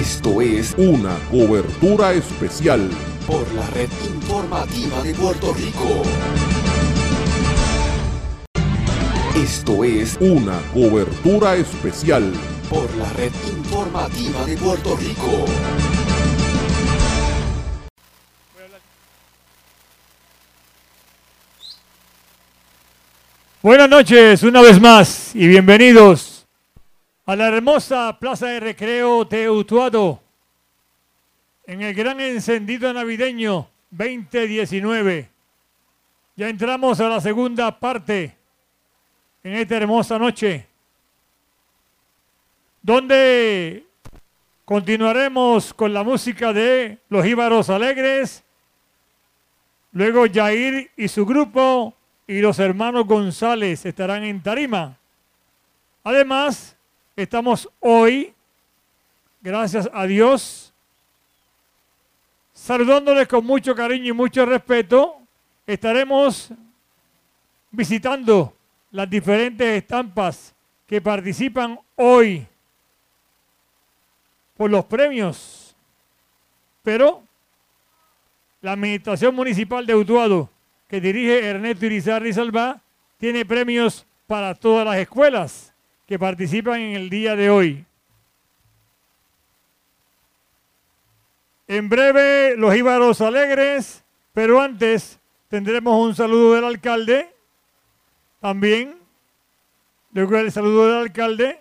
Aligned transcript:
Esto 0.00 0.42
es 0.42 0.74
una 0.76 1.16
cobertura 1.30 2.12
especial 2.12 2.90
por 3.26 3.50
la 3.54 3.66
red 3.68 3.88
informativa 4.06 5.02
de 5.02 5.14
Puerto 5.14 5.54
Rico. 5.54 6.02
Esto 9.34 9.84
es 9.84 10.18
una 10.20 10.60
cobertura 10.74 11.56
especial 11.56 12.30
por 12.68 12.94
la 12.96 13.10
red 13.14 13.32
informativa 13.48 14.44
de 14.44 14.56
Puerto 14.58 14.96
Rico. 14.96 15.46
Buenas 23.62 23.88
noches 23.88 24.42
una 24.42 24.60
vez 24.60 24.78
más 24.78 25.34
y 25.34 25.48
bienvenidos 25.48 26.35
a 27.26 27.34
la 27.34 27.48
hermosa 27.48 28.16
Plaza 28.20 28.46
de 28.46 28.60
Recreo 28.60 29.24
de 29.24 29.50
Utuado 29.50 30.22
en 31.66 31.82
el 31.82 31.92
gran 31.92 32.20
encendido 32.20 32.92
navideño 32.92 33.68
2019. 33.90 35.28
Ya 36.36 36.48
entramos 36.48 37.00
a 37.00 37.08
la 37.08 37.20
segunda 37.20 37.76
parte 37.80 38.36
en 39.42 39.54
esta 39.54 39.76
hermosa 39.76 40.20
noche 40.20 40.68
donde 42.80 43.84
continuaremos 44.64 45.74
con 45.74 45.92
la 45.92 46.04
música 46.04 46.52
de 46.52 46.98
Los 47.08 47.26
Íbaros 47.26 47.68
Alegres, 47.70 48.44
luego 49.90 50.26
Jair 50.32 50.92
y 50.96 51.08
su 51.08 51.26
grupo 51.26 51.92
y 52.28 52.40
los 52.40 52.60
hermanos 52.60 53.04
González 53.04 53.84
estarán 53.84 54.22
en 54.22 54.40
tarima. 54.40 54.96
Además, 56.04 56.75
estamos 57.16 57.68
hoy, 57.80 58.34
gracias 59.40 59.88
a 59.92 60.04
Dios, 60.04 60.74
saludándoles 62.52 63.26
con 63.26 63.44
mucho 63.44 63.74
cariño 63.74 64.08
y 64.08 64.12
mucho 64.12 64.44
respeto. 64.44 65.16
Estaremos 65.66 66.50
visitando 67.70 68.54
las 68.90 69.08
diferentes 69.08 69.66
estampas 69.66 70.54
que 70.86 71.00
participan 71.00 71.78
hoy 71.96 72.46
por 74.56 74.70
los 74.70 74.84
premios. 74.84 75.74
Pero 76.82 77.22
la 78.60 78.72
Administración 78.72 79.34
Municipal 79.34 79.86
de 79.86 79.94
Utuado, 79.94 80.50
que 80.86 81.00
dirige 81.00 81.44
Ernesto 81.44 81.86
Irizarry 81.86 82.32
Salvá, 82.32 82.80
tiene 83.18 83.44
premios 83.44 84.06
para 84.26 84.54
todas 84.54 84.86
las 84.86 84.98
escuelas 84.98 85.72
que 86.06 86.18
participan 86.18 86.80
en 86.80 86.96
el 86.96 87.10
día 87.10 87.34
de 87.34 87.50
hoy. 87.50 87.84
En 91.66 91.88
breve, 91.88 92.56
los 92.56 92.74
íbaros 92.76 93.20
alegres, 93.20 94.04
pero 94.32 94.60
antes 94.60 95.18
tendremos 95.48 96.00
un 96.00 96.14
saludo 96.14 96.54
del 96.54 96.64
alcalde. 96.64 97.34
También, 98.40 98.96
luego 100.12 100.36
del 100.36 100.52
saludo 100.52 100.86
del 100.86 100.98
alcalde, 100.98 101.60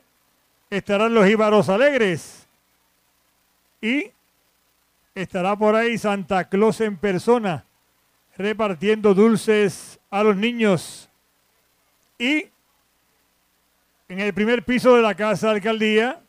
estarán 0.69 1.15
los 1.15 1.27
íbaros 1.27 1.69
alegres. 1.69 2.47
Y 3.81 4.11
estará 5.15 5.55
por 5.55 5.75
ahí 5.75 5.97
Santa 5.97 6.47
Claus 6.49 6.81
en 6.81 6.97
persona, 6.97 7.65
repartiendo 8.37 9.15
dulces 9.15 9.99
a 10.11 10.23
los 10.23 10.35
niños. 10.35 11.09
Y 12.19 12.49
en 14.07 14.19
el 14.19 14.33
primer 14.33 14.63
piso 14.63 14.95
de 14.95 15.01
la 15.01 15.15
casa 15.15 15.47
de 15.47 15.55
alcaldía 15.55 16.21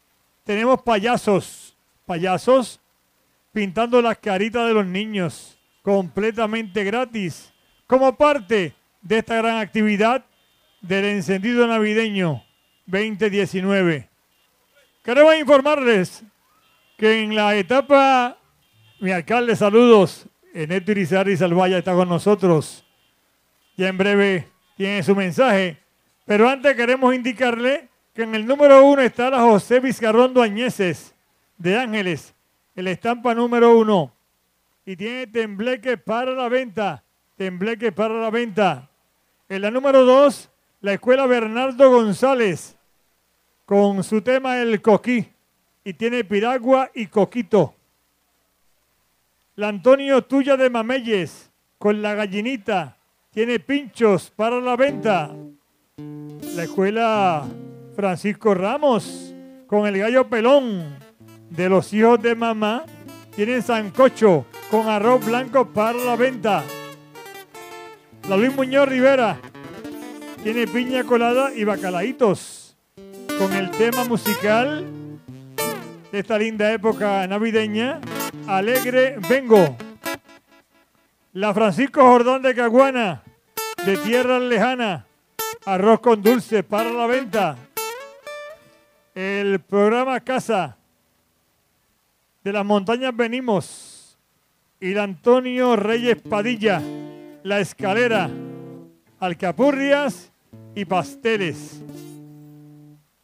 tenemos 0.45 0.83
payasos, 0.83 1.77
payasos 2.05 2.81
pintando 3.53 4.01
las 4.03 4.19
caritas 4.19 4.67
de 4.67 4.75
los 4.75 4.87
niños 4.87 5.59
completamente 5.83 6.85
gratis, 6.85 7.53
como 7.87 8.17
parte 8.17 8.75
de 9.03 9.19
esta 9.19 9.37
gran 9.37 9.59
actividad 9.59 10.25
del 10.81 11.05
encendido 11.05 11.67
navideño 11.67 12.43
2019. 12.87 14.09
Queremos 15.03 15.37
informarles 15.37 16.25
que 16.97 17.23
en 17.23 17.35
la 17.35 17.55
etapa, 17.55 18.37
mi 19.01 19.13
alcalde, 19.13 19.55
saludos, 19.55 20.27
Eneto 20.53 20.93
Irizarry 20.93 21.37
Salvaya 21.37 21.79
está 21.79 21.95
con 21.95 22.09
nosotros. 22.09 22.85
Ya 23.77 23.89
en 23.89 23.99
breve 23.99 24.49
tiene 24.77 25.03
su 25.03 25.15
mensaje. 25.15 25.86
Pero 26.27 26.49
antes 26.49 26.75
queremos 26.77 27.15
indicarle 27.15 27.89
que 28.13 28.25
en 28.25 28.35
el 28.35 28.45
número 28.45 28.85
uno 28.85 29.01
está 29.01 29.31
la 29.31 29.41
José 29.41 29.79
Vizcarrón 29.79 30.35
Duañeses 30.35 31.15
de 31.57 31.79
Ángeles, 31.79 32.35
el 32.75 32.89
estampa 32.89 33.35
número 33.35 33.79
uno. 33.79 34.13
Y 34.85 34.97
tiene 34.97 35.29
tembleque 35.29 35.97
para 35.97 36.33
la 36.33 36.49
venta, 36.49 37.03
tembleque 37.37 37.93
para 37.93 38.15
la 38.15 38.31
venta. 38.31 38.91
En 39.49 39.63
la 39.63 39.71
número 39.71 40.05
dos, 40.05 40.51
la 40.81 40.95
escuela 40.95 41.27
Bernardo 41.27 41.91
González, 41.91 42.77
con 43.65 44.03
su 44.03 44.21
tema 44.21 44.59
El 44.59 44.83
Coquí 44.83 45.29
y 45.85 45.95
tiene 45.95 46.25
piragua 46.25 46.91
y 46.95 47.07
coquito. 47.07 47.75
La 49.55 49.69
Antonio 49.69 50.23
Tuya 50.23 50.57
de 50.57 50.69
Mameyes 50.69 51.53
con 51.79 52.03
la 52.03 52.15
gallinita 52.15 52.97
tiene 53.31 53.61
pinchos 53.61 54.31
para 54.31 54.61
la 54.61 54.75
venta. 54.75 55.33
La 56.57 56.65
escuela 56.65 57.45
Francisco 57.95 58.55
Ramos 58.55 59.35
con 59.67 59.87
el 59.87 59.99
gallo 59.99 60.27
pelón 60.27 60.97
de 61.51 61.69
los 61.69 61.93
hijos 61.93 62.23
de 62.23 62.35
mamá 62.35 62.87
tiene 63.35 63.61
sancocho 63.61 64.47
con 64.71 64.89
arroz 64.89 65.23
blanco 65.27 65.69
para 65.69 65.99
la 65.99 66.17
venta. 66.17 66.65
La 68.27 68.39
Luis 68.39 68.57
Muñoz 68.57 68.89
Rivera 68.89 69.39
tiene 70.43 70.67
piña 70.67 71.05
colada 71.05 71.53
y 71.55 71.65
bacalaitos 71.65 72.75
con 73.39 73.53
el 73.53 73.71
tema 73.73 74.05
musical 74.05 74.87
de 76.11 76.19
esta 76.19 76.39
linda 76.39 76.73
época 76.73 77.27
navideña, 77.27 78.01
Alegre 78.47 79.17
Vengo. 79.29 79.77
La 81.35 81.53
Francisco 81.53 82.01
Jordán 82.01 82.41
de 82.41 82.55
Caguana, 82.55 83.23
de 83.85 83.99
Tierra 83.99 84.39
Lejana, 84.39 85.06
arroz 85.67 85.99
con 85.99 86.23
dulce 86.23 86.63
para 86.63 86.91
la 86.91 87.07
venta. 87.07 87.57
El 89.15 89.59
programa 89.61 90.21
Casa 90.21 90.77
de 92.45 92.53
las 92.53 92.65
Montañas 92.65 93.15
Venimos 93.17 94.17
y 94.81 94.93
el 94.93 94.99
Antonio 95.01 95.75
Reyes 95.75 96.23
Padilla, 96.23 96.81
La 97.43 97.59
Escalera, 97.59 98.31
Alcapurrias 99.19 100.31
y 100.77 100.85
Pasteles. 100.85 101.83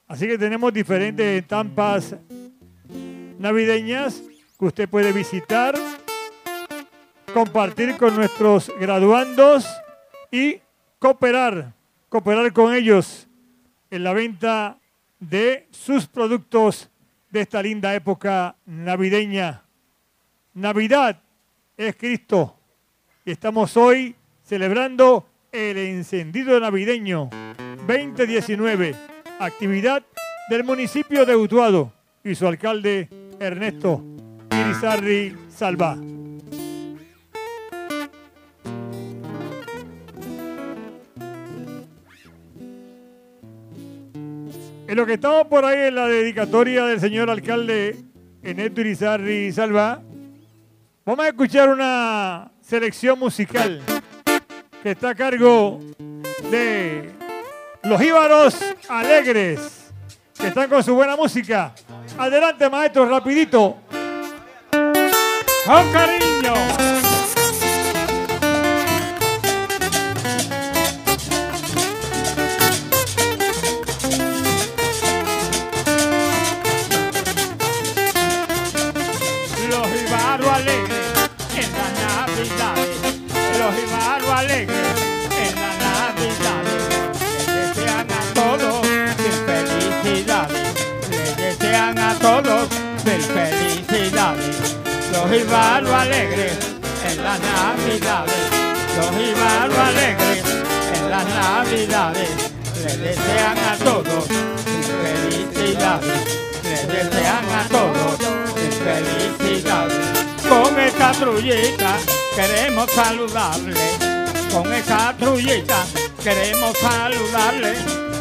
Así 0.08 0.26
que 0.26 0.36
tenemos 0.36 0.72
diferentes 0.72 1.24
estampas 1.40 2.16
navideñas 3.38 4.20
que 4.58 4.64
usted 4.64 4.88
puede 4.88 5.12
visitar, 5.12 5.76
compartir 7.32 7.96
con 7.96 8.16
nuestros 8.16 8.72
graduandos 8.80 9.64
y 10.32 10.60
cooperar, 10.98 11.72
cooperar 12.12 12.52
con 12.52 12.74
ellos 12.74 13.26
en 13.90 14.04
la 14.04 14.12
venta 14.12 14.78
de 15.18 15.66
sus 15.70 16.06
productos 16.06 16.90
de 17.30 17.40
esta 17.40 17.62
linda 17.62 17.94
época 17.94 18.54
navideña. 18.66 19.62
Navidad 20.52 21.22
es 21.74 21.96
Cristo 21.96 22.54
y 23.24 23.30
estamos 23.30 23.78
hoy 23.78 24.14
celebrando 24.44 25.26
el 25.50 25.78
encendido 25.78 26.60
navideño 26.60 27.30
2019, 27.86 28.94
actividad 29.40 30.04
del 30.50 30.64
municipio 30.64 31.24
de 31.24 31.34
Utuado 31.34 31.94
y 32.22 32.34
su 32.34 32.46
alcalde 32.46 33.08
Ernesto 33.40 34.04
Irizarry 34.50 35.34
Salva. 35.48 35.96
En 44.92 44.98
lo 44.98 45.06
que 45.06 45.14
estamos 45.14 45.46
por 45.46 45.64
ahí 45.64 45.88
en 45.88 45.94
la 45.94 46.06
dedicatoria 46.06 46.84
del 46.84 47.00
señor 47.00 47.30
alcalde 47.30 47.96
Ernesto 48.42 48.82
Irizarry 48.82 49.50
Salva, 49.50 50.02
vamos 51.06 51.24
a 51.24 51.28
escuchar 51.28 51.70
una 51.70 52.52
selección 52.60 53.18
musical 53.18 53.80
que 54.82 54.90
está 54.90 55.08
a 55.08 55.14
cargo 55.14 55.80
de 56.50 57.10
los 57.84 58.02
Íbaros 58.02 58.58
Alegres, 58.86 59.94
que 60.38 60.48
están 60.48 60.68
con 60.68 60.84
su 60.84 60.94
buena 60.94 61.16
música. 61.16 61.72
Adelante, 62.18 62.68
maestro, 62.68 63.08
rapidito. 63.08 63.78
Con 65.64 65.90
cariño. 65.90 66.91
En 96.02 97.22
las 97.22 97.38
navidades. 97.38 98.34
Los 98.96 99.12
Ibaros 99.22 99.78
alegres 99.78 100.42
en 100.94 101.10
las 101.10 101.24
navidades. 101.24 102.28
Les 102.82 103.00
desean 103.00 103.58
a 103.58 103.76
todos 103.76 104.28
mil 104.28 104.84
felicidades. 104.84 106.22
Les 106.64 106.88
desean 106.88 107.44
a 107.54 107.68
todos 107.68 108.18
mil 108.56 108.72
felicidades. 108.82 109.98
Con 110.48 110.80
esta 110.80 111.12
trullita 111.12 111.96
queremos 112.34 112.90
saludarle. 112.90 113.80
Con 114.52 114.72
esta 114.72 115.14
trullita 115.16 115.84
queremos 116.22 116.76
saludarle. 116.78 117.74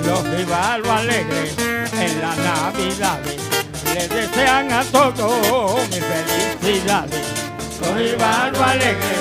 Los 0.05 0.39
Ibaros 0.39 0.87
alegres 0.87 1.55
en 1.99 2.21
las 2.21 2.37
navidades. 2.37 3.37
Les 3.95 4.09
desean 4.09 4.71
a 4.71 4.83
todos 4.83 5.79
mis 5.89 5.99
felicidades. 5.99 7.40
Los 7.81 7.99
Ibaros 7.99 8.61
alegres 8.61 9.19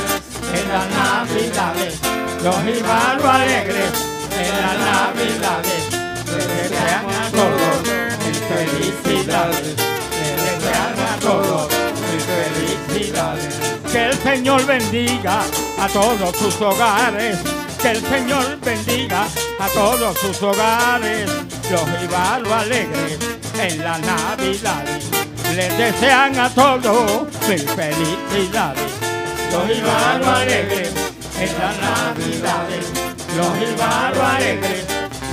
en 0.53 0.69
las 0.69 0.87
navidades. 0.91 1.99
Los 2.45 2.79
Ibaros 2.79 3.25
alegres 3.25 3.91
en 4.39 4.53
las 4.61 4.79
navidades. 4.79 5.83
Les 6.27 6.49
desean 6.49 7.07
a 7.09 7.31
todos 7.31 7.75
mis 8.27 8.39
felicidades. 8.53 9.77
Les 10.21 10.37
desean 10.45 10.99
a 11.09 11.17
todos 11.21 11.69
mis 12.12 12.25
felicidades. 12.25 13.55
Que 13.91 14.07
el 14.07 14.19
Señor 14.19 14.67
bendiga 14.67 15.41
a 15.79 15.89
todos 15.89 16.37
sus 16.37 16.61
hogares. 16.61 17.39
Que 17.81 17.93
el 17.93 18.03
Señor 18.07 18.59
bendiga 18.62 19.27
a 19.59 19.69
todos 19.69 20.19
sus 20.19 20.43
hogares. 20.43 21.31
Los 21.71 22.03
Ibaros 22.05 22.53
alegres 22.53 23.19
en 23.59 23.83
las 23.83 24.01
navidades. 24.01 25.10
Les 25.55 25.76
desean 25.76 26.38
a 26.38 26.49
todos 26.49 27.26
mil 27.49 27.58
felicidades. 27.58 28.93
Los 29.52 29.79
Ibaros 29.79 30.29
alegres 30.29 30.91
en 31.41 31.58
las 31.58 31.76
navidades. 31.79 32.87
Los 33.37 33.70
Ibaros 33.70 34.35
alegres 34.37 34.85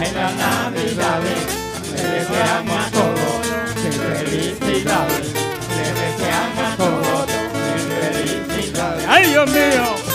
en 0.02 0.16
las 0.16 0.34
navidades. 0.36 1.40
Les 1.94 2.04
desean 2.12 2.68
a 2.68 2.90
todos 2.92 3.38
mil 3.84 3.94
felicidades. 3.94 5.28
Les 5.78 5.94
desean 6.02 6.52
a 6.66 6.76
todos 6.76 7.28
mil 7.54 7.86
felicidades. 8.02 9.06
¡Ay, 9.08 9.26
Dios 9.28 9.50
mío! 9.52 10.07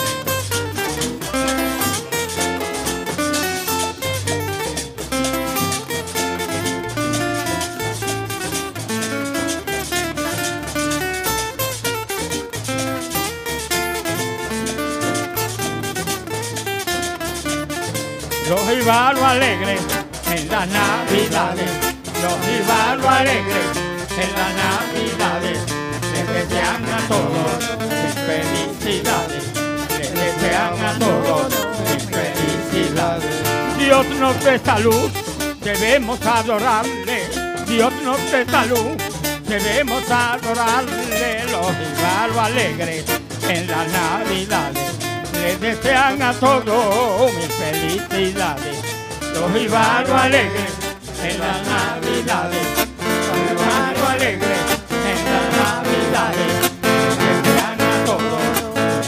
Alegres 19.33 19.81
en 20.31 20.47
las 20.51 20.69
navidades. 20.69 21.71
Los 22.21 22.37
Ibaros 22.61 23.07
alegres 23.07 23.67
en 24.11 24.31
las 24.39 24.53
navidades. 24.67 25.59
Les 26.13 26.29
desean 26.29 26.85
a 26.85 26.99
todos 27.09 27.79
mis 27.81 28.15
felicidades. 28.29 29.45
Les 29.99 30.13
desean 30.13 30.85
a 30.85 30.99
todos 30.99 31.47
mis 31.89 32.05
felicidades. 32.15 33.79
Dios 33.79 34.07
nos 34.21 34.45
dé 34.45 34.59
salud, 34.59 35.11
debemos 35.63 36.21
adorarle. 36.27 37.23
Dios 37.67 37.93
nos 38.05 38.19
dé 38.31 38.45
salud, 38.45 38.99
debemos 39.49 40.11
adorarle. 40.11 41.45
Los 41.51 41.73
Ibaros 41.89 42.37
alegres 42.37 43.07
en 43.49 43.67
las 43.67 43.89
navidades 43.91 44.93
les 45.41 45.59
desean 45.59 46.21
a 46.21 46.35
todos 46.35 47.33
mis 47.35 47.49
felicidades. 47.55 48.72
Los 49.35 49.61
Ibaros 49.61 50.11
alegres 50.11 50.73
en 51.23 51.39
las 51.39 51.67
navidades. 51.67 52.67
Los 53.27 53.39
Ibaros 53.53 54.09
alegres 54.11 54.59
en 55.11 55.21
las 55.31 55.47
navidades. 55.63 56.53
Les 56.83 57.43
desean 57.45 57.81
a 57.81 58.05
todos 58.05 58.45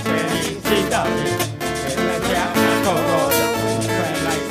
felicidades. 0.03 1.31
Les 1.85 1.97
desean 1.97 2.57
a 2.59 2.83
todos 2.85 3.35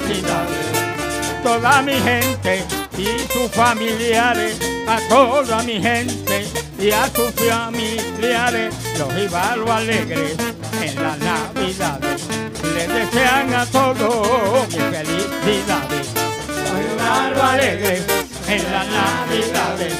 felicidades. 0.08 1.44
Toda 1.44 1.82
mi 1.82 1.94
gente 1.94 2.66
y 2.98 3.08
sus 3.32 3.52
familiares, 3.52 4.58
a 4.88 5.00
toda 5.10 5.64
mi 5.64 5.82
gente 5.82 6.48
y 6.80 6.92
a 6.92 7.08
sus 7.08 7.32
familiares, 7.32 8.74
los 8.98 9.18
Ibaros 9.18 9.70
alegres 9.70 10.36
en 10.82 10.96
las 11.02 11.18
navidades. 11.20 12.53
Les 12.74 12.88
desean 12.88 13.54
a 13.54 13.66
todos 13.68 14.68
mis 14.68 14.84
felicidades. 14.96 16.08
Los 16.48 16.94
Ibaros 16.94 17.44
alegres 17.44 18.04
en 18.48 18.72
las 18.72 18.88
navidades. 18.88 19.94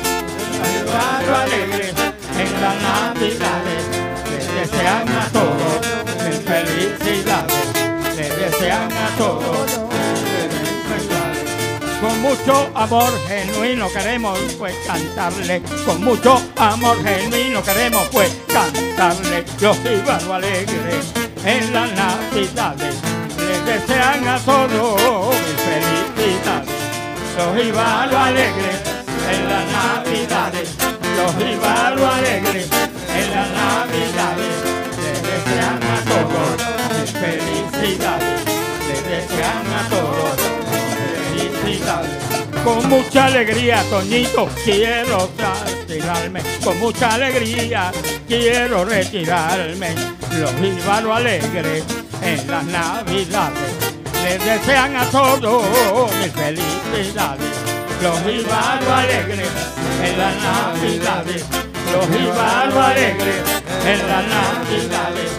Los 0.58 0.70
Ibaros 0.82 1.40
alegres 1.40 1.94
en 2.38 2.62
las 2.62 2.76
navidades. 2.82 3.84
Les 4.32 4.72
desean 4.72 5.08
a 5.10 5.26
todos 5.30 6.26
mis 6.26 6.40
felicidades. 6.40 8.18
Les 8.18 8.38
desean 8.38 8.92
a 8.92 9.18
todos 9.18 9.84
con 12.02 12.22
mucho 12.22 12.70
amor 12.76 13.10
genuino 13.30 13.88
queremos 13.90 14.38
pues 14.60 14.76
cantarle, 14.86 15.62
con 15.86 16.04
mucho 16.04 16.42
amor 16.58 17.02
genuino 17.02 17.64
queremos 17.64 18.06
pues 18.12 18.30
cantarle, 18.48 19.46
los 19.62 19.78
Ibaros 19.86 20.30
alegres 20.30 21.23
en 21.46 21.74
las 21.74 21.92
navidades, 21.94 22.96
les 23.38 23.66
desean 23.66 24.28
a 24.28 24.40
todos 24.40 25.36
felicidades, 25.68 26.70
los 27.38 27.66
Ibaros 27.66 28.16
alegres 28.16 28.80
en 29.32 29.50
las 29.50 29.66
navidades, 29.72 30.70
los 31.18 31.34
Ibaros 31.56 32.16
alegres 32.16 32.70
en 33.16 33.32
las 33.32 33.50
navidades, 33.52 34.56
les 35.04 35.22
desean 35.24 35.80
a 35.84 35.98
todos 36.12 37.12
felicidades, 37.12 38.42
les 38.88 39.04
desean 39.06 39.68
a 39.68 39.90
todos 39.90 40.54
con 42.64 42.88
mucha 42.88 43.26
alegría, 43.26 43.84
Toñito, 43.90 44.48
quiero 44.64 45.30
retirarme. 45.94 46.42
Con 46.64 46.80
mucha 46.80 47.14
alegría, 47.14 47.92
quiero 48.28 48.86
retirarme. 48.86 49.96
Los 50.40 50.52
Ibaros 50.62 51.18
alegres 51.18 51.84
en 52.22 52.48
las 52.50 52.64
navidades. 52.66 53.74
Les 54.24 54.44
desean 54.44 54.96
a 54.96 55.06
todos 55.06 56.12
mis 56.16 56.32
felicidades. 56.32 57.54
Los 58.02 58.20
Ibaros 58.22 58.90
alegres 58.90 59.50
en 60.04 60.18
las 60.18 60.36
navidades. 60.36 61.46
Los 61.92 62.22
Ibaros 62.22 62.78
alegres 62.78 63.42
en 63.86 64.08
las 64.08 64.24
navidades. 64.28 65.32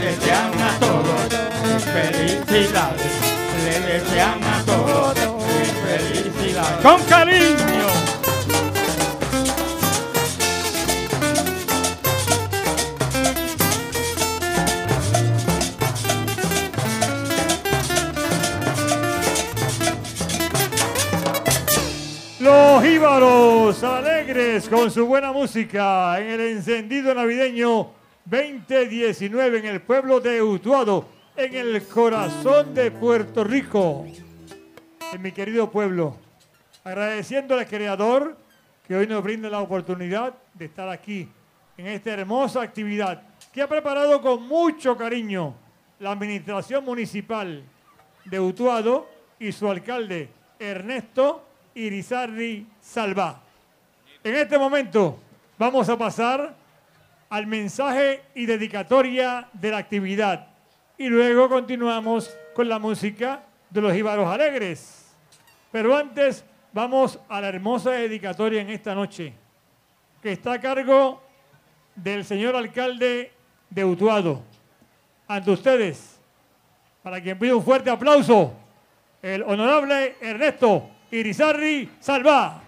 Les 0.00 0.18
desean 0.18 0.52
a 0.62 0.78
todos 0.78 1.20
mis 1.66 1.84
felicidades. 1.84 3.12
Les 3.64 3.86
desean 3.86 4.42
a 4.44 4.62
todos 4.64 5.30
felicidad. 5.90 6.82
Con 6.82 7.02
cariño. 7.04 7.79
Los 23.10 23.18
Íbaros 23.18 23.82
alegres 23.82 24.68
con 24.68 24.88
su 24.88 25.04
buena 25.04 25.32
música 25.32 26.20
en 26.20 26.28
el 26.28 26.40
encendido 26.42 27.12
navideño 27.12 27.90
2019 28.24 29.58
en 29.58 29.66
el 29.66 29.82
pueblo 29.82 30.20
de 30.20 30.40
Utuado, 30.40 31.08
en 31.36 31.56
el 31.56 31.82
corazón 31.88 32.72
de 32.72 32.92
Puerto 32.92 33.42
Rico. 33.42 34.06
En 35.12 35.20
mi 35.20 35.32
querido 35.32 35.68
pueblo, 35.72 36.18
agradeciendo 36.84 37.58
al 37.58 37.66
Creador 37.66 38.36
que 38.86 38.94
hoy 38.94 39.08
nos 39.08 39.24
brinda 39.24 39.50
la 39.50 39.58
oportunidad 39.58 40.32
de 40.54 40.66
estar 40.66 40.88
aquí 40.88 41.28
en 41.78 41.88
esta 41.88 42.12
hermosa 42.12 42.62
actividad 42.62 43.22
que 43.52 43.60
ha 43.60 43.68
preparado 43.68 44.22
con 44.22 44.46
mucho 44.46 44.96
cariño 44.96 45.56
la 45.98 46.12
Administración 46.12 46.84
Municipal 46.84 47.64
de 48.24 48.38
Utuado 48.38 49.08
y 49.40 49.50
su 49.50 49.68
alcalde 49.68 50.28
Ernesto 50.60 51.50
Irizarri 51.74 52.66
Salva. 52.90 53.40
En 54.24 54.34
este 54.34 54.58
momento 54.58 55.16
vamos 55.56 55.88
a 55.88 55.96
pasar 55.96 56.52
al 57.28 57.46
mensaje 57.46 58.24
y 58.34 58.46
dedicatoria 58.46 59.48
de 59.52 59.70
la 59.70 59.78
actividad 59.78 60.48
y 60.98 61.06
luego 61.06 61.48
continuamos 61.48 62.36
con 62.52 62.68
la 62.68 62.80
música 62.80 63.44
de 63.70 63.80
los 63.80 63.94
Ibaros 63.94 64.26
Alegres. 64.26 65.14
Pero 65.70 65.96
antes 65.96 66.44
vamos 66.72 67.20
a 67.28 67.40
la 67.40 67.50
hermosa 67.50 67.92
dedicatoria 67.92 68.60
en 68.60 68.70
esta 68.70 68.92
noche 68.92 69.34
que 70.20 70.32
está 70.32 70.54
a 70.54 70.60
cargo 70.60 71.22
del 71.94 72.24
señor 72.24 72.56
alcalde 72.56 73.30
de 73.70 73.84
Utuado. 73.84 74.42
Ante 75.28 75.52
ustedes, 75.52 76.18
para 77.04 77.20
quien 77.20 77.38
pide 77.38 77.54
un 77.54 77.62
fuerte 77.62 77.88
aplauso, 77.88 78.52
el 79.22 79.44
honorable 79.44 80.16
Ernesto 80.20 80.90
Irizarri 81.12 81.88
Salva. 82.00 82.64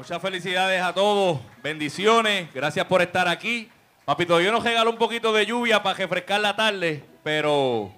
Muchas 0.00 0.22
felicidades 0.22 0.80
a 0.80 0.94
todos, 0.94 1.40
bendiciones, 1.62 2.50
gracias 2.54 2.86
por 2.86 3.02
estar 3.02 3.28
aquí. 3.28 3.68
Papito, 4.06 4.40
yo 4.40 4.50
nos 4.50 4.64
regalo 4.64 4.88
un 4.88 4.96
poquito 4.96 5.30
de 5.30 5.44
lluvia 5.44 5.82
para 5.82 5.94
refrescar 5.94 6.40
la 6.40 6.56
tarde, 6.56 7.04
pero 7.22 7.92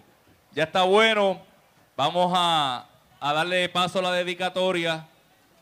ya 0.51 0.65
está 0.65 0.83
bueno. 0.83 1.41
Vamos 1.97 2.33
a, 2.35 2.87
a 3.21 3.33
darle 3.33 3.69
paso 3.69 4.01
a 4.01 4.03
la 4.03 4.11
dedicatoria. 4.15 5.07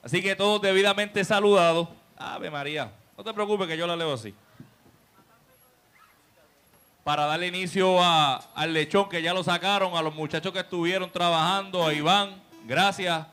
Así 0.02 0.22
que 0.22 0.34
todos 0.34 0.62
debidamente 0.62 1.22
saludados. 1.26 1.88
Ave 2.16 2.50
María, 2.50 2.90
no 3.18 3.22
te 3.22 3.34
preocupes 3.34 3.68
que 3.68 3.76
yo 3.76 3.86
la 3.86 3.94
leo 3.94 4.14
así. 4.14 4.34
Para 7.04 7.26
darle 7.26 7.48
inicio 7.48 8.02
a- 8.02 8.36
al 8.54 8.72
lechón 8.72 9.10
que 9.10 9.20
ya 9.20 9.34
lo 9.34 9.44
sacaron, 9.44 9.94
a 9.94 10.00
los 10.00 10.14
muchachos 10.14 10.54
que 10.54 10.60
estuvieron 10.60 11.10
trabajando, 11.12 11.86
a 11.86 11.92
Iván, 11.92 12.42
gracias. 12.64 13.26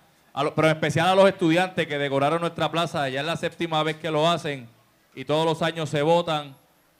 Pero 0.55 0.67
en 0.67 0.75
especial 0.75 1.07
a 1.07 1.15
los 1.15 1.27
estudiantes 1.27 1.87
que 1.87 1.97
decoraron 1.97 2.41
nuestra 2.41 2.69
plaza. 2.69 3.09
Ya 3.09 3.21
es 3.21 3.25
la 3.25 3.37
séptima 3.37 3.81
vez 3.81 3.97
que 3.97 4.11
lo 4.11 4.29
hacen 4.29 4.69
y 5.15 5.25
todos 5.25 5.45
los 5.45 5.63
años 5.63 5.89
se 5.89 6.03
votan. 6.03 6.55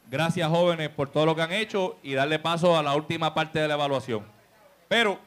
Gracias 0.10 0.50
jóvenes 0.50 0.90
por 0.90 1.10
todo 1.10 1.26
lo 1.28 1.36
que 1.36 1.44
han 1.44 1.52
hecho 1.52 1.98
y 2.02 2.14
darle 2.14 2.40
paso 2.40 2.78
a 2.78 2.82
la 2.82 2.96
última 2.96 3.36
parte 3.36 3.60
de 3.60 3.68
la 3.68 3.76
evaluación. 3.76 4.26
Pero, 4.88 5.20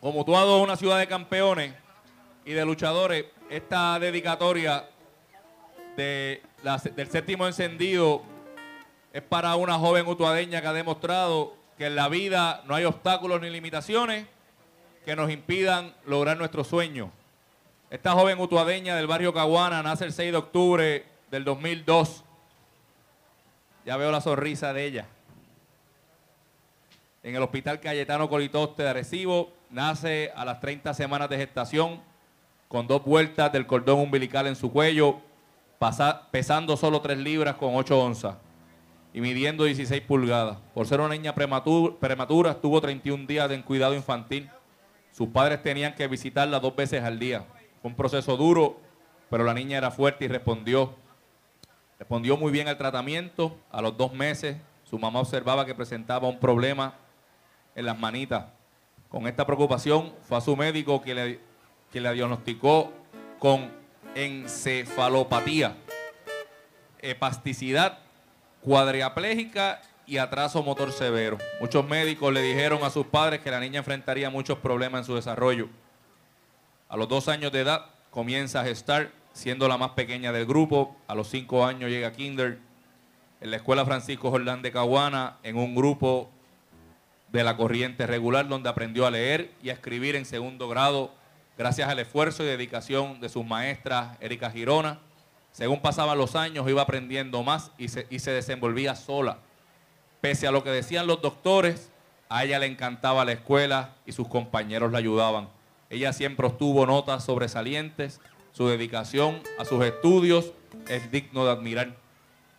como 0.00 0.20
Utuado 0.20 0.56
es 0.56 0.64
una 0.64 0.76
ciudad 0.76 0.98
de 0.98 1.06
campeones 1.06 1.74
y 2.46 2.52
de 2.52 2.64
luchadores, 2.64 3.26
esta 3.50 3.98
dedicatoria 3.98 4.88
de 5.96 6.42
del 6.96 7.10
séptimo 7.10 7.46
encendido 7.46 8.22
es 9.12 9.22
para 9.22 9.54
una 9.56 9.78
joven 9.78 10.06
utuadeña 10.06 10.60
que 10.60 10.66
ha 10.66 10.72
demostrado 10.72 11.54
que 11.76 11.86
en 11.86 11.96
la 11.96 12.08
vida 12.08 12.62
no 12.66 12.74
hay 12.74 12.84
obstáculos 12.84 13.40
ni 13.40 13.50
limitaciones 13.50 14.26
que 15.04 15.14
nos 15.14 15.30
impidan 15.30 15.94
lograr 16.06 16.38
nuestros 16.38 16.66
sueños. 16.68 17.10
Esta 17.94 18.10
joven 18.10 18.40
utuadeña 18.40 18.96
del 18.96 19.06
barrio 19.06 19.32
Caguana 19.32 19.80
nace 19.80 20.04
el 20.04 20.12
6 20.12 20.32
de 20.32 20.36
octubre 20.36 21.04
del 21.30 21.44
2002. 21.44 22.24
Ya 23.86 23.96
veo 23.96 24.10
la 24.10 24.20
sonrisa 24.20 24.72
de 24.72 24.84
ella. 24.84 25.06
En 27.22 27.36
el 27.36 27.42
Hospital 27.44 27.78
Cayetano 27.78 28.28
Colitoste 28.28 28.82
de 28.82 28.88
Arecibo 28.88 29.52
nace 29.70 30.32
a 30.34 30.44
las 30.44 30.58
30 30.58 30.92
semanas 30.92 31.28
de 31.30 31.36
gestación 31.36 32.00
con 32.66 32.88
dos 32.88 33.04
vueltas 33.04 33.52
del 33.52 33.64
cordón 33.64 34.00
umbilical 34.00 34.48
en 34.48 34.56
su 34.56 34.72
cuello, 34.72 35.20
pesando 36.32 36.76
solo 36.76 37.00
3 37.00 37.16
libras 37.18 37.54
con 37.54 37.76
8 37.76 37.96
onzas 37.96 38.34
y 39.12 39.20
midiendo 39.20 39.62
16 39.62 40.02
pulgadas. 40.02 40.58
Por 40.74 40.88
ser 40.88 40.98
una 40.98 41.10
niña 41.14 41.32
prematu- 41.32 41.96
prematura, 42.00 42.50
estuvo 42.50 42.80
31 42.80 43.24
días 43.28 43.48
en 43.52 43.62
cuidado 43.62 43.94
infantil. 43.94 44.50
Sus 45.12 45.28
padres 45.28 45.62
tenían 45.62 45.94
que 45.94 46.08
visitarla 46.08 46.58
dos 46.58 46.74
veces 46.74 47.00
al 47.04 47.20
día. 47.20 47.44
Fue 47.84 47.90
un 47.90 47.98
proceso 47.98 48.38
duro, 48.38 48.80
pero 49.28 49.44
la 49.44 49.52
niña 49.52 49.76
era 49.76 49.90
fuerte 49.90 50.24
y 50.24 50.28
respondió. 50.28 50.94
Respondió 51.98 52.38
muy 52.38 52.50
bien 52.50 52.66
al 52.66 52.78
tratamiento. 52.78 53.58
A 53.70 53.82
los 53.82 53.94
dos 53.98 54.14
meses, 54.14 54.56
su 54.84 54.98
mamá 54.98 55.20
observaba 55.20 55.66
que 55.66 55.74
presentaba 55.74 56.26
un 56.26 56.40
problema 56.40 56.94
en 57.74 57.84
las 57.84 57.98
manitas. 57.98 58.46
Con 59.10 59.26
esta 59.26 59.44
preocupación, 59.44 60.14
fue 60.22 60.38
a 60.38 60.40
su 60.40 60.56
médico 60.56 61.02
que 61.02 61.14
le, 61.14 61.40
que 61.92 62.00
le 62.00 62.10
diagnosticó 62.14 62.90
con 63.38 63.70
encefalopatía, 64.14 65.76
hepasticidad 67.02 67.98
cuadriaplégica 68.62 69.82
y 70.06 70.16
atraso 70.16 70.62
motor 70.62 70.90
severo. 70.90 71.36
Muchos 71.60 71.86
médicos 71.86 72.32
le 72.32 72.40
dijeron 72.40 72.82
a 72.82 72.88
sus 72.88 73.04
padres 73.04 73.40
que 73.40 73.50
la 73.50 73.60
niña 73.60 73.80
enfrentaría 73.80 74.30
muchos 74.30 74.56
problemas 74.56 75.00
en 75.00 75.04
su 75.04 75.14
desarrollo. 75.16 75.68
A 76.94 76.96
los 76.96 77.08
dos 77.08 77.26
años 77.26 77.50
de 77.50 77.62
edad 77.62 77.86
comienza 78.12 78.60
a 78.60 78.64
gestar, 78.64 79.10
siendo 79.32 79.66
la 79.66 79.76
más 79.76 79.90
pequeña 79.90 80.30
del 80.30 80.46
grupo. 80.46 80.94
A 81.08 81.16
los 81.16 81.26
cinco 81.26 81.66
años 81.66 81.90
llega 81.90 82.06
a 82.06 82.12
Kinder. 82.12 82.60
En 83.40 83.50
la 83.50 83.56
escuela 83.56 83.84
Francisco 83.84 84.30
Jordán 84.30 84.62
de 84.62 84.70
Caguana, 84.70 85.38
en 85.42 85.56
un 85.56 85.74
grupo 85.74 86.30
de 87.32 87.42
la 87.42 87.56
corriente 87.56 88.06
regular, 88.06 88.46
donde 88.46 88.68
aprendió 88.68 89.06
a 89.06 89.10
leer 89.10 89.50
y 89.60 89.70
a 89.70 89.72
escribir 89.72 90.14
en 90.14 90.24
segundo 90.24 90.68
grado, 90.68 91.10
gracias 91.58 91.88
al 91.88 91.98
esfuerzo 91.98 92.44
y 92.44 92.46
dedicación 92.46 93.20
de 93.20 93.28
sus 93.28 93.44
maestras, 93.44 94.16
Erika 94.20 94.52
Girona. 94.52 95.00
Según 95.50 95.80
pasaban 95.80 96.16
los 96.16 96.36
años, 96.36 96.68
iba 96.68 96.82
aprendiendo 96.82 97.42
más 97.42 97.72
y 97.76 97.88
se, 97.88 98.06
y 98.08 98.20
se 98.20 98.30
desenvolvía 98.30 98.94
sola. 98.94 99.38
Pese 100.20 100.46
a 100.46 100.52
lo 100.52 100.62
que 100.62 100.70
decían 100.70 101.08
los 101.08 101.20
doctores, 101.20 101.90
a 102.28 102.44
ella 102.44 102.60
le 102.60 102.66
encantaba 102.66 103.24
la 103.24 103.32
escuela 103.32 103.96
y 104.06 104.12
sus 104.12 104.28
compañeros 104.28 104.92
la 104.92 104.98
ayudaban. 104.98 105.48
Ella 105.94 106.12
siempre 106.12 106.44
obtuvo 106.44 106.86
notas 106.86 107.22
sobresalientes, 107.22 108.20
su 108.50 108.66
dedicación 108.66 109.40
a 109.60 109.64
sus 109.64 109.84
estudios 109.84 110.52
es 110.88 111.08
digno 111.12 111.44
de 111.44 111.52
admirar. 111.52 111.94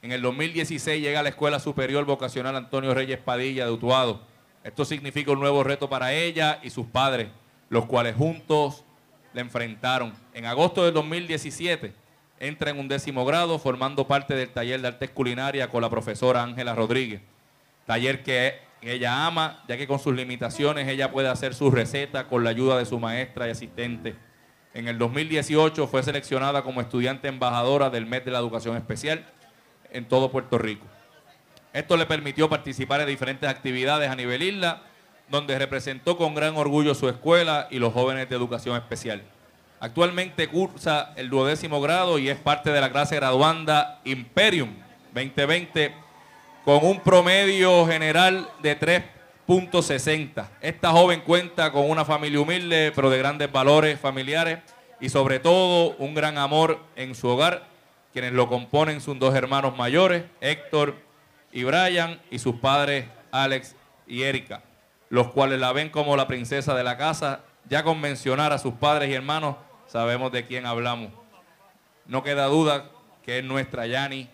En 0.02 0.14
el 0.14 0.22
2016 0.22 1.02
llega 1.02 1.20
a 1.20 1.24
la 1.24 1.30
Escuela 1.30 1.60
Superior 1.60 2.06
Vocacional 2.06 2.56
Antonio 2.56 2.94
Reyes 2.94 3.20
Padilla 3.20 3.66
de 3.66 3.72
Utuado. 3.72 4.22
Esto 4.64 4.86
significa 4.86 5.34
un 5.34 5.42
nuevo 5.42 5.66
reto 5.66 5.90
para 5.90 6.14
ella 6.14 6.62
y 6.64 6.70
sus 6.70 6.86
padres, 6.86 7.28
los 7.68 7.86
cuales 7.88 8.16
juntos 8.16 8.86
le 9.34 9.42
enfrentaron. 9.42 10.14
En 10.34 10.46
agosto 10.46 10.86
del 10.86 10.94
2017 10.94 11.94
entra 12.40 12.72
en 12.72 12.80
un 12.80 12.88
décimo 12.88 13.26
grado 13.26 13.60
formando 13.60 14.08
parte 14.08 14.34
del 14.34 14.48
taller 14.48 14.80
de 14.82 14.88
artes 14.88 15.10
culinarias 15.10 15.68
con 15.68 15.82
la 15.82 15.90
profesora 15.90 16.42
Ángela 16.42 16.74
Rodríguez. 16.74 17.20
Taller 17.86 18.24
que 18.24 18.60
ella 18.88 19.26
ama, 19.26 19.64
ya 19.68 19.78
que 19.78 19.88
con 19.88 20.00
sus 20.00 20.16
limitaciones 20.16 20.88
ella 20.88 21.12
puede 21.12 21.28
hacer 21.28 21.56
sus 21.56 21.74
recetas 21.74 22.26
con 22.26 22.44
la 22.44 22.52
ayuda 22.52 22.78
de 22.78 22.86
su 22.86 23.00
maestra 23.00 23.48
y 23.48 23.52
asistente. 23.52 24.16
En 24.74 24.88
el 24.88 24.98
2018 24.98 25.88
fue 25.88 26.04
seleccionada 26.04 26.64
como 26.64 26.82
estudiante 26.82 27.28
embajadora 27.28 27.90
del 27.90 28.06
mes 28.06 28.26
de 28.26 28.32
la 28.32 28.40
educación 28.40 28.76
especial 28.76 29.26
en 29.92 30.06
todo 30.06 30.32
Puerto 30.32 30.58
Rico. 30.58 30.86
Esto 31.74 31.98
le 31.98 32.06
permitió 32.06 32.50
participar 32.50 33.02
en 33.02 33.08
diferentes 33.08 33.50
actividades 33.50 34.10
a 34.10 34.16
nivel 34.16 34.44
isla, 34.44 34.84
donde 35.30 35.58
representó 35.58 36.18
con 36.18 36.36
gran 36.36 36.56
orgullo 36.56 36.94
su 36.94 37.10
escuela 37.10 37.68
y 37.72 37.80
los 37.80 37.94
jóvenes 37.94 38.30
de 38.30 38.36
educación 38.36 38.76
especial. 38.76 39.24
Actualmente 39.80 40.48
cursa 40.48 41.14
el 41.16 41.30
duodécimo 41.30 41.82
grado 41.82 42.20
y 42.20 42.30
es 42.30 42.38
parte 42.38 42.70
de 42.70 42.82
la 42.82 42.92
clase 42.92 43.16
graduanda 43.16 44.00
Imperium 44.04 44.70
2020 45.14 46.05
con 46.66 46.84
un 46.84 47.00
promedio 47.00 47.86
general 47.86 48.50
de 48.64 48.80
3.60. 48.80 50.48
Esta 50.62 50.92
joven 50.92 51.22
cuenta 51.22 51.72
con 51.72 51.88
una 51.88 52.04
familia 52.04 52.40
humilde, 52.40 52.92
pero 52.96 53.12
de 53.12 53.20
grandes 53.20 53.52
valores 53.52 54.00
familiares 54.00 54.60
y 55.00 55.10
sobre 55.10 55.40
todo 55.40 55.96
un 56.00 56.16
gran 56.16 56.40
amor 56.40 56.80
en 56.96 57.14
su 57.14 57.28
hogar. 57.28 57.68
Quienes 58.12 58.34
lo 58.34 58.50
componen 58.50 59.00
son 59.00 59.20
dos 59.20 59.36
hermanos 59.36 59.78
mayores, 59.78 60.24
Héctor 60.42 60.96
y 61.52 61.64
Brian, 61.64 62.20
y 62.32 62.40
sus 62.40 62.56
padres 62.56 63.06
Alex 63.32 63.76
y 64.08 64.24
Erika, 64.24 64.64
los 65.10 65.28
cuales 65.32 65.60
la 65.60 65.72
ven 65.72 65.90
como 65.90 66.18
la 66.18 66.26
princesa 66.26 66.74
de 66.74 66.84
la 66.84 66.98
casa. 66.98 67.42
Ya 67.70 67.84
con 67.84 68.02
mencionar 68.02 68.54
a 68.54 68.58
sus 68.58 68.74
padres 68.74 69.10
y 69.12 69.14
hermanos, 69.14 69.58
sabemos 69.86 70.32
de 70.32 70.48
quién 70.48 70.66
hablamos. 70.66 71.12
No 72.08 72.24
queda 72.24 72.48
duda 72.48 72.90
que 73.24 73.40
es 73.40 73.44
nuestra 73.44 73.86
Yani, 73.86 74.30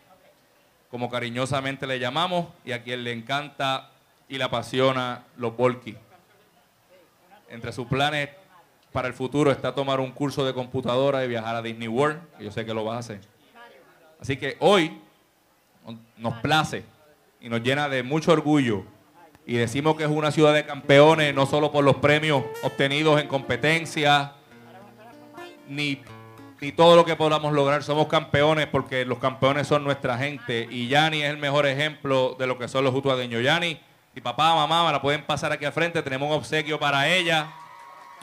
como 0.91 1.10
cariñosamente 1.10 1.88
le 1.88 1.98
llamamos, 1.98 2.48
y 2.65 2.74
a 2.74 2.83
quien 2.83 3.03
le 3.03 3.13
encanta 3.13 3.89
y 4.27 4.38
le 4.38 4.43
apasiona 4.43 5.24
los 5.38 5.55
volky. 5.55 5.95
Entre 7.50 7.71
sus 7.71 7.88
planes 7.88 8.29
para 8.91 9.07
el 9.07 9.13
futuro 9.13 9.51
está 9.51 9.74
tomar 9.74 10.00
un 10.00 10.12
curso 10.12 10.45
de 10.45 10.53
computadora 10.53 11.24
y 11.24 11.29
viajar 11.29 11.55
a 11.55 11.62
Disney 11.62 11.88
World, 11.88 12.19
que 12.38 12.43
yo 12.43 12.51
sé 12.51 12.65
que 12.65 12.74
lo 12.74 12.83
vas 12.83 12.98
a 12.98 13.00
hacer. 13.00 13.21
Así 14.19 14.38
que 14.38 14.57
hoy 14.60 15.01
nos 16.17 16.36
place 16.36 16.83
y 17.39 17.50
nos 17.50 17.62
llena 17.63 17.89
de 17.89 18.03
mucho 18.03 18.31
orgullo 18.33 18.86
y 19.45 19.55
decimos 19.55 19.95
que 19.95 20.03
es 20.03 20.10
una 20.10 20.31
ciudad 20.31 20.53
de 20.53 20.65
campeones, 20.65 21.33
no 21.33 21.45
solo 21.45 21.71
por 21.71 21.83
los 21.83 21.95
premios 21.98 22.43
obtenidos 22.63 23.19
en 23.19 23.27
competencia, 23.27 24.33
ni, 25.67 26.01
ni 26.61 26.71
todo 26.71 26.95
lo 26.95 27.03
que 27.03 27.15
podamos 27.15 27.51
lograr. 27.53 27.81
Somos 27.81 28.07
campeones 28.07 28.67
porque 28.67 29.03
los 29.03 29.17
campeones 29.17 29.67
son 29.67 29.83
nuestra 29.83 30.17
gente. 30.19 30.67
Y 30.69 30.87
Yani 30.87 31.23
es 31.23 31.31
el 31.31 31.37
mejor 31.37 31.65
ejemplo 31.65 32.35
de 32.37 32.45
lo 32.45 32.59
que 32.59 32.67
son 32.67 32.85
los 32.85 32.93
utuadeños. 32.93 33.41
Yani, 33.43 33.81
mi 34.13 34.21
papá, 34.21 34.53
mamá, 34.53 34.85
me 34.85 34.91
la 34.91 35.01
pueden 35.01 35.25
pasar 35.25 35.51
aquí 35.51 35.65
al 35.65 35.73
frente. 35.73 36.03
Tenemos 36.03 36.29
un 36.29 36.35
obsequio 36.35 36.79
para 36.79 37.09
ella. 37.09 37.51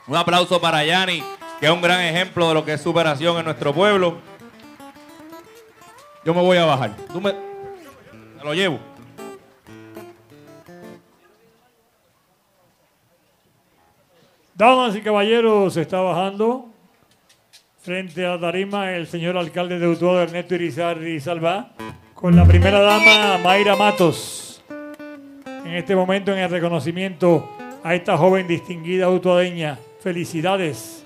Un 0.07 0.17
aplauso 0.17 0.61
para 0.61 0.85
Yani, 0.85 1.23
que 1.59 1.67
es 1.67 1.73
un 1.73 1.83
gran 1.83 2.01
ejemplo 2.01 2.49
de 2.49 2.55
lo 2.55 2.65
que 2.65 2.75
es 2.75 2.81
superación 2.81 3.39
en 3.39 3.45
nuestro 3.45 3.75
pueblo. 3.75 4.19
Yo 6.25 6.33
me 6.33 6.41
voy 6.41 6.59
a 6.59 6.65
bajar. 6.65 6.97
Tú 7.13 7.21
me 7.21 7.35
lo 8.43 8.55
llevo. 8.55 8.79
Damas 14.55 14.95
y 14.95 15.01
caballeros, 15.01 15.75
se 15.75 15.83
está 15.83 16.01
bajando 16.01 16.78
frente 17.81 18.27
a 18.27 18.31
la 18.31 18.41
tarima 18.41 18.93
el 18.93 19.07
señor 19.07 19.37
alcalde 19.37 19.79
de 19.79 19.87
Utuado, 19.87 20.23
Ernesto 20.23 20.55
Irizarry 20.55 21.21
Salva, 21.21 21.71
con 22.15 22.35
la 22.35 22.45
primera 22.45 22.81
dama 22.81 23.39
Mayra 23.39 23.77
Matos. 23.77 24.63
En 25.65 25.75
este 25.75 25.95
momento 25.95 26.33
en 26.33 26.39
el 26.39 26.51
reconocimiento 26.51 27.49
a 27.85 27.95
esta 27.95 28.17
joven 28.17 28.49
distinguida 28.49 29.09
utuadeña. 29.09 29.79
Felicidades. 30.01 31.05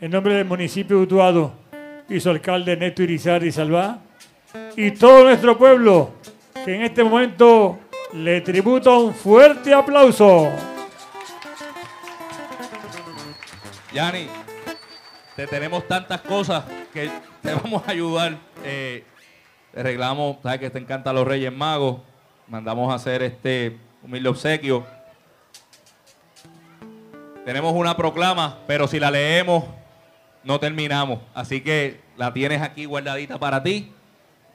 En 0.00 0.10
nombre 0.10 0.34
del 0.34 0.44
municipio 0.44 0.96
de 0.96 1.02
Utuado 1.02 1.52
y 2.08 2.20
su 2.20 2.30
alcalde 2.30 2.72
Ernesto 2.72 3.02
Irizarry 3.02 3.52
Salva 3.52 3.98
y 4.76 4.92
todo 4.92 5.24
nuestro 5.24 5.58
pueblo 5.58 6.12
que 6.64 6.74
en 6.74 6.82
este 6.82 7.02
momento 7.04 7.78
le 8.12 8.40
tributa 8.40 8.90
un 8.90 9.14
fuerte 9.14 9.74
aplauso. 9.74 10.50
Yani, 13.92 14.28
te 15.38 15.46
tenemos 15.46 15.86
tantas 15.86 16.20
cosas 16.22 16.64
que 16.92 17.08
te 17.42 17.54
vamos 17.62 17.86
a 17.86 17.92
ayudar. 17.92 18.36
Eh, 18.64 19.04
arreglamos, 19.72 20.38
sabes 20.42 20.58
que 20.58 20.68
te 20.68 20.80
encantan 20.80 21.14
los 21.14 21.28
Reyes 21.28 21.52
Magos. 21.52 22.00
Mandamos 22.48 22.90
a 22.90 22.96
hacer 22.96 23.22
este 23.22 23.78
humilde 24.02 24.28
obsequio. 24.30 24.84
Tenemos 27.44 27.72
una 27.72 27.96
proclama, 27.96 28.58
pero 28.66 28.88
si 28.88 28.98
la 28.98 29.12
leemos, 29.12 29.62
no 30.42 30.58
terminamos. 30.58 31.20
Así 31.32 31.60
que 31.60 32.00
la 32.16 32.32
tienes 32.32 32.60
aquí 32.60 32.84
guardadita 32.84 33.38
para 33.38 33.62
ti. 33.62 33.92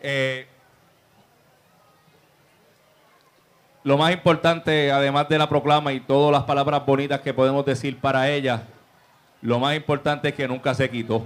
Eh, 0.02 0.48
lo 3.86 3.98
más 3.98 4.12
importante, 4.12 4.92
además 4.92 5.30
de 5.30 5.38
la 5.38 5.48
proclama 5.48 5.94
y 5.94 6.02
todas 6.02 6.34
las 6.34 6.44
palabras 6.44 6.86
bonitas 6.86 7.22
que 7.22 7.34
podemos 7.34 7.66
decir 7.66 8.02
para 8.02 8.30
ella, 8.30 8.64
lo 9.44 9.60
más 9.60 9.76
importante 9.76 10.30
es 10.30 10.34
que 10.34 10.48
nunca 10.48 10.74
se 10.74 10.90
quitó. 10.90 11.24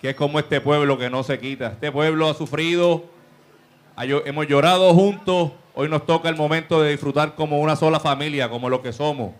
Que 0.00 0.10
es 0.10 0.16
como 0.16 0.38
este 0.38 0.60
pueblo 0.60 0.96
que 0.98 1.08
no 1.10 1.22
se 1.22 1.38
quita. 1.38 1.68
Este 1.68 1.90
pueblo 1.90 2.28
ha 2.28 2.34
sufrido, 2.34 3.04
hemos 3.96 4.46
llorado 4.46 4.92
juntos. 4.94 5.52
Hoy 5.74 5.88
nos 5.88 6.06
toca 6.06 6.28
el 6.28 6.36
momento 6.36 6.80
de 6.82 6.90
disfrutar 6.92 7.34
como 7.34 7.60
una 7.60 7.74
sola 7.74 7.98
familia, 7.98 8.48
como 8.48 8.68
lo 8.68 8.80
que 8.82 8.92
somos, 8.92 9.32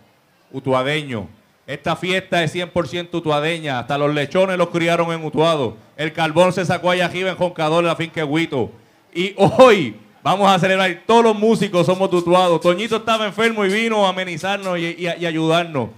utuadeños. 0.51 1.25
Esta 1.67 1.95
fiesta 1.95 2.43
es 2.43 2.53
100% 2.53 3.09
utuadeña. 3.13 3.79
Hasta 3.79 3.97
los 3.97 4.13
lechones 4.13 4.57
los 4.57 4.69
criaron 4.69 5.11
en 5.11 5.23
Utuado. 5.23 5.77
El 5.97 6.13
carbón 6.13 6.51
se 6.53 6.65
sacó 6.65 6.91
allá 6.91 7.05
arriba 7.05 7.29
en 7.31 7.37
Joncador, 7.37 7.83
en 7.83 7.87
la 7.87 7.95
finca 7.95 8.23
Huito. 8.25 8.71
Y 9.13 9.33
hoy 9.37 9.95
vamos 10.21 10.49
a 10.49 10.59
celebrar. 10.59 11.03
Todos 11.07 11.23
los 11.23 11.35
músicos 11.35 11.85
somos 11.85 12.11
de 12.11 12.17
Utuado. 12.17 12.59
Toñito 12.59 12.97
estaba 12.97 13.25
enfermo 13.25 13.65
y 13.65 13.69
vino 13.69 14.05
a 14.05 14.09
amenizarnos 14.09 14.77
y- 14.77 14.95
y 14.99 15.25
ayudarnos. 15.25 15.89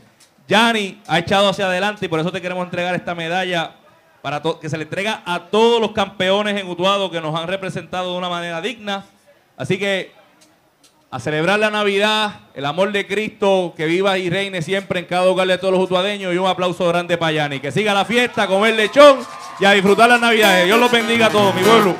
Yanni 0.47 1.01
ha 1.07 1.19
echado 1.19 1.49
hacia 1.49 1.65
adelante 1.65 2.05
y 2.05 2.09
por 2.09 2.19
eso 2.19 2.31
te 2.31 2.41
queremos 2.41 2.63
entregar 2.63 2.95
esta 2.95 3.13
medalla 3.13 3.71
para 4.21 4.41
que 4.61 4.69
se 4.69 4.77
le 4.77 4.83
entrega 4.83 5.21
a 5.25 5.39
todos 5.45 5.81
los 5.81 5.91
campeones 5.91 6.59
en 6.59 6.67
Utuado 6.67 7.11
que 7.11 7.21
nos 7.21 7.35
han 7.35 7.47
representado 7.47 8.13
de 8.13 8.17
una 8.17 8.29
manera 8.29 8.61
digna. 8.61 9.05
Así 9.57 9.77
que 9.77 10.11
a 11.09 11.19
celebrar 11.19 11.59
la 11.59 11.69
Navidad, 11.69 12.41
el 12.53 12.65
amor 12.65 12.91
de 12.91 13.07
Cristo, 13.07 13.73
que 13.75 13.85
viva 13.85 14.17
y 14.17 14.29
reine 14.29 14.61
siempre 14.61 14.99
en 14.99 15.05
cada 15.05 15.23
hogar 15.23 15.47
de 15.47 15.57
todos 15.57 15.73
los 15.73 15.83
utuadeños 15.83 16.33
y 16.33 16.37
un 16.37 16.47
aplauso 16.47 16.87
grande 16.87 17.17
para 17.17 17.31
Yanni. 17.31 17.59
Que 17.59 17.71
siga 17.71 17.93
la 17.93 18.05
fiesta, 18.05 18.43
a 18.43 18.47
comer 18.47 18.75
lechón 18.75 19.19
y 19.59 19.65
a 19.65 19.71
disfrutar 19.71 20.09
las 20.09 20.19
Navidades. 20.19 20.65
Dios 20.65 20.79
los 20.79 20.91
bendiga 20.91 21.27
a 21.27 21.29
todos, 21.29 21.55
mi 21.55 21.61
pueblo. 21.61 21.95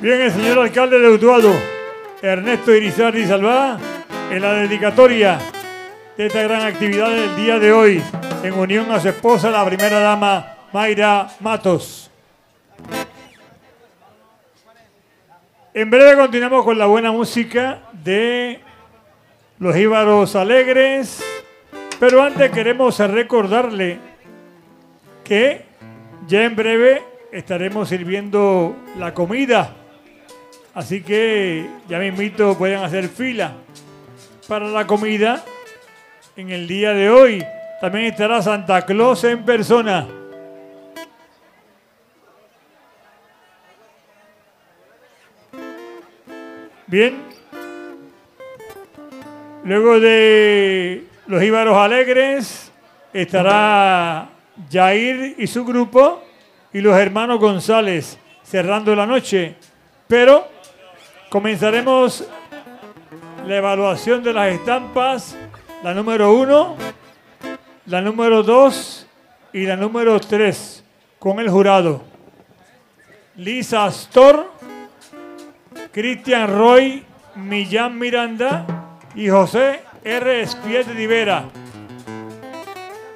Bien, 0.00 0.20
el 0.20 0.32
señor 0.32 0.58
alcalde 0.58 0.98
de 0.98 1.08
Utuado, 1.08 1.52
Ernesto 2.22 2.74
Irizarry 2.74 3.26
Salvá, 3.26 3.78
en 4.30 4.40
la 4.40 4.52
dedicatoria 4.54 5.38
de 6.20 6.26
esta 6.26 6.42
gran 6.42 6.60
actividad 6.66 7.08
del 7.08 7.34
día 7.34 7.58
de 7.58 7.72
hoy, 7.72 8.02
en 8.42 8.52
unión 8.52 8.92
a 8.92 9.00
su 9.00 9.08
esposa, 9.08 9.50
la 9.50 9.64
primera 9.64 10.00
dama 10.00 10.54
Mayra 10.70 11.30
Matos. 11.40 12.10
En 15.72 15.88
breve 15.88 16.20
continuamos 16.20 16.62
con 16.62 16.78
la 16.78 16.84
buena 16.84 17.10
música 17.10 17.84
de 18.04 18.60
los 19.60 19.74
Íbaros 19.74 20.36
Alegres, 20.36 21.24
pero 21.98 22.22
antes 22.22 22.50
queremos 22.50 22.98
recordarle 22.98 23.98
que 25.24 25.64
ya 26.26 26.44
en 26.44 26.54
breve 26.54 27.02
estaremos 27.32 27.88
sirviendo 27.88 28.76
la 28.98 29.14
comida. 29.14 29.74
Así 30.74 31.00
que 31.00 31.66
ya 31.88 31.98
me 31.98 32.08
invito, 32.08 32.58
pueden 32.58 32.80
hacer 32.80 33.08
fila 33.08 33.54
para 34.46 34.68
la 34.68 34.86
comida 34.86 35.42
en 36.36 36.50
el 36.50 36.66
día 36.66 36.92
de 36.92 37.10
hoy. 37.10 37.44
También 37.80 38.06
estará 38.06 38.42
Santa 38.42 38.84
Claus 38.84 39.24
en 39.24 39.44
persona. 39.44 40.06
Bien. 46.86 47.22
Luego 49.64 50.00
de 50.00 51.04
los 51.26 51.42
Íbaros 51.42 51.76
Alegres 51.76 52.72
estará 53.12 54.28
Jair 54.70 55.36
y 55.38 55.46
su 55.46 55.64
grupo 55.64 56.22
y 56.72 56.80
los 56.80 56.96
hermanos 56.96 57.38
González 57.38 58.18
cerrando 58.42 58.94
la 58.96 59.06
noche. 59.06 59.54
Pero 60.08 60.48
comenzaremos 61.28 62.28
la 63.46 63.56
evaluación 63.56 64.22
de 64.22 64.32
las 64.32 64.52
estampas, 64.52 65.36
la 65.82 65.94
número 65.94 66.34
uno, 66.34 66.76
la 67.86 68.00
número 68.00 68.42
dos 68.42 69.06
y 69.52 69.64
la 69.64 69.76
número 69.76 70.20
tres 70.20 70.84
con 71.18 71.40
el 71.40 71.48
jurado. 71.48 72.02
Lisa 73.36 73.86
Astor, 73.86 74.52
Cristian 75.92 76.48
Roy, 76.56 77.04
Millán 77.36 77.98
Miranda 77.98 78.66
y 79.14 79.28
José 79.28 79.80
R. 80.04 80.42
Espiete 80.42 80.92
Rivera. 80.92 81.44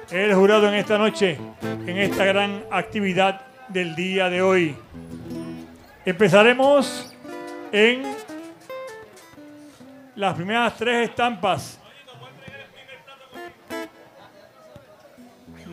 El 0.09 0.33
jurado 0.33 0.67
en 0.67 0.75
esta 0.75 0.97
noche, 0.97 1.37
en 1.61 1.97
esta 1.97 2.25
gran 2.25 2.63
actividad 2.71 3.41
del 3.67 3.95
día 3.95 4.29
de 4.29 4.41
hoy. 4.41 4.75
Empezaremos 6.03 7.13
en 7.71 8.03
las 10.15 10.35
primeras 10.35 10.75
tres 10.77 11.09
estampas. 11.09 11.79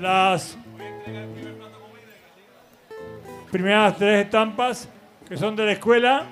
Las 0.01 0.57
primeras 3.51 3.97
tres 3.99 4.25
estampas 4.25 4.89
que 5.29 5.37
son 5.37 5.55
de 5.55 5.67
la 5.67 5.73
escuela. 5.73 6.25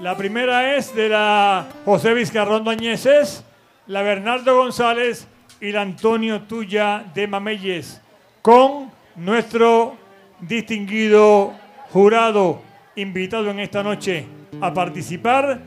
La 0.00 0.16
primera 0.16 0.76
es 0.76 0.94
de 0.94 1.08
la 1.08 1.66
José 1.84 2.14
Vizcarrón 2.14 2.64
Dañeses, 2.64 3.44
la 3.86 4.02
Bernardo 4.02 4.56
González 4.56 5.26
y 5.60 5.72
la 5.72 5.82
Antonio 5.82 6.42
Tuya 6.42 7.04
de 7.14 7.26
Mameyes, 7.26 8.00
con 8.42 8.90
nuestro 9.16 9.96
distinguido 10.40 11.52
jurado 11.90 12.62
invitado 12.96 13.50
en 13.50 13.60
esta 13.60 13.82
noche 13.82 14.26
a 14.60 14.72
participar 14.72 15.60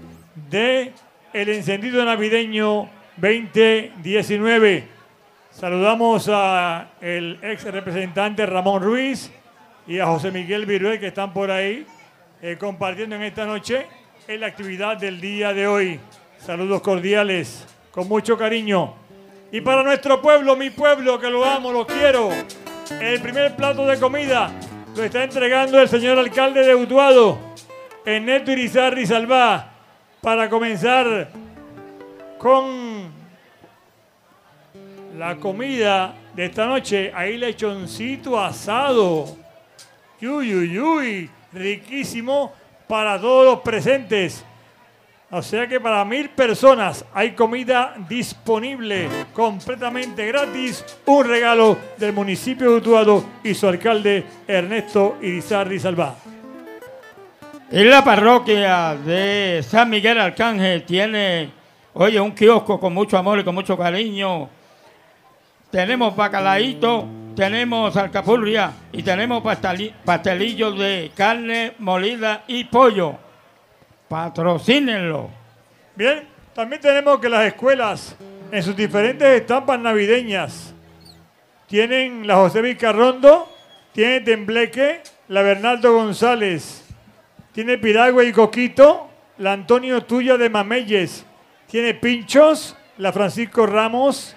de 0.49 0.93
el 1.33 1.49
encendido 1.49 2.03
navideño 2.03 2.89
2019. 3.17 4.96
Saludamos 5.59 6.29
a 6.31 6.89
el 7.01 7.39
ex 7.41 7.63
representante 7.63 8.45
Ramón 8.45 8.83
Ruiz 8.83 9.31
y 9.87 9.97
a 9.97 10.05
José 10.05 10.29
Miguel 10.29 10.67
Virué 10.67 10.99
que 10.99 11.07
están 11.07 11.33
por 11.33 11.49
ahí 11.49 11.83
eh, 12.43 12.57
compartiendo 12.59 13.15
en 13.15 13.23
esta 13.23 13.43
noche 13.47 13.87
en 14.27 14.39
la 14.39 14.45
actividad 14.45 14.97
del 14.97 15.19
día 15.19 15.53
de 15.53 15.65
hoy. 15.65 15.99
Saludos 16.37 16.79
cordiales, 16.81 17.65
con 17.89 18.07
mucho 18.07 18.37
cariño. 18.37 18.93
Y 19.51 19.61
para 19.61 19.81
nuestro 19.81 20.21
pueblo, 20.21 20.55
mi 20.55 20.69
pueblo, 20.69 21.19
que 21.19 21.31
lo 21.31 21.43
amo, 21.43 21.71
lo 21.71 21.87
quiero, 21.87 22.29
el 23.01 23.19
primer 23.19 23.55
plato 23.55 23.83
de 23.87 23.99
comida 23.99 24.51
lo 24.95 25.03
está 25.03 25.23
entregando 25.23 25.81
el 25.81 25.89
señor 25.89 26.19
alcalde 26.19 26.67
de 26.67 26.75
Utuado, 26.75 27.39
Ernesto 28.05 28.51
Irizarry 28.51 29.07
Salvá, 29.07 29.71
para 30.21 30.51
comenzar 30.51 31.29
con 32.37 33.16
la 35.17 35.35
comida 35.37 36.13
de 36.35 36.45
esta 36.45 36.65
noche. 36.65 37.11
Ahí 37.13 37.37
lechoncito 37.37 38.39
asado. 38.39 39.25
Uy, 40.21 40.53
uy, 40.53 40.79
uy, 40.79 41.29
riquísimo 41.51 42.53
para 42.87 43.19
todos 43.19 43.45
los 43.45 43.59
presentes. 43.61 44.45
O 45.29 45.41
sea 45.41 45.67
que 45.67 45.79
para 45.79 46.05
mil 46.05 46.29
personas 46.29 47.03
hay 47.13 47.31
comida 47.31 47.95
disponible 48.07 49.09
completamente 49.33 50.25
gratis. 50.27 50.85
Un 51.05 51.27
regalo 51.27 51.77
del 51.97 52.13
municipio 52.13 52.71
de 52.71 52.77
Utuado 52.77 53.25
y 53.43 53.53
su 53.53 53.67
alcalde 53.67 54.23
Ernesto 54.47 55.17
Irizarry 55.21 55.79
Salvá. 55.79 56.15
Y 57.69 57.83
la 57.83 58.03
parroquia 58.03 58.95
de 58.95 59.61
San 59.67 59.89
Miguel 59.89 60.17
Arcángel 60.19 60.83
tiene, 60.83 61.49
oye, 61.93 62.21
un 62.21 62.31
kiosco 62.31 62.79
con 62.79 62.93
mucho 62.93 63.17
amor 63.17 63.39
y 63.39 63.43
con 63.43 63.53
mucho 63.53 63.77
cariño. 63.77 64.56
Tenemos 65.71 66.15
bacalaíto 66.15 67.07
tenemos 67.37 67.95
alcapurria 67.95 68.71
y 68.91 69.03
tenemos 69.03 69.43
pasteli- 69.43 69.93
pastelillos 70.03 70.79
de 70.79 71.11
carne 71.15 71.73
molida 71.77 72.43
y 72.47 72.63
pollo. 72.63 73.15
Patrocínenlo. 74.07 75.29
Bien, 75.95 76.27
también 76.55 76.81
tenemos 76.81 77.19
que 77.19 77.29
las 77.29 77.45
escuelas, 77.45 78.15
en 78.51 78.63
sus 78.63 78.75
diferentes 78.75 79.27
estampas 79.27 79.79
navideñas, 79.79 80.73
tienen 81.67 82.25
la 82.25 82.37
José 82.37 82.61
Vizcarrondo, 82.61 83.47
tiene 83.91 84.21
Tembleque, 84.21 85.01
la 85.27 85.43
Bernardo 85.43 85.93
González, 85.93 86.85
tiene 87.51 87.77
Piragua 87.77 88.23
y 88.23 88.31
Coquito, 88.31 89.09
la 89.37 89.53
Antonio 89.53 90.03
Tuya 90.05 90.37
de 90.37 90.49
Mameyes, 90.49 91.25
tiene 91.69 91.93
Pinchos, 91.93 92.75
la 92.97 93.11
Francisco 93.11 93.67
Ramos, 93.67 94.35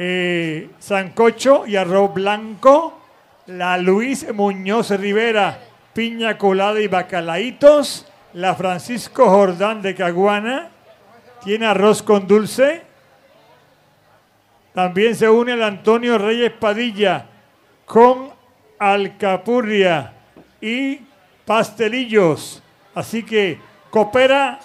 eh, 0.00 0.70
Sancocho 0.78 1.66
y 1.66 1.74
Arroz 1.74 2.14
Blanco, 2.14 3.00
la 3.46 3.76
Luis 3.76 4.32
Muñoz 4.32 4.90
Rivera, 4.90 5.58
Piña 5.92 6.38
Colada 6.38 6.80
y 6.80 6.86
Bacalaitos, 6.86 8.06
la 8.32 8.54
Francisco 8.54 9.28
Jordán 9.28 9.82
de 9.82 9.96
Caguana, 9.96 10.68
tiene 11.42 11.66
arroz 11.66 12.04
con 12.04 12.28
dulce. 12.28 12.82
También 14.72 15.16
se 15.16 15.28
une 15.28 15.54
el 15.54 15.62
Antonio 15.64 16.16
Reyes 16.16 16.52
Padilla 16.52 17.26
con 17.84 18.30
alcapurria 18.78 20.12
y 20.60 21.00
pastelillos. 21.44 22.62
Así 22.94 23.24
que 23.24 23.58
coopera 23.90 24.60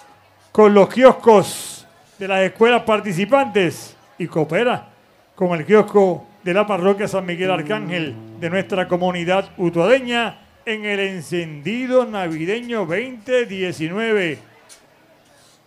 con 0.52 0.72
los 0.72 0.88
kioscos 0.88 1.88
de 2.20 2.28
las 2.28 2.42
escuelas 2.42 2.82
participantes 2.82 3.96
y 4.16 4.28
coopera 4.28 4.93
con 5.34 5.58
el 5.58 5.66
kiosco 5.66 6.26
de 6.44 6.54
la 6.54 6.66
parroquia 6.66 7.08
San 7.08 7.26
Miguel 7.26 7.50
Arcángel 7.50 8.14
de 8.38 8.50
nuestra 8.50 8.86
comunidad 8.86 9.50
utuadeña 9.56 10.38
en 10.64 10.84
el 10.84 11.00
encendido 11.00 12.04
navideño 12.04 12.86
2019. 12.86 14.38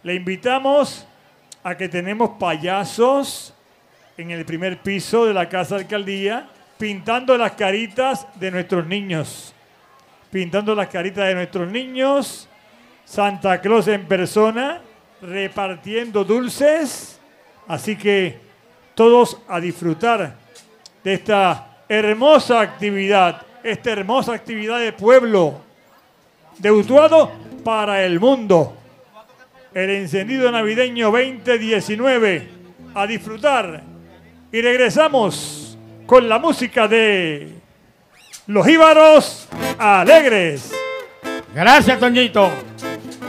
Le 0.03 0.15
invitamos 0.15 1.05
a 1.63 1.75
que 1.75 1.89
tenemos 1.89 2.31
payasos 2.39 3.53
en 4.17 4.31
el 4.31 4.45
primer 4.45 4.81
piso 4.81 5.25
de 5.25 5.33
la 5.33 5.49
Casa 5.49 5.75
Alcaldía 5.75 6.47
pintando 6.77 7.37
las 7.37 7.51
caritas 7.53 8.25
de 8.35 8.51
nuestros 8.51 8.87
niños. 8.87 9.53
Pintando 10.31 10.75
las 10.75 10.87
caritas 10.87 11.27
de 11.27 11.35
nuestros 11.35 11.69
niños. 11.69 12.47
Santa 13.03 13.59
Claus 13.59 13.87
en 13.87 14.05
persona 14.05 14.81
repartiendo 15.21 16.23
dulces. 16.23 17.19
Así 17.67 17.97
que 17.97 18.46
todos 18.97 19.37
a 19.47 19.59
disfrutar 19.59 20.33
de 21.03 21.13
esta 21.13 21.83
hermosa 21.87 22.61
actividad, 22.61 23.43
esta 23.63 23.91
hermosa 23.91 24.33
actividad 24.33 24.79
de 24.79 24.91
pueblo 24.91 25.61
de 26.57 26.71
Utuado 26.71 27.31
para 27.63 28.03
el 28.03 28.19
mundo. 28.19 28.75
El 29.71 29.91
encendido 29.91 30.51
navideño 30.51 31.11
2019. 31.11 32.49
A 32.95 33.05
disfrutar. 33.05 33.83
Y 34.51 34.61
regresamos 34.63 35.77
con 36.07 36.27
la 36.27 36.39
música 36.39 36.87
de 36.87 37.53
los 38.47 38.67
Íbaros 38.67 39.47
Alegres. 39.77 40.73
Gracias, 41.53 41.99
Toñito. 41.99 42.49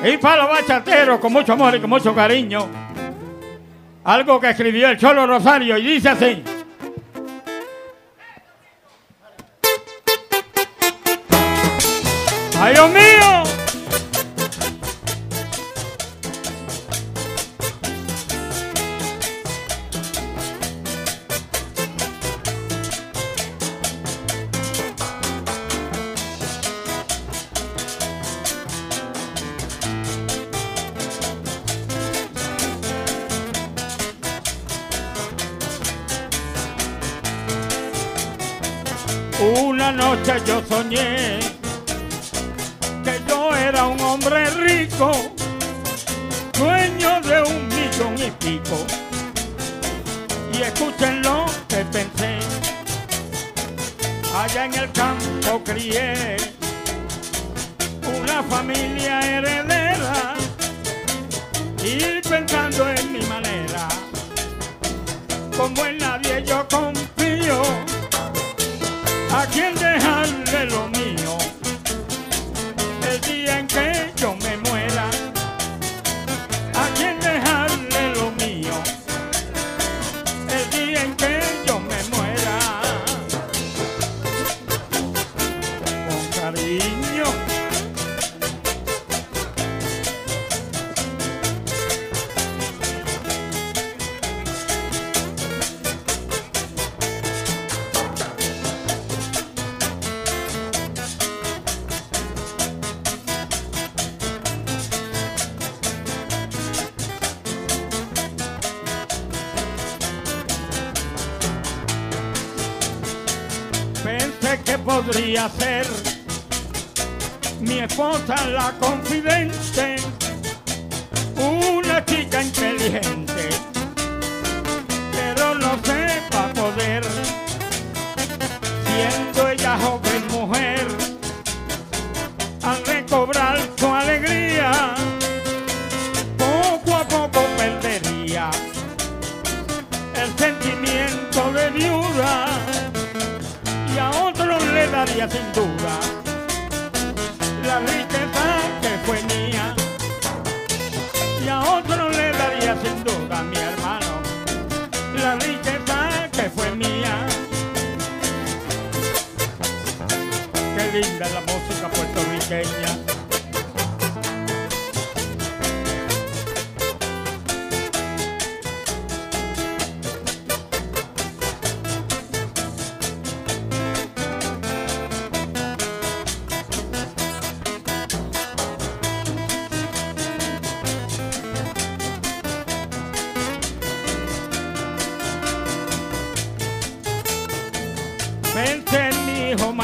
Y 0.03 0.17
para 0.17 0.45
los 0.45 0.49
bachateros, 0.49 1.21
con 1.21 1.31
mucho 1.31 1.53
amor 1.53 1.75
y 1.77 1.81
con 1.81 1.91
mucho 1.91 2.15
cariño. 2.15 2.88
Algo 4.05 4.41
que 4.41 4.51
escribió 4.51 4.89
el 4.89 4.99
Cholo 4.99 5.27
Rosario 5.27 5.77
y 5.79 5.83
dice 5.83 6.09
así. 6.09 6.43
¡Ay, 12.61 12.75
Dios 12.75 12.91
mío! 12.91 13.08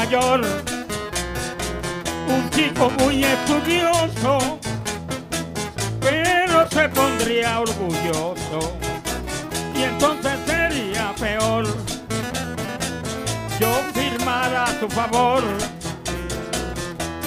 Mayor, 0.05 0.41
un 2.27 2.49
chico 2.51 2.91
muy 2.99 3.23
estudioso, 3.23 4.59
pero 5.99 6.69
se 6.69 6.89
pondría 6.89 7.59
orgulloso. 7.61 8.77
Y 9.75 9.83
entonces 9.83 10.33
sería 10.45 11.13
peor. 11.19 11.65
Yo 13.59 13.71
firmar 13.93 14.53
a 14.53 14.67
su 14.79 14.87
favor. 14.89 15.43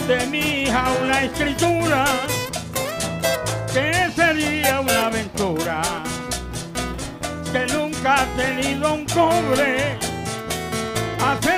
De 0.07 0.27
mi 0.27 0.39
hija 0.39 0.85
una 1.03 1.23
escritura 1.23 2.05
que 3.73 4.11
sería 4.15 4.81
una 4.81 5.07
aventura. 5.07 5.83
Que 7.53 7.67
nunca 7.73 8.23
ha 8.23 8.27
tenido 8.37 8.95
un 8.95 9.05
cobre 9.07 10.08
hacer 11.29 11.58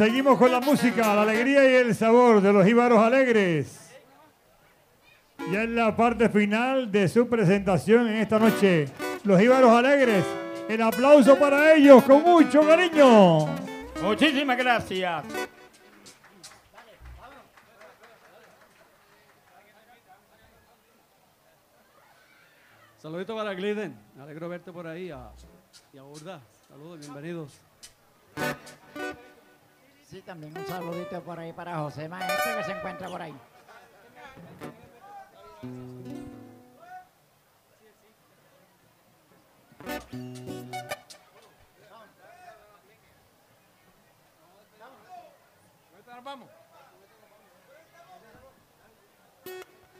seguimos 0.00 0.38
con 0.38 0.50
la 0.50 0.60
música, 0.60 1.14
la 1.14 1.22
alegría 1.24 1.62
y 1.70 1.74
el 1.74 1.94
sabor 1.94 2.40
de 2.40 2.50
los 2.54 2.66
Íbaros 2.66 2.98
Alegres. 3.00 3.90
Ya 5.52 5.64
en 5.64 5.76
la 5.76 5.94
parte 5.94 6.30
final 6.30 6.90
de 6.90 7.06
su 7.06 7.28
presentación 7.28 8.08
en 8.08 8.14
esta 8.14 8.38
noche, 8.38 8.88
los 9.24 9.38
Íbaros 9.42 9.70
Alegres. 9.70 10.24
El 10.70 10.80
aplauso 10.80 11.38
para 11.38 11.74
ellos 11.74 12.02
con 12.04 12.22
mucho 12.22 12.62
cariño. 12.62 13.44
Muchísimas 14.02 14.56
gracias. 14.56 15.22
Saludito 22.96 23.36
para 23.36 23.52
Gliden. 23.52 23.98
Me 24.16 24.22
alegro 24.22 24.48
verte 24.48 24.72
por 24.72 24.86
ahí. 24.86 25.10
A, 25.10 25.30
y 25.92 25.98
a 25.98 26.04
Urda. 26.04 26.40
Saludos, 26.70 27.00
bienvenidos. 27.00 27.60
Sí, 30.10 30.20
también 30.22 30.52
un 30.58 30.66
saludito 30.66 31.20
por 31.22 31.38
ahí 31.38 31.52
para 31.52 31.78
José 31.78 32.08
Maestro 32.08 32.56
que 32.56 32.64
se 32.64 32.72
encuentra 32.72 33.08
por 33.08 33.22
ahí. 33.22 33.34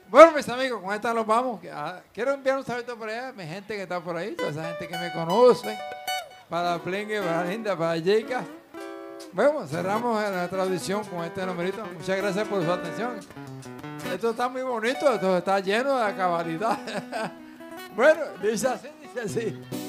Bueno, 0.09 0.33
mis 0.33 0.49
amigos, 0.49 0.83
con 0.83 0.93
esta 0.93 1.15
nos 1.15 1.25
vamos. 1.25 1.61
Ah, 1.73 2.01
Quiero 2.13 2.33
enviar 2.33 2.59
un 2.59 2.65
saludo 2.65 2.99
por 2.99 3.09
allá 3.09 3.29
a 3.29 3.33
mi 3.33 3.45
gente 3.45 3.77
que 3.77 3.83
está 3.83 4.01
por 4.01 4.17
ahí, 4.17 4.35
toda 4.35 4.51
esa 4.51 4.65
gente 4.71 4.89
que 4.89 4.99
me 4.99 5.13
conoce, 5.13 5.79
para 6.49 6.81
Plengue, 6.81 7.23
para 7.23 7.45
Linda, 7.45 7.79
para 7.79 8.03
Jaica. 8.03 8.45
Bueno, 9.33 9.67
cerramos 9.67 10.21
nuestra 10.31 10.63
audición 10.63 11.05
con 11.05 11.25
este 11.25 11.47
numerito. 11.47 11.85
Muchas 11.97 12.17
gracias 12.17 12.49
por 12.49 12.65
su 12.65 12.73
atención. 12.73 13.13
Esto 14.13 14.31
está 14.31 14.49
muy 14.49 14.63
bonito, 14.63 15.15
esto 15.15 15.39
está 15.39 15.61
lleno 15.61 15.99
de 15.99 16.15
cabalidad. 16.17 16.79
bueno, 17.97 18.21
dice 18.43 18.67
así, 18.67 18.89
dice 19.01 19.21
así. 19.21 19.80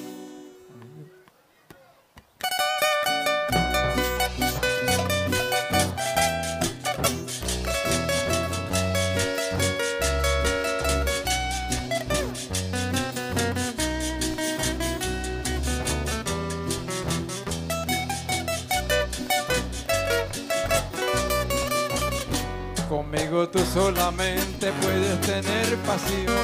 Tú 23.31 23.59
solamente 23.73 24.73
puedes 24.81 25.21
tener 25.21 25.77
pasión. 25.87 26.43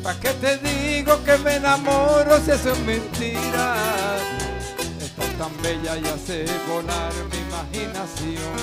¿Para 0.00 0.20
qué 0.20 0.28
te 0.34 0.56
digo 0.58 1.18
que 1.24 1.36
me 1.38 1.56
enamoro 1.56 2.38
si 2.44 2.52
eso 2.52 2.70
es 2.70 2.78
mentira? 2.78 3.74
Estás 5.00 5.26
tan 5.38 5.50
bella 5.60 5.98
y 5.98 6.06
hace 6.06 6.44
volar 6.68 7.12
mi 7.28 7.38
imaginación. 7.38 8.54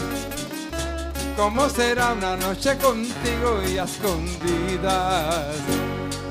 ¿Cómo 1.35 1.67
será 1.67 2.13
una 2.13 2.37
noche 2.37 2.77
contigo 2.77 3.61
y 3.69 3.77
a 3.77 3.83
escondidas? 3.83 5.57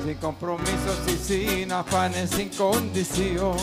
Sin 0.06 0.14
compromisos 0.14 0.98
y 1.08 1.16
sin 1.18 1.72
afanes, 1.72 2.30
sin 2.30 2.48
condición. 2.48 3.54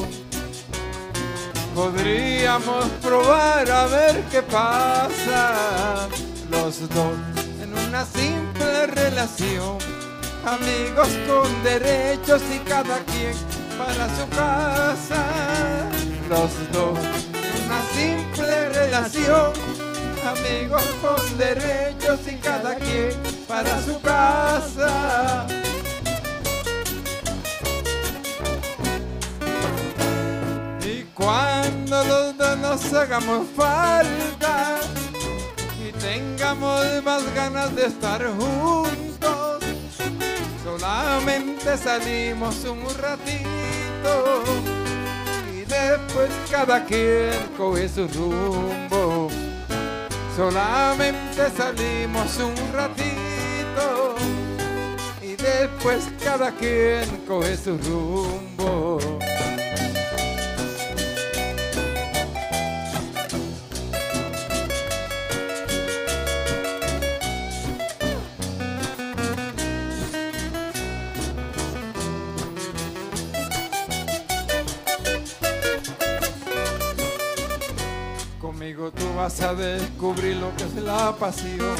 Podríamos 1.73 2.85
probar 3.01 3.71
a 3.71 3.87
ver 3.87 4.23
qué 4.29 4.43
pasa 4.43 6.07
los 6.49 6.87
dos 6.89 7.17
en 7.61 7.73
una 7.73 8.05
simple 8.05 8.87
relación. 8.87 9.77
Amigos 10.45 11.09
con 11.27 11.63
derechos 11.63 12.41
y 12.53 12.59
cada 12.59 12.99
quien 12.99 13.33
para 13.77 14.07
su 14.15 14.29
casa. 14.29 15.89
Los 16.29 16.51
dos 16.71 16.99
en 17.33 17.65
una 17.65 17.81
simple 17.93 18.69
relación. 18.69 19.53
Amigos 20.25 20.83
con 21.01 21.37
derechos 21.37 22.19
y 22.27 22.35
cada 22.35 22.75
quien 22.75 23.13
para 23.47 23.81
su 23.81 23.99
casa. 24.01 25.47
Y 30.83 31.03
cuando 31.13 32.03
los 32.03 32.37
dos 32.37 32.57
nos 32.57 32.93
hagamos 32.93 33.47
falta 33.55 34.79
tengamos 36.45 37.03
más 37.03 37.33
ganas 37.33 37.75
de 37.75 37.87
estar 37.87 38.23
juntos, 38.23 39.63
solamente 40.63 41.75
salimos 41.75 42.63
un 42.65 42.81
ratito 43.01 44.43
y 45.51 45.65
después 45.65 46.29
cada 46.51 46.85
quien 46.85 47.33
coge 47.57 47.89
su 47.89 48.07
rumbo. 48.09 49.27
Solamente 50.35 51.49
salimos 51.57 52.37
un 52.37 52.73
ratito 52.73 54.15
y 55.23 55.35
después 55.35 56.07
cada 56.23 56.51
quien 56.51 57.23
coge 57.27 57.57
su 57.57 57.75
rumbo. 57.75 58.99
Conmigo 78.65 78.89
tú 78.89 79.05
vas 79.15 79.41
a 79.41 79.53
descubrir 79.53 80.37
lo 80.37 80.49
que 80.55 80.63
es 80.63 80.73
la 80.83 81.15
pasión. 81.15 81.75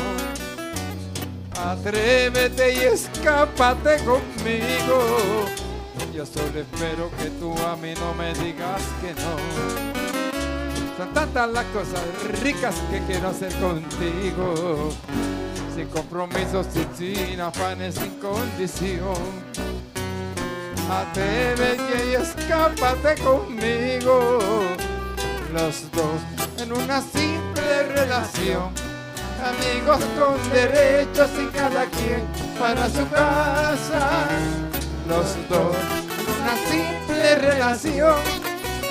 Atrévete 1.57 2.75
y 2.75 2.77
escápate 2.77 3.97
conmigo. 4.05 5.47
Yo 6.13 6.27
solo 6.27 6.59
espero 6.59 7.09
que 7.17 7.31
tú 7.39 7.55
a 7.65 7.75
mí 7.77 7.95
no 7.99 8.13
me 8.13 8.35
digas 8.35 8.83
que 9.01 9.15
no. 9.15 9.35
Son 10.95 11.11
tantas 11.11 11.49
las 11.49 11.65
cosas 11.65 12.03
ricas 12.43 12.75
que 12.91 12.99
quiero 13.07 13.29
hacer 13.29 13.51
contigo. 13.55 14.91
Sin 15.73 15.87
compromisos, 15.87 16.67
sin, 16.71 16.87
sin 16.95 17.41
afanes, 17.41 17.95
sin 17.95 18.11
condición. 18.19 19.17
Atrévete 20.87 22.11
y 22.11 22.13
escápate 22.13 23.15
conmigo. 23.23 24.39
Los 25.55 25.89
dos 25.93 26.19
en 26.57 26.73
una 26.73 27.01
simple 27.01 27.83
relación. 27.83 28.73
Amigos 29.41 30.03
con 30.19 30.49
derechos 30.51 31.29
y 31.41 31.45
cada 31.45 31.85
quien 31.85 32.27
para 32.59 32.89
su 32.89 33.09
casa. 33.09 34.27
Los 35.07 35.37
dos 35.47 35.77
en 36.19 36.41
una 36.41 36.57
simple 36.69 37.35
relación. 37.35 38.19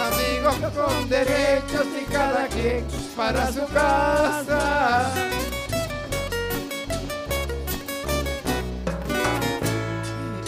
Amigos 0.01 0.55
con 0.75 1.07
derechos 1.11 1.87
y 2.01 2.11
cada 2.11 2.47
quien 2.47 2.87
para 3.15 3.53
su 3.53 3.67
casa. 3.67 5.13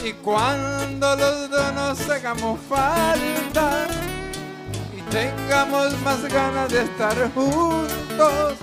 Y 0.03 0.13
cuando 0.15 1.15
los 1.15 1.51
dos 1.51 1.75
nos 1.75 2.09
hagamos 2.09 2.59
falta 2.67 4.06
tengamos 5.17 5.99
más 6.03 6.23
ganas 6.25 6.71
de 6.71 6.83
estar 6.83 7.17
juntos, 7.33 8.55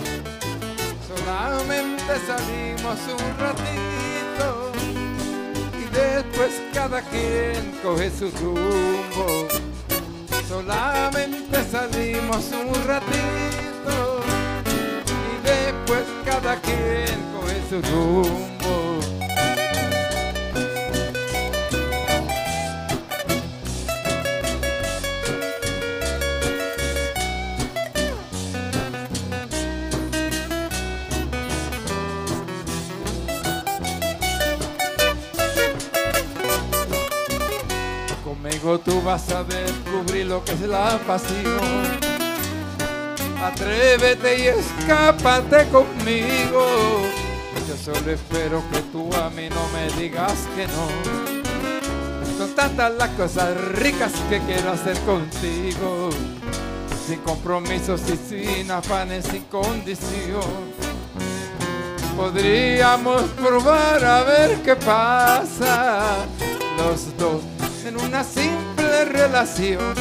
solamente 1.08 2.12
salimos 2.28 2.98
un 3.18 3.28
ratito 3.44 4.72
y 5.80 5.84
después 5.92 6.52
cada 6.72 7.00
quien 7.02 7.72
coge 7.82 8.08
su 8.10 8.30
rumbo. 8.30 9.48
Solamente 10.48 11.64
salimos 11.72 12.44
un 12.52 12.86
ratito 12.86 13.96
y 15.10 15.46
después 15.48 16.04
cada 16.24 16.54
quien 16.60 17.16
coge 17.34 17.58
su 17.68 17.82
rumbo. 17.90 18.53
Tú 38.78 39.00
vas 39.02 39.30
a 39.30 39.44
descubrir 39.44 40.26
lo 40.26 40.44
que 40.44 40.52
es 40.52 40.60
la 40.62 40.98
pasión. 41.06 41.84
Atrévete 43.40 44.38
y 44.38 44.46
escápate 44.48 45.68
conmigo. 45.68 46.66
Yo 47.68 47.76
solo 47.76 48.10
espero 48.10 48.62
que 48.72 48.80
tú 48.90 49.08
a 49.14 49.30
mí 49.30 49.48
no 49.48 49.68
me 49.72 50.02
digas 50.02 50.34
que 50.56 50.66
no. 50.66 52.36
Son 52.36 52.52
tantas 52.56 52.92
las 52.94 53.10
cosas 53.10 53.56
ricas 53.76 54.12
que 54.28 54.40
quiero 54.40 54.72
hacer 54.72 54.98
contigo. 55.00 56.10
Sin 57.06 57.20
compromisos 57.20 58.02
y 58.08 58.16
sin 58.16 58.70
afanes, 58.72 59.26
sin 59.26 59.44
condición. 59.44 60.74
Podríamos 62.16 63.22
probar 63.40 64.04
a 64.04 64.24
ver 64.24 64.62
qué 64.62 64.74
pasa. 64.74 66.26
Los 66.76 67.16
dos 67.16 67.40
en 67.86 68.00
una 68.00 68.24
relación. 69.04 69.94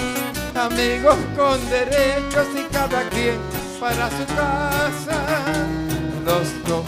Amigos 0.56 1.18
con 1.36 1.60
derechos 1.70 2.48
y 2.56 2.64
cada 2.74 3.10
quien 3.10 3.38
para 3.80 4.10
su 4.10 4.26
casa. 4.36 5.18
Los 6.26 6.48
dos 6.68 6.86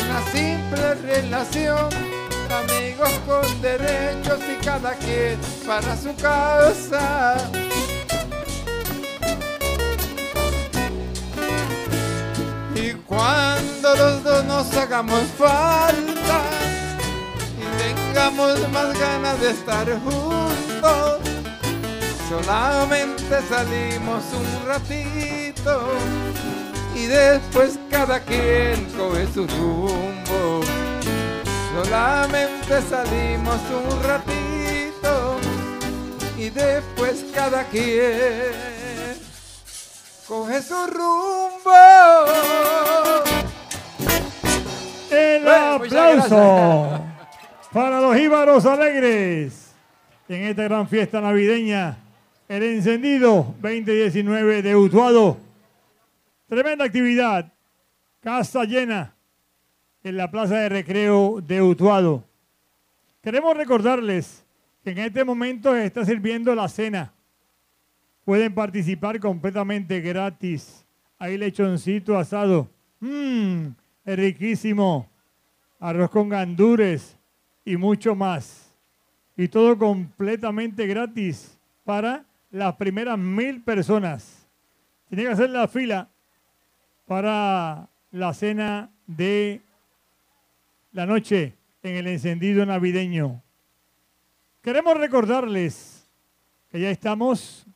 una 0.00 0.22
simple 0.32 0.94
relación. 0.94 1.88
Amigos 2.50 3.10
con 3.26 3.62
derechos 3.62 4.40
y 4.48 4.64
cada 4.64 4.94
quien 4.94 5.38
para 5.66 5.96
su 5.96 6.14
casa. 6.16 7.36
Y 12.74 12.92
cuando 13.06 13.94
los 13.96 14.22
dos 14.22 14.44
nos 14.44 14.76
hagamos 14.76 15.22
falta 15.36 16.40
y 17.58 17.64
tengamos 17.82 18.68
más 18.70 18.98
ganas 18.98 19.40
de 19.40 19.50
estar 19.50 19.86
juntos, 20.00 21.27
solamente 22.28 23.40
salimos 23.48 24.22
un 24.32 24.68
ratito 24.68 25.82
y 26.94 27.06
después 27.06 27.78
cada 27.90 28.20
quien 28.20 28.84
coge 28.96 29.26
su 29.32 29.46
rumbo. 29.46 30.60
Solamente 31.74 32.82
salimos 32.82 33.60
un 33.70 34.02
ratito 34.02 35.36
y 36.36 36.50
después 36.50 37.24
cada 37.34 37.64
quien 37.64 38.52
coge 40.26 40.62
su 40.62 40.86
rumbo. 40.86 41.72
El 45.10 45.42
Bueno, 45.44 45.74
aplauso 45.74 47.00
para 47.72 48.00
los 48.00 48.16
íbaros 48.16 48.66
alegres 48.66 49.68
en 50.28 50.44
esta 50.44 50.64
gran 50.64 50.86
fiesta 50.86 51.20
navideña, 51.20 51.96
el 52.48 52.62
encendido 52.62 53.54
2019 53.60 54.62
de 54.62 54.74
Utuado. 54.74 55.36
Tremenda 56.48 56.86
actividad, 56.86 57.52
casa 58.20 58.64
llena 58.64 59.14
en 60.02 60.16
la 60.16 60.30
plaza 60.30 60.56
de 60.56 60.70
recreo 60.70 61.42
de 61.42 61.60
Utuado. 61.60 62.24
Queremos 63.20 63.54
recordarles 63.54 64.46
que 64.82 64.92
en 64.92 64.98
este 64.98 65.24
momento 65.24 65.74
se 65.74 65.84
está 65.84 66.06
sirviendo 66.06 66.54
la 66.54 66.68
cena. 66.68 67.12
Pueden 68.24 68.54
participar 68.54 69.20
completamente 69.20 70.00
gratis. 70.00 70.86
Hay 71.18 71.36
lechoncito 71.36 72.16
asado. 72.16 72.70
Mmm, 73.00 73.66
es 74.06 74.16
riquísimo. 74.16 75.06
Arroz 75.78 76.10
con 76.10 76.30
gandures 76.30 77.14
y 77.62 77.76
mucho 77.76 78.14
más. 78.14 78.74
Y 79.36 79.48
todo 79.48 79.76
completamente 79.76 80.86
gratis 80.86 81.58
para 81.84 82.24
las 82.50 82.76
primeras 82.76 83.18
mil 83.18 83.62
personas. 83.62 84.48
Tiene 85.08 85.24
que 85.24 85.30
hacer 85.30 85.50
la 85.50 85.68
fila 85.68 86.08
para 87.06 87.88
la 88.10 88.34
cena 88.34 88.90
de 89.06 89.62
la 90.92 91.06
noche 91.06 91.56
en 91.82 91.96
el 91.96 92.06
encendido 92.06 92.64
navideño. 92.66 93.42
Queremos 94.62 94.96
recordarles 94.96 96.10
que 96.70 96.80
ya 96.80 96.90
estamos 96.90 97.66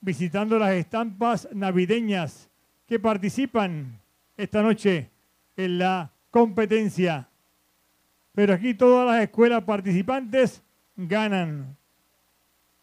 visitando 0.00 0.58
las 0.58 0.72
estampas 0.72 1.48
navideñas 1.52 2.50
que 2.86 2.98
participan 2.98 4.00
esta 4.36 4.62
noche 4.62 5.10
en 5.56 5.78
la 5.78 6.12
competencia. 6.30 7.28
Pero 8.32 8.54
aquí 8.54 8.74
todas 8.74 9.06
las 9.06 9.22
escuelas 9.22 9.64
participantes 9.64 10.62
ganan. 10.96 11.76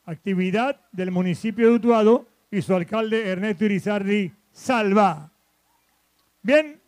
Actividad 0.06 0.82
del 0.91 1.12
municipio 1.12 1.70
de 1.70 1.76
Utuado 1.76 2.28
y 2.51 2.62
su 2.62 2.76
alcalde 2.76 3.30
Ernesto 3.30 3.66
Irizarri 3.66 4.34
Salva. 4.51 5.32
Bien, 6.41 6.80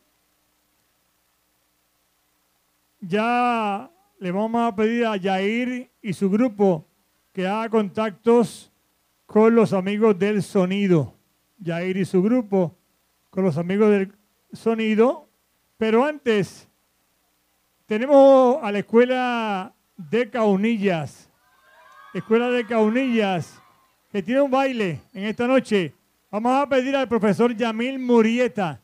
ya 2.99 3.89
le 4.19 4.31
vamos 4.31 4.61
a 4.61 4.75
pedir 4.75 5.05
a 5.05 5.17
Yair 5.17 5.89
y 6.01 6.13
su 6.13 6.29
grupo 6.29 6.85
que 7.31 7.47
haga 7.47 7.69
contactos 7.69 8.71
con 9.25 9.55
los 9.55 9.73
amigos 9.73 10.17
del 10.17 10.43
sonido. 10.43 11.13
Yair 11.59 11.97
y 11.97 12.05
su 12.05 12.21
grupo 12.21 12.75
con 13.29 13.43
los 13.43 13.57
amigos 13.57 13.91
del 13.91 14.13
sonido. 14.53 15.27
Pero 15.77 16.05
antes, 16.05 16.67
tenemos 17.85 18.57
a 18.61 18.71
la 18.71 18.79
escuela 18.79 19.73
de 19.97 20.29
Caunillas, 20.29 21.24
escuela 22.19 22.49
de 22.49 22.65
Caunillas, 22.65 23.61
que 24.09 24.23
tiene 24.23 24.39
un 24.39 24.49
baile 24.49 25.01
en 25.13 25.25
esta 25.25 25.45
noche. 25.47 25.93
Vamos 26.31 26.55
a 26.55 26.69
pedir 26.69 26.95
al 26.95 27.09
profesor 27.09 27.53
Yamil 27.53 27.99
Murieta, 27.99 28.79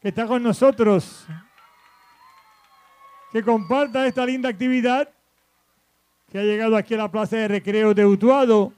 que 0.00 0.08
está 0.08 0.26
con 0.26 0.42
nosotros, 0.42 1.26
que 3.32 3.42
comparta 3.42 4.06
esta 4.06 4.26
linda 4.26 4.50
actividad 4.50 5.08
que 6.30 6.38
ha 6.38 6.42
llegado 6.42 6.76
aquí 6.76 6.92
a 6.92 6.98
la 6.98 7.10
Plaza 7.10 7.36
de 7.36 7.48
Recreo 7.48 7.94
de 7.94 8.04
Utuado 8.04 8.74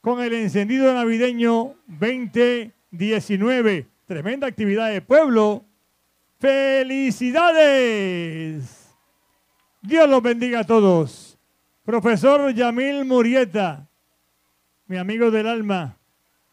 con 0.00 0.22
el 0.22 0.32
encendido 0.32 0.94
navideño 0.94 1.74
2019. 1.88 3.86
Tremenda 4.06 4.46
actividad 4.46 4.90
de 4.90 5.02
pueblo. 5.02 5.62
¡Felicidades! 6.38 8.94
Dios 9.82 10.08
los 10.08 10.22
bendiga 10.22 10.60
a 10.60 10.64
todos. 10.64 11.27
Profesor 11.92 12.52
Yamil 12.52 13.06
Murieta, 13.06 13.88
mi 14.88 14.98
amigo 14.98 15.30
del 15.30 15.46
alma, 15.46 15.96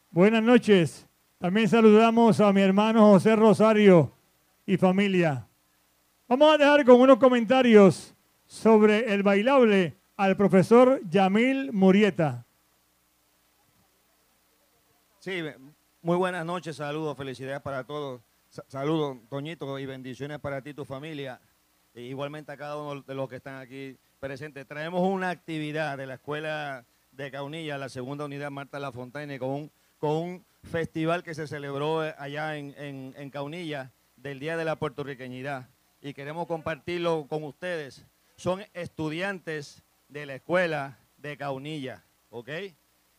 buenas 0.09 0.41
noches. 0.41 1.09
También 1.39 1.67
saludamos 1.67 2.39
a 2.39 2.53
mi 2.53 2.61
hermano 2.61 3.01
José 3.11 3.35
Rosario 3.35 4.13
y 4.65 4.77
familia. 4.77 5.45
Vamos 6.29 6.53
a 6.53 6.57
dejar 6.57 6.85
con 6.85 7.01
unos 7.01 7.17
comentarios 7.17 8.15
sobre 8.45 9.13
el 9.13 9.23
bailable 9.23 9.97
al 10.15 10.37
profesor 10.37 11.01
Yamil 11.09 11.73
Murieta. 11.73 12.45
Sí, 15.19 15.41
muy 16.01 16.15
buenas 16.15 16.45
noches, 16.45 16.77
saludos, 16.77 17.17
felicidades 17.17 17.59
para 17.59 17.83
todos. 17.83 18.21
Sa- 18.47 18.63
Saludos, 18.69 19.17
Toñito, 19.29 19.77
y 19.79 19.85
bendiciones 19.85 20.39
para 20.39 20.61
ti 20.61 20.69
y 20.69 20.73
tu 20.73 20.85
familia. 20.85 21.41
E 21.93 22.03
igualmente 22.03 22.53
a 22.53 22.55
cada 22.55 22.77
uno 22.77 23.01
de 23.01 23.13
los 23.13 23.27
que 23.27 23.35
están 23.35 23.55
aquí 23.55 23.97
presentes. 24.19 24.67
Traemos 24.67 25.01
una 25.01 25.29
actividad 25.29 25.97
de 25.97 26.07
la 26.07 26.15
Escuela 26.15 26.85
de 27.11 27.31
Caunilla, 27.31 27.77
la 27.77 27.89
segunda 27.89 28.25
unidad 28.25 28.51
Marta 28.51 28.79
La 28.79 28.91
Fontaine, 28.91 29.39
con 29.39 29.49
un, 29.49 29.71
con 29.97 30.11
un 30.11 30.45
festival 30.63 31.23
que 31.23 31.33
se 31.33 31.47
celebró 31.47 32.05
eh, 32.05 32.13
allá 32.17 32.57
en, 32.57 33.13
en, 33.15 33.29
Caunilla 33.29 33.91
del 34.17 34.39
Día 34.39 34.57
de 34.57 34.65
la 34.65 34.77
Puertorriqueñidad. 34.77 35.69
Y 36.01 36.13
queremos 36.13 36.47
compartirlo 36.47 37.25
con 37.27 37.43
ustedes. 37.43 38.05
Son 38.35 38.63
estudiantes 38.73 39.83
de 40.09 40.25
la 40.25 40.35
Escuela 40.35 40.99
de 41.17 41.37
Caunilla, 41.37 42.03
¿ok? 42.29 42.49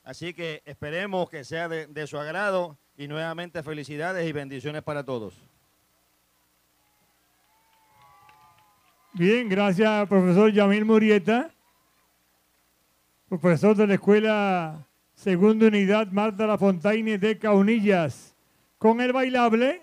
Así 0.05 0.35
que 0.35 0.63
esperemos 0.67 1.29
que 1.31 1.45
sea 1.45 1.69
de 1.69 2.07
su 2.07 2.19
agrado 2.19 2.79
y 2.97 3.09
nuevamente 3.09 3.63
felicidades 3.63 4.29
y 4.29 4.33
bendiciones 4.33 4.83
para 4.83 5.05
todos. 5.05 5.35
Bien, 9.19 9.49
gracias, 9.49 10.07
profesor 10.09 10.53
Yamil 10.53 10.85
Murieta, 10.85 11.51
profesor 13.31 13.75
de 13.75 13.87
la 13.87 13.95
Escuela 13.95 14.87
Segunda 15.15 15.69
Unidad 15.69 16.09
Marta 16.09 16.47
La 16.47 16.59
Fontaine 16.59 17.17
de 17.17 17.39
Caunillas, 17.39 18.37
con 18.77 19.01
el 19.01 19.15
bailable. 19.15 19.81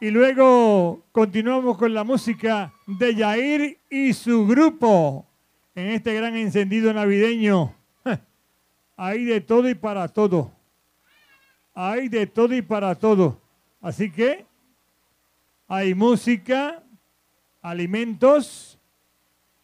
Y 0.00 0.10
luego 0.10 1.04
continuamos 1.12 1.76
con 1.76 1.92
la 1.92 2.04
música 2.04 2.72
de 2.86 3.14
Yair 3.14 3.80
y 3.90 4.14
su 4.14 4.46
grupo 4.46 5.26
en 5.74 5.88
este 5.88 6.14
gran 6.14 6.34
encendido 6.34 6.90
navideño. 6.94 7.74
Hay 8.96 9.26
de 9.26 9.42
todo 9.42 9.68
y 9.68 9.74
para 9.74 10.08
todo. 10.08 10.50
Hay 11.74 12.08
de 12.08 12.26
todo 12.26 12.54
y 12.54 12.62
para 12.62 12.94
todo. 12.94 13.38
Así 13.82 14.10
que 14.10 14.46
hay 15.68 15.94
música, 15.94 16.83
alimentos, 17.64 18.78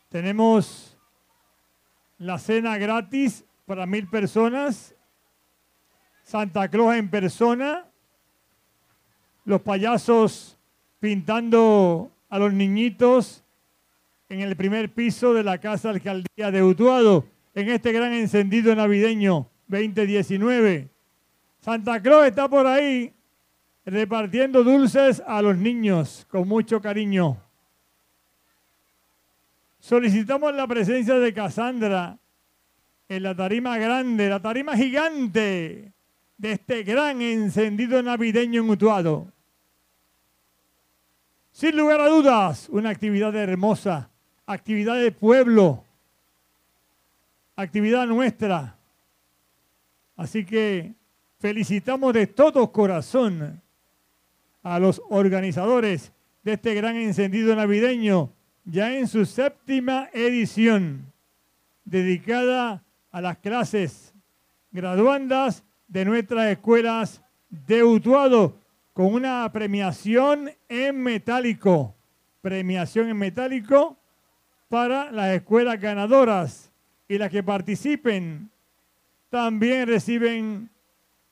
tenemos 0.09 0.97
la 2.17 2.39
cena 2.39 2.79
gratis 2.79 3.45
para 3.67 3.85
mil 3.85 4.09
personas, 4.09 4.95
Santa 6.23 6.67
Claus 6.69 6.97
en 6.97 7.11
persona, 7.11 7.85
los 9.45 9.61
payasos 9.61 10.59
pintando 10.99 12.11
a 12.31 12.39
los 12.39 12.55
niñitos 12.55 13.45
en 14.31 14.41
el 14.41 14.57
primer 14.57 14.95
piso 14.95 15.35
de 15.35 15.45
la 15.45 15.59
Casa 15.59 15.91
Alcaldía 15.91 16.51
de 16.51 16.63
Utuado 16.63 17.27
en 17.55 17.69
este 17.69 17.93
gran 17.93 18.15
encendido 18.15 18.75
navideño 18.75 19.51
2019. 19.69 20.89
Santa 21.61 22.01
Claus 22.01 22.27
está 22.27 22.49
por 22.49 22.67
ahí 22.67 23.13
repartiendo 23.85 24.65
dulces 24.65 25.23
a 25.27 25.43
los 25.43 25.59
niños 25.59 26.27
con 26.31 26.49
mucho 26.49 26.81
cariño. 26.81 27.50
Solicitamos 29.81 30.55
la 30.55 30.67
presencia 30.67 31.15
de 31.15 31.33
Casandra 31.33 32.19
en 33.09 33.23
la 33.23 33.35
tarima 33.35 33.79
grande, 33.79 34.29
la 34.29 34.41
tarima 34.41 34.77
gigante 34.77 35.93
de 36.37 36.53
este 36.53 36.83
gran 36.83 37.21
encendido 37.23 38.03
navideño 38.03 38.63
en 38.63 38.71
Utuado. 38.71 39.33
Sin 41.51 41.77
lugar 41.77 42.01
a 42.01 42.09
dudas, 42.09 42.69
una 42.69 42.91
actividad 42.91 43.35
hermosa, 43.35 44.11
actividad 44.47 44.97
de 44.97 45.13
pueblo, 45.13 45.83
actividad 47.57 48.07
nuestra. 48.07 48.77
Así 50.17 50.45
que 50.45 50.95
felicitamos 51.39 52.13
de 52.13 52.27
todo 52.27 52.71
corazón 52.71 53.61
a 54.63 54.79
los 54.79 55.03
organizadores 55.09 56.13
de 56.43 56.53
este 56.53 56.75
gran 56.75 56.97
encendido 56.97 57.57
navideño, 57.57 58.31
ya 58.65 58.97
en 58.97 59.09
su 59.09 59.25
séptima 59.25 60.09
edición, 60.13 61.13
dedicada 61.85 62.83
a 63.11 63.21
las 63.21 63.39
clases 63.39 64.15
graduandas 64.71 65.65
de 65.89 66.05
nuestras 66.05 66.47
escuelas 66.51 67.23
de 67.49 67.83
Utuado, 67.83 68.57
con 68.93 69.15
una 69.15 69.51
premiación 69.53 70.51
en 70.69 71.03
metálico, 71.03 71.95
premiación 72.43 73.09
en 73.09 73.17
metálico 73.17 73.97
para 74.69 75.11
las 75.11 75.35
escuelas 75.35 75.81
ganadoras 75.81 76.71
y 77.09 77.19
las 77.19 77.31
que 77.31 77.43
participen 77.43 78.51
también 79.31 79.87
reciben 79.87 80.71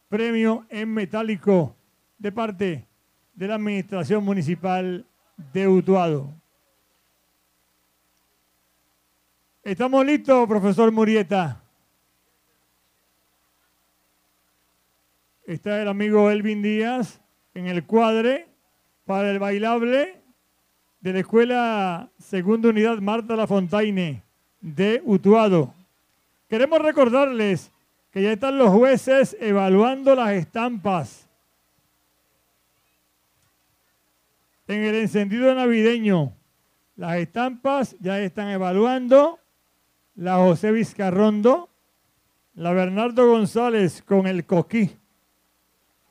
premio 0.08 0.66
en 0.70 0.92
metálico 0.92 1.76
de 2.18 2.32
parte 2.32 2.84
de 3.34 3.46
la 3.46 3.54
Administración 3.54 4.24
Municipal 4.24 5.04
de 5.52 5.68
Utuado. 5.68 6.32
¿Estamos 9.68 10.06
listos, 10.06 10.48
profesor 10.48 10.90
Murieta? 10.90 11.60
Está 15.44 15.82
el 15.82 15.88
amigo 15.88 16.30
Elvin 16.30 16.62
Díaz 16.62 17.20
en 17.52 17.66
el 17.66 17.84
cuadre 17.84 18.48
para 19.04 19.30
el 19.30 19.38
bailable 19.38 20.22
de 21.02 21.12
la 21.12 21.18
Escuela 21.18 22.08
Segunda 22.18 22.70
Unidad 22.70 22.96
Marta 23.00 23.36
La 23.36 23.46
Fontaine 23.46 24.22
de 24.62 25.02
Utuado. 25.04 25.74
Queremos 26.48 26.78
recordarles 26.78 27.70
que 28.10 28.22
ya 28.22 28.32
están 28.32 28.56
los 28.56 28.70
jueces 28.70 29.36
evaluando 29.38 30.14
las 30.14 30.30
estampas 30.30 31.28
en 34.66 34.82
el 34.82 34.94
encendido 34.94 35.54
navideño. 35.54 36.32
Las 36.96 37.18
estampas 37.18 37.96
ya 38.00 38.18
están 38.18 38.48
evaluando 38.48 39.38
la 40.18 40.36
José 40.38 40.72
Vizcarrondo, 40.72 41.68
la 42.54 42.72
Bernardo 42.72 43.28
González 43.28 44.02
con 44.02 44.26
el 44.26 44.44
coquí. 44.44 44.90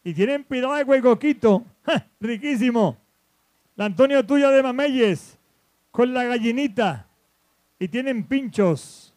Y 0.02 0.14
tienen 0.14 0.46
piragua 0.46 0.98
y 0.98 1.02
coquito, 1.02 1.66
riquísimo. 2.22 2.96
La 3.76 3.86
Antonio 3.86 4.26
Tuya 4.26 4.50
de 4.50 4.64
Mameyes 4.64 5.38
con 5.92 6.14
la 6.14 6.24
gallinita 6.24 7.06
y 7.78 7.90
tienen 7.90 8.24
pinchos. 8.24 9.14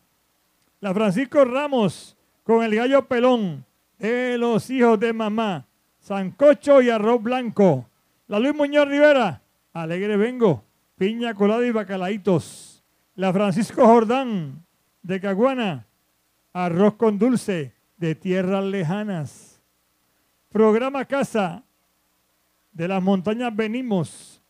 La 0.81 0.93
Francisco 0.93 1.45
Ramos 1.45 2.17
con 2.43 2.65
el 2.65 2.75
gallo 2.75 3.07
pelón 3.07 3.65
de 3.97 4.37
los 4.39 4.69
hijos 4.71 4.99
de 4.99 5.13
mamá. 5.13 5.67
Sancocho 6.01 6.83
y 6.83 6.91
arroz 6.91 7.23
blanco. 7.23 7.87
La 8.27 8.41
Luis 8.41 8.57
Muñoz 8.57 8.89
Rivera, 8.89 9.41
alegre 9.73 10.17
vengo. 10.17 10.65
Piña 10.97 11.33
colada 11.35 11.65
y 11.65 11.71
bacalaitos. 11.71 12.83
La 13.15 13.33
Francisco 13.33 13.87
Jordán 13.87 14.65
de 15.03 15.21
Caguana, 15.21 15.87
arroz 16.53 16.95
con 16.95 17.19
dulce 17.19 17.75
de 17.97 18.15
tierras 18.15 18.65
lejanas. 18.65 19.61
Programa 20.51 21.05
Casa 21.05 21.63
de 22.73 22.89
las 22.89 23.03
Montañas 23.03 23.55
Venimos. 23.55 24.43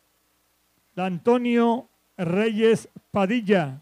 La 0.95 1.07
Antonio 1.07 1.89
Reyes 2.17 2.89
Padilla. 3.11 3.81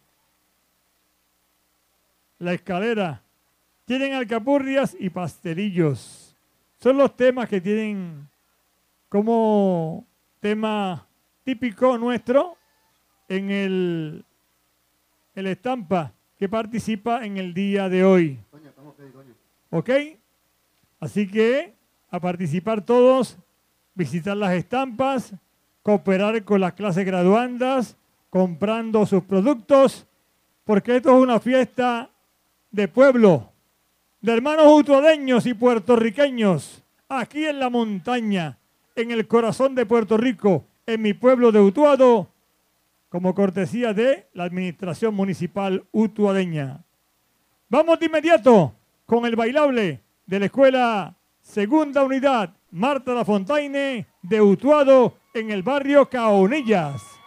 La 2.39 2.53
escalera. 2.55 3.23
Tienen 3.85 4.12
alcapurrias 4.12 4.97
y 4.99 5.11
pastelillos. 5.11 6.37
Son 6.81 6.97
los 6.97 7.16
temas 7.16 7.49
que 7.49 7.61
tienen 7.61 8.29
como 9.09 10.07
tema 10.41 11.07
típico 11.45 11.97
nuestro 11.97 12.57
en 13.29 13.51
el, 13.51 14.25
el 15.35 15.47
estampa 15.47 16.12
que 16.39 16.49
participa 16.49 17.24
en 17.24 17.36
el 17.36 17.53
día 17.53 17.89
de 17.89 18.05
hoy. 18.05 18.39
¿Ok? 19.70 19.91
Así 21.01 21.28
que 21.28 21.74
a 22.11 22.20
participar 22.20 22.84
todos, 22.84 23.36
visitar 23.95 24.36
las 24.36 24.55
estampas, 24.55 25.34
cooperar 25.82 26.43
con 26.45 26.61
las 26.61 26.72
clases 26.74 27.05
graduandas, 27.05 27.97
comprando 28.30 29.05
sus 29.05 29.24
productos, 29.24 30.07
porque 30.64 30.97
esto 30.97 31.16
es 31.16 31.22
una 31.22 31.41
fiesta 31.41 32.11
de 32.70 32.89
pueblo, 32.89 33.51
de 34.20 34.32
hermanos 34.32 34.66
utuadeños 34.68 35.47
y 35.47 35.55
puertorriqueños, 35.55 36.82
aquí 37.09 37.47
en 37.47 37.59
la 37.59 37.70
montaña, 37.70 38.59
en 38.95 39.11
el 39.11 39.26
corazón 39.26 39.74
de 39.74 39.86
Puerto 39.86 40.16
Rico, 40.16 40.64
en 40.86 41.03
mi 41.03 41.14
pueblo 41.14 41.53
de 41.53 41.61
Utuado, 41.61 42.28
como 43.09 43.35
cortesía 43.35 43.95
de 43.95 44.29
la 44.35 44.45
Administración 44.45 45.15
Municipal 45.15 45.87
Utuadeña. 45.93 46.85
Vamos 47.69 47.99
de 47.99 48.07
inmediato 48.07 48.75
con 49.07 49.25
el 49.27 49.37
bailable 49.37 50.03
de 50.27 50.39
la 50.39 50.47
Escuela 50.47 51.17
Segunda 51.41 52.05
Unidad 52.05 52.55
Marta 52.71 53.15
La 53.15 53.25
Fontaine 53.25 54.07
de 54.23 54.41
Utuado 54.41 55.15
en 55.33 55.51
el 55.51 55.63
barrio 55.63 56.09
Caonillas. 56.09 57.18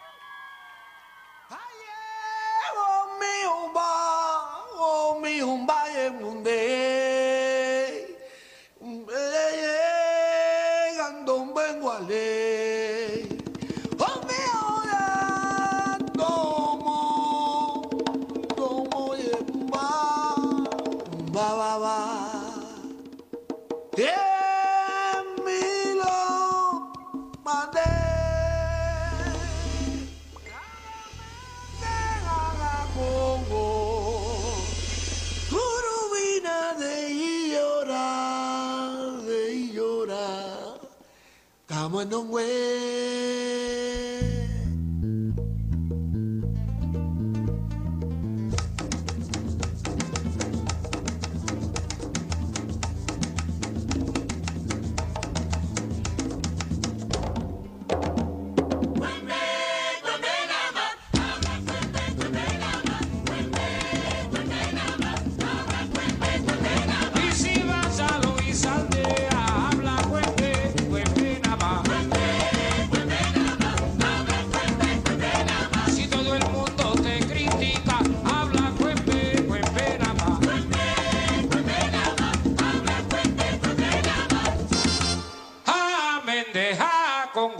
Como 42.12 42.38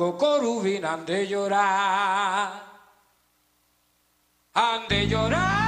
Corubina 0.10 0.94
han 0.94 1.06
de 1.06 1.28
llorar, 1.28 2.52
han 4.54 4.88
de 4.90 5.08
llorar. 5.08 5.61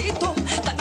necesito. 0.00 0.34
Tan 0.64 0.79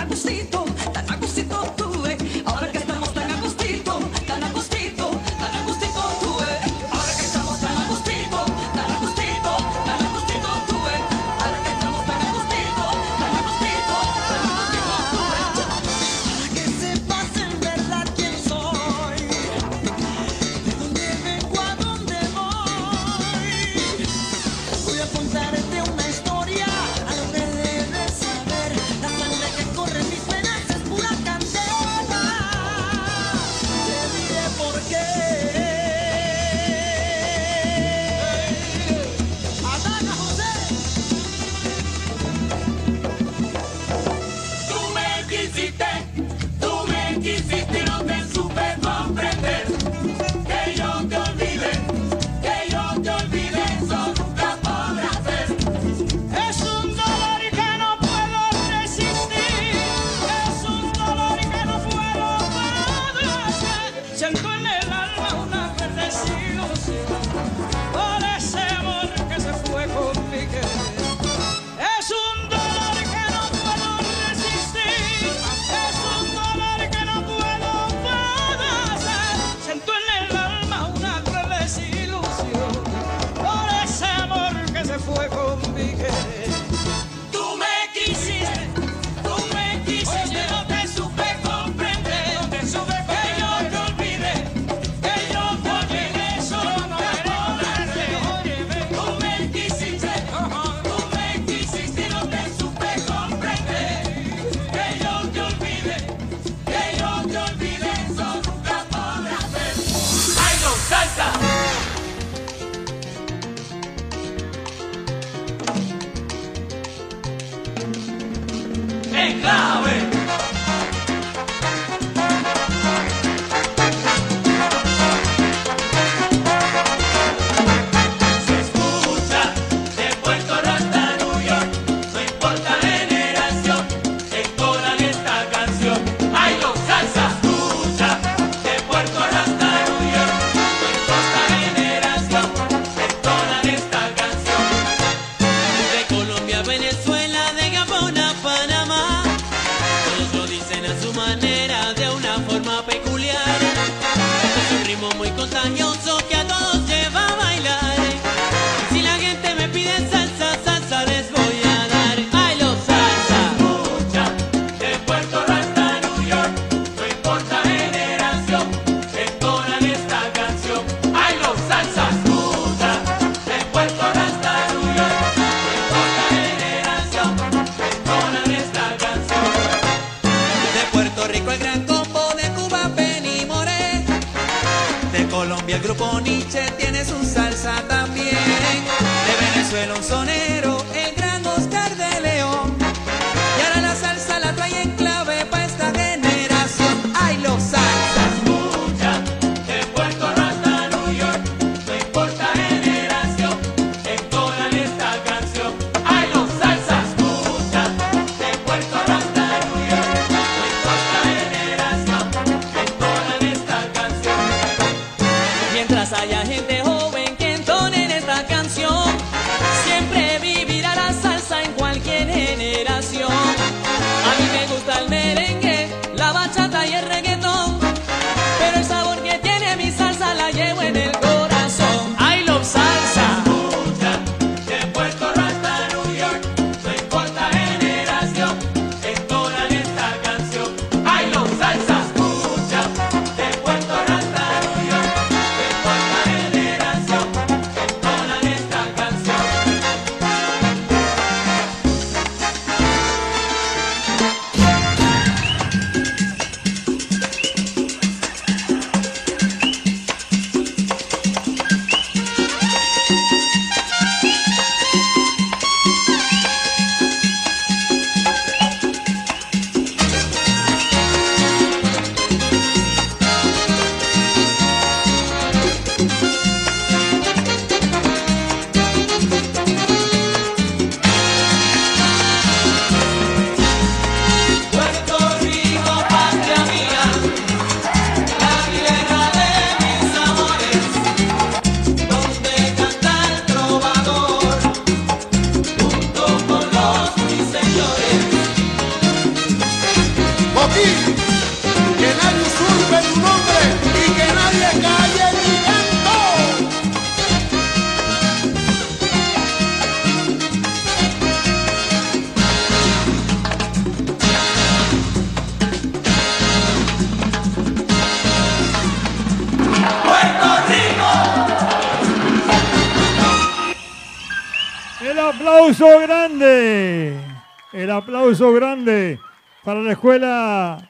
grande 328.48 329.20
para 329.66 329.82
la 329.82 329.92
escuela 329.92 330.90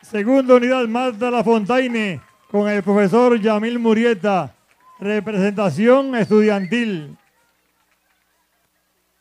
Segunda 0.00 0.54
Unidad 0.54 0.86
Marta 0.86 1.28
La 1.28 1.42
Fontaine 1.42 2.20
con 2.50 2.68
el 2.68 2.84
profesor 2.84 3.40
Yamil 3.40 3.80
Murieta. 3.80 4.54
Representación 5.00 6.14
estudiantil 6.14 7.16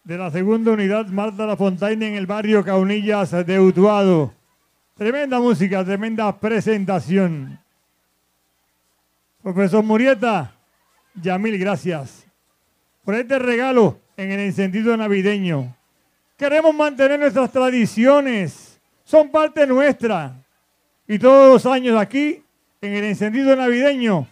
de 0.04 0.18
la 0.18 0.30
Segunda 0.30 0.72
Unidad 0.72 1.08
Marta 1.08 1.48
La 1.48 1.58
Fontaine 1.58 2.10
en 2.10 2.14
el 2.14 2.28
barrio 2.28 2.64
Caunillas 2.64 3.32
de 3.32 3.60
Utuado. 3.60 4.34
Tremenda 4.96 5.40
música, 5.40 5.84
tremenda 5.84 6.40
presentación. 6.40 7.60
Profesor 9.42 9.84
Murieta, 9.84 10.54
Yamil, 11.16 11.58
gracias 11.58 12.28
por 13.04 13.16
este 13.16 13.40
regalo 13.40 14.00
en 14.16 14.32
el 14.32 14.42
encendido 14.42 14.96
navideño. 14.96 15.76
Queremos 16.42 16.74
mantener 16.74 17.20
nuestras 17.20 17.52
tradiciones, 17.52 18.82
son 19.04 19.30
parte 19.30 19.68
nuestra. 19.68 20.44
Y 21.08 21.20
todos 21.20 21.54
los 21.54 21.72
años 21.72 22.02
aquí, 22.02 22.42
en 22.82 22.94
el 22.94 23.04
encendido 23.04 23.56
navideño, 23.56 24.28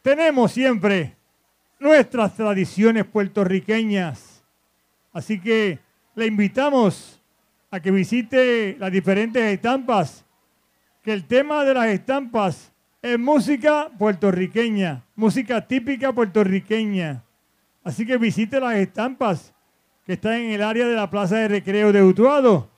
tenemos 0.00 0.52
siempre 0.52 1.16
nuestras 1.78 2.34
tradiciones 2.34 3.04
puertorriqueñas. 3.04 4.42
Así 5.12 5.38
que 5.38 5.78
le 6.14 6.24
invitamos 6.24 7.20
a 7.70 7.78
que 7.78 7.90
visite 7.90 8.74
las 8.78 8.90
diferentes 8.90 9.42
estampas, 9.42 10.24
que 11.02 11.12
el 11.12 11.26
tema 11.26 11.62
de 11.62 11.74
las 11.74 11.88
estampas 11.88 12.72
es 13.02 13.18
música 13.18 13.90
puertorriqueña, 13.98 15.04
música 15.14 15.60
típica 15.66 16.10
puertorriqueña. 16.10 17.22
Así 17.84 18.06
que 18.06 18.16
visite 18.16 18.58
las 18.58 18.76
estampas 18.76 19.52
que 20.10 20.14
están 20.14 20.40
en 20.40 20.50
el 20.50 20.62
área 20.64 20.88
de 20.88 20.96
la 20.96 21.08
Plaza 21.08 21.36
de 21.36 21.46
Recreo 21.46 21.92
de 21.92 22.02
Utuado, 22.02 22.68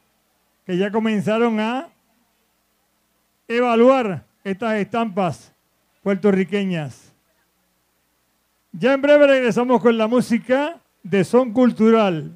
que 0.67 0.77
ya 0.77 0.93
comenzaron 0.93 1.59
a 1.61 1.89
evaluar 3.49 4.27
estas 4.45 4.75
estampas 4.75 5.51
puertorriqueñas. 6.03 7.15
Ya 8.73 8.93
en 8.93 9.01
breve 9.01 9.27
regresamos 9.27 9.81
con 9.81 9.97
la 9.97 10.09
música 10.09 10.79
de 11.03 11.25
son 11.25 11.55
cultural. 11.55 12.35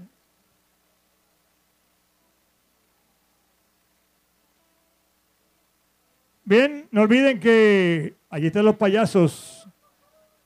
Bien, 6.42 6.88
no 6.90 7.02
olviden 7.02 7.38
que 7.38 8.16
allí 8.30 8.46
están 8.46 8.64
los 8.64 8.76
payasos 8.76 9.68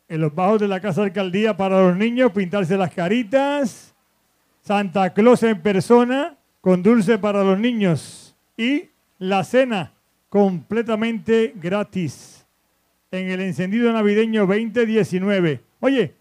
en 0.09 0.21
los 0.21 0.35
bajos 0.35 0.61
de 0.61 0.67
la 0.67 0.81
Casa 0.81 1.05
Alcaldía 1.05 1.57
para 1.57 1.81
los 1.81 1.97
niños, 1.97 2.33
pintarse 2.33 2.77
las 2.77 2.93
caritas, 2.93 3.90
Santa 4.71 5.13
Claus 5.13 5.43
en 5.43 5.61
persona 5.63 6.39
con 6.61 6.81
dulce 6.81 7.19
para 7.19 7.43
los 7.43 7.59
niños 7.59 8.37
y 8.57 8.85
la 9.19 9.43
cena 9.43 9.95
completamente 10.29 11.55
gratis 11.57 12.47
en 13.11 13.31
el 13.31 13.41
encendido 13.41 13.93
navideño 13.93 14.47
2019. 14.47 15.61
Oye, 15.81 16.15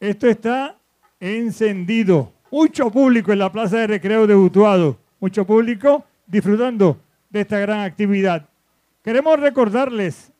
esto 0.00 0.26
está 0.26 0.76
encendido. 1.20 2.32
Mucho 2.50 2.90
público 2.90 3.32
en 3.32 3.38
la 3.38 3.52
Plaza 3.52 3.76
de 3.76 3.86
Recreo 3.86 4.26
de 4.26 4.34
Utuado. 4.34 4.98
Mucho 5.20 5.46
público 5.46 6.04
disfrutando 6.26 7.00
de 7.30 7.42
esta 7.42 7.60
gran 7.60 7.82
actividad. 7.82 8.48
Queremos 9.04 9.38
recordarles, 9.38 10.32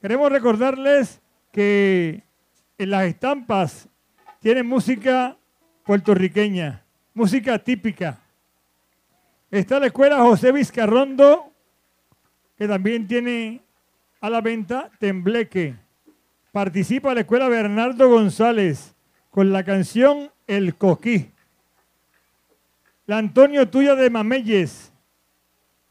queremos 0.00 0.32
recordarles 0.32 1.20
que 1.52 2.22
en 2.78 2.88
las 2.88 3.04
estampas 3.04 3.90
tienen 4.44 4.66
música 4.66 5.38
puertorriqueña, 5.86 6.84
música 7.14 7.58
típica. 7.58 8.20
Está 9.50 9.80
la 9.80 9.86
escuela 9.86 10.18
José 10.18 10.52
Vizcarrondo, 10.52 11.50
que 12.58 12.68
también 12.68 13.08
tiene 13.08 13.62
a 14.20 14.28
la 14.28 14.42
venta 14.42 14.90
Tembleque. 14.98 15.76
Participa 16.52 17.14
la 17.14 17.20
escuela 17.20 17.48
Bernardo 17.48 18.06
González 18.10 18.94
con 19.30 19.50
la 19.50 19.64
canción 19.64 20.30
El 20.46 20.74
Coquí. 20.74 21.30
La 23.06 23.16
Antonio 23.16 23.66
Tuya 23.70 23.94
de 23.94 24.10
Mameyes. 24.10 24.92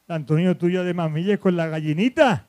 La 0.06 0.14
Antonio 0.14 0.56
Tuya 0.56 0.84
de 0.84 0.94
Mameyes 0.94 1.40
con 1.40 1.56
la 1.56 1.66
gallinita. 1.66 2.46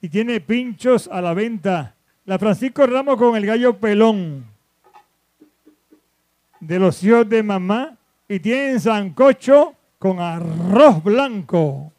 Y 0.00 0.08
tiene 0.08 0.40
pinchos 0.40 1.08
a 1.12 1.20
la 1.20 1.34
venta. 1.34 1.94
La 2.26 2.38
Francisco 2.38 2.86
Ramos 2.86 3.16
con 3.16 3.36
el 3.36 3.44
gallo 3.44 3.76
pelón. 3.78 4.46
De 6.60 6.78
los 6.78 7.02
hijos 7.04 7.28
de 7.28 7.42
mamá. 7.42 7.96
Y 8.26 8.40
tienen 8.40 8.80
sancocho 8.80 9.74
con 9.98 10.18
arroz 10.18 11.04
blanco. 11.04 11.92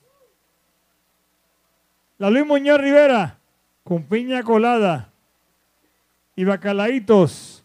La 2.17 2.31
Luis 2.31 2.45
Muñoz 2.45 2.79
Rivera 2.79 3.37
con 3.83 4.03
piña 4.03 4.41
colada 4.41 5.11
y 6.35 6.43
bacalaitos. 6.43 7.63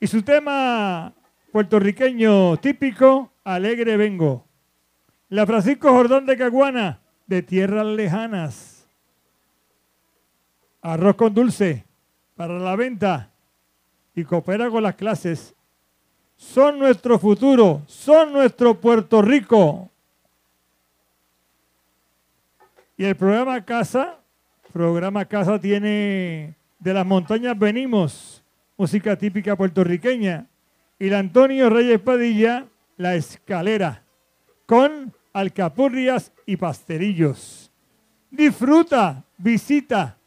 Y 0.00 0.08
su 0.08 0.22
tema 0.22 1.12
puertorriqueño 1.52 2.56
típico, 2.56 3.30
Alegre 3.44 3.96
Vengo. 3.96 4.44
La 5.28 5.46
Francisco 5.46 5.90
Jordán 5.90 6.26
de 6.26 6.36
Caguana, 6.36 6.98
de 7.28 7.42
tierras 7.42 7.86
lejanas. 7.86 8.73
Arroz 10.84 11.16
con 11.16 11.32
dulce 11.32 11.82
para 12.36 12.58
la 12.58 12.76
venta 12.76 13.30
y 14.14 14.22
coopera 14.22 14.68
con 14.68 14.82
las 14.82 14.94
clases. 14.94 15.54
Son 16.36 16.78
nuestro 16.78 17.18
futuro, 17.18 17.80
son 17.86 18.34
nuestro 18.34 18.78
Puerto 18.78 19.22
Rico. 19.22 19.90
Y 22.98 23.04
el 23.04 23.16
programa 23.16 23.64
Casa, 23.64 24.18
programa 24.74 25.24
Casa 25.24 25.58
tiene 25.58 26.54
De 26.78 26.92
las 26.92 27.06
montañas 27.06 27.58
venimos, 27.58 28.44
música 28.76 29.16
típica 29.16 29.56
puertorriqueña. 29.56 30.48
Y 30.98 31.08
la 31.08 31.18
Antonio 31.18 31.70
Reyes 31.70 31.98
Padilla, 31.98 32.66
La 32.98 33.14
Escalera, 33.14 34.02
con 34.66 35.14
alcapurrias 35.32 36.30
y 36.44 36.58
pastelillos. 36.58 37.72
Disfruta, 38.30 39.24
visita 39.38 40.18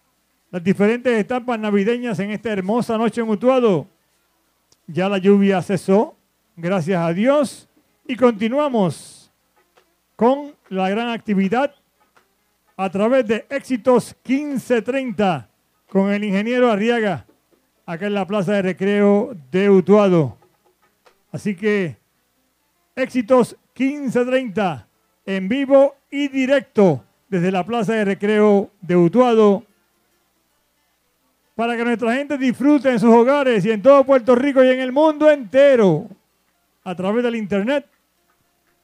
las 0.52 0.64
diferentes 0.64 1.18
etapas 1.20 1.60
navideñas 1.60 2.20
en 2.20 2.32
esta 2.32 2.52
hermosa 2.52 2.98
noche 2.98 3.22
en 3.22 3.30
Utuado. 3.30 3.88
Ya 4.88 5.10
la 5.10 5.18
lluvia 5.18 5.62
cesó, 5.62 6.16
gracias 6.56 7.02
a 7.02 7.12
Dios, 7.12 7.68
y 8.06 8.16
continuamos 8.16 9.32
con 10.16 10.56
la 10.70 10.90
gran 10.90 11.10
actividad 11.10 11.74
a 12.78 12.90
través 12.90 13.28
de 13.28 13.46
Éxitos 13.50 14.16
1530 14.26 15.50
con 15.90 16.12
el 16.12 16.24
ingeniero 16.24 16.72
Arriaga, 16.72 17.26
acá 17.86 18.08
en 18.08 18.14
la 18.14 18.26
Plaza 18.26 18.54
de 18.54 18.62
Recreo 18.62 19.36
de 19.52 19.70
Utuado. 19.70 20.38
Así 21.32 21.56
que 21.56 21.98
Éxitos 22.96 23.58
1530 23.78 24.88
en 25.26 25.50
vivo 25.50 25.96
y 26.10 26.30
directo 26.30 27.04
desde 27.28 27.52
la 27.52 27.66
Plaza 27.66 27.94
de 27.94 28.06
Recreo 28.06 28.72
de 28.82 28.96
Utuado 28.96 29.67
para 31.58 31.76
que 31.76 31.84
nuestra 31.84 32.14
gente 32.14 32.38
disfrute 32.38 32.92
en 32.92 33.00
sus 33.00 33.10
hogares 33.10 33.66
y 33.66 33.72
en 33.72 33.82
todo 33.82 34.04
Puerto 34.04 34.36
Rico 34.36 34.64
y 34.64 34.70
en 34.70 34.80
el 34.80 34.92
mundo 34.92 35.32
entero 35.32 36.08
a 36.84 36.94
través 36.94 37.24
del 37.24 37.36
internet 37.36 37.88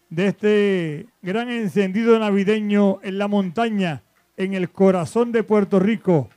de 0.09 0.28
este 0.28 1.05
gran 1.21 1.51
encendido 1.51 2.17
navideño 2.17 2.97
en 3.03 3.19
la 3.19 3.28
montaña, 3.28 4.01
en 4.38 4.55
el 4.55 4.71
corazón 4.71 5.32
de 5.32 5.43
Puerto 5.43 5.80
Rico, 5.80 6.30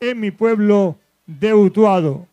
en 0.00 0.18
mi 0.18 0.32
pueblo 0.32 0.98
de 1.24 1.54
Utuado. 1.54 2.26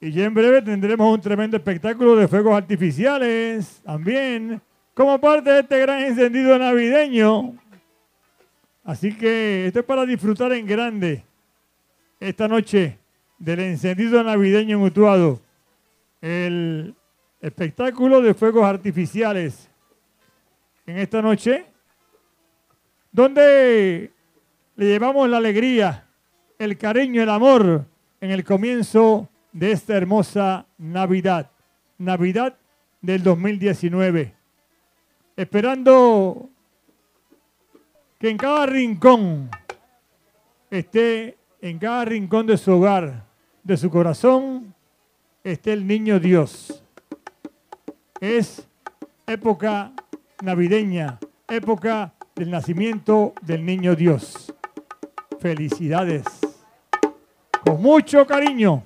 Y 0.00 0.12
ya 0.12 0.26
en 0.26 0.34
breve 0.34 0.62
tendremos 0.62 1.12
un 1.12 1.20
tremendo 1.20 1.56
espectáculo 1.56 2.14
de 2.14 2.28
fuegos 2.28 2.54
artificiales 2.54 3.80
también, 3.84 4.62
como 4.94 5.20
parte 5.20 5.50
de 5.50 5.60
este 5.60 5.80
gran 5.80 6.02
encendido 6.02 6.58
navideño. 6.58 7.54
Así 8.84 9.16
que 9.16 9.66
esto 9.66 9.80
es 9.80 9.84
para 9.84 10.04
disfrutar 10.04 10.52
en 10.52 10.66
grande 10.66 11.24
esta 12.18 12.48
noche 12.48 12.98
del 13.38 13.60
encendido 13.60 14.22
navideño 14.22 14.76
en 14.76 14.82
Utuado. 14.82 15.40
El 16.20 16.94
espectáculo 17.40 18.20
de 18.20 18.34
fuegos 18.34 18.64
artificiales 18.64 19.68
en 20.86 20.98
esta 20.98 21.22
noche, 21.22 21.66
donde 23.10 24.12
le 24.76 24.86
llevamos 24.86 25.28
la 25.28 25.38
alegría, 25.38 26.06
el 26.58 26.76
cariño, 26.76 27.22
el 27.22 27.30
amor 27.30 27.86
en 28.20 28.30
el 28.30 28.44
comienzo 28.44 29.28
de 29.52 29.72
esta 29.72 29.96
hermosa 29.96 30.66
Navidad, 30.78 31.50
Navidad 31.98 32.56
del 33.00 33.22
2019. 33.22 34.41
Esperando 35.36 36.50
que 38.18 38.28
en 38.28 38.36
cada 38.36 38.66
rincón 38.66 39.50
esté, 40.70 41.38
en 41.60 41.78
cada 41.78 42.04
rincón 42.04 42.46
de 42.46 42.56
su 42.56 42.72
hogar, 42.72 43.24
de 43.62 43.76
su 43.76 43.90
corazón, 43.90 44.74
esté 45.42 45.72
el 45.72 45.86
niño 45.86 46.20
Dios. 46.20 46.84
Es 48.20 48.68
época 49.26 49.92
navideña, 50.42 51.18
época 51.48 52.12
del 52.34 52.50
nacimiento 52.50 53.32
del 53.40 53.64
niño 53.64 53.94
Dios. 53.96 54.54
Felicidades. 55.40 56.24
Con 57.64 57.80
mucho 57.80 58.26
cariño. 58.26 58.84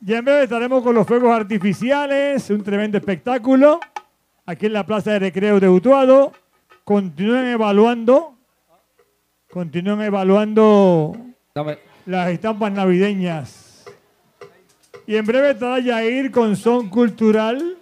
Ya 0.00 0.18
en 0.18 0.24
breve 0.24 0.44
estaremos 0.44 0.82
con 0.82 0.94
los 0.94 1.06
fuegos 1.06 1.30
artificiales, 1.30 2.48
un 2.50 2.62
tremendo 2.62 2.98
espectáculo. 2.98 3.80
Aquí 4.46 4.66
en 4.66 4.72
la 4.72 4.86
Plaza 4.86 5.12
de 5.12 5.18
Recreo 5.18 5.60
de 5.60 5.68
Utuado. 5.68 6.32
Continúen 6.84 7.46
evaluando, 7.46 8.34
continúen 9.50 10.00
evaluando 10.00 11.16
las 12.06 12.30
estampas 12.30 12.72
navideñas. 12.72 13.84
Y 15.06 15.16
en 15.16 15.24
breve 15.24 15.50
estará 15.50 15.78
Yair 15.78 16.30
con 16.30 16.56
son 16.56 16.88
cultural. 16.88 17.76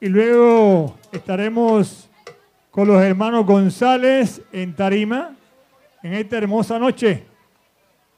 Y 0.00 0.08
luego 0.08 0.96
estaremos 1.12 2.08
con 2.70 2.88
los 2.88 3.02
hermanos 3.02 3.44
González 3.44 4.40
en 4.52 4.74
Tarima 4.74 5.34
en 6.02 6.14
esta 6.14 6.38
hermosa 6.38 6.78
noche. 6.78 7.24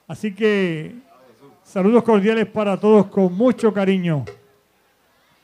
Así 0.06 0.34
que 0.34 0.94
saludos 1.64 2.02
cordiales 2.02 2.46
para 2.46 2.76
todos 2.76 3.06
con 3.06 3.32
mucho 3.34 3.72
cariño, 3.72 4.24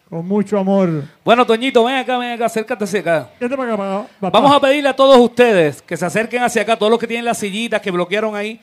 con 0.09 0.27
mucho 0.27 0.59
amor. 0.59 1.05
Bueno, 1.25 1.45
Toñito, 1.47 1.85
ven 1.85 1.97
acá, 1.97 2.17
ven 2.19 2.33
acá, 2.33 2.47
acércate 2.47 2.85
hacia 2.85 3.01
acá. 3.01 3.29
Para 3.39 3.55
acá, 3.55 3.77
pa- 3.77 4.07
papá. 4.21 4.41
Vamos 4.41 4.57
a 4.57 4.61
pedirle 4.61 4.89
a 4.89 4.97
todos 4.97 5.19
ustedes 5.19 5.83
que 5.83 5.97
se 5.97 6.07
acerquen 6.07 6.43
hacia 6.43 6.63
acá, 6.63 6.77
todos 6.77 6.91
los 6.91 6.99
que 6.99 7.07
tienen 7.07 7.25
las 7.25 7.39
sillitas 7.39 7.81
que 7.83 7.91
bloquearon 7.91 8.35
ahí. 8.35 8.61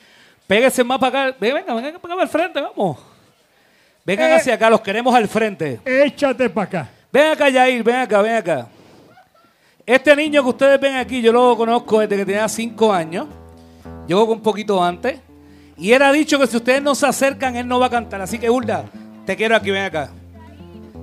Péguense 0.47 0.83
más 0.83 0.97
para 0.99 1.27
acá. 1.29 1.37
Ven, 1.39 1.53
venga, 1.53 1.73
vengan 1.75 2.01
para 2.01 2.13
acá 2.15 2.23
al 2.23 2.29
frente, 2.29 2.61
vamos. 2.61 2.97
Vengan 4.03 4.29
Eh. 4.31 4.35
hacia 4.35 4.53
acá, 4.55 4.69
los 4.69 4.81
queremos 4.81 5.13
al 5.13 5.27
frente. 5.27 5.79
Échate 5.85 6.49
para 6.49 6.65
acá. 6.65 6.89
Ven 7.11 7.31
acá, 7.31 7.49
Yair, 7.49 7.83
ven 7.83 7.95
acá, 7.97 8.21
ven 8.21 8.35
acá. 8.35 8.67
Este 9.85 10.15
niño 10.15 10.41
que 10.43 10.49
ustedes 10.49 10.79
ven 10.79 10.95
aquí, 10.95 11.21
yo 11.21 11.31
lo 11.31 11.55
conozco 11.55 11.99
desde 11.99 12.17
que 12.17 12.25
tenía 12.25 12.47
cinco 12.49 12.91
años. 12.91 13.27
Llegó 14.07 14.25
un 14.25 14.41
poquito 14.41 14.83
antes. 14.83 15.19
Y 15.77 15.91
era 15.91 16.11
dicho 16.11 16.39
que 16.39 16.47
si 16.47 16.57
ustedes 16.57 16.81
no 16.81 16.95
se 16.95 17.05
acercan, 17.05 17.55
él 17.55 17.67
no 17.67 17.79
va 17.79 17.87
a 17.87 17.89
cantar. 17.89 18.21
Así 18.21 18.39
que, 18.39 18.49
Urda, 18.49 18.85
te 19.25 19.35
quiero 19.35 19.55
aquí, 19.55 19.69
ven 19.71 19.83
acá. 19.83 20.09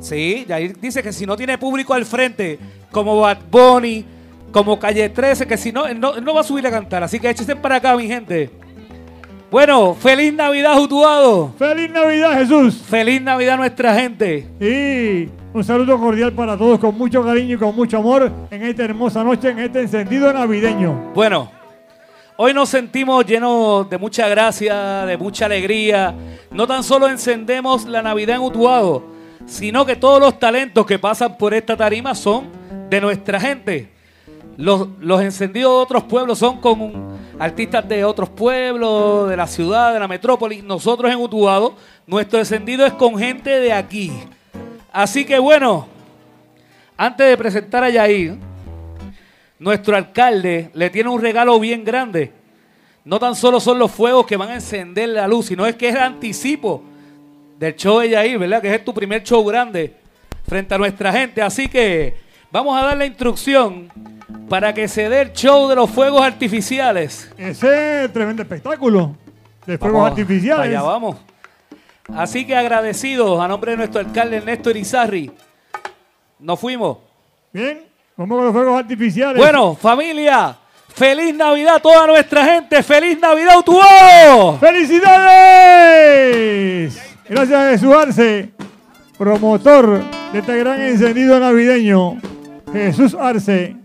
Sí, 0.02 0.44
Yair 0.48 0.78
dice 0.78 1.02
que 1.02 1.12
si 1.12 1.24
no 1.24 1.36
tiene 1.36 1.56
público 1.56 1.94
al 1.94 2.04
frente, 2.04 2.58
como 2.90 3.20
Bad 3.20 3.38
Bunny, 3.50 4.04
como 4.50 4.78
Calle 4.78 5.08
13, 5.08 5.46
que 5.46 5.56
si 5.56 5.72
no, 5.72 5.86
él 5.86 5.98
no, 5.98 6.14
él 6.16 6.24
no 6.24 6.34
va 6.34 6.40
a 6.40 6.44
subir 6.44 6.66
a 6.66 6.70
cantar. 6.70 7.02
Así 7.04 7.18
que 7.18 7.30
échense 7.30 7.56
para 7.56 7.76
acá, 7.76 7.96
mi 7.96 8.06
gente. 8.06 8.50
Bueno, 9.50 9.94
feliz 9.94 10.32
Navidad, 10.32 10.80
Utuado. 10.80 11.54
¡Feliz 11.58 11.90
Navidad, 11.90 12.38
Jesús! 12.38 12.82
Feliz 12.88 13.20
Navidad, 13.20 13.56
nuestra 13.56 13.94
gente. 13.94 14.48
Y 14.58 15.28
un 15.54 15.62
saludo 15.62 15.98
cordial 15.98 16.32
para 16.32 16.56
todos 16.56 16.78
con 16.78 16.96
mucho 16.96 17.22
cariño 17.22 17.56
y 17.56 17.58
con 17.58 17.76
mucho 17.76 17.98
amor 17.98 18.32
en 18.50 18.62
esta 18.62 18.84
hermosa 18.84 19.22
noche, 19.22 19.50
en 19.50 19.58
este 19.58 19.82
encendido 19.82 20.32
navideño. 20.32 21.12
Bueno, 21.14 21.50
hoy 22.38 22.54
nos 22.54 22.70
sentimos 22.70 23.26
llenos 23.26 23.88
de 23.90 23.98
mucha 23.98 24.26
gracia, 24.26 25.04
de 25.04 25.16
mucha 25.18 25.44
alegría. 25.44 26.14
No 26.50 26.66
tan 26.66 26.82
solo 26.82 27.08
encendemos 27.08 27.84
la 27.84 28.00
Navidad 28.02 28.36
en 28.36 28.42
Utuado, 28.42 29.04
sino 29.46 29.84
que 29.84 29.96
todos 29.96 30.20
los 30.20 30.38
talentos 30.38 30.86
que 30.86 30.98
pasan 30.98 31.36
por 31.36 31.54
esta 31.54 31.76
tarima 31.76 32.14
son 32.14 32.48
de 32.88 33.00
nuestra 33.00 33.40
gente. 33.40 33.90
Los, 34.56 34.88
los 35.00 35.20
encendidos 35.22 35.72
de 35.72 35.82
otros 35.82 36.04
pueblos 36.04 36.38
son 36.38 36.60
con 36.60 37.18
artistas 37.38 37.88
de 37.88 38.04
otros 38.04 38.28
pueblos, 38.28 39.28
de 39.28 39.36
la 39.36 39.46
ciudad, 39.46 39.92
de 39.92 40.00
la 40.00 40.08
metrópoli. 40.08 40.62
Nosotros 40.62 41.10
en 41.10 41.18
Utuado, 41.18 41.74
nuestro 42.06 42.38
encendido 42.38 42.84
es 42.84 42.92
con 42.92 43.18
gente 43.18 43.50
de 43.50 43.72
aquí. 43.72 44.12
Así 44.92 45.24
que 45.24 45.38
bueno, 45.38 45.86
antes 46.96 47.26
de 47.26 47.36
presentar 47.36 47.82
a 47.82 47.90
Yair, 47.90 48.36
nuestro 49.58 49.96
alcalde 49.96 50.70
le 50.74 50.90
tiene 50.90 51.08
un 51.08 51.20
regalo 51.20 51.58
bien 51.58 51.84
grande. 51.84 52.32
No 53.04 53.18
tan 53.18 53.34
solo 53.34 53.58
son 53.58 53.78
los 53.78 53.90
fuegos 53.90 54.26
que 54.26 54.36
van 54.36 54.50
a 54.50 54.54
encender 54.54 55.08
la 55.08 55.26
luz, 55.26 55.46
sino 55.46 55.66
es 55.66 55.74
que 55.74 55.88
es 55.88 55.94
el 55.94 56.02
anticipo 56.02 56.82
del 57.62 57.76
show 57.76 58.00
de 58.00 58.08
Yair, 58.08 58.40
¿verdad? 58.40 58.60
Que 58.60 58.74
es 58.74 58.84
tu 58.84 58.92
primer 58.92 59.22
show 59.22 59.44
grande 59.44 59.94
frente 60.48 60.74
a 60.74 60.78
nuestra 60.78 61.12
gente. 61.12 61.40
Así 61.40 61.68
que 61.68 62.16
vamos 62.50 62.76
a 62.76 62.86
dar 62.86 62.96
la 62.96 63.06
instrucción 63.06 63.88
para 64.48 64.74
que 64.74 64.88
se 64.88 65.08
dé 65.08 65.20
el 65.20 65.32
show 65.32 65.68
de 65.68 65.76
los 65.76 65.88
fuegos 65.88 66.22
artificiales. 66.22 67.30
Ese 67.38 68.08
tremendo 68.12 68.42
espectáculo 68.42 69.14
de 69.64 69.78
fuegos 69.78 70.02
Vamos, 70.02 70.10
artificiales. 70.10 70.66
Allá 70.66 70.82
vamos. 70.82 71.18
Así 72.12 72.44
que 72.44 72.56
agradecidos 72.56 73.40
a 73.40 73.46
nombre 73.46 73.70
de 73.70 73.76
nuestro 73.76 74.00
alcalde 74.00 74.38
Ernesto 74.38 74.70
Irizarri. 74.70 75.30
Nos 76.40 76.58
fuimos. 76.58 76.98
Bien, 77.52 77.84
vamos 78.16 78.38
con 78.38 78.46
los 78.46 78.54
fuegos 78.54 78.76
artificiales. 78.76 79.40
Bueno, 79.40 79.76
familia, 79.76 80.56
feliz 80.88 81.32
Navidad 81.32 81.76
a 81.76 81.80
toda 81.80 82.08
nuestra 82.08 82.44
gente. 82.44 82.82
¡Feliz 82.82 83.20
Navidad, 83.20 83.56
Utuado! 83.60 84.58
¡Felicidades! 84.58 87.11
Gracias 87.28 87.60
a 87.60 87.70
Jesús 87.70 87.94
Arce, 87.94 88.50
promotor 89.16 90.02
de 90.32 90.38
este 90.40 90.58
gran 90.58 90.80
encendido 90.80 91.38
navideño. 91.38 92.20
Jesús 92.72 93.14
Arce. 93.14 93.76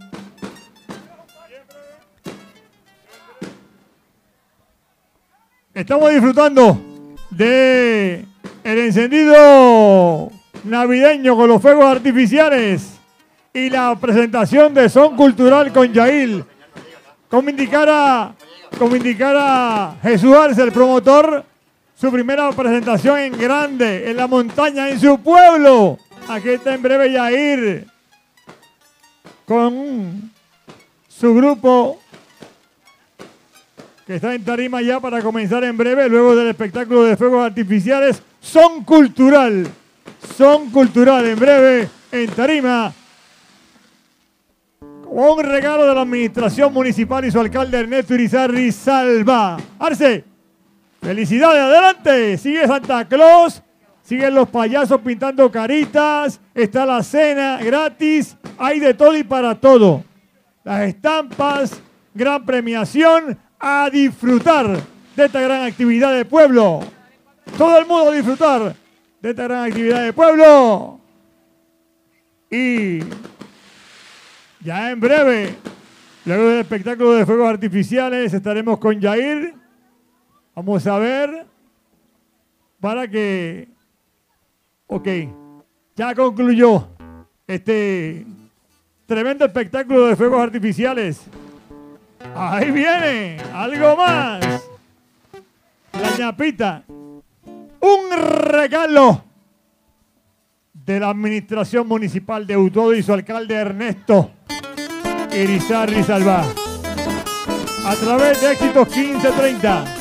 Estamos 5.71 6.11
disfrutando 6.11 6.81
de 7.29 8.25
el 8.63 8.79
encendido 8.79 10.31
navideño 10.63 11.35
con 11.35 11.47
los 11.47 11.61
fuegos 11.61 11.85
artificiales 11.85 12.99
y 13.53 13.69
la 13.69 13.95
presentación 13.99 14.73
de 14.73 14.89
Son 14.89 15.15
Cultural 15.15 15.71
con 15.71 15.93
Yail. 15.93 16.43
Como 17.29 17.51
indicara, 17.51 18.33
como 18.79 18.95
indicara 18.95 19.95
Jesús 20.01 20.35
Arce, 20.35 20.63
el 20.63 20.71
promotor, 20.71 21.45
su 21.99 22.11
primera 22.11 22.51
presentación 22.51 23.17
en 23.17 23.37
grande, 23.37 24.09
en 24.09 24.17
la 24.17 24.27
montaña, 24.27 24.89
en 24.89 24.99
su 24.99 25.19
pueblo. 25.19 25.97
Aquí 26.29 26.49
está 26.49 26.75
en 26.75 26.81
breve 26.81 27.11
Yair 27.11 27.87
con 29.45 30.31
su 31.07 31.33
grupo 31.33 31.99
que 34.05 34.15
está 34.15 34.35
en 34.35 34.43
tarima 34.43 34.81
ya 34.81 34.99
para 34.99 35.21
comenzar 35.21 35.63
en 35.63 35.75
breve, 35.75 36.07
luego 36.07 36.35
del 36.35 36.47
espectáculo 36.49 37.03
de 37.03 37.17
fuegos 37.17 37.45
artificiales. 37.45 38.21
Son 38.39 38.83
cultural, 38.83 39.67
son 40.37 40.69
cultural 40.69 41.25
en 41.25 41.39
breve 41.39 41.89
en 42.11 42.29
tarima. 42.29 42.93
Un 45.09 45.43
regalo 45.43 45.87
de 45.87 45.95
la 45.95 46.01
administración 46.01 46.71
municipal 46.71 47.25
y 47.25 47.31
su 47.31 47.39
alcalde 47.39 47.79
Ernesto 47.79 48.13
Irizarri 48.13 48.71
Salva. 48.71 49.57
Arce, 49.79 50.23
felicidades, 51.01 51.61
adelante. 51.61 52.37
Sigue 52.37 52.65
Santa 52.67 53.07
Claus, 53.07 53.61
siguen 54.03 54.35
los 54.35 54.49
payasos 54.49 55.01
pintando 55.01 55.51
caritas, 55.51 56.39
está 56.53 56.85
la 56.85 57.03
cena 57.03 57.59
gratis, 57.61 58.37
hay 58.57 58.79
de 58.79 58.93
todo 58.93 59.15
y 59.15 59.23
para 59.23 59.55
todo. 59.55 60.03
Las 60.63 60.81
estampas, 60.87 61.81
gran 62.13 62.45
premiación, 62.45 63.37
a 63.59 63.89
disfrutar 63.91 64.77
de 65.15 65.25
esta 65.25 65.41
gran 65.41 65.63
actividad 65.63 66.13
de 66.13 66.25
pueblo. 66.25 66.81
Todo 67.57 67.79
el 67.79 67.85
mundo 67.85 68.11
a 68.11 68.13
disfrutar 68.13 68.75
de 69.21 69.29
esta 69.29 69.43
gran 69.43 69.65
actividad 69.65 70.03
de 70.03 70.13
pueblo. 70.13 70.99
Y 72.49 72.99
ya 74.61 74.91
en 74.91 74.99
breve, 74.99 75.55
luego 76.25 76.49
del 76.49 76.59
espectáculo 76.59 77.13
de 77.13 77.25
fuegos 77.25 77.49
artificiales, 77.49 78.33
estaremos 78.33 78.77
con 78.77 79.01
Jair. 79.01 79.53
Vamos 80.57 80.87
a 80.87 80.97
ver 80.97 81.45
para 82.79 83.07
que... 83.07 83.67
Ok, 84.87 85.07
ya 85.95 86.15
concluyó 86.15 86.87
este 87.45 88.25
tremendo 89.05 89.45
espectáculo 89.45 90.07
de 90.07 90.15
fuegos 90.15 90.41
artificiales. 90.41 91.21
Ahí 92.33 92.71
viene, 92.71 93.37
algo 93.53 93.97
más. 93.97 94.63
La 95.93 96.17
ñapita. 96.17 96.83
Un 96.87 98.17
regalo 98.49 99.25
de 100.73 100.99
la 100.99 101.11
administración 101.11 101.87
municipal 101.87 102.47
de 102.47 102.57
Utodo 102.57 102.95
y 102.95 103.03
su 103.03 103.13
alcalde 103.13 103.53
Ernesto 103.53 104.31
Irizarri 105.31 106.01
Salva. 106.01 106.43
A 107.85 107.93
través 107.93 108.41
de 108.41 108.53
Éxitos 108.53 108.87
1530. 108.87 109.96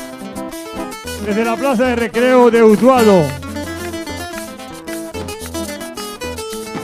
Desde 1.27 1.43
la 1.43 1.57
Plaza 1.57 1.83
de 1.87 1.95
Recreo 1.97 2.49
de 2.49 2.63
Utuado. 2.63 3.25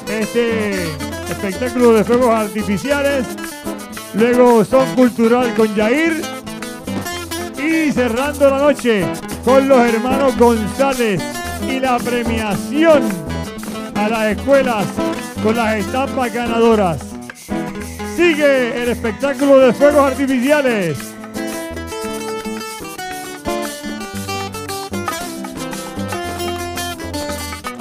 Este 0.05 0.83
espectáculo 1.31 1.93
de 1.93 2.03
fuegos 2.03 2.29
artificiales 2.29 3.25
Luego 4.13 4.65
Son 4.65 4.93
Cultural 4.95 5.53
con 5.53 5.73
Yair. 5.73 6.21
Y 7.57 7.89
cerrando 7.93 8.49
la 8.49 8.57
noche 8.57 9.05
con 9.45 9.65
los 9.69 9.79
hermanos 9.79 10.37
González 10.37 11.21
y 11.65 11.79
la 11.79 11.97
premiación 11.99 13.01
a 13.95 14.09
las 14.09 14.37
escuelas 14.37 14.85
con 15.41 15.55
las 15.55 15.77
estampas 15.77 16.33
ganadoras. 16.33 16.97
Sigue 18.17 18.83
el 18.83 18.89
espectáculo 18.89 19.59
de 19.59 19.71
fuegos 19.71 20.11
artificiales. 20.11 21.12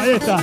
Ahí 0.02 0.10
está. 0.10 0.36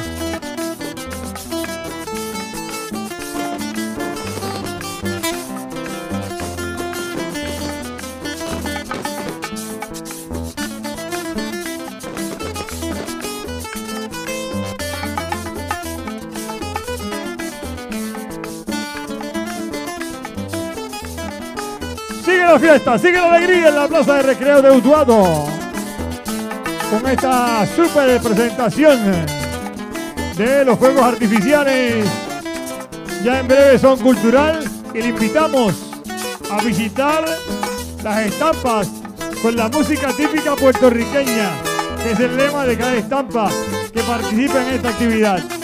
Sigue 22.23 22.37
la 22.37 22.57
fiesta, 22.57 22.97
sigue 22.97 23.11
la 23.11 23.33
alegría 23.33 23.67
en 23.67 23.75
la 23.75 23.87
plaza 23.89 24.13
de 24.13 24.21
recreo 24.21 24.61
de 24.61 24.71
Utuado. 24.71 25.47
Con 26.89 27.11
esta 27.11 27.65
super 27.75 28.21
presentación 28.21 29.38
de 30.45 30.63
los 30.63 30.79
fuegos 30.79 31.03
artificiales. 31.03 32.05
Ya 33.23 33.41
en 33.41 33.47
breve 33.47 33.77
son 33.77 33.99
cultural 33.99 34.63
y 34.93 35.01
le 35.01 35.09
invitamos 35.09 35.73
a 36.49 36.63
visitar 36.63 37.25
las 38.01 38.25
estampas 38.25 38.87
con 39.41 39.57
la 39.57 39.67
música 39.67 40.13
típica 40.13 40.55
puertorriqueña, 40.55 41.49
que 42.01 42.11
es 42.11 42.19
el 42.21 42.37
lema 42.37 42.65
de 42.65 42.77
cada 42.77 42.95
estampa 42.95 43.49
que 43.93 44.01
participa 44.01 44.61
en 44.61 44.75
esta 44.75 44.89
actividad. 44.89 45.58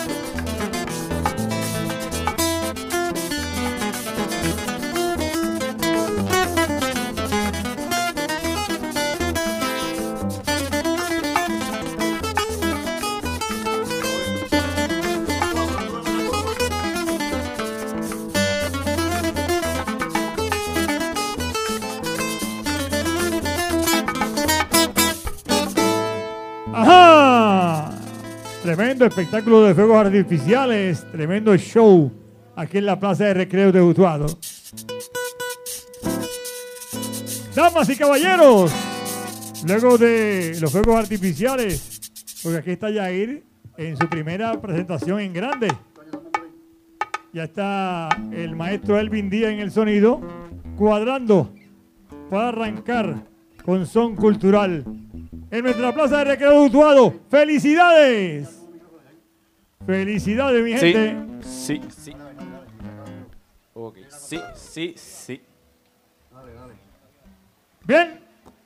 Espectáculo 29.05 29.63
de 29.63 29.75
fuegos 29.75 29.97
artificiales, 29.97 31.05
tremendo 31.11 31.55
show 31.57 32.11
aquí 32.55 32.77
en 32.79 32.85
la 32.85 32.99
Plaza 32.99 33.25
de 33.25 33.33
Recreo 33.33 33.71
de 33.71 33.81
Utuado. 33.81 34.25
Damas 37.53 37.89
y 37.89 37.95
caballeros, 37.95 38.71
luego 39.65 39.97
de 39.97 40.57
los 40.59 40.71
fuegos 40.71 40.95
artificiales, 40.95 42.01
porque 42.43 42.59
aquí 42.59 42.71
está 42.71 42.89
Yair 42.89 43.43
en 43.77 43.95
su 43.97 44.09
primera 44.09 44.59
presentación 44.59 45.19
en 45.19 45.33
grande. 45.33 45.67
Ya 47.31 47.43
está 47.43 48.09
el 48.31 48.55
maestro 48.55 48.99
Elvin 48.99 49.29
Díaz 49.29 49.51
en 49.51 49.59
el 49.59 49.71
sonido, 49.71 50.21
cuadrando 50.77 51.53
para 52.29 52.49
arrancar 52.49 53.23
con 53.63 53.85
son 53.85 54.15
cultural 54.15 54.83
en 55.51 55.63
nuestra 55.63 55.93
plaza 55.93 56.19
de 56.19 56.25
recreo 56.25 56.51
de 56.51 56.67
Utuado. 56.67 57.13
¡Felicidades! 57.29 58.64
¡Felicidades, 59.85 60.63
mi 60.63 60.71
Sí, 60.77 60.93
gente! 60.93 61.15
sí, 61.41 61.81
sí. 61.95 62.13
Ok, 63.73 63.97
sí, 64.09 64.39
sí, 64.55 64.93
sí. 64.97 65.41
Bien, 67.85 68.19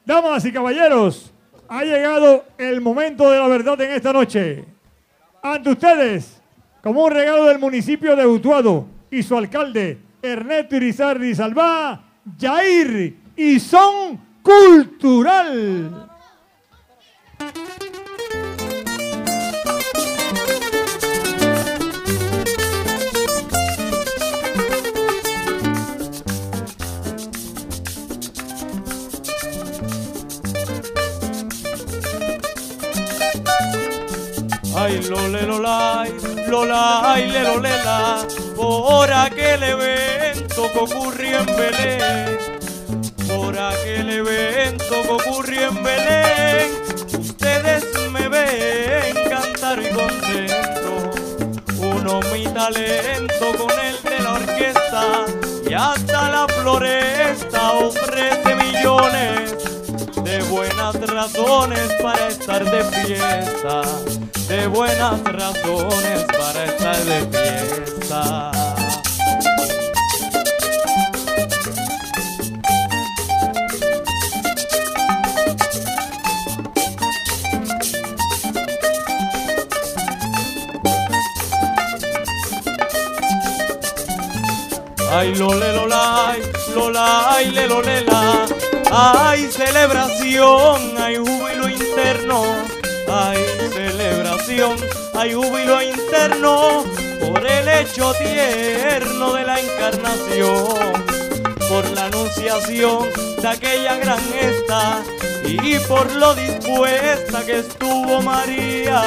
damas 0.06 0.46
y 0.46 0.52
caballeros, 0.54 1.34
ha 1.68 1.84
llegado 1.84 2.46
el 2.58 2.80
momento 2.80 3.30
de 3.30 3.38
la 3.38 3.48
verdad 3.48 3.80
en 3.82 3.92
esta 3.92 4.14
noche. 4.14 4.64
Ante 5.42 5.72
ustedes, 5.72 6.42
como 6.82 7.04
un 7.06 7.12
regalo 7.12 7.46
del 7.46 7.60
municipio 7.60 8.16
de 8.16 8.26
Utuado 8.26 8.86
y 9.12 9.22
su 9.24 9.36
alcalde, 9.38 9.98
Ernesto 10.22 10.76
Irizarri 10.78 11.36
Salvá, 11.36 12.02
Jair 12.40 13.18
y 13.36 13.60
Son 13.60 14.20
Cultural. 14.42 16.09
Lole, 35.10 35.42
lolay, 35.42 36.12
lolay, 36.48 37.32
le, 37.32 37.44
por 38.56 39.12
aquel 39.12 39.64
evento 39.64 40.72
que 40.72 40.80
ocurrió 40.80 41.40
en 41.40 41.46
Belén, 41.48 42.38
por 43.28 43.58
aquel 43.58 44.10
evento 44.10 44.96
que 45.02 45.10
ocurrió 45.10 45.70
en 45.70 45.84
Belén, 45.84 46.72
ustedes 47.20 47.86
me 48.12 48.28
ven 48.30 49.16
cantar 49.30 49.82
y 49.82 49.90
contento, 49.90 51.12
uno 51.80 52.20
mi 52.32 52.44
talento 52.46 53.46
con 53.58 53.72
el 53.80 54.04
de 54.04 54.20
la 54.24 54.34
orquesta, 54.34 55.26
y 55.68 55.74
hasta 55.74 56.30
la 56.30 56.48
floresta 56.48 57.72
ofrece 57.72 58.56
millones 58.56 59.56
de 60.24 60.44
buenas 60.50 60.96
razones 61.08 61.90
para 62.02 62.28
estar 62.28 62.64
de 62.64 62.84
fiesta, 62.84 63.82
de 64.50 64.66
buenas 64.66 65.24
razones 65.24 66.24
para 66.24 66.66
estar 66.66 66.98
de 67.06 67.20
fiesta. 67.38 68.52
Ay, 85.12 85.36
lole, 85.36 85.74
lolay, 85.74 86.42
lolay, 86.74 87.52
le, 87.52 87.68
lolela. 87.68 88.46
Hay 88.92 89.48
celebración, 89.52 90.98
hay 90.98 91.18
júbilo 91.18 91.70
interno, 91.70 92.42
hay 95.20 95.34
júbilo 95.34 95.82
interno 95.82 96.86
por 97.20 97.46
el 97.46 97.68
hecho 97.68 98.14
tierno 98.14 99.34
de 99.34 99.44
la 99.44 99.60
encarnación, 99.60 101.04
por 101.68 101.86
la 101.90 102.06
anunciación 102.06 103.10
de 103.42 103.48
aquella 103.48 103.98
gran 103.98 104.20
gesta 104.32 105.04
y 105.44 105.78
por 105.80 106.10
lo 106.16 106.34
dispuesta 106.36 107.46
que 107.46 107.60
estuvo 107.60 108.22
María. 108.22 109.02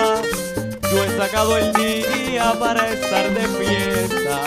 Yo 0.90 1.02
he 1.02 1.16
sacado 1.16 1.56
el 1.56 1.72
día 1.72 2.52
para 2.60 2.90
estar 2.90 3.30
de 3.30 3.48
fiesta, 3.48 4.40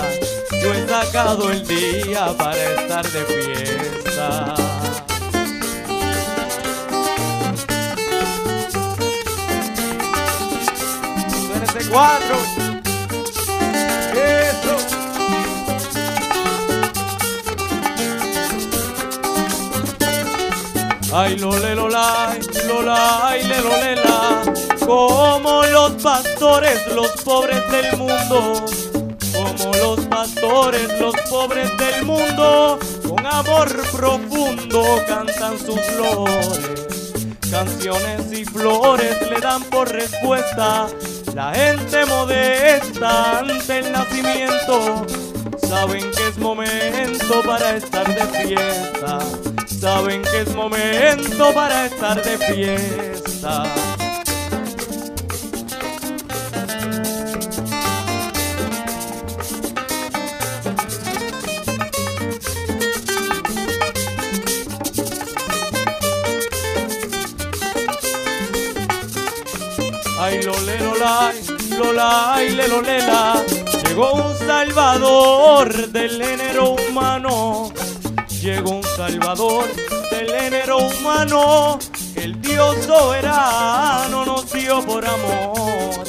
yo 0.61 0.71
he 0.71 0.87
sacado 0.87 1.51
el 1.51 1.65
día 1.65 2.27
para 2.37 2.63
estar 2.63 3.03
de 3.11 3.25
fiesta. 3.25 4.74
Cuatro. 11.95 12.35
Eso. 14.13 14.75
Ay, 21.13 21.37
lole, 21.37 21.73
lolay, 21.73 22.41
lolay, 22.67 23.43
le, 23.47 23.61
lolela. 23.61 24.43
Como 24.85 25.63
los 25.67 25.91
pastores, 26.03 26.85
los 26.93 27.11
pobres 27.23 27.63
del 27.71 27.97
mundo. 27.97 28.65
Como 29.33 29.73
los 29.75 29.99
pastores, 30.07 30.99
los 30.99 31.15
pobres 31.29 31.71
del 31.77 32.03
mundo. 32.03 32.77
Con 33.07 33.25
amor 33.25 33.69
profundo 33.93 34.83
cantan 35.07 35.57
sus 35.57 35.79
flores. 35.79 36.59
Canciones 37.49 38.33
y 38.33 38.43
flores 38.43 39.29
le 39.29 39.39
dan 39.39 39.63
por 39.63 39.89
respuesta 39.89 40.87
la 41.35 41.53
gente 41.53 42.05
modesta 42.05 43.39
ante 43.39 43.79
el 43.79 43.91
nacimiento. 43.91 45.05
Saben 45.67 46.09
que 46.11 46.27
es 46.29 46.37
momento 46.37 47.41
para 47.45 47.75
estar 47.75 48.07
de 48.07 48.25
fiesta. 48.25 49.19
Saben 49.67 50.21
que 50.21 50.41
es 50.41 50.55
momento 50.55 51.53
para 51.53 51.87
estar 51.87 52.23
de 52.23 52.37
fiesta. 52.37 53.63
Lolay, 71.05 71.41
lolay, 71.77 72.49
le, 72.55 72.67
lolela. 72.67 73.43
Llegó 73.83 74.13
un 74.13 74.37
salvador 74.39 75.91
del 75.91 76.23
género 76.23 76.75
humano. 76.75 77.71
Llegó 78.41 78.71
un 78.71 78.83
salvador 78.83 79.65
del 80.09 80.31
género 80.31 80.77
humano. 80.79 81.77
El 82.15 82.41
Dios 82.41 82.85
soberano 82.85 84.25
nos 84.25 84.51
dio 84.51 84.81
por 84.83 85.05
amor. 85.05 86.03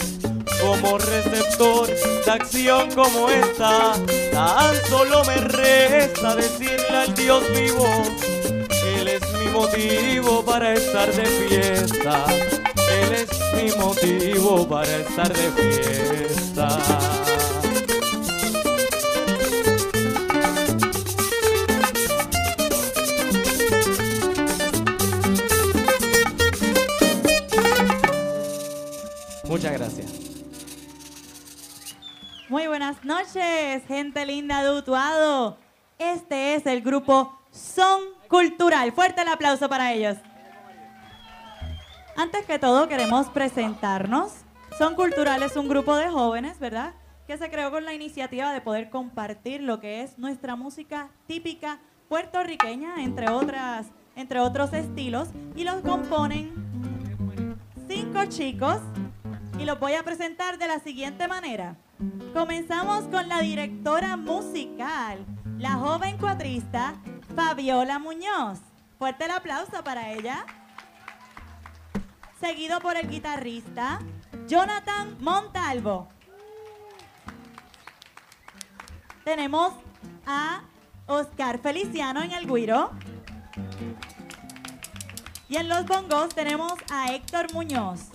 Como 0.63 0.99
receptor 0.99 1.87
de 2.25 2.31
acción 2.31 2.91
como 2.93 3.29
esta, 3.29 3.93
tan 4.33 4.75
solo 4.89 5.23
me 5.25 5.37
resta 5.37 6.35
decirle 6.35 6.97
al 6.97 7.15
Dios 7.15 7.43
vivo. 7.53 7.87
Él 8.97 9.09
es 9.09 9.23
mi 9.35 9.49
motivo 9.51 10.43
para 10.45 10.73
estar 10.73 11.13
de 11.13 11.27
fiesta. 11.27 12.25
Él 12.91 13.13
es 13.13 13.36
mi 13.57 13.71
motivo 13.77 14.69
para 14.69 14.97
estar 14.97 15.33
de 15.33 15.51
fiesta. 15.53 16.69
Muchas 29.45 29.73
gracias. 29.73 30.07
Muy 32.49 32.67
buenas 32.67 33.05
noches, 33.05 33.83
gente 33.89 34.27
linda 34.27 34.63
de 34.63 34.71
Utuado. 34.71 35.57
Este 35.99 36.55
es 36.55 36.67
el 36.67 36.83
grupo 36.83 37.39
Son 37.51 38.03
Cultural. 38.29 38.93
Fuerte 38.93 39.23
el 39.23 39.29
aplauso 39.29 39.69
para 39.69 39.93
ellos. 39.95 40.19
Antes 42.17 42.47
que 42.47 42.59
todo, 42.59 42.89
queremos 42.89 43.27
presentarnos. 43.29 44.33
Son 44.79 44.95
Cultural 44.95 45.43
es 45.43 45.55
un 45.55 45.69
grupo 45.69 45.95
de 45.97 46.09
jóvenes, 46.09 46.59
¿verdad? 46.59 46.95
Que 47.27 47.37
se 47.37 47.51
creó 47.51 47.71
con 47.71 47.85
la 47.85 47.93
iniciativa 47.93 48.55
de 48.55 48.63
poder 48.63 48.89
compartir 48.89 49.61
lo 49.63 49.81
que 49.81 50.03
es 50.03 50.19
nuestra 50.19 50.57
música 50.57 51.11
típica 51.27 51.79
puertorriqueña, 52.09 53.03
entre, 53.03 53.29
otras, 53.29 53.89
entre 54.15 54.41
otros 54.41 54.73
estilos, 54.73 55.29
y 55.55 55.65
los 55.65 55.83
componen 55.83 56.55
cinco 57.87 58.25
chicos 58.27 58.81
y 59.59 59.67
los 59.67 59.79
voy 59.79 59.93
a 59.93 60.03
presentar 60.03 60.57
de 60.57 60.69
la 60.69 60.79
siguiente 60.79 61.29
manera. 61.29 61.77
Comenzamos 62.33 63.05
con 63.09 63.29
la 63.29 63.41
directora 63.41 64.17
musical, 64.17 65.19
la 65.59 65.73
joven 65.73 66.17
cuatrista 66.17 66.95
Fabiola 67.35 67.99
Muñoz. 67.99 68.59
Fuerte 68.99 69.27
el 69.27 69.33
aplauso 69.33 69.85
para 69.85 70.13
ella. 70.13 70.47
Seguido 72.47 72.79
por 72.79 72.97
el 72.97 73.11
guitarrista 73.11 73.99
Jonathan 74.47 75.17
Montalvo. 75.19 76.07
Tenemos 79.25 79.73
a 80.25 80.63
Oscar 81.07 81.59
Feliciano 81.59 82.23
en 82.23 82.31
el 82.31 82.47
guiro. 82.47 82.93
Y 85.49 85.57
en 85.57 85.69
los 85.69 85.87
bongos 85.87 86.37
tenemos 86.37 86.75
a 86.89 87.13
Héctor 87.13 87.53
Muñoz. 87.53 88.11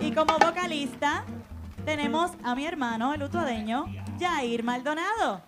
Y 0.00 0.12
como 0.12 0.38
vocalista 0.38 1.26
tenemos 1.84 2.30
a 2.42 2.54
mi 2.54 2.64
hermano, 2.64 3.12
el 3.12 3.22
utuadeño, 3.22 3.84
Jair 4.18 4.64
Maldonado. 4.64 5.42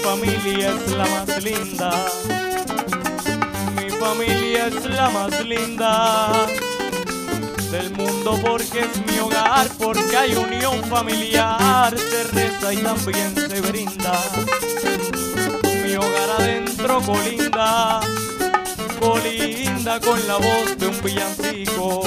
Familia 0.10 0.74
es 0.74 0.92
la 0.92 1.06
más 1.06 1.44
linda. 1.44 1.92
Mi 3.76 3.90
familia 3.92 4.68
es 4.68 4.86
la 4.86 5.10
más 5.12 5.46
linda 5.46 6.48
del 7.72 7.92
mundo 7.92 8.40
porque 8.44 8.80
es 8.80 9.06
mi 9.06 9.20
hogar, 9.20 9.68
porque 9.78 10.18
hay 10.18 10.34
unión 10.34 10.84
familiar, 10.86 11.96
se 11.96 12.24
reza 12.24 12.74
y 12.74 12.78
también 12.78 13.36
se 13.36 13.62
brinda. 13.62 14.20
Mi 15.84 15.96
hogar 15.96 16.30
adentro 16.40 17.02
colinda, 17.02 18.00
colinda 19.00 20.00
con 20.00 20.28
la 20.28 20.38
voz 20.38 20.76
de 20.76 20.88
un 20.88 21.02
villancico. 21.04 22.02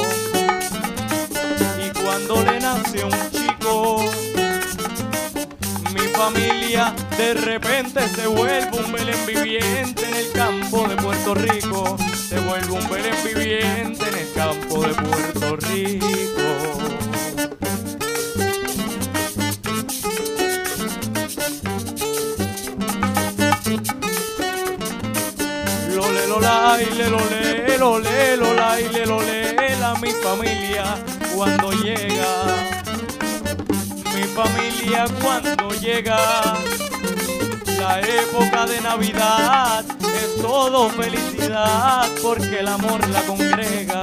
Y 1.84 2.02
cuando 2.02 2.42
le 2.42 2.58
nace 2.58 3.04
un 3.04 3.30
chico, 3.30 4.04
mi 4.31 4.31
familia 6.24 6.94
de 7.16 7.34
repente 7.34 8.00
se 8.08 8.28
vuelve 8.28 8.70
un 8.78 8.92
Belén 8.92 9.26
viviente 9.26 10.06
en 10.06 10.14
el 10.14 10.30
campo 10.30 10.86
de 10.86 10.94
Puerto 10.96 11.34
Rico. 11.34 11.96
Se 12.28 12.38
vuelve 12.38 12.70
un 12.70 12.88
Belén 12.88 13.16
viviente 13.24 14.08
en 14.08 14.14
el 14.14 14.32
campo 14.32 14.82
de 14.82 14.94
Puerto 14.94 15.56
Rico. 15.56 16.06
Le, 25.88 26.26
lole, 26.28 27.78
lole, 27.78 28.36
lola, 28.38 28.80
y 28.80 28.88
le, 28.88 29.06
lole, 29.06 29.76
la 29.80 29.94
mi 29.96 30.10
familia 30.10 30.84
cuando 31.34 31.72
llega. 31.72 32.71
Mi 34.32 34.38
familia 34.38 35.04
cuando 35.20 35.68
llega. 35.74 36.18
La 37.78 38.00
época 38.00 38.64
de 38.64 38.80
Navidad 38.80 39.84
es 40.04 40.40
todo 40.40 40.88
felicidad 40.88 42.08
porque 42.22 42.60
el 42.60 42.68
amor 42.68 43.06
la 43.10 43.20
congrega. 43.22 44.00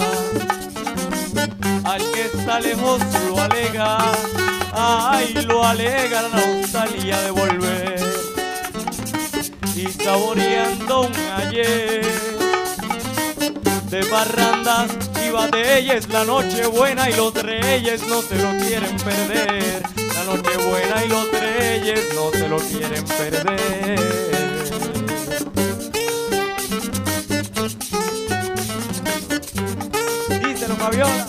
Al 1.83 2.11
que 2.11 2.25
está 2.25 2.59
lejos 2.59 3.01
lo 3.27 3.39
alega, 3.39 3.97
ay, 4.73 5.33
lo 5.47 5.63
alega 5.65 6.21
la 6.21 6.29
nostalgia 6.29 7.21
de 7.21 7.31
volver. 7.31 7.99
Y 9.75 9.87
saboreando 9.87 11.01
un 11.01 11.13
ayer 11.37 12.05
de 13.89 14.05
parrandas 14.05 14.91
y 15.25 15.31
batallas, 15.31 16.07
la 16.09 16.23
noche 16.23 16.67
buena 16.67 17.09
y 17.09 17.15
los 17.15 17.33
reyes 17.33 18.05
no 18.07 18.21
se 18.21 18.35
lo 18.35 18.51
quieren 18.63 18.95
perder. 18.97 19.98
La 20.29 20.35
noche 20.35 20.57
buena 20.57 21.03
y 21.03 21.07
los 21.07 21.31
reyes 21.31 22.13
no 22.13 22.29
se 22.29 22.47
lo 22.47 22.57
quieren 22.57 23.03
perder. 23.03 23.99
Díselo, 30.43 30.75
Fabiola. 30.75 31.25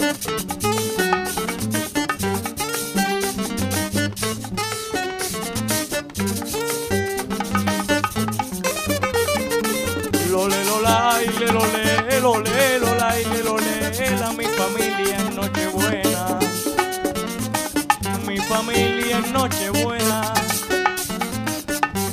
Familia 18.70 19.18
en 19.18 19.32
Nochebuena 19.32 20.32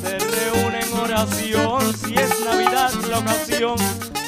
se 0.02 0.20
reúne 0.20 0.80
en 0.80 0.94
oración. 0.94 1.94
Si 1.98 2.14
es 2.16 2.40
Navidad 2.46 2.92
la 3.10 3.20
ocasión 3.20 3.78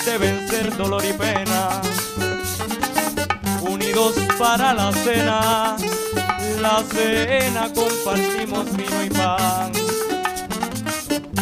de 0.06 0.18
vencer 0.18 0.77
dolor 0.77 1.03
y 1.06 1.14
pena. 1.14 1.81
Unidos 3.61 4.15
para 4.38 4.73
la 4.73 4.91
cena, 4.91 5.76
la 6.61 6.84
cena 6.84 7.72
compartimos 7.73 8.65
vino 8.76 9.03
y 9.03 9.10
pan. 9.10 9.72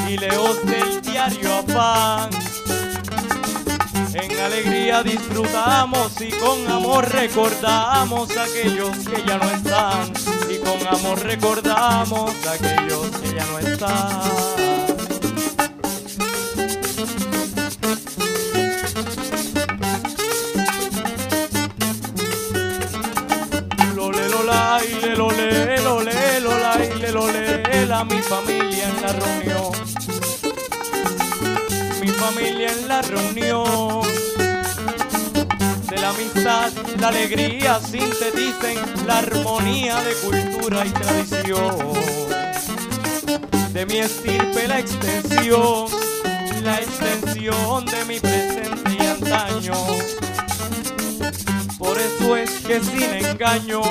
Y 0.08 0.18
leos 0.18 0.66
del 0.66 1.02
diario 1.02 1.56
afán. 1.56 2.30
En 4.14 4.40
alegría 4.40 5.04
disfrutamos 5.04 6.20
y 6.22 6.32
con 6.32 6.72
amor 6.72 7.08
recordamos 7.10 8.36
a 8.36 8.44
aquellos 8.44 8.98
que 9.00 9.24
ya 9.28 9.38
no 9.38 9.50
están. 9.52 10.47
Con 10.68 10.86
amor 10.86 11.20
recordamos 11.24 12.32
a 12.46 12.52
aquellos 12.52 13.08
que 13.22 13.34
ya 13.34 13.46
no 13.46 13.60
están. 13.60 14.58
La 27.88 28.04
mi 28.04 28.22
familia 28.22 28.90
en 28.90 29.02
la 29.02 29.14
reunión. 29.14 29.72
Mi 32.00 32.10
familia 32.10 32.72
en 32.72 32.88
la 32.88 33.02
reunión. 33.02 33.37
Amistad, 36.18 36.72
la 37.00 37.10
alegría 37.10 37.80
sinteticen 37.80 38.80
la 39.06 39.20
armonía 39.20 40.02
de 40.02 40.14
cultura 40.16 40.84
y 40.84 40.90
tradición. 40.90 41.94
De 43.72 43.86
mi 43.86 44.00
estirpe 44.00 44.68
la 44.68 44.80
extensión, 44.80 45.86
la 46.64 46.80
extensión 46.80 47.86
de 47.86 48.06
mi 48.06 48.20
presente 48.20 48.98
y 49.00 49.06
antaño. 49.06 49.76
Por 51.78 52.00
eso 52.00 52.36
es 52.36 52.50
que 52.66 52.80
sin 52.82 53.04
engaño 53.04 53.84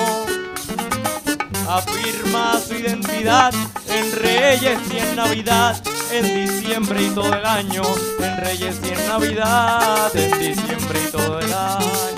afirma 1.65 2.59
su 2.59 2.73
identidad 2.73 3.53
en 3.87 4.11
Reyes 4.11 4.79
y 4.93 4.97
en 4.97 5.15
Navidad, 5.15 5.81
en 6.11 6.45
diciembre 6.45 7.03
y 7.03 7.09
todo 7.11 7.33
el 7.33 7.45
año, 7.45 7.83
en 8.19 8.37
Reyes 8.37 8.81
y 8.83 8.89
en 8.89 9.07
Navidad, 9.07 10.13
en 10.13 10.39
diciembre 10.39 10.99
y 11.07 11.11
todo 11.11 11.39
el 11.39 11.53
año. 11.53 12.16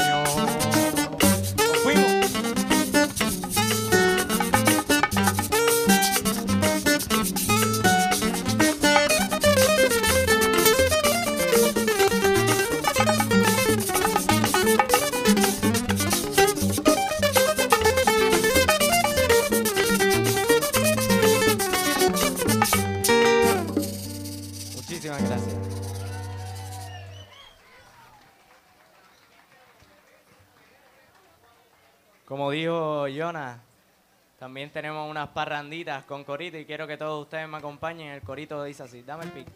Unas 35.20 35.34
parranditas 35.34 36.06
con 36.06 36.24
corito 36.24 36.58
y 36.58 36.64
quiero 36.64 36.88
que 36.88 36.96
todos 36.96 37.24
ustedes 37.24 37.46
me 37.50 37.58
acompañen. 37.58 38.14
El 38.14 38.22
corito 38.22 38.64
dice 38.64 38.84
así, 38.84 39.02
dame 39.02 39.26
el 39.26 39.32
pic. 39.32 39.48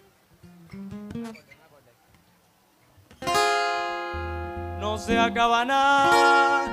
No 4.82 4.98
se 4.98 5.18
acaba 5.18 5.64
nada, 5.64 6.68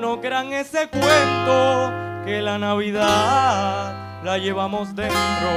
no 0.00 0.20
crean 0.20 0.52
ese 0.52 0.88
cuento 0.88 1.92
que 2.24 2.40
la 2.40 2.58
Navidad 2.58 4.22
la 4.22 4.38
llevamos 4.38 4.94
dentro. 4.94 5.50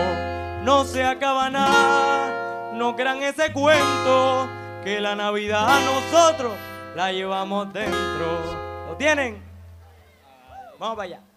No 0.63 0.83
se 0.83 1.05
acaba 1.05 1.51
nada, 1.51 2.71
no 2.73 2.95
crean 2.95 3.21
ese 3.21 3.53
cuento 3.53 4.49
que 4.83 4.99
la 4.99 5.15
Navidad 5.15 5.69
nosotros 5.85 6.53
la 6.95 7.11
llevamos 7.11 7.71
dentro. 7.71 8.87
¿Lo 8.89 8.95
tienen? 8.97 9.39
Vamos 10.79 10.95
para 10.95 11.05
allá. 11.05 11.30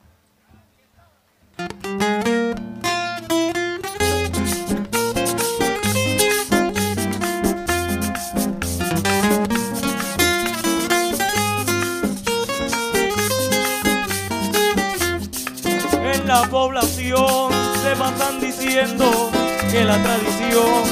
En 16.05 16.29
la 16.29 16.43
población 16.51 17.51
se 17.83 17.97
pasan 17.97 18.41
diciendo 18.41 19.31
que 19.71 19.85
la 19.85 19.97
tradición 20.03 20.85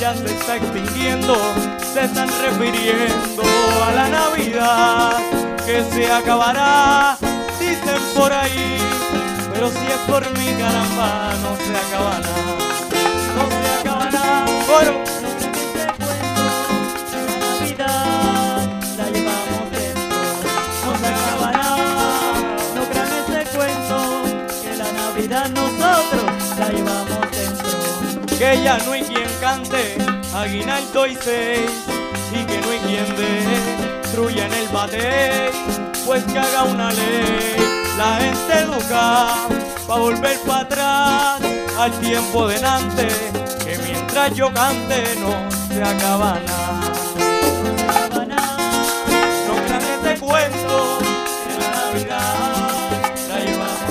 ya 0.00 0.14
se 0.14 0.26
está 0.26 0.56
extinguiendo, 0.56 1.36
se 1.92 2.04
están 2.04 2.28
refiriendo 2.40 3.42
a 3.86 3.92
la 3.92 4.08
Navidad 4.08 5.18
que 5.64 5.84
se 5.92 6.10
acabará, 6.10 7.16
dicen 7.60 8.00
por 8.14 8.32
ahí, 8.32 8.78
pero 9.62 9.74
si 9.78 9.86
es 9.86 9.98
por 10.08 10.38
mí 10.38 10.46
caramba 10.58 11.34
no 11.40 11.56
se 11.56 11.76
acabará, 11.76 12.34
no 13.36 13.44
se 13.48 13.70
acabará. 13.80 14.44
Bueno. 14.66 14.92
Navidad 17.38 18.66
la 18.96 19.10
llevamos 19.10 19.70
dentro, 19.70 20.18
no 20.84 20.98
se 20.98 21.06
acabará. 21.06 21.68
No 22.74 22.82
crean 22.90 23.12
ese 23.22 23.56
cuento 23.56 23.98
que 24.64 24.76
la 24.76 24.92
Navidad 24.92 25.48
nosotros 25.50 26.58
la 26.58 26.68
llevamos 26.68 27.30
dentro. 27.30 28.38
que 28.38 28.62
ya 28.64 28.78
no 28.78 28.92
hay 28.92 29.02
quien 29.02 29.28
cante 29.40 29.96
aguinaldo 30.34 31.06
y 31.06 31.14
seis 31.14 31.70
y 32.32 32.44
que 32.46 32.58
no 32.58 32.68
hay 32.68 32.78
quien 32.80 33.16
destruya 33.16 34.46
en 34.46 34.54
el 34.54 34.68
bate 34.70 35.50
pues 36.04 36.24
que 36.24 36.38
haga 36.40 36.64
una 36.64 36.90
ley 36.90 37.71
la 37.96 38.16
gente 38.20 38.58
educa 38.58 39.28
pa' 39.86 39.98
volver 39.98 40.38
para 40.46 40.60
atrás 40.60 41.40
al 41.78 41.92
tiempo 42.00 42.46
de 42.48 42.56
antes 42.64 43.14
que 43.64 43.78
mientras 43.78 44.34
yo 44.34 44.52
cante 44.52 45.04
no 45.20 45.32
se 45.68 45.82
acaba 45.82 46.38
nada. 46.46 46.80
No 49.46 49.54
crean 49.64 49.82
este 49.82 50.20
cuento 50.24 50.98
la 51.58 51.68
Navidad 51.70 52.34
la 53.28 53.36
llevamos 53.40 53.90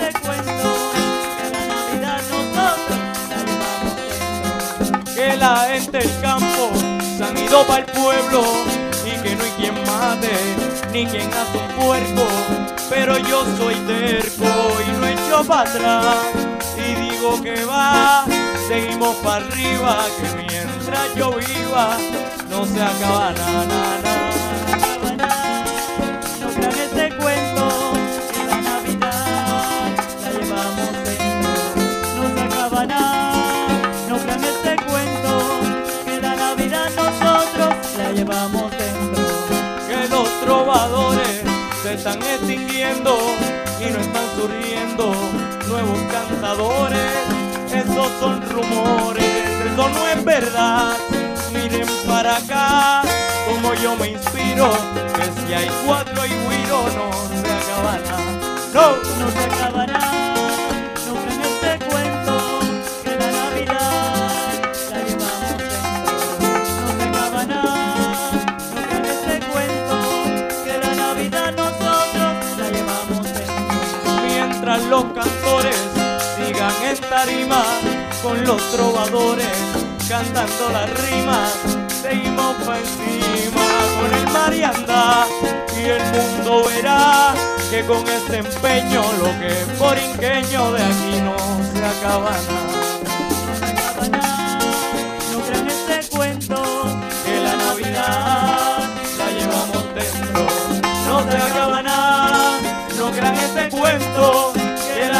Este 0.00 0.20
cuento 0.20 0.68
que 1.38 1.46
la 1.50 1.62
Navidad 1.72 2.76
que 5.14 5.26
la 5.36 5.54
gente 5.70 5.98
del 5.98 6.20
campo 6.20 6.62
se 7.16 7.22
han 7.24 7.36
ido 7.38 7.66
para 7.66 7.80
el 7.80 7.86
pueblo 7.86 8.81
ni 10.92 11.06
quien 11.06 11.30
hace 11.32 11.58
un 11.58 11.84
puerco, 11.84 12.26
pero 12.88 13.18
yo 13.18 13.44
soy 13.56 13.74
terco 13.86 14.46
y 14.86 15.00
no 15.00 15.06
echo 15.06 15.44
para 15.44 15.70
atrás. 15.70 16.16
Y 16.76 16.94
digo 17.00 17.40
que 17.42 17.64
va, 17.64 18.24
seguimos 18.68 19.16
para 19.16 19.44
arriba, 19.44 20.04
que 20.20 20.36
mientras 20.36 21.14
yo 21.14 21.32
viva 21.32 21.96
no 22.50 22.66
se 22.66 22.82
acaba 22.82 23.32
nada, 23.32 24.31
están 42.04 42.20
extinguiendo 42.20 43.16
y 43.78 43.92
no 43.92 44.00
están 44.00 44.24
surgiendo 44.34 45.14
nuevos 45.68 45.98
cantadores. 46.10 46.98
Esos 47.72 48.08
son 48.18 48.42
rumores, 48.50 49.24
eso 49.72 49.88
no 49.88 50.08
es 50.08 50.24
verdad. 50.24 50.96
Miren 51.52 51.86
para 52.04 52.38
acá, 52.38 53.02
como 53.46 53.72
yo 53.74 53.94
me 53.94 54.08
inspiro, 54.08 54.68
que 55.14 55.46
si 55.46 55.54
hay 55.54 55.70
cuatro 55.86 56.26
y 56.26 56.30
guiro 56.30 56.82
no 56.96 57.12
se 57.40 57.52
acaba 57.52 57.96
nada. 57.98 58.56
No, 58.74 58.96
No 59.20 59.30
se 59.30 59.44
acabará. 59.44 60.31
Los 75.02 75.12
cantores 75.12 75.76
sigan 76.36 76.72
en 76.84 76.96
tarima 77.08 77.64
con 78.22 78.44
los 78.44 78.60
trovadores 78.70 79.46
cantando 80.08 80.70
las 80.70 80.90
rimas 81.00 81.52
seguimos 82.02 82.54
pa' 82.64 82.78
encima 82.78 83.66
con 83.98 84.14
el 84.18 84.28
marianda. 84.32 85.26
Y 85.76 85.84
el 85.84 86.02
mundo 86.12 86.64
verá 86.68 87.34
que 87.70 87.84
con 87.84 88.06
este 88.06 88.38
empeño 88.38 89.02
lo 89.18 89.38
que 89.40 89.48
es 89.48 89.78
borinqueño 89.78 90.72
de 90.72 90.82
aquí 90.82 91.20
no 91.22 91.36
se 91.72 91.84
acaba 91.84 92.30
nada. 92.30 92.82
No 95.32 95.40
crean 95.46 95.68
ese 95.68 96.08
cuento 96.10 96.62
que 97.24 97.40
la 97.40 97.56
Navidad 97.56 98.78
la 99.18 99.30
llevamos 99.36 99.94
dentro 99.94 100.46
no 101.08 101.30
se 101.30 101.36
acaba 101.36 101.82
nada. 101.82 102.58
No 102.98 103.10
crean 103.10 103.34
este 103.34 103.68
cuento 103.70 104.61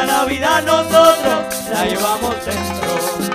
la 0.06 0.18
Navidad 0.18 0.64
nosotros 0.64 1.70
la 1.70 1.84
llevamos 1.84 2.34
dentro 2.44 3.31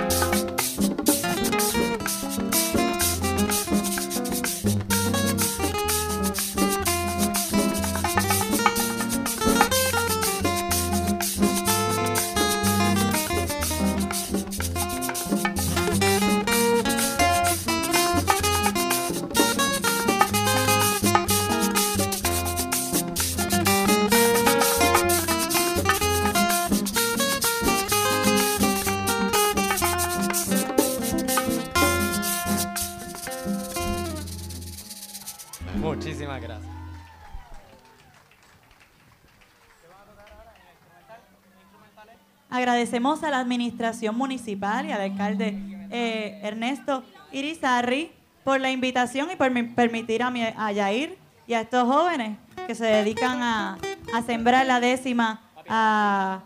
Agradecemos 42.88 43.22
a 43.22 43.28
la 43.30 43.40
administración 43.40 44.16
municipal 44.16 44.86
y 44.86 44.92
al 44.92 45.02
alcalde 45.02 45.58
eh, 45.90 46.40
Ernesto 46.42 47.04
Irizarri 47.32 48.10
por 48.44 48.60
la 48.62 48.70
invitación 48.70 49.30
y 49.30 49.36
por 49.36 49.50
mi- 49.50 49.64
permitir 49.64 50.22
a, 50.22 50.30
mi, 50.30 50.42
a 50.42 50.72
Yair 50.72 51.18
y 51.46 51.52
a 51.52 51.60
estos 51.60 51.84
jóvenes 51.86 52.38
que 52.66 52.74
se 52.74 52.86
dedican 52.86 53.42
a, 53.42 53.76
sembrar 54.24 54.64
la 54.64 54.80
décima, 54.80 55.42
a, 55.68 56.40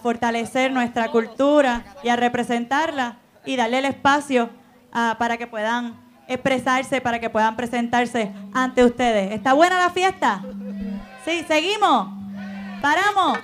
fortalecer 0.00 0.70
nuestra 0.70 1.08
cultura 1.10 1.84
y 2.04 2.10
a 2.10 2.14
representarla 2.16 3.16
y 3.44 3.56
darle 3.56 3.80
el 3.80 3.86
espacio 3.86 4.50
para 5.18 5.36
que 5.36 5.48
puedan 5.48 5.96
expresarse, 6.28 7.00
para 7.00 7.18
que 7.18 7.28
puedan 7.28 7.56
presentarse 7.56 8.30
ante 8.54 8.84
ustedes. 8.84 9.32
¿Está 9.32 9.52
buena 9.52 9.80
la 9.80 9.90
fiesta? 9.90 10.44
Sí, 11.24 11.44
seguimos. 11.48 12.06
Paramos. 12.80 13.38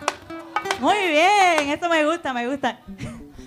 Muy 0.80 1.08
bien, 1.08 1.70
eso 1.70 1.88
me 1.88 2.04
gusta, 2.04 2.32
me 2.32 2.46
gusta. 2.46 2.80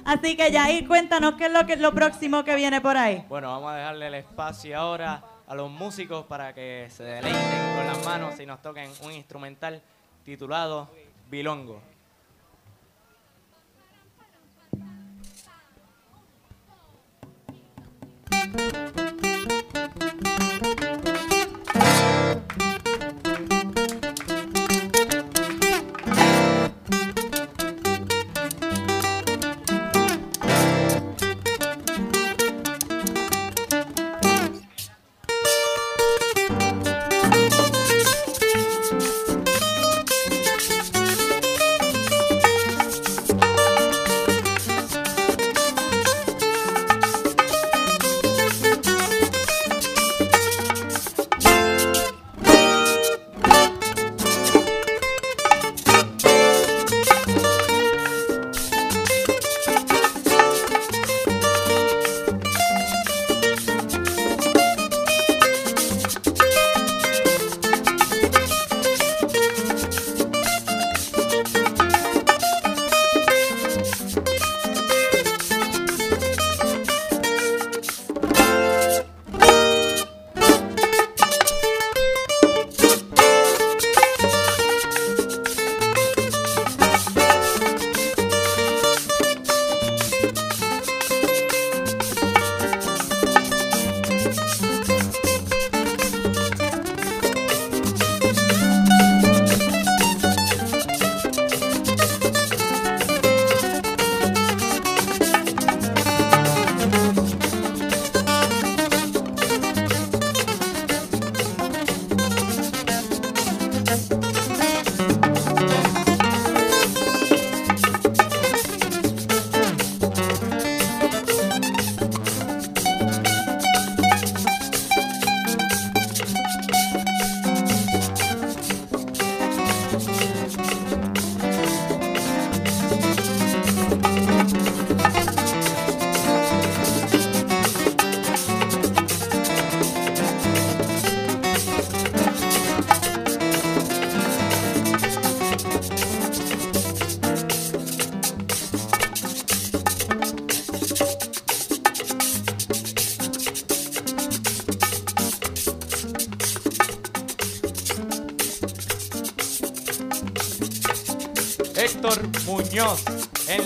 Así 0.03 0.35
que 0.35 0.51
Yair, 0.51 0.87
cuéntanos 0.87 1.35
qué 1.35 1.45
es 1.45 1.51
lo, 1.51 1.65
que, 1.65 1.75
lo 1.77 1.93
próximo 1.93 2.43
que 2.43 2.55
viene 2.55 2.81
por 2.81 2.97
ahí. 2.97 3.23
Bueno, 3.29 3.51
vamos 3.51 3.71
a 3.71 3.75
dejarle 3.75 4.07
el 4.07 4.15
espacio 4.15 4.77
ahora 4.77 5.23
a 5.47 5.55
los 5.55 5.69
músicos 5.69 6.25
para 6.25 6.53
que 6.53 6.87
se 6.89 7.03
deleiten 7.03 7.75
con 7.75 7.87
las 7.87 8.05
manos 8.05 8.39
y 8.39 8.45
nos 8.45 8.61
toquen 8.61 8.89
un 9.03 9.11
instrumental 9.11 9.81
titulado 10.23 10.89
Bilongo. 11.29 11.81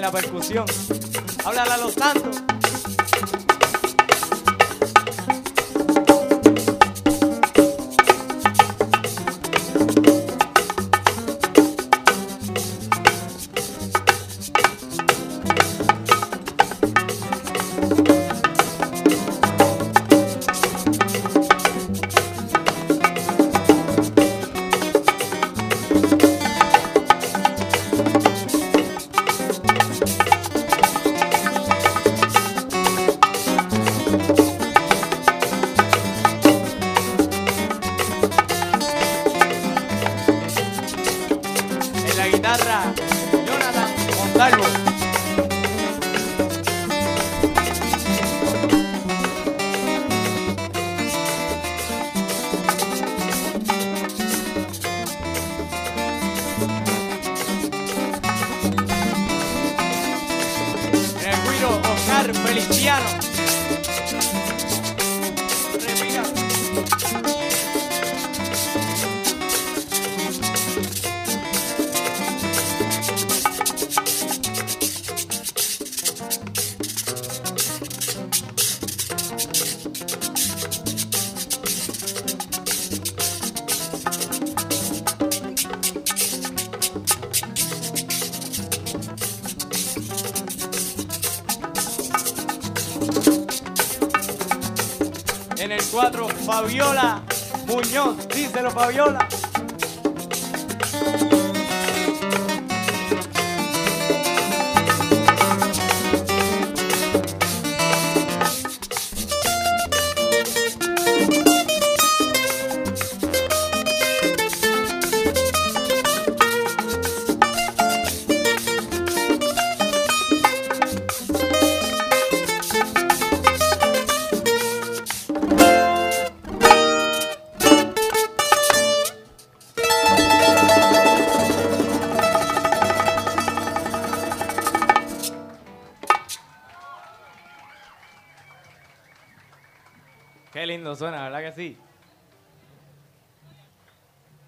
La 0.05 0.11
percusión. 0.11 0.84
Fabiola 96.65 97.21
Muñoz. 97.67 98.27
Díselo, 98.27 98.71
Fabiola. 98.71 99.24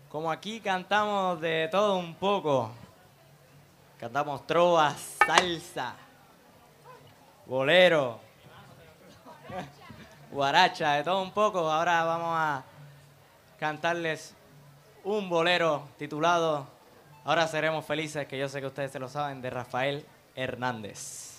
Como 0.10 0.32
aquí 0.32 0.60
cantamos 0.60 1.40
de 1.42 1.68
todo 1.72 1.98
un 1.98 2.16
poco. 2.16 2.72
Cantamos 4.00 4.46
trova, 4.46 4.94
salsa, 5.26 5.96
bolero, 7.46 8.20
guaracha, 10.32 10.94
de 10.94 11.04
todo 11.04 11.22
un 11.22 11.32
poco. 11.32 11.70
Ahora 11.70 12.04
vamos 12.04 12.30
a 12.32 12.64
cantarles 13.60 14.36
un 15.04 15.30
bolero 15.30 15.88
titulado 15.98 16.78
Ahora 17.28 17.46
seremos 17.46 17.84
felices, 17.84 18.26
que 18.26 18.38
yo 18.38 18.48
sé 18.48 18.62
que 18.62 18.68
ustedes 18.68 18.90
se 18.90 19.00
lo 19.00 19.10
saben, 19.10 19.42
de 19.42 19.50
Rafael 19.50 20.06
Hernández. 20.34 21.37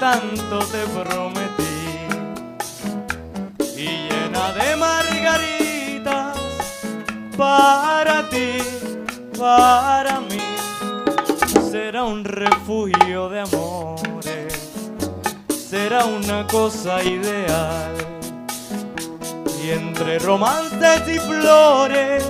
Tanto 0.00 0.60
te 0.60 0.86
prometí 0.86 2.08
y 3.76 4.08
llena 4.08 4.52
de 4.52 4.74
margaritas 4.76 6.38
para 7.36 8.26
ti, 8.30 8.62
para 9.38 10.20
mí. 10.20 10.40
Será 11.70 12.04
un 12.04 12.24
refugio 12.24 13.28
de 13.28 13.40
amores, 13.40 14.70
será 15.68 16.06
una 16.06 16.46
cosa 16.46 17.02
ideal. 17.04 17.94
Y 19.62 19.70
entre 19.72 20.18
romances 20.18 21.02
y 21.08 21.18
flores 21.18 22.24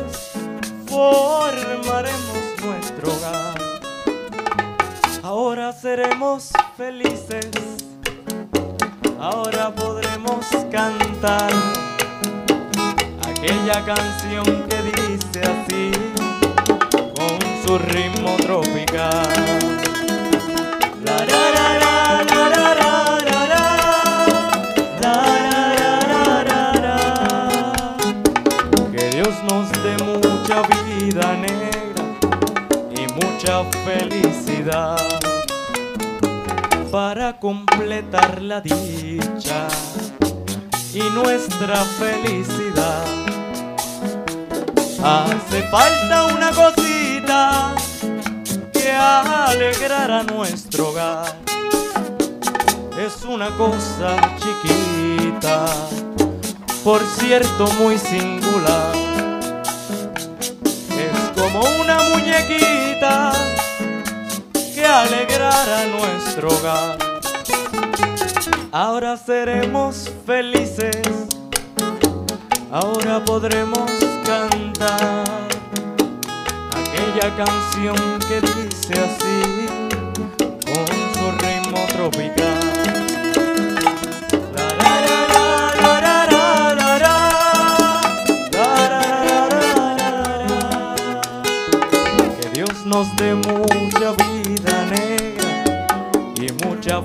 formaremos 0.89 2.41
nuestro 2.65 3.13
hogar. 3.15 3.61
Ahora 5.23 5.73
seremos 5.73 6.51
felices, 6.77 7.47
ahora 9.21 9.71
podremos 9.71 10.47
cantar 10.73 11.53
aquella 13.29 13.85
canción 13.85 14.45
que 14.69 14.83
dice 14.83 15.41
así, 15.43 15.91
con 17.15 17.39
su 17.67 17.79
ritmo 17.79 18.37
tropical. 18.39 19.29
La, 21.05 21.17
la. 21.19 21.51
La, 21.55 21.61
mucha 30.05 30.63
vida 30.85 31.37
negra 31.37 32.05
y 32.91 33.07
mucha 33.13 33.65
felicidad 33.85 34.99
para 36.91 37.39
completar 37.39 38.43
la 38.43 38.61
dicha 38.61 39.69
y 40.93 41.01
nuestra 41.15 41.77
felicidad. 41.85 43.05
Hace 45.03 45.62
falta 45.71 46.27
una 46.27 46.51
cosita 46.51 47.75
que 48.73 48.91
alegrará 48.93 50.25
nuestro 50.25 50.89
hogar. 50.89 51.37
Es 52.99 53.25
una 53.25 53.51
cosa 53.57 54.17
chiquita, 54.39 55.65
por 56.83 57.01
cierto 57.03 57.67
muy 57.79 57.99
singular. 57.99 58.99
Alegrará 64.91 65.87
nuestro 65.87 66.49
hogar. 66.49 66.99
Ahora 68.73 69.17
seremos 69.17 70.11
felices, 70.27 71.01
ahora 72.71 73.25
podremos 73.25 73.91
cantar 74.25 75.25
aquella 76.81 77.37
canción 77.37 77.97
que 78.29 78.41
dice 78.41 78.95
así, 78.95 79.67
con 80.67 80.87
su 81.15 81.31
ritmo 81.39 81.87
tropical. 81.89 82.49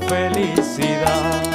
Felicidad. 0.07 1.54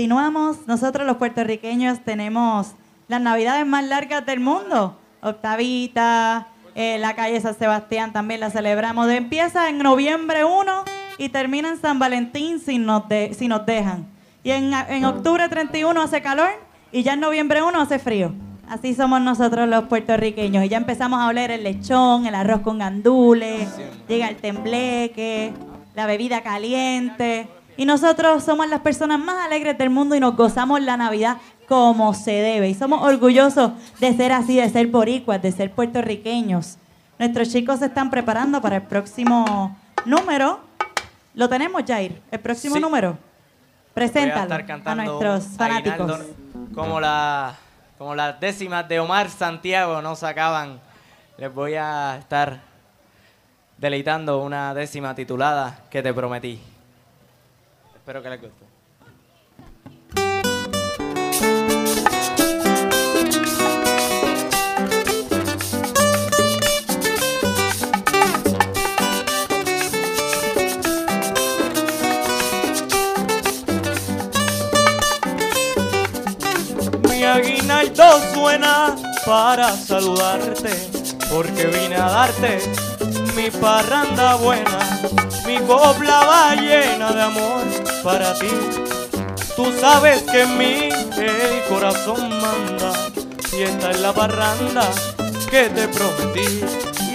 Continuamos. 0.00 0.58
Nosotros 0.66 1.06
los 1.06 1.16
puertorriqueños 1.16 2.00
tenemos 2.04 2.74
las 3.08 3.18
navidades 3.18 3.64
más 3.66 3.82
largas 3.82 4.26
del 4.26 4.40
mundo. 4.40 4.94
Octavita, 5.22 6.48
eh, 6.74 6.98
la 6.98 7.16
calle 7.16 7.40
San 7.40 7.54
Sebastián 7.58 8.12
también 8.12 8.40
la 8.40 8.50
celebramos. 8.50 9.08
Empieza 9.08 9.70
en 9.70 9.78
noviembre 9.78 10.44
1 10.44 10.84
y 11.16 11.30
termina 11.30 11.70
en 11.70 11.80
San 11.80 11.98
Valentín 11.98 12.60
si 12.60 12.76
nos, 12.76 13.08
de- 13.08 13.32
si 13.32 13.48
nos 13.48 13.64
dejan. 13.64 14.06
Y 14.44 14.50
en, 14.50 14.74
en 14.74 15.06
octubre 15.06 15.48
31 15.48 15.98
hace 16.02 16.20
calor 16.20 16.50
y 16.92 17.02
ya 17.02 17.14
en 17.14 17.20
noviembre 17.20 17.62
1 17.62 17.80
hace 17.80 17.98
frío. 17.98 18.34
Así 18.68 18.94
somos 18.94 19.22
nosotros 19.22 19.66
los 19.66 19.84
puertorriqueños. 19.84 20.62
Y 20.62 20.68
ya 20.68 20.76
empezamos 20.76 21.20
a 21.22 21.28
oler 21.28 21.50
el 21.50 21.64
lechón, 21.64 22.26
el 22.26 22.34
arroz 22.34 22.60
con 22.60 22.76
gandules, 22.80 23.66
llega 24.08 24.28
el 24.28 24.36
tembleque, 24.36 25.54
la 25.94 26.04
bebida 26.04 26.42
caliente. 26.42 27.48
Y 27.76 27.84
nosotros 27.84 28.42
somos 28.42 28.68
las 28.68 28.80
personas 28.80 29.18
más 29.18 29.44
alegres 29.44 29.76
del 29.78 29.90
mundo 29.90 30.14
y 30.14 30.20
nos 30.20 30.34
gozamos 30.36 30.80
la 30.80 30.96
Navidad 30.96 31.36
como 31.68 32.14
se 32.14 32.30
debe. 32.32 32.68
Y 32.68 32.74
somos 32.74 33.02
orgullosos 33.02 33.72
de 34.00 34.14
ser 34.16 34.32
así, 34.32 34.56
de 34.56 34.68
ser 34.70 34.86
boricuas, 34.86 35.42
de 35.42 35.52
ser 35.52 35.70
puertorriqueños. 35.72 36.78
Nuestros 37.18 37.50
chicos 37.50 37.80
se 37.80 37.86
están 37.86 38.10
preparando 38.10 38.60
para 38.62 38.76
el 38.76 38.82
próximo 38.82 39.76
número. 40.04 40.60
¿Lo 41.34 41.48
tenemos, 41.48 41.82
Jair? 41.86 42.20
¿El 42.30 42.40
próximo 42.40 42.76
Sí. 42.76 42.80
número? 42.80 43.10
A 43.10 43.94
Preséntalo 43.94 44.54
a 44.54 44.62
cantando 44.66 45.04
nuestros 45.04 45.56
fanáticos. 45.56 46.20
como, 46.74 47.00
la, 47.00 47.54
como 47.98 48.14
las 48.14 48.38
décimas 48.40 48.86
de 48.88 49.00
Omar 49.00 49.28
Santiago 49.30 50.00
no 50.02 50.14
sacaban. 50.16 50.80
Les 51.38 51.52
voy 51.52 51.74
a 51.74 52.16
estar 52.18 52.60
deleitando 53.78 54.42
una 54.42 54.72
décima 54.74 55.14
titulada 55.14 55.78
que 55.90 56.02
te 56.02 56.12
prometí. 56.14 56.60
Espero 58.06 58.22
que 58.22 58.30
les 58.30 58.40
guste. 58.40 58.64
alto 77.70 78.20
suena 78.32 78.94
para 79.26 79.76
saludarte, 79.76 80.70
porque 81.28 81.66
vine 81.66 81.96
a 81.96 82.08
darte 82.08 82.60
mi 83.34 83.50
parranda 83.50 84.36
buena, 84.36 84.78
mi 85.44 85.58
copla 85.58 86.24
va 86.24 86.54
llena 86.54 87.12
de 87.12 87.22
amor 87.22 87.85
para 88.06 88.34
ti. 88.34 88.46
Tú 89.56 89.64
sabes 89.80 90.22
que 90.30 90.42
en 90.42 90.56
mí 90.56 90.88
el 91.18 91.62
corazón 91.68 92.20
manda 92.40 92.92
y 93.52 93.62
esta 93.62 93.90
es 93.90 93.98
la 93.98 94.12
parranda 94.12 94.88
que 95.50 95.68
te 95.70 95.88
prometí. 95.88 96.64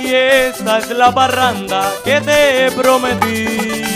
Y 0.04 0.14
esta 0.14 0.80
es 0.80 0.90
la 0.90 1.14
parranda 1.14 1.94
que 2.04 2.20
te 2.20 2.72
prometí. 2.72 3.91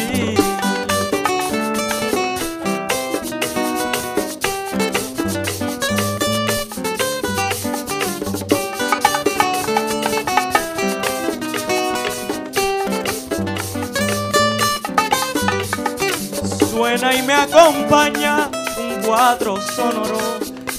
Y 16.96 17.22
me 17.24 17.34
acompaña 17.34 18.50
un 18.78 19.04
cuatro 19.06 19.60
sonoro 19.62 20.18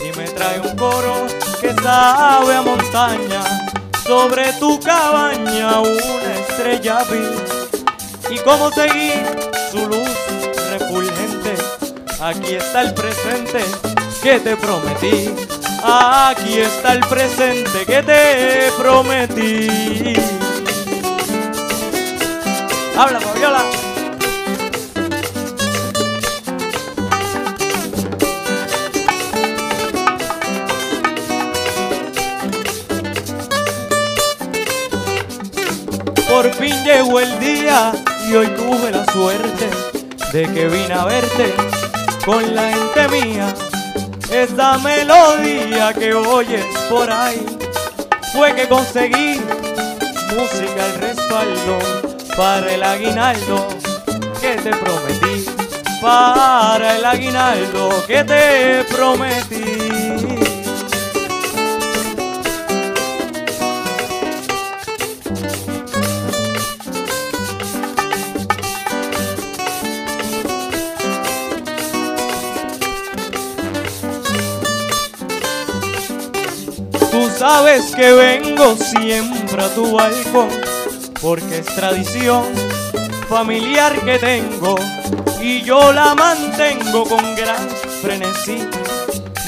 y 0.01 0.17
me 0.17 0.25
trae 0.31 0.61
un 0.61 0.75
coro 0.75 1.27
que 1.61 1.75
sabe 1.75 2.57
a 2.57 2.63
montaña. 2.63 3.43
Sobre 4.03 4.51
tu 4.55 4.81
cabaña 4.81 5.81
una 5.81 6.35
estrella 6.41 7.05
vi 7.11 8.35
y 8.35 8.39
cómo 8.39 8.71
seguir 8.71 9.27
su 9.71 9.87
luz 9.87 10.09
refulgente. 10.71 11.55
Aquí 12.19 12.55
está 12.55 12.81
el 12.81 12.95
presente 12.95 13.63
que 14.23 14.41
te 14.41 14.57
prometí. 14.57 15.35
Aquí 15.85 16.61
está 16.61 16.95
el 16.95 17.01
presente 17.01 17.85
que 17.85 18.03
te 18.03 18.73
prometí. 18.79 20.15
Habla, 22.97 23.21
Fabiola. 23.21 23.76
Por 36.47 36.55
fin 36.55 36.85
llegó 36.85 37.19
el 37.19 37.41
día 37.41 37.91
y 38.29 38.37
hoy 38.37 38.47
tuve 38.51 38.93
la 38.93 39.05
suerte 39.07 39.69
de 40.33 40.43
que 40.55 40.69
vine 40.69 40.95
a 40.95 41.05
verte 41.05 41.53
con 42.25 42.55
la 42.55 42.71
gente 42.71 43.09
mía. 43.09 43.53
Esa 44.31 44.79
melodía 44.79 45.93
que 45.93 46.15
oyes 46.15 46.65
por 46.89 47.11
ahí 47.11 47.45
fue 48.33 48.55
que 48.55 48.69
conseguí 48.69 49.41
música 50.37 50.85
al 50.85 51.01
respaldo 51.01 51.79
para 52.37 52.73
el 52.73 52.83
aguinaldo 52.85 53.67
que 54.41 54.55
te 54.55 54.71
prometí. 54.71 55.47
Para 56.01 56.97
el 56.97 57.05
aguinaldo 57.05 58.07
que 58.07 58.23
te 58.23 58.85
prometí. 58.95 60.26
Sabes 77.49 77.95
que 77.95 78.13
vengo 78.13 78.75
siempre 78.75 79.63
a 79.63 79.69
tu 79.69 79.93
balcón, 79.93 80.49
porque 81.23 81.59
es 81.59 81.67
tradición 81.67 82.43
familiar 83.29 83.93
que 84.01 84.19
tengo 84.19 84.75
y 85.41 85.63
yo 85.63 85.93
la 85.93 86.17
mantengo 86.17 87.05
con 87.05 87.37
gran 87.37 87.69
frenesí. 88.03 88.69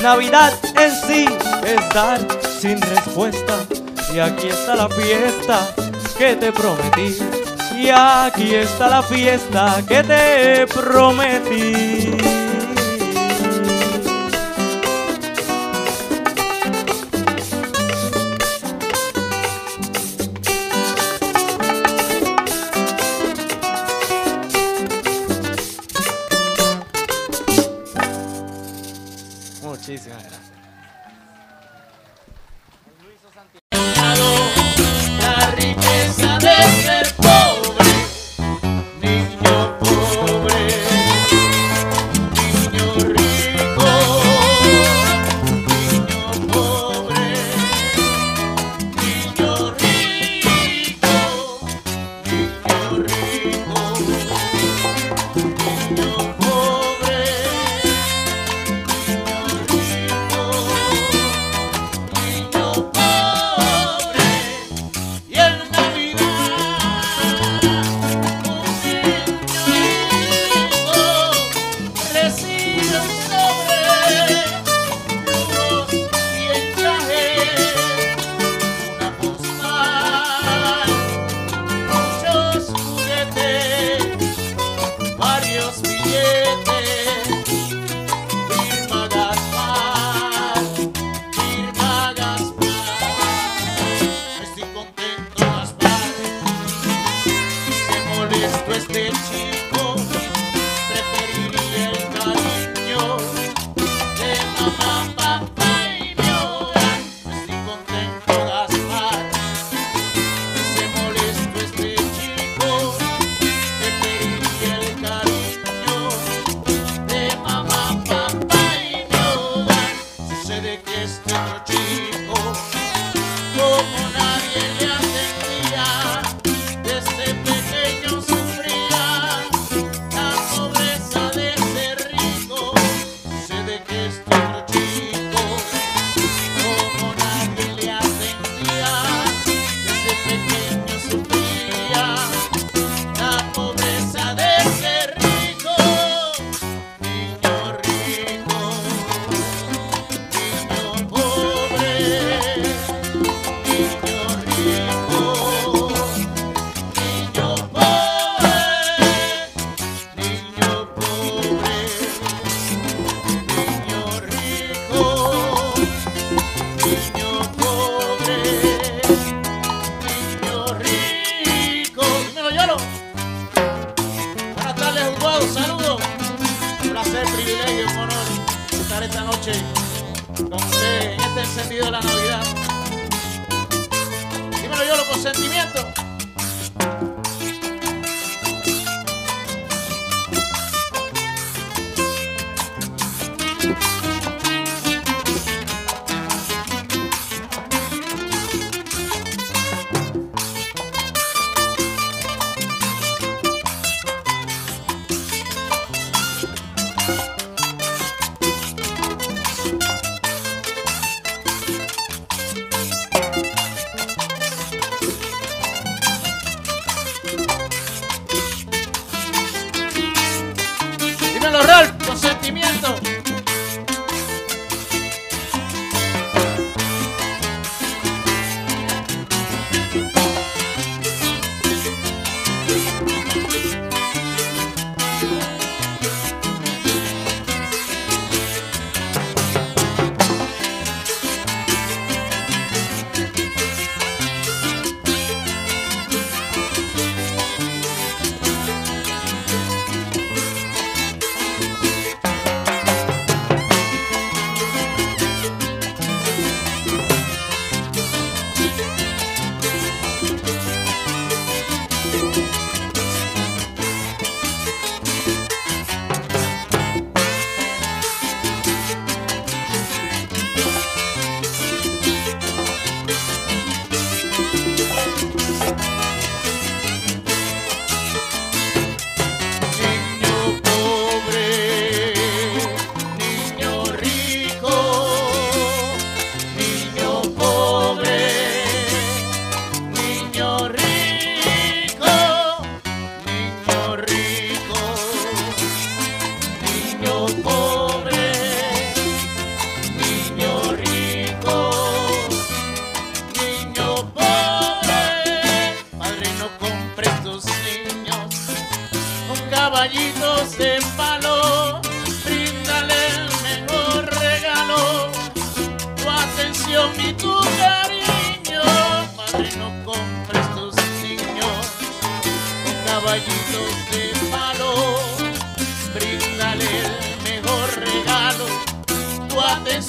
Navidad 0.01 0.53
en 0.77 0.93
sí 1.07 1.27
es 1.67 1.89
dar 1.93 2.21
sin 2.61 2.81
respuesta 2.81 3.55
y 4.15 4.21
aquí 4.21 4.47
está 4.47 4.77
la 4.77 4.89
fiesta 4.89 5.69
que 6.17 6.37
te 6.37 6.53
prometí. 6.53 7.19
Y 7.77 7.91
aquí 7.91 8.55
está 8.55 8.89
la 8.89 9.03
fiesta 9.03 9.83
que 9.89 10.05
te 10.05 10.67
prometí. 10.69 12.48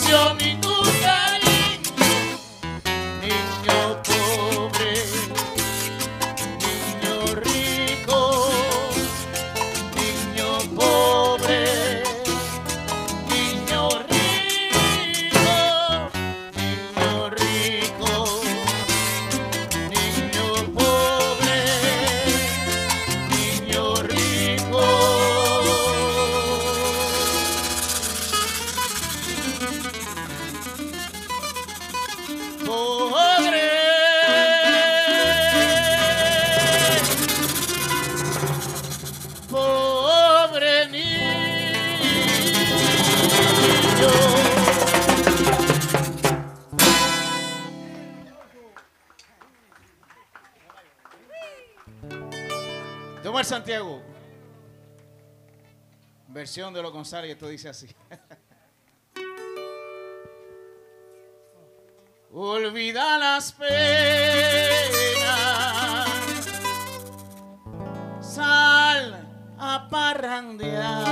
canción 0.09 0.48
de 56.49 56.81
los 56.81 56.91
González, 56.91 57.29
esto 57.31 57.47
dice 57.47 57.69
así. 57.69 57.87
Olvida 62.33 63.19
las 63.19 63.51
penas, 63.51 63.77
sal 68.19 69.27
a 69.59 69.87
parrandear. 69.91 71.05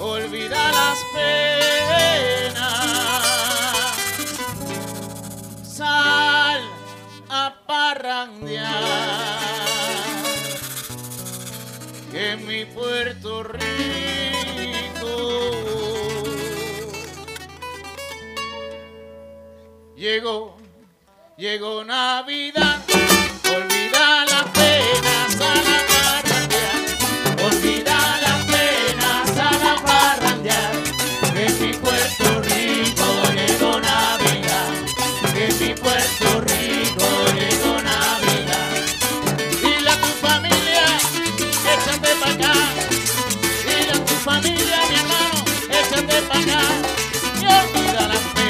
Olvida 0.00 0.72
las 0.72 0.98
penas, 1.14 2.58
sal 5.62 6.60
a 7.28 7.54
parrandear. 7.66 9.65
En 12.18 12.46
mi 12.46 12.64
Puerto 12.64 13.42
Rico 13.42 13.60
llegó, 19.94 20.56
llegó 21.36 21.84
Navidad. 21.84 23.05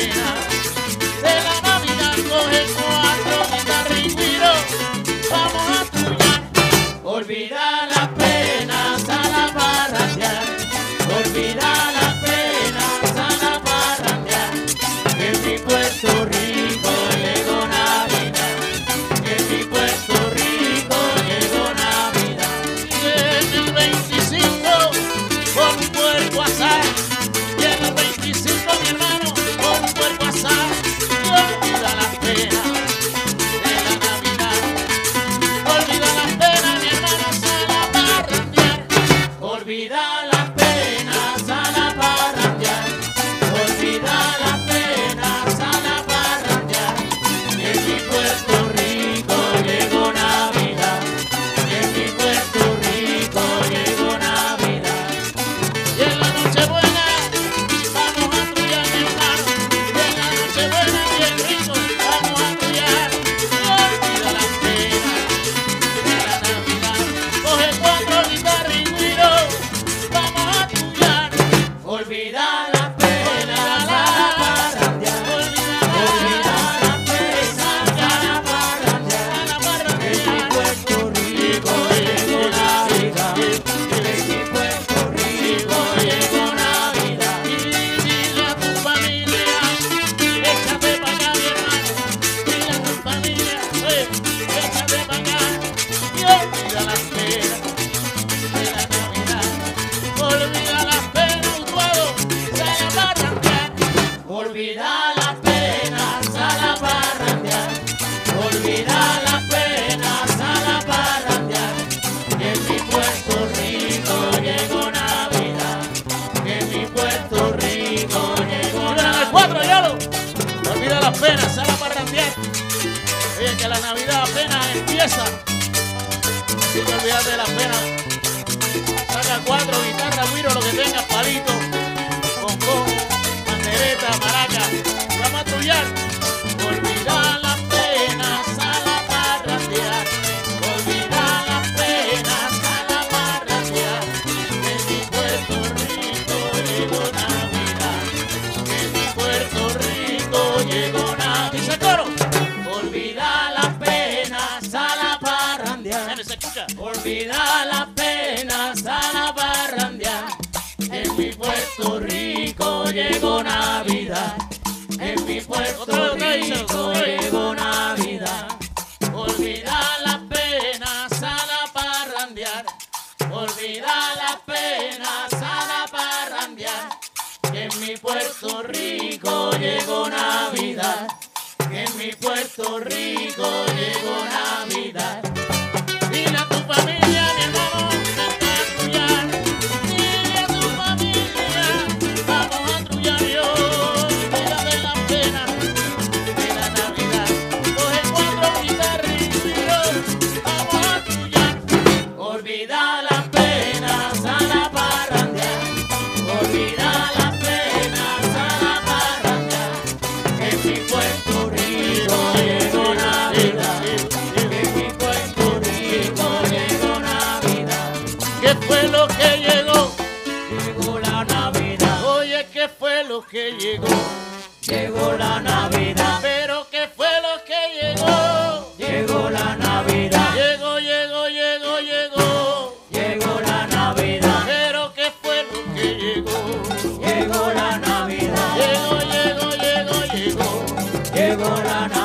yeah. 0.08 0.45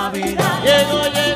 Navidad. 0.02 0.64
Llegó, 0.64 1.04
llegó, 1.14 1.31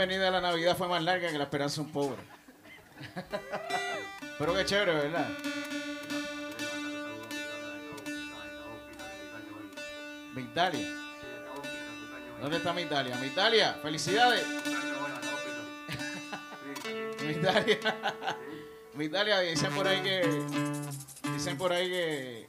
bienvenida 0.00 0.28
a 0.28 0.30
la 0.30 0.40
Navidad 0.40 0.78
fue 0.78 0.88
más 0.88 1.02
larga 1.02 1.30
que 1.30 1.36
la 1.36 1.44
esperanza 1.44 1.82
de 1.82 1.86
un 1.86 1.92
pobre. 1.92 2.22
Pero 4.38 4.54
qué 4.54 4.64
chévere, 4.64 4.94
¿verdad? 4.94 5.28
Mi 10.34 10.40
Italia. 10.40 10.88
¿Dónde 12.40 12.56
está 12.56 12.72
mi 12.72 12.80
Italia? 12.80 13.14
Mi 13.16 13.26
Italia, 13.26 13.76
felicidades. 13.82 14.46
Mi 17.22 17.32
Italia. 17.32 17.78
Mi 18.94 19.04
Italia, 19.04 19.40
dicen 19.40 19.70
por 19.74 19.86
ahí 19.86 20.00
que. 20.00 20.26
Dicen 21.34 21.58
por 21.58 21.74
ahí 21.74 21.90
que. 21.90 22.48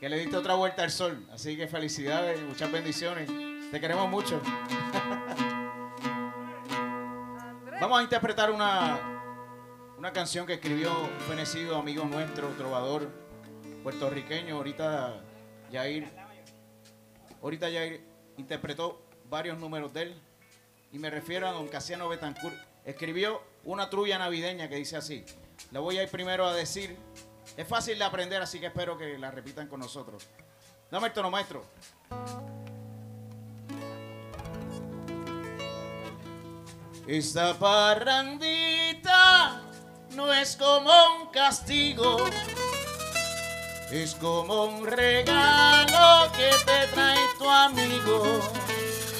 Que 0.00 0.08
le 0.08 0.18
diste 0.18 0.36
otra 0.36 0.54
vuelta 0.54 0.82
al 0.82 0.90
sol. 0.90 1.24
Así 1.32 1.56
que 1.56 1.68
felicidades, 1.68 2.42
muchas 2.42 2.72
bendiciones. 2.72 3.30
Te 3.70 3.80
queremos 3.80 4.10
mucho. 4.10 4.42
Vamos 7.90 8.02
a 8.02 8.04
interpretar 8.04 8.52
una, 8.52 9.00
una 9.98 10.12
canción 10.12 10.46
que 10.46 10.54
escribió 10.54 10.92
un 10.96 11.20
fenecido 11.26 11.76
amigo 11.76 12.04
nuestro, 12.04 12.46
trovador 12.50 13.10
puertorriqueño. 13.82 14.54
Ahorita 14.54 15.20
Jair, 15.72 16.08
ahorita 17.42 17.66
Jair 17.66 18.00
interpretó 18.36 19.02
varios 19.28 19.58
números 19.58 19.92
de 19.92 20.02
él. 20.02 20.22
Y 20.92 21.00
me 21.00 21.10
refiero 21.10 21.48
a 21.48 21.50
don 21.50 21.66
Casiano 21.66 22.08
Betancourt. 22.08 22.54
Escribió 22.84 23.42
una 23.64 23.90
trulla 23.90 24.18
navideña 24.18 24.68
que 24.68 24.76
dice 24.76 24.96
así. 24.96 25.24
La 25.72 25.80
voy 25.80 25.98
a 25.98 26.04
ir 26.04 26.08
primero 26.10 26.46
a 26.46 26.54
decir. 26.54 26.96
Es 27.56 27.66
fácil 27.66 27.98
de 27.98 28.04
aprender, 28.04 28.40
así 28.40 28.60
que 28.60 28.66
espero 28.66 28.96
que 28.96 29.18
la 29.18 29.32
repitan 29.32 29.66
con 29.66 29.80
nosotros. 29.80 30.28
Dame 30.92 31.08
el 31.08 31.12
tono, 31.12 31.28
maestro. 31.28 31.64
Esta 37.06 37.58
parrandita 37.58 38.40
no 40.14 40.32
es 40.32 40.56
como 40.56 40.90
un 40.90 41.30
castigo, 41.32 42.18
es 43.90 44.14
como 44.14 44.64
un 44.64 44.86
regalo 44.86 46.30
que 46.32 46.50
te 46.64 46.86
trae 46.94 47.18
tu 47.38 47.48
amigo. 47.48 48.40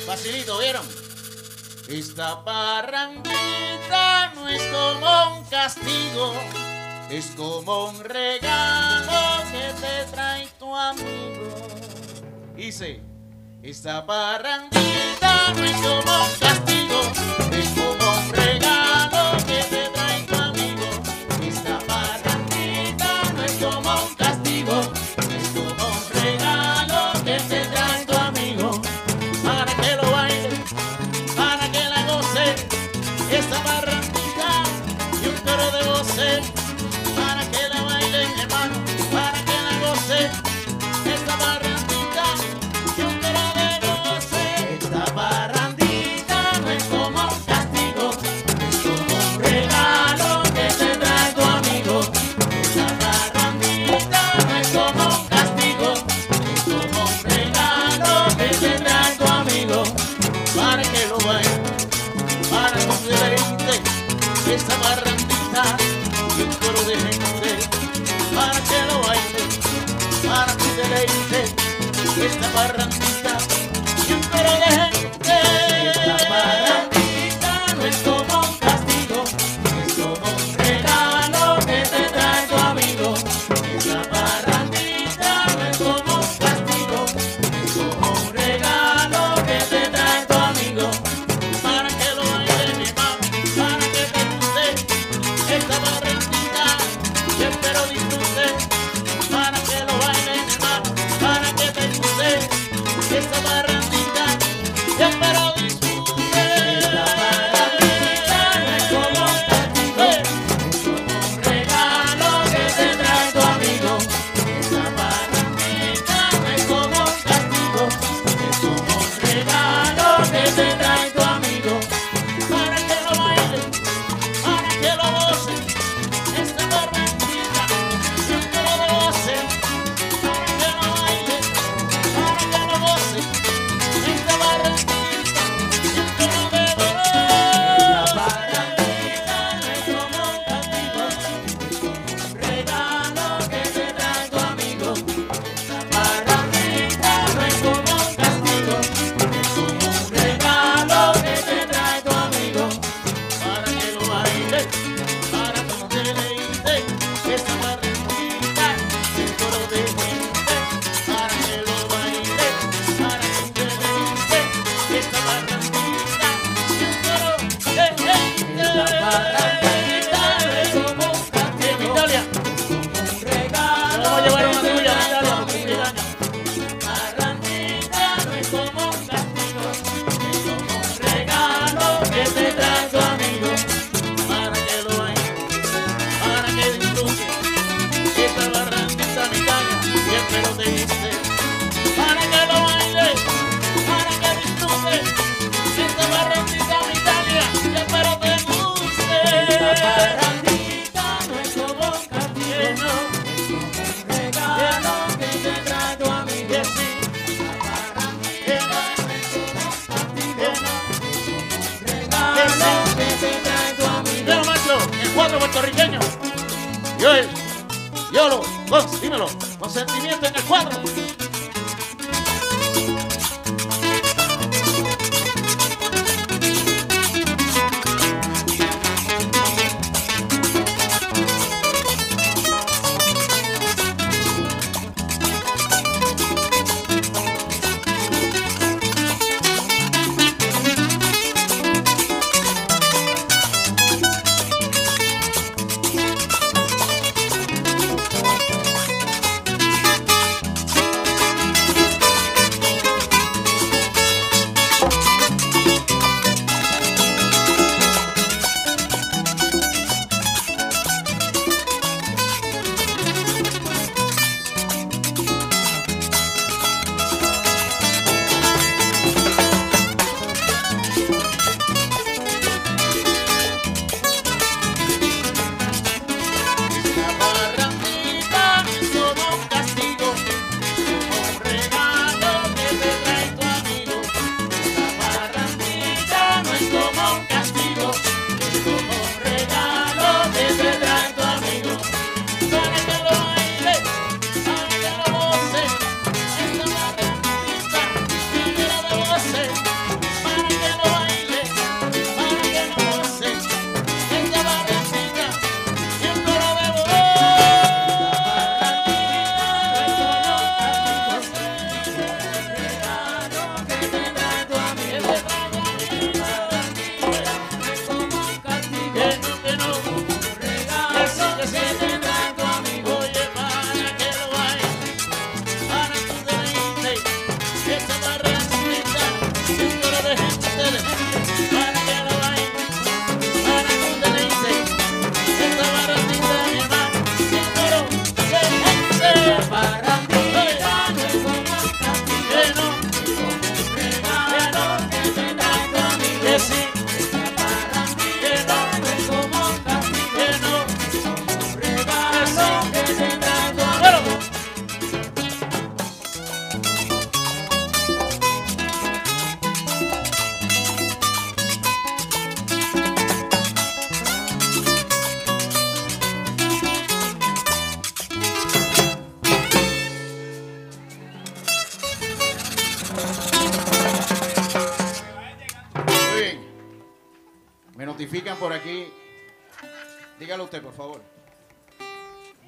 Facilito, 0.06 0.58
¿vieron? 0.58 0.86
Esta 1.88 2.44
parrandita 2.44 4.32
no 4.34 4.48
es 4.48 4.62
como 4.62 5.38
un 5.38 5.44
castigo, 5.46 6.34
es 7.10 7.32
como 7.36 7.86
un 7.86 8.04
regalo 8.04 9.42
que 9.50 9.72
te 9.80 10.04
trae 10.12 10.46
tu 10.58 10.74
amigo. 10.76 11.56
Dice, 12.54 13.02
esta 13.62 14.06
parrandita 14.06 15.52
no 15.54 15.64
es 15.64 15.72
como 15.72 16.24
un 16.24 16.32
castigo, 16.38 17.49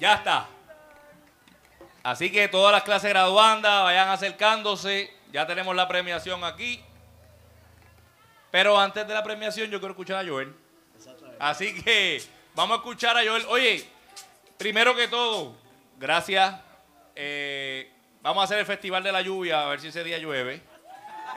Ya 0.03 0.15
está. 0.15 0.49
Así 2.03 2.29
que 2.29 2.49
todas 2.49 2.73
las 2.73 2.83
clases 2.83 3.09
graduandas 3.09 3.83
vayan 3.83 4.09
acercándose. 4.09 5.09
Ya 5.31 5.47
tenemos 5.47 5.73
la 5.77 5.87
premiación 5.87 6.43
aquí. 6.43 6.83
Pero 8.51 8.77
antes 8.77 9.07
de 9.07 9.13
la 9.13 9.23
premiación 9.23 9.71
yo 9.71 9.79
quiero 9.79 9.93
escuchar 9.93 10.17
a 10.17 10.29
Joel. 10.29 10.53
Así 11.39 11.81
que 11.81 12.21
vamos 12.53 12.75
a 12.75 12.81
escuchar 12.81 13.17
a 13.17 13.21
Joel. 13.25 13.45
Oye, 13.47 13.87
primero 14.57 14.93
que 14.93 15.07
todo, 15.07 15.55
gracias. 15.97 16.53
Eh, 17.15 17.89
vamos 18.21 18.41
a 18.41 18.43
hacer 18.43 18.59
el 18.59 18.65
Festival 18.65 19.03
de 19.03 19.11
la 19.13 19.21
Lluvia, 19.21 19.63
a 19.63 19.69
ver 19.69 19.79
si 19.79 19.87
ese 19.87 20.03
día 20.03 20.17
llueve. 20.17 20.61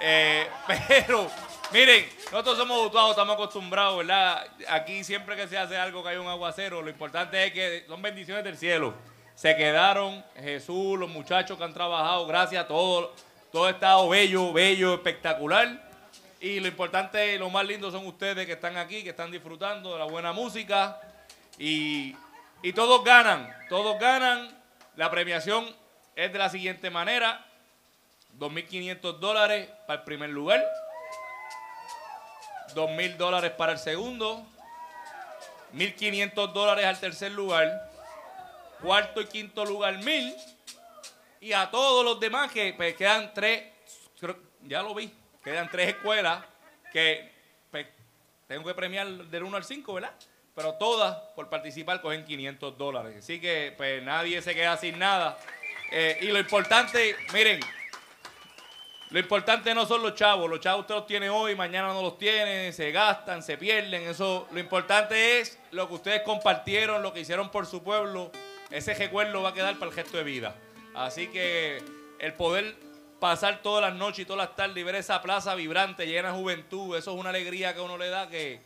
Eh, 0.01 0.51
pero, 0.89 1.31
miren, 1.73 2.09
nosotros 2.33 2.57
somos 2.57 2.83
mutuados, 2.83 3.11
estamos 3.11 3.35
acostumbrados, 3.35 3.99
¿verdad? 3.99 4.47
Aquí 4.69 5.05
siempre 5.05 5.37
que 5.37 5.49
se 5.49 5.59
hace 5.59 5.77
algo 5.77 6.03
que 6.03 6.11
hay 6.11 6.17
un 6.17 6.29
aguacero, 6.29 6.83
lo 6.83 6.91
importante 6.91 7.47
es 7.47 7.53
que 7.53 7.85
son 7.87 8.01
bendiciones 8.03 8.45
del 8.45 8.57
cielo. 8.57 8.95
Se 9.35 9.55
quedaron 9.55 10.25
Jesús, 10.37 10.99
los 10.99 11.11
muchachos 11.11 11.59
que 11.59 11.65
han 11.65 11.75
trabajado, 11.75 12.27
gracias 12.27 12.65
a 12.65 12.69
todos. 12.69 13.11
Todo 13.53 13.67
ha 13.67 13.71
estado 13.71 14.09
bello, 14.09 14.53
bello, 14.53 14.95
espectacular. 14.95 15.87
Y 16.41 16.61
lo 16.61 16.69
importante, 16.69 17.39
lo 17.39 17.51
más 17.51 17.67
lindo 17.67 17.91
son 17.91 18.07
ustedes 18.07 18.47
que 18.47 18.53
están 18.53 18.77
aquí, 18.77 19.03
que 19.03 19.11
están 19.11 19.31
disfrutando 19.31 19.93
de 19.93 19.99
la 19.99 20.05
buena 20.07 20.33
música. 20.33 21.01
Y, 21.59 22.17
y 22.63 22.73
todos 22.73 23.05
ganan, 23.05 23.55
todos 23.69 23.99
ganan. 23.99 24.49
La 24.97 25.11
premiación 25.11 25.67
es 26.15 26.33
de 26.33 26.39
la 26.39 26.49
siguiente 26.49 26.91
manera. 26.91 27.45
2.500 28.39 29.19
dólares 29.19 29.69
para 29.87 30.01
el 30.01 30.05
primer 30.05 30.31
lugar. 30.31 30.65
2.000 32.77 33.17
dólares 33.17 33.53
para 33.53 33.73
el 33.73 33.79
segundo. 33.79 34.47
1.500 35.75 36.53
dólares 36.53 36.85
al 36.85 37.01
tercer 37.01 37.33
lugar. 37.33 37.91
Cuarto 38.81 39.21
y 39.21 39.27
quinto 39.27 39.65
lugar 39.65 39.97
1.000. 39.97 40.37
Y 41.41 41.53
a 41.53 41.71
todos 41.71 42.05
los 42.05 42.21
demás 42.21 42.53
que 42.53 42.75
pues, 42.75 42.95
quedan 42.95 43.33
tres, 43.35 43.65
ya 44.63 44.83
lo 44.83 44.95
vi, 44.95 45.13
quedan 45.43 45.71
tres 45.71 45.89
escuelas 45.89 46.45
que 46.93 47.33
pues, 47.71 47.87
tengo 48.47 48.65
que 48.65 48.75
premiar 48.75 49.07
del 49.07 49.43
1 49.43 49.57
al 49.57 49.65
5, 49.65 49.95
¿verdad? 49.95 50.13
Pero 50.55 50.75
todas 50.75 51.17
por 51.35 51.49
participar 51.49 52.01
cogen 52.01 52.25
500 52.25 52.77
dólares. 52.77 53.17
Así 53.19 53.41
que 53.41 53.75
pues 53.77 54.03
nadie 54.03 54.41
se 54.43 54.55
queda 54.55 54.77
sin 54.77 54.99
nada. 54.99 55.39
Eh, 55.93 56.19
y 56.23 56.27
lo 56.27 56.39
importante, 56.39 57.15
miren, 57.33 57.61
lo 59.17 59.21
importante 59.21 59.75
no 59.75 59.87
son 59.87 60.03
los 60.03 60.15
chavos. 60.15 60.51
Los 60.51 60.61
chavos 60.61 60.83
usted 60.83 60.95
los 60.95 61.07
tiene 61.07 61.31
hoy, 61.31 61.57
mañana 61.57 61.89
no 61.89 62.03
los 62.03 62.19
tiene, 62.19 62.71
se 62.75 62.93
gastan, 62.93 63.43
se 63.43 63.57
pierden. 63.57 64.03
Eso, 64.03 64.47
lo 64.51 64.61
importante 64.61 65.41
es 65.41 65.59
lo 65.71 65.89
que 65.89 65.95
ustedes 65.95 66.21
compartieron, 66.21 67.03
lo 67.03 67.15
que 67.15 67.21
hicieron 67.21 67.49
por 67.49 67.65
su 67.65 67.83
pueblo. 67.83 68.31
Ese 68.69 68.93
recuerdo 68.93 69.41
va 69.41 69.49
a 69.49 69.55
quedar 69.55 69.79
para 69.79 69.91
el 69.91 69.97
resto 69.97 70.19
de 70.19 70.23
vida. 70.23 70.55
Así 70.95 71.29
que 71.29 71.83
el 72.19 72.35
poder 72.35 72.77
pasar 73.19 73.63
todas 73.63 73.81
las 73.81 73.99
noches 73.99 74.19
y 74.19 74.25
todas 74.27 74.49
las 74.49 74.55
tardes 74.55 74.77
y 74.77 74.83
ver 74.83 74.97
esa 74.97 75.23
plaza 75.23 75.55
vibrante, 75.55 76.07
llena 76.07 76.33
de 76.33 76.39
juventud, 76.39 76.95
eso 76.95 77.15
es 77.15 77.19
una 77.19 77.31
alegría 77.31 77.73
que 77.73 77.81
uno 77.81 77.97
le 77.97 78.11
da 78.11 78.29
que 78.29 78.61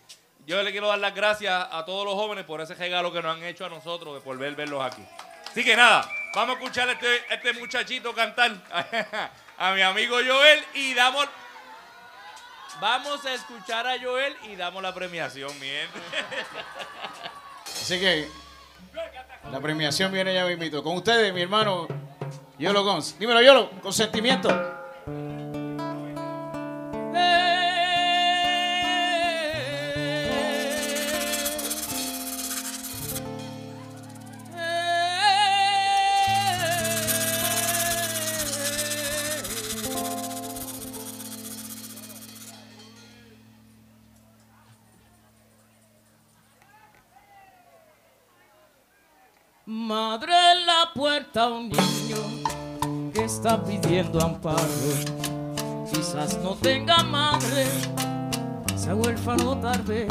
yo 0.46 0.60
le 0.64 0.72
quiero 0.72 0.88
dar 0.88 0.98
las 0.98 1.14
gracias 1.14 1.68
a 1.70 1.84
todos 1.84 2.04
los 2.04 2.14
jóvenes 2.14 2.44
por 2.44 2.60
ese 2.60 2.74
regalo 2.74 3.12
que 3.12 3.22
nos 3.22 3.36
han 3.36 3.44
hecho 3.44 3.66
a 3.66 3.68
nosotros 3.68 4.14
de 4.14 4.20
volver 4.28 4.56
verlos 4.56 4.82
aquí. 4.82 5.04
Así 5.48 5.62
que 5.62 5.76
nada, 5.76 6.10
Vamos 6.32 6.56
a 6.56 6.58
escuchar 6.60 6.88
a 6.88 6.92
este, 6.92 7.08
a 7.28 7.34
este 7.34 7.52
muchachito 7.54 8.14
cantar. 8.14 8.52
A 9.62 9.74
mi 9.74 9.82
amigo 9.82 10.16
Joel 10.26 10.64
y 10.72 10.94
damos. 10.94 11.28
Vamos 12.80 13.26
a 13.26 13.34
escuchar 13.34 13.86
a 13.86 14.00
Joel 14.02 14.34
y 14.44 14.56
damos 14.56 14.82
la 14.82 14.94
premiación, 14.94 15.52
mi 15.60 15.66
gente. 15.66 16.00
Así 17.66 18.00
que 18.00 18.26
la 19.52 19.60
premiación 19.60 20.10
viene 20.12 20.32
ya 20.32 20.46
mismito. 20.46 20.82
Con 20.82 20.96
ustedes, 20.96 21.34
mi 21.34 21.42
hermano 21.42 21.88
Yolo 22.58 22.84
Gons. 22.84 23.18
Dímelo, 23.18 23.42
Yolo, 23.42 23.70
con 23.82 23.92
sentimiento. 23.92 24.48
Puerta 51.32 51.48
un 51.48 51.68
niño 51.68 53.12
que 53.12 53.24
está 53.24 53.62
pidiendo 53.62 54.20
amparo. 54.20 54.58
Quizás 55.92 56.38
no 56.42 56.54
tenga 56.54 57.02
madre, 57.02 57.66
sea 58.76 58.94
huérfano 58.94 59.58
tal 59.58 59.82
vez. 59.82 60.08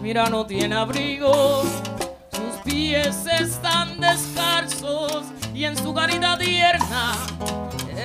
Mira, 0.00 0.28
no 0.28 0.44
tiene 0.46 0.74
abrigo, 0.74 1.62
sus 2.32 2.62
pies 2.64 3.24
están 3.26 4.00
descalzos 4.00 5.24
y 5.54 5.64
en 5.64 5.76
su 5.76 5.94
carita 5.94 6.36
tierna 6.38 7.12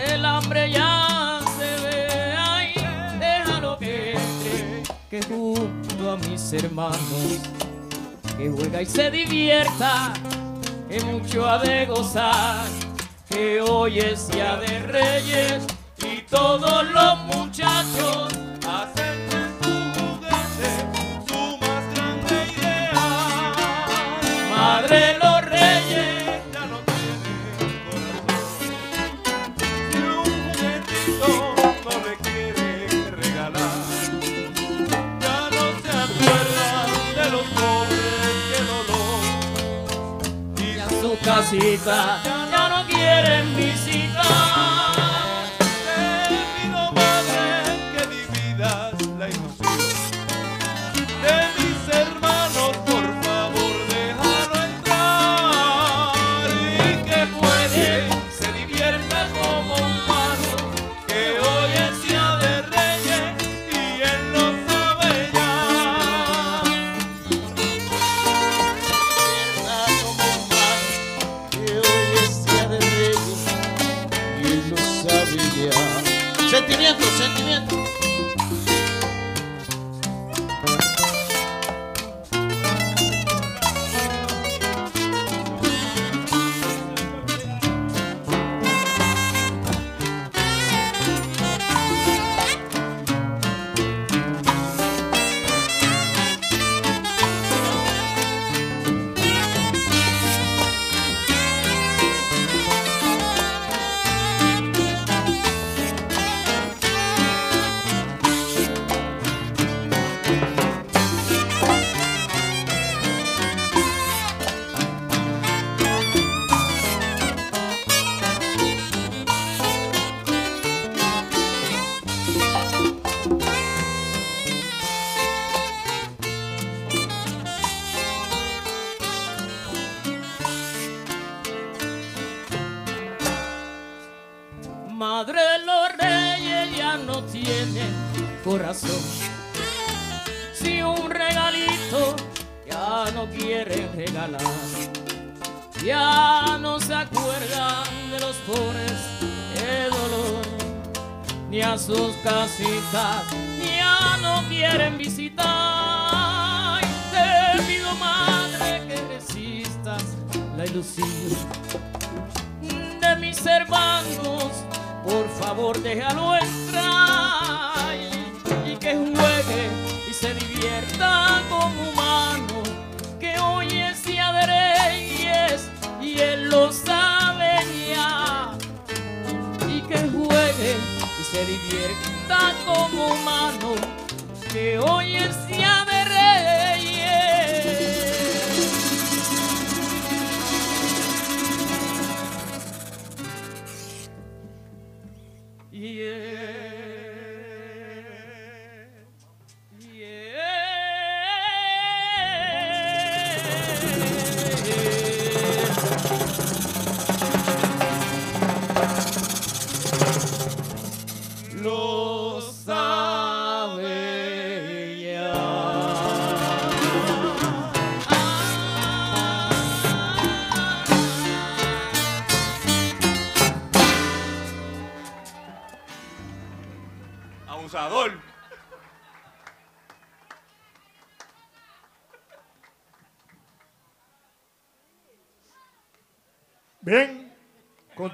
el 0.07 0.23
hambre 0.25 0.71
ya 0.71 1.39
se 1.57 1.87
ve. 1.87 2.33
Ay, 2.37 2.73
déjalo 3.19 3.77
que 3.77 4.11
entre, 4.11 4.83
que 5.09 5.23
junto 5.23 6.11
a 6.11 6.17
mis 6.17 6.53
hermanos 6.53 7.39
que 8.37 8.51
juega 8.51 8.81
y 8.83 8.85
se 8.85 9.09
divierta, 9.09 10.13
que 10.89 10.99
mucho 11.01 11.47
ha 11.47 11.57
de 11.59 11.85
gozar, 11.85 12.65
que 13.29 13.61
hoy 13.61 13.99
es 13.99 14.29
día 14.29 14.57
de 14.57 14.79
reyes 14.79 15.63
y 15.97 16.21
todos 16.21 16.83
los 16.91 17.17
muchachos 17.35 18.46
casita 41.49 42.19
ya 42.51 42.67
no 42.69 42.85
quieren 42.87 43.56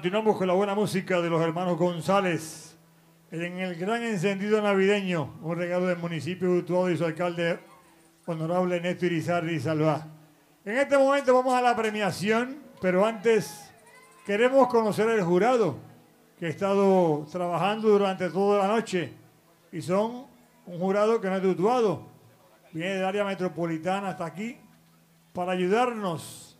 continuamos 0.04 0.36
con 0.36 0.46
la 0.46 0.52
buena 0.52 0.74
música 0.74 1.22
de 1.22 1.30
los 1.30 1.40
hermanos 1.40 1.78
González. 1.78 2.76
En 3.30 3.58
el 3.58 3.74
gran 3.74 4.02
encendido 4.02 4.60
navideño, 4.60 5.38
un 5.40 5.56
regalo 5.56 5.86
del 5.86 5.96
municipio 5.96 6.52
de 6.52 6.58
Utuado 6.58 6.90
y 6.90 6.98
su 6.98 7.06
alcalde 7.06 7.58
honorable 8.26 8.82
Néstor 8.82 9.06
Irizarry 9.06 9.58
Salvá. 9.58 10.06
En 10.66 10.76
este 10.76 10.98
momento 10.98 11.32
vamos 11.32 11.54
a 11.54 11.62
la 11.62 11.74
premiación, 11.74 12.58
pero 12.82 13.06
antes 13.06 13.72
queremos 14.26 14.68
conocer 14.68 15.08
el 15.08 15.22
jurado 15.22 15.78
que 16.38 16.44
ha 16.44 16.50
estado 16.50 17.26
trabajando 17.32 17.88
durante 17.88 18.28
toda 18.28 18.58
la 18.58 18.74
noche 18.74 19.10
y 19.72 19.80
son 19.80 20.26
un 20.66 20.78
jurado 20.80 21.18
que 21.18 21.30
no 21.30 21.36
es 21.36 21.42
de 21.42 21.48
Utuado, 21.48 22.02
viene 22.72 22.96
del 22.96 23.06
área 23.06 23.24
metropolitana 23.24 24.10
hasta 24.10 24.26
aquí 24.26 24.58
para 25.32 25.52
ayudarnos 25.52 26.53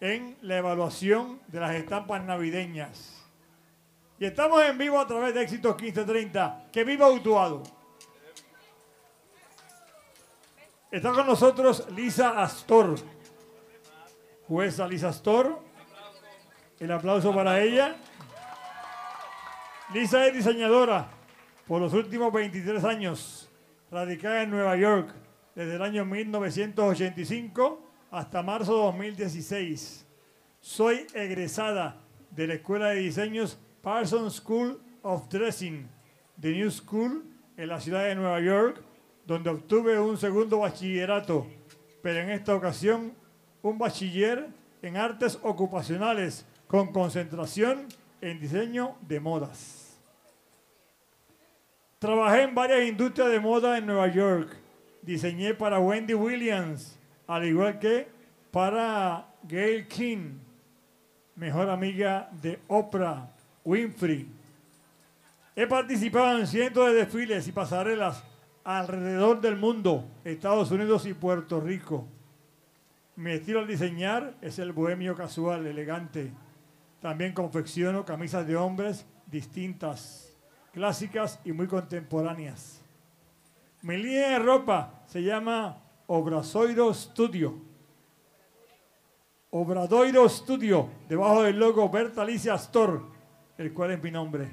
en 0.00 0.36
la 0.42 0.58
evaluación 0.58 1.40
de 1.48 1.60
las 1.60 1.74
estampas 1.74 2.22
navideñas. 2.24 3.24
Y 4.18 4.26
estamos 4.26 4.62
en 4.62 4.78
vivo 4.78 4.98
a 4.98 5.06
través 5.06 5.34
de 5.34 5.42
Éxitos 5.42 5.80
1530. 5.80 6.68
¡Que 6.72 6.84
viva 6.84 7.10
Utuado! 7.10 7.62
Está 10.90 11.12
con 11.12 11.26
nosotros 11.26 11.88
Lisa 11.90 12.40
Astor. 12.42 12.94
Jueza 14.46 14.86
Lisa 14.86 15.08
Astor. 15.08 15.58
El 16.78 16.92
aplauso 16.92 17.34
para 17.34 17.60
ella. 17.60 17.96
Lisa 19.92 20.26
es 20.26 20.34
diseñadora 20.34 21.08
por 21.66 21.80
los 21.80 21.92
últimos 21.92 22.32
23 22.32 22.84
años, 22.84 23.50
radicada 23.90 24.42
en 24.42 24.50
Nueva 24.50 24.76
York 24.76 25.14
desde 25.54 25.76
el 25.76 25.82
año 25.82 26.04
1985 26.04 27.83
hasta 28.14 28.42
marzo 28.42 28.76
de 28.76 28.82
2016. 28.84 30.06
Soy 30.60 31.06
egresada 31.14 32.00
de 32.30 32.46
la 32.46 32.54
Escuela 32.54 32.90
de 32.90 33.00
Diseños 33.00 33.58
Parsons 33.82 34.34
School 34.34 34.80
of 35.02 35.28
Dressing, 35.28 35.88
The 36.40 36.52
New 36.52 36.70
School, 36.70 37.24
en 37.56 37.68
la 37.68 37.80
ciudad 37.80 38.04
de 38.04 38.14
Nueva 38.14 38.40
York, 38.40 38.80
donde 39.26 39.50
obtuve 39.50 39.98
un 39.98 40.16
segundo 40.16 40.60
bachillerato, 40.60 41.46
pero 42.02 42.20
en 42.20 42.30
esta 42.30 42.54
ocasión 42.54 43.14
un 43.62 43.78
bachiller 43.78 44.46
en 44.82 44.96
artes 44.96 45.38
ocupacionales 45.42 46.46
con 46.68 46.92
concentración 46.92 47.86
en 48.20 48.38
diseño 48.38 48.94
de 49.08 49.18
modas. 49.18 49.98
Trabajé 51.98 52.42
en 52.42 52.54
varias 52.54 52.86
industrias 52.88 53.30
de 53.30 53.40
moda 53.40 53.76
en 53.76 53.86
Nueva 53.86 54.06
York. 54.08 54.56
Diseñé 55.02 55.54
para 55.54 55.78
Wendy 55.78 56.14
Williams, 56.14 56.98
al 57.26 57.44
igual 57.44 57.78
que 57.78 58.08
para 58.50 59.26
Gail 59.42 59.88
King, 59.88 60.38
mejor 61.36 61.68
amiga 61.68 62.28
de 62.40 62.60
Oprah 62.68 63.28
Winfrey. 63.64 64.28
He 65.56 65.66
participado 65.66 66.38
en 66.38 66.46
cientos 66.46 66.86
de 66.86 66.94
desfiles 66.94 67.46
y 67.48 67.52
pasarelas 67.52 68.22
alrededor 68.64 69.40
del 69.40 69.56
mundo, 69.56 70.04
Estados 70.24 70.70
Unidos 70.70 71.06
y 71.06 71.14
Puerto 71.14 71.60
Rico. 71.60 72.06
Mi 73.16 73.32
estilo 73.32 73.60
al 73.60 73.66
diseñar 73.66 74.34
es 74.40 74.58
el 74.58 74.72
bohemio 74.72 75.14
casual, 75.14 75.66
elegante. 75.66 76.32
También 77.00 77.32
confecciono 77.32 78.04
camisas 78.04 78.46
de 78.46 78.56
hombres 78.56 79.06
distintas, 79.26 80.32
clásicas 80.72 81.38
y 81.44 81.52
muy 81.52 81.66
contemporáneas. 81.66 82.80
Mi 83.82 83.96
línea 83.96 84.30
de 84.30 84.38
ropa 84.38 85.02
se 85.06 85.22
llama 85.22 85.83
Obrazoiro 86.06 86.92
Studio. 86.92 87.58
Obradoiro 89.50 90.28
Studio, 90.28 90.90
debajo 91.08 91.44
del 91.44 91.58
logo 91.58 91.88
Berta 91.88 92.20
Alicia 92.22 92.56
Store, 92.56 93.00
el 93.56 93.72
cual 93.72 93.92
es 93.92 94.02
mi 94.02 94.10
nombre. 94.10 94.50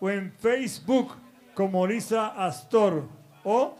o 0.00 0.10
en 0.10 0.32
Facebook 0.32 1.14
como 1.54 1.86
Lisa 1.86 2.26
Astor 2.28 3.04
o 3.42 3.74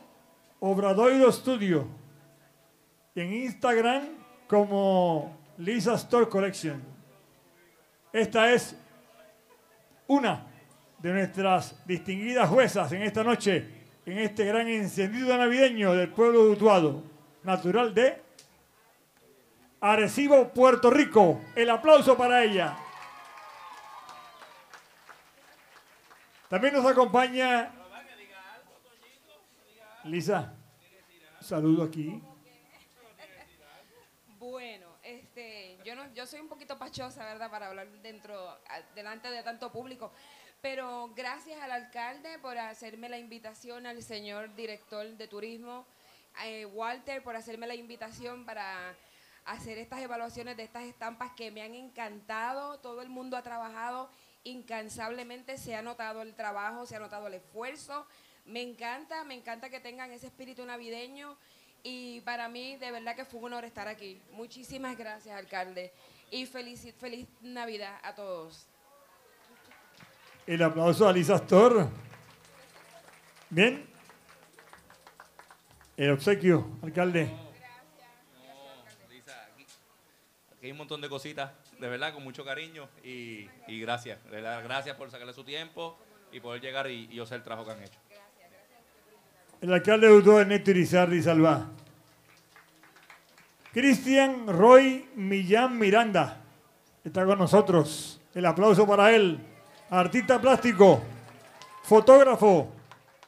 Obradoiro 0.60 1.30
Studio 1.30 2.03
en 3.14 3.32
Instagram 3.32 4.02
como 4.48 5.38
Lisa 5.58 5.94
Store 5.94 6.28
Collection. 6.28 6.82
Esta 8.12 8.52
es 8.52 8.76
una 10.06 10.46
de 10.98 11.12
nuestras 11.12 11.86
distinguidas 11.86 12.48
juezas 12.48 12.90
en 12.92 13.02
esta 13.02 13.22
noche, 13.22 13.68
en 14.06 14.18
este 14.18 14.44
gran 14.44 14.68
encendido 14.68 15.36
navideño 15.36 15.94
del 15.94 16.10
pueblo 16.10 16.44
de 16.44 16.50
Utuado, 16.50 17.02
natural 17.42 17.94
de 17.94 18.22
Arecibo, 19.80 20.48
Puerto 20.48 20.90
Rico. 20.90 21.40
El 21.54 21.70
aplauso 21.70 22.16
para 22.16 22.42
ella. 22.42 22.76
También 26.48 26.74
nos 26.74 26.86
acompaña 26.86 27.70
Lisa. 30.04 30.54
Saludo 31.40 31.84
aquí. 31.84 32.22
Bueno, 34.38 34.86
este, 35.02 35.78
yo 36.24 36.30
soy 36.30 36.40
un 36.40 36.48
poquito 36.48 36.78
pachosa, 36.78 37.22
¿verdad? 37.22 37.50
Para 37.50 37.68
hablar 37.68 37.86
dentro, 38.00 38.58
delante 38.94 39.30
de 39.30 39.42
tanto 39.42 39.70
público. 39.70 40.10
Pero 40.62 41.12
gracias 41.14 41.60
al 41.60 41.70
alcalde 41.70 42.38
por 42.38 42.56
hacerme 42.56 43.10
la 43.10 43.18
invitación, 43.18 43.86
al 43.86 44.02
señor 44.02 44.54
director 44.54 45.06
de 45.06 45.28
turismo, 45.28 45.84
eh, 46.42 46.64
Walter, 46.64 47.22
por 47.22 47.36
hacerme 47.36 47.66
la 47.66 47.74
invitación 47.74 48.46
para 48.46 48.96
hacer 49.44 49.76
estas 49.76 50.00
evaluaciones 50.00 50.56
de 50.56 50.62
estas 50.62 50.84
estampas 50.84 51.32
que 51.32 51.50
me 51.50 51.60
han 51.60 51.74
encantado. 51.74 52.78
Todo 52.78 53.02
el 53.02 53.10
mundo 53.10 53.36
ha 53.36 53.42
trabajado 53.42 54.08
incansablemente, 54.44 55.58
se 55.58 55.74
ha 55.74 55.82
notado 55.82 56.22
el 56.22 56.34
trabajo, 56.34 56.86
se 56.86 56.96
ha 56.96 57.00
notado 57.00 57.26
el 57.26 57.34
esfuerzo. 57.34 58.06
Me 58.46 58.62
encanta, 58.62 59.24
me 59.24 59.34
encanta 59.34 59.68
que 59.68 59.78
tengan 59.78 60.10
ese 60.10 60.28
espíritu 60.28 60.64
navideño 60.64 61.36
y 61.86 62.22
para 62.22 62.48
mí 62.48 62.76
de 62.76 62.90
verdad 62.90 63.14
que 63.14 63.26
fue 63.26 63.40
un 63.40 63.46
honor 63.46 63.66
estar 63.66 63.88
aquí. 63.88 64.20
Muchísimas 64.32 64.96
gracias, 64.96 65.36
alcalde, 65.36 65.92
y 66.30 66.46
feliz, 66.46 66.94
feliz 66.98 67.26
Navidad 67.42 67.98
a 68.02 68.14
todos. 68.14 68.66
El 70.46 70.62
aplauso 70.62 71.08
a 71.08 71.12
Lisa 71.12 71.36
Astor. 71.36 71.88
Bien. 73.50 73.86
El 75.96 76.10
obsequio, 76.10 76.78
alcalde. 76.82 77.30
Lisa, 79.10 79.44
aquí, 79.52 79.64
aquí 80.52 80.66
hay 80.66 80.72
un 80.72 80.78
montón 80.78 81.00
de 81.00 81.08
cositas, 81.08 81.52
de 81.78 81.88
verdad, 81.88 82.12
con 82.12 82.24
mucho 82.24 82.44
cariño 82.44 82.88
y, 83.02 83.48
y 83.68 83.80
gracias. 83.80 84.22
De 84.24 84.30
verdad, 84.30 84.62
gracias 84.64 84.96
por 84.96 85.10
sacarle 85.10 85.32
su 85.32 85.44
tiempo 85.44 85.96
y 86.32 86.40
poder 86.40 86.60
llegar 86.60 86.90
y, 86.90 87.08
y 87.10 87.26
sé 87.26 87.36
el 87.36 87.42
trabajo 87.42 87.66
que 87.66 87.72
han 87.72 87.82
hecho. 87.82 87.98
El 89.60 89.72
alcalde 89.72 90.08
de 90.08 90.12
Utuado, 90.12 90.40
Ernesto 90.40 90.72
Irizarry 90.72 91.22
Salva. 91.22 91.70
Cristian 93.74 94.46
Roy 94.46 95.04
Millán 95.16 95.76
Miranda 95.76 96.40
está 97.02 97.26
con 97.26 97.40
nosotros. 97.40 98.20
El 98.32 98.46
aplauso 98.46 98.86
para 98.86 99.12
él. 99.12 99.36
Artista 99.90 100.40
plástico, 100.40 101.02
fotógrafo, 101.82 102.72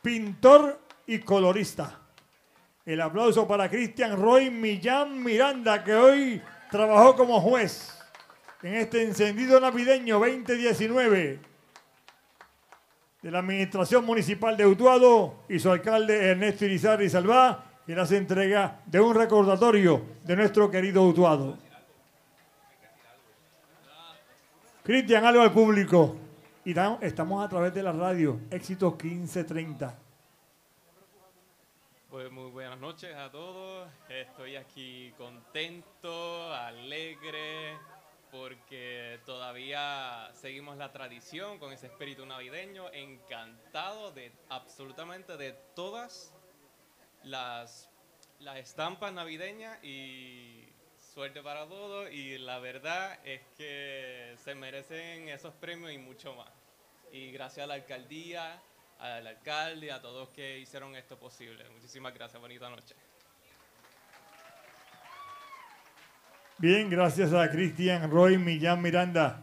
pintor 0.01 0.81
y 1.05 1.19
colorista. 1.19 1.99
El 2.85 3.01
aplauso 3.01 3.49
para 3.49 3.69
Cristian 3.69 4.17
Roy 4.23 4.53
Millán 4.53 5.21
Miranda, 5.21 5.83
que 5.83 5.97
hoy 5.97 6.43
trabajó 6.71 7.17
como 7.17 7.41
juez 7.41 7.99
en 8.63 8.75
este 8.75 9.03
encendido 9.03 9.59
navideño 9.59 10.21
2019 10.21 11.41
de 13.21 13.31
la 13.33 13.41
Administración 13.41 14.05
Municipal 14.05 14.57
de 14.57 14.65
Utuado 14.65 15.43
y 15.49 15.59
su 15.59 15.73
alcalde 15.73 16.29
Ernesto 16.31 16.67
Irizarry 16.67 17.11
Salvá, 17.11 17.66
le 17.95 18.01
hace 18.01 18.17
entrega 18.17 18.81
de 18.87 19.01
un 19.01 19.15
recordatorio 19.15 20.03
de 20.25 20.37
nuestro 20.37 20.71
querido 20.71 21.03
Utuado. 21.05 21.57
Cristian, 24.83 25.25
algo 25.25 25.43
al 25.43 25.53
público. 25.53 26.17
Y 26.65 26.75
estamos 27.01 27.45
a 27.45 27.49
través 27.49 27.73
de 27.75 27.83
la 27.83 27.93
radio, 27.93 28.41
Éxitos 28.51 28.93
1530. 29.03 29.97
Pues 32.11 32.31
muy 32.33 32.51
buenas 32.51 32.79
noches 32.81 33.15
a 33.15 33.31
todos. 33.31 33.89
Estoy 34.09 34.57
aquí 34.57 35.13
contento, 35.17 36.53
alegre, 36.53 37.77
porque 38.33 39.21
todavía 39.25 40.29
seguimos 40.35 40.77
la 40.77 40.91
tradición 40.91 41.59
con 41.59 41.73
ese 41.73 41.87
espíritu 41.87 42.27
navideño. 42.27 42.91
Encantado 42.93 44.11
de 44.11 44.33
absolutamente 44.49 45.37
de 45.37 45.53
todas 45.75 46.33
las, 47.27 47.91
las 48.41 48.57
estampas 48.57 49.13
navideñas 49.13 49.83
y 49.85 50.65
suerte 51.13 51.43
para 51.43 51.67
todos 51.67 52.11
y 52.13 52.39
la 52.39 52.59
verdad 52.59 53.19
es 53.25 53.41
que 53.57 54.35
se 54.45 54.55
merecen 54.55 55.29
esos 55.29 55.55
premios 55.55 55.93
y 55.93 55.99
mucho 55.99 56.35
más. 56.35 56.51
Y 57.13 57.33
gracias 57.33 57.65
a 57.65 57.67
la 57.67 57.75
alcaldía, 57.75 58.61
al 59.01 59.27
alcalde, 59.27 59.91
a 59.93 60.01
todos 60.01 60.29
que 60.31 60.59
hicieron 60.59 60.95
esto 60.95 61.19
posible. 61.19 61.65
Muchísimas 61.71 62.15
gracias, 62.15 62.41
bonita 62.41 62.69
noche. 62.69 62.95
Bien, 66.59 66.89
gracias 66.89 67.33
a 67.33 67.51
Cristian 67.51 68.11
Roy 68.11 68.39
Millán 68.39 68.81
Miranda. 68.81 69.43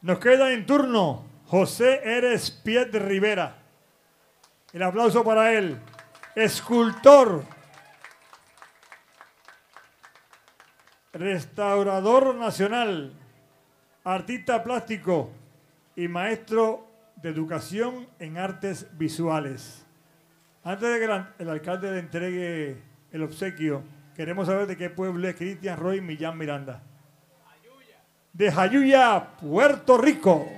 Nos 0.00 0.18
queda 0.18 0.52
en 0.52 0.64
turno 0.64 1.26
José 1.46 2.00
Eres 2.04 2.50
Piet 2.50 2.94
Rivera. 2.94 3.58
El 4.72 4.82
aplauso 4.82 5.22
para 5.22 5.52
él. 5.52 5.78
Escultor, 6.34 7.44
restaurador 11.12 12.34
nacional, 12.36 13.12
artista 14.02 14.64
plástico 14.64 15.30
y 15.94 16.08
maestro 16.08 16.88
de 17.16 17.28
educación 17.28 18.08
en 18.18 18.38
artes 18.38 18.88
visuales. 18.96 19.84
Antes 20.64 20.88
de 20.88 20.98
que 20.98 21.42
el 21.42 21.50
alcalde 21.50 21.90
le 21.90 21.98
entregue 21.98 22.82
el 23.10 23.22
obsequio, 23.22 23.82
queremos 24.16 24.46
saber 24.46 24.66
de 24.66 24.78
qué 24.78 24.88
pueblo 24.88 25.28
es 25.28 25.36
Cristian 25.36 25.78
Roy 25.78 26.00
Millán 26.00 26.38
Miranda. 26.38 26.82
De 28.32 28.50
Jayuya, 28.50 29.36
Puerto 29.38 29.98
Rico, 29.98 30.48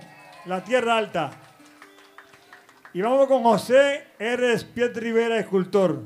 la 0.45 0.63
tierra 0.63 0.99
alta. 0.99 1.33
Y 2.95 3.03
vamos 3.03 3.27
con 3.27 3.43
José 3.43 4.05
R. 4.19 4.57
Piet 4.73 4.97
Rivera, 4.97 5.39
escultor, 5.39 6.01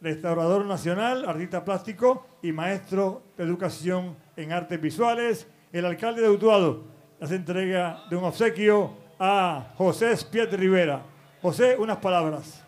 restaurador 0.00 0.66
nacional, 0.66 1.26
artista 1.26 1.64
plástico 1.64 2.26
y 2.42 2.52
maestro 2.52 3.22
de 3.36 3.44
educación 3.44 4.16
en 4.36 4.52
artes 4.52 4.80
visuales. 4.80 5.46
El 5.72 5.86
alcalde 5.86 6.20
de 6.22 6.28
Utuado 6.28 6.84
hace 7.20 7.36
entrega 7.36 8.02
de 8.10 8.16
un 8.16 8.24
obsequio 8.24 8.92
a 9.18 9.72
José 9.76 10.14
Piet 10.30 10.52
Rivera. 10.52 11.02
José, 11.40 11.76
unas 11.78 11.96
palabras. 11.98 12.62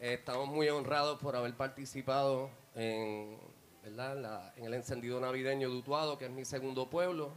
Eh, 0.00 0.14
Estamos 0.14 0.48
muy 0.48 0.68
honrados 0.70 1.18
por 1.20 1.36
haber 1.36 1.54
participado 1.54 2.48
en, 2.74 3.36
¿verdad? 3.84 4.16
La- 4.18 4.52
en 4.56 4.64
el 4.64 4.74
encendido 4.74 5.20
navideño 5.20 5.68
de 5.68 5.76
Utuado, 5.76 6.16
que 6.16 6.24
es 6.24 6.30
mi 6.30 6.44
segundo 6.46 6.88
pueblo. 6.88 7.32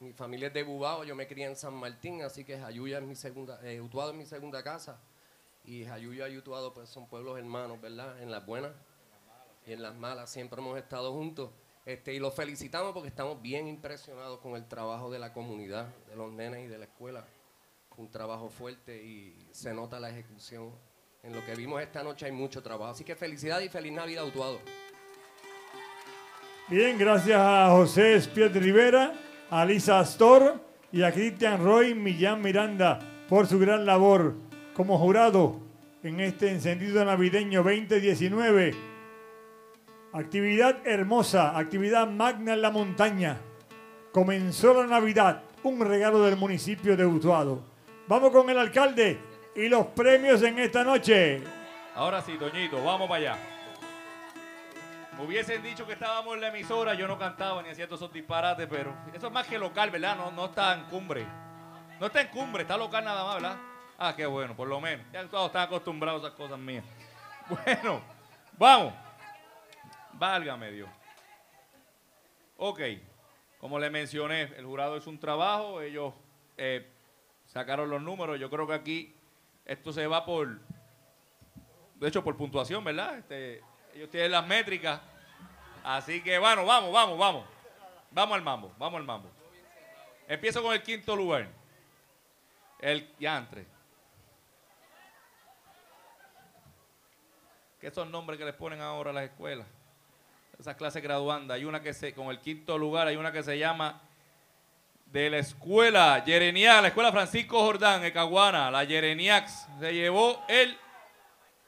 Mi 0.00 0.14
familia 0.14 0.48
es 0.48 0.54
de 0.54 0.62
Bubao, 0.62 1.04
yo 1.04 1.14
me 1.14 1.26
crié 1.26 1.44
en 1.44 1.56
San 1.56 1.74
Martín, 1.74 2.22
así 2.22 2.42
que 2.42 2.58
Jayuya 2.58 2.98
es 2.98 3.04
mi 3.04 3.14
segunda, 3.14 3.60
eh, 3.62 3.82
es 3.84 4.14
mi 4.14 4.24
segunda 4.24 4.62
casa. 4.62 4.98
Y 5.62 5.84
Jayuya 5.84 6.26
y 6.28 6.38
Utuado 6.38 6.72
pues 6.72 6.88
son 6.88 7.06
pueblos 7.06 7.38
hermanos, 7.38 7.78
¿verdad? 7.82 8.22
En 8.22 8.30
las 8.30 8.46
buenas 8.46 8.72
y 9.66 9.72
en 9.72 9.82
las 9.82 9.94
malas 9.94 10.30
siempre 10.30 10.58
hemos 10.58 10.78
estado 10.78 11.12
juntos. 11.12 11.50
Este, 11.84 12.14
y 12.14 12.18
los 12.18 12.34
felicitamos 12.34 12.92
porque 12.92 13.08
estamos 13.08 13.42
bien 13.42 13.68
impresionados 13.68 14.38
con 14.38 14.56
el 14.56 14.66
trabajo 14.66 15.10
de 15.10 15.18
la 15.18 15.34
comunidad, 15.34 15.94
de 16.08 16.16
los 16.16 16.32
nenes 16.32 16.64
y 16.64 16.68
de 16.68 16.78
la 16.78 16.86
escuela. 16.86 17.26
Un 17.98 18.10
trabajo 18.10 18.48
fuerte 18.48 19.02
y 19.02 19.48
se 19.52 19.74
nota 19.74 20.00
la 20.00 20.08
ejecución. 20.08 20.70
En 21.22 21.34
lo 21.34 21.44
que 21.44 21.54
vimos 21.54 21.82
esta 21.82 22.02
noche 22.02 22.24
hay 22.24 22.32
mucho 22.32 22.62
trabajo. 22.62 22.92
Así 22.92 23.04
que 23.04 23.14
felicidades 23.16 23.66
y 23.66 23.68
feliz 23.68 23.92
Navidad, 23.92 24.24
Utuado. 24.24 24.60
Bien, 26.68 26.96
gracias 26.96 27.38
a 27.38 27.68
José 27.72 28.18
Piet 28.32 28.54
Rivera, 28.54 29.12
a 29.50 29.64
Lisa 29.64 29.98
Astor 29.98 30.60
y 30.92 31.02
a 31.02 31.12
Cristian 31.12 31.62
Roy 31.62 31.94
Millán 31.94 32.40
Miranda 32.40 33.00
por 33.28 33.46
su 33.46 33.58
gran 33.58 33.84
labor 33.84 34.34
como 34.74 34.98
jurado 34.98 35.60
en 36.02 36.20
este 36.20 36.50
encendido 36.50 37.04
navideño 37.04 37.62
2019. 37.62 38.74
Actividad 40.12 40.86
hermosa, 40.86 41.58
actividad 41.58 42.08
magna 42.08 42.54
en 42.54 42.62
la 42.62 42.70
montaña. 42.70 43.38
Comenzó 44.12 44.74
la 44.74 44.86
Navidad, 44.86 45.42
un 45.62 45.80
regalo 45.80 46.22
del 46.24 46.36
municipio 46.36 46.96
de 46.96 47.06
Utuado. 47.06 47.62
Vamos 48.08 48.30
con 48.30 48.48
el 48.50 48.58
alcalde 48.58 49.18
y 49.54 49.68
los 49.68 49.86
premios 49.86 50.42
en 50.42 50.58
esta 50.58 50.82
noche. 50.82 51.42
Ahora 51.94 52.22
sí, 52.22 52.36
Toñito, 52.38 52.82
vamos 52.82 53.08
para 53.08 53.32
allá. 53.32 53.59
Hubiesen 55.22 55.62
dicho 55.62 55.86
que 55.86 55.92
estábamos 55.92 56.34
en 56.34 56.40
la 56.40 56.48
emisora, 56.48 56.94
yo 56.94 57.06
no 57.06 57.18
cantaba 57.18 57.62
ni 57.62 57.68
hacía 57.68 57.86
todos 57.86 58.00
esos 58.00 58.12
disparates, 58.12 58.66
pero 58.68 58.96
eso 59.12 59.26
es 59.26 59.32
más 59.32 59.46
que 59.46 59.58
local, 59.58 59.90
¿verdad? 59.90 60.16
No, 60.16 60.30
no 60.30 60.46
está 60.46 60.74
en 60.74 60.84
cumbre. 60.84 61.26
No 62.00 62.06
está 62.06 62.22
en 62.22 62.28
cumbre, 62.28 62.62
está 62.62 62.78
local 62.78 63.04
nada 63.04 63.24
más, 63.24 63.34
¿verdad? 63.34 63.56
Ah, 63.98 64.14
qué 64.16 64.24
bueno, 64.24 64.56
por 64.56 64.66
lo 64.66 64.80
menos. 64.80 65.04
Ya 65.12 65.26
todos 65.28 65.48
están 65.48 65.62
acostumbrados 65.62 66.24
a 66.24 66.28
esas 66.28 66.36
cosas 66.36 66.58
mías. 66.58 66.84
Bueno, 67.64 68.00
vamos. 68.56 68.94
Válgame 70.12 70.70
Dios. 70.70 70.88
Ok, 72.56 72.80
como 73.58 73.78
le 73.78 73.90
mencioné, 73.90 74.42
el 74.56 74.64
jurado 74.64 74.96
hizo 74.96 75.10
un 75.10 75.18
trabajo, 75.18 75.80
ellos 75.80 76.14
eh, 76.56 76.88
sacaron 77.46 77.90
los 77.90 78.00
números. 78.00 78.38
Yo 78.38 78.48
creo 78.48 78.66
que 78.66 78.74
aquí 78.74 79.14
esto 79.64 79.92
se 79.92 80.06
va 80.06 80.24
por, 80.24 80.60
de 81.96 82.08
hecho, 82.08 82.22
por 82.22 82.36
puntuación, 82.36 82.84
¿verdad? 82.84 83.18
Este, 83.18 83.62
ellos 83.94 84.08
tienen 84.10 84.30
las 84.30 84.46
métricas. 84.46 85.00
Así 85.84 86.22
que, 86.22 86.38
bueno, 86.38 86.64
vamos, 86.64 86.92
vamos, 86.92 87.18
vamos. 87.18 87.44
Vamos 88.10 88.34
al 88.34 88.42
mambo, 88.42 88.72
vamos 88.78 88.98
al 88.98 89.04
mambo. 89.04 89.30
Empiezo 90.26 90.62
con 90.62 90.72
el 90.72 90.82
quinto 90.82 91.14
lugar. 91.16 91.48
El 92.78 93.08
yantre. 93.18 93.66
¿Qué 97.80 97.90
son 97.90 98.10
nombres 98.10 98.38
que 98.38 98.44
les 98.44 98.54
ponen 98.54 98.80
ahora 98.80 99.10
a 99.10 99.12
las 99.12 99.24
escuelas? 99.24 99.66
Esas 100.58 100.76
clases 100.76 101.02
graduandas. 101.02 101.54
Hay 101.54 101.64
una 101.64 101.80
que 101.80 101.94
se, 101.94 102.12
con 102.12 102.28
el 102.28 102.38
quinto 102.40 102.76
lugar, 102.76 103.06
hay 103.06 103.16
una 103.16 103.32
que 103.32 103.42
se 103.42 103.58
llama 103.58 104.00
de 105.06 105.30
la 105.30 105.38
escuela 105.38 106.22
Yereniac, 106.24 106.82
la 106.82 106.88
escuela 106.88 107.10
Francisco 107.10 107.58
Jordán, 107.58 108.04
Ecaguana, 108.04 108.70
la 108.70 108.84
Yereniax, 108.84 109.66
se 109.80 109.92
llevó 109.92 110.44
el 110.46 110.76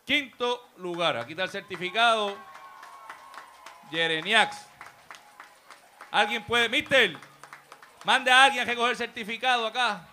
quinto 0.04 0.68
lugar. 0.76 1.16
Aquí 1.16 1.32
está 1.32 1.44
el 1.44 1.50
certificado. 1.50 2.36
Yereniax. 3.92 4.66
¿Alguien 6.10 6.44
puede, 6.44 6.68
mister? 6.68 7.16
Mande 8.04 8.30
a 8.30 8.44
alguien 8.44 8.62
a 8.62 8.66
recoger 8.66 8.96
certificado 8.96 9.66
acá. 9.66 10.08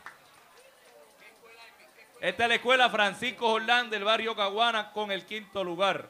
Esta 2.21 2.43
es 2.43 2.49
la 2.49 2.55
escuela 2.55 2.89
Francisco 2.89 3.49
Jordán 3.49 3.89
del 3.89 4.03
barrio 4.03 4.35
Caguana 4.35 4.91
con 4.91 5.11
el 5.11 5.25
quinto 5.25 5.63
lugar. 5.63 6.07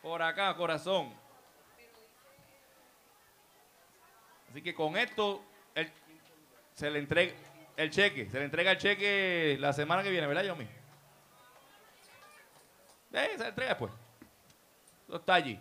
Por 0.00 0.22
acá, 0.22 0.54
corazón. 0.56 1.12
Así 4.50 4.62
que 4.62 4.74
con 4.74 4.96
esto 4.96 5.44
se 6.74 6.90
le 6.90 7.00
entrega 7.00 7.34
el 7.76 7.90
cheque. 7.90 8.30
Se 8.30 8.38
le 8.38 8.44
entrega 8.44 8.70
el 8.72 8.78
cheque 8.78 9.56
la 9.60 9.72
semana 9.72 10.02
que 10.02 10.10
viene, 10.10 10.26
¿verdad, 10.26 10.44
Yomi? 10.44 10.64
Eh, 13.12 13.30
se 13.36 13.38
le 13.38 13.48
entrega 13.48 13.70
después. 13.70 13.92
Eso 15.06 15.16
está 15.16 15.34
allí. 15.34 15.60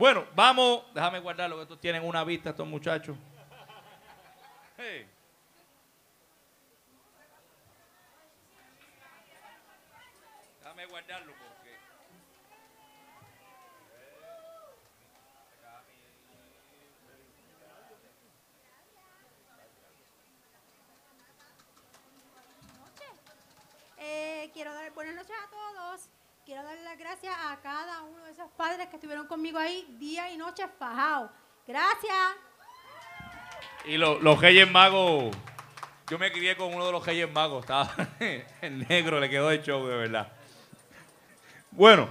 Bueno, 0.00 0.26
vamos. 0.34 0.82
Déjame 0.94 1.20
guardarlo, 1.20 1.56
que 1.56 1.62
estos 1.64 1.78
tienen 1.78 2.02
una 2.02 2.24
vista, 2.24 2.48
estos 2.48 2.66
muchachos. 2.66 3.18
Déjame 10.58 10.86
guardarlo 10.86 11.34
porque. 11.34 11.76
Eh, 23.98 24.50
quiero 24.54 24.72
dar 24.72 24.90
buenas 24.94 25.14
noches 25.14 25.36
a 25.36 25.50
todos. 25.50 26.19
Quiero 26.50 26.64
dar 26.64 26.78
las 26.78 26.98
gracias 26.98 27.32
a 27.46 27.60
cada 27.60 28.02
uno 28.02 28.24
de 28.24 28.32
esos 28.32 28.50
padres 28.56 28.88
que 28.88 28.96
estuvieron 28.96 29.28
conmigo 29.28 29.56
ahí 29.56 29.86
día 30.00 30.32
y 30.32 30.36
noche 30.36 30.66
fajados. 30.80 31.30
Gracias. 31.64 32.12
Y 33.84 33.96
lo- 33.96 34.18
los 34.18 34.40
Reyes 34.40 34.68
Magos, 34.68 35.32
yo 36.08 36.18
me 36.18 36.32
crié 36.32 36.56
con 36.56 36.74
uno 36.74 36.84
de 36.86 36.90
los 36.90 37.06
Reyes 37.06 37.30
Magos, 37.30 37.60
estaba 37.60 37.88
en 38.62 38.84
negro, 38.88 39.20
le 39.20 39.30
quedó 39.30 39.48
de 39.48 39.62
show, 39.62 39.86
de 39.86 39.94
verdad. 39.96 40.32
Bueno, 41.70 42.08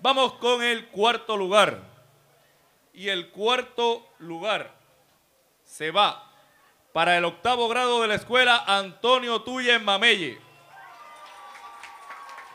vamos 0.00 0.34
con 0.34 0.62
el 0.62 0.86
cuarto 0.86 1.36
lugar. 1.36 1.80
Y 2.94 3.08
el 3.08 3.30
cuarto 3.32 4.08
lugar 4.20 4.76
se 5.64 5.90
va 5.90 6.30
para 6.92 7.18
el 7.18 7.24
octavo 7.24 7.66
grado 7.66 8.00
de 8.02 8.06
la 8.06 8.14
escuela 8.14 8.62
Antonio 8.64 9.42
Tuya 9.42 9.74
en 9.74 9.84
Mamelle. 9.84 10.45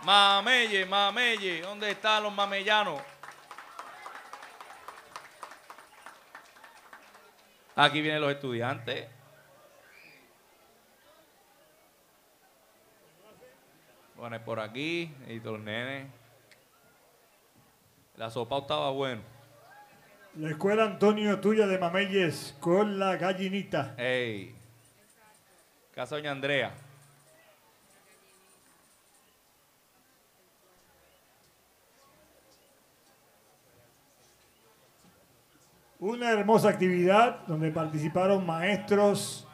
Mamelle, 0.03 0.85
Mamelle, 0.85 1.61
¿dónde 1.61 1.91
están 1.91 2.23
los 2.23 2.33
mamellanos? 2.33 3.01
Aquí 7.75 8.01
vienen 8.01 8.21
los 8.21 8.31
estudiantes. 8.31 9.07
Bueno, 14.15 14.43
por 14.43 14.59
aquí, 14.59 15.13
y 15.27 15.39
los 15.39 15.59
nenes. 15.59 16.07
La 18.17 18.29
sopa 18.29 18.59
estaba 18.59 18.91
bueno. 18.91 19.21
La 20.35 20.49
escuela 20.51 20.83
Antonio 20.83 21.39
Tuya 21.39 21.65
de 21.65 21.77
Mameyes 21.77 22.55
con 22.59 22.99
la 22.99 23.17
gallinita. 23.17 23.95
Ey. 23.97 24.55
Casa 25.93 26.15
Doña 26.15 26.31
Andrea. 26.31 26.71
Una 36.01 36.31
hermosa 36.31 36.69
actividad 36.69 37.41
donde 37.45 37.69
participaron 37.69 38.43
maestros, 38.43 39.47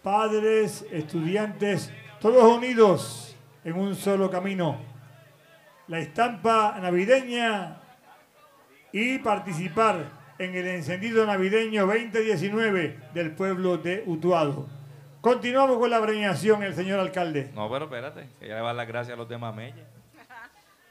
padres, 0.00 0.86
estudiantes, 0.92 1.92
todos 2.20 2.44
unidos 2.56 3.34
en 3.64 3.76
un 3.76 3.96
solo 3.96 4.30
camino. 4.30 4.80
La 5.88 5.98
estampa 5.98 6.78
navideña 6.80 7.80
y 8.92 9.18
participar 9.18 10.04
en 10.38 10.54
el 10.54 10.68
encendido 10.68 11.26
navideño 11.26 11.84
2019 11.84 13.00
del 13.12 13.34
pueblo 13.34 13.76
de 13.76 14.04
Utuado. 14.06 14.68
Continuamos 15.20 15.78
con 15.78 15.90
la 15.90 16.00
premiación, 16.00 16.62
el 16.62 16.76
señor 16.76 17.00
alcalde. 17.00 17.50
No, 17.56 17.68
pero 17.68 17.86
espérate, 17.86 18.28
que 18.38 18.46
ya 18.46 18.54
le 18.54 18.60
va 18.60 18.72
las 18.72 18.86
gracias 18.86 19.14
a 19.14 19.18
los 19.18 19.28
demás 19.28 19.52
Melle. 19.56 19.84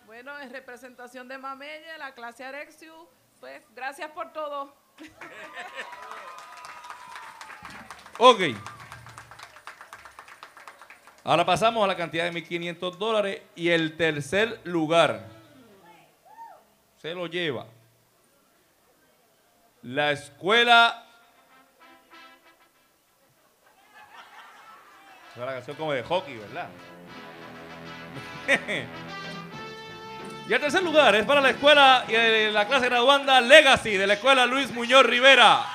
Bueno, 0.06 0.38
en 0.38 0.52
representación 0.52 1.30
de 1.30 1.38
Mamelle, 1.38 1.98
la 1.98 2.14
clase 2.14 2.44
Arexiu, 2.44 2.94
pues 3.40 3.64
gracias 3.74 4.12
por 4.12 4.34
todo. 4.34 4.81
Ok. 8.24 8.40
Ahora 11.24 11.44
pasamos 11.44 11.84
a 11.84 11.88
la 11.88 11.98
cantidad 11.98 12.24
de 12.24 12.32
1.500 12.32 12.98
dólares 12.98 13.42
y 13.56 13.70
el 13.70 13.98
tercer 13.98 14.62
lugar 14.64 15.26
se 16.98 17.16
lo 17.16 17.26
lleva 17.26 17.66
la 19.84 20.12
escuela. 20.12 21.04
Es 25.32 25.38
una 25.38 25.54
canción 25.54 25.78
como 25.78 25.94
de 25.94 26.04
hockey, 26.04 26.38
¿verdad? 26.38 26.70
y 30.52 30.54
el 30.54 30.60
tercer 30.60 30.84
lugar 30.84 31.16
es 31.16 31.24
para 31.26 31.40
la 31.40 31.52
escuela 31.52 32.04
y 32.10 32.14
eh, 32.14 32.52
la 32.52 32.68
clase 32.68 32.88
graduanda 32.88 33.40
Legacy 33.40 33.96
de 33.96 34.06
la 34.06 34.16
escuela 34.16 34.46
Luis 34.46 34.70
Muñoz 34.72 35.06
Rivera. 35.06 35.66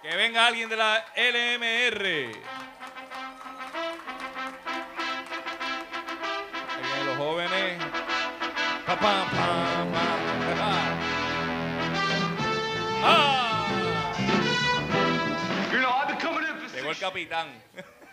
Que 0.00 0.14
venga 0.14 0.46
alguien 0.46 0.68
de 0.68 0.76
la 0.76 1.04
LMR. 1.16 2.06
Ahí 6.70 6.82
vienen 6.84 7.06
los 7.06 7.16
jóvenes. 7.16 7.82
Pa, 8.86 8.94
pa, 8.94 9.24
pa, 9.24 9.86
pa, 9.92 10.04
pa, 10.38 10.54
pa. 10.60 10.72
¡Ah! 13.02 13.66
Llegó 16.72 16.90
el 16.92 16.98
capitán. 16.98 17.48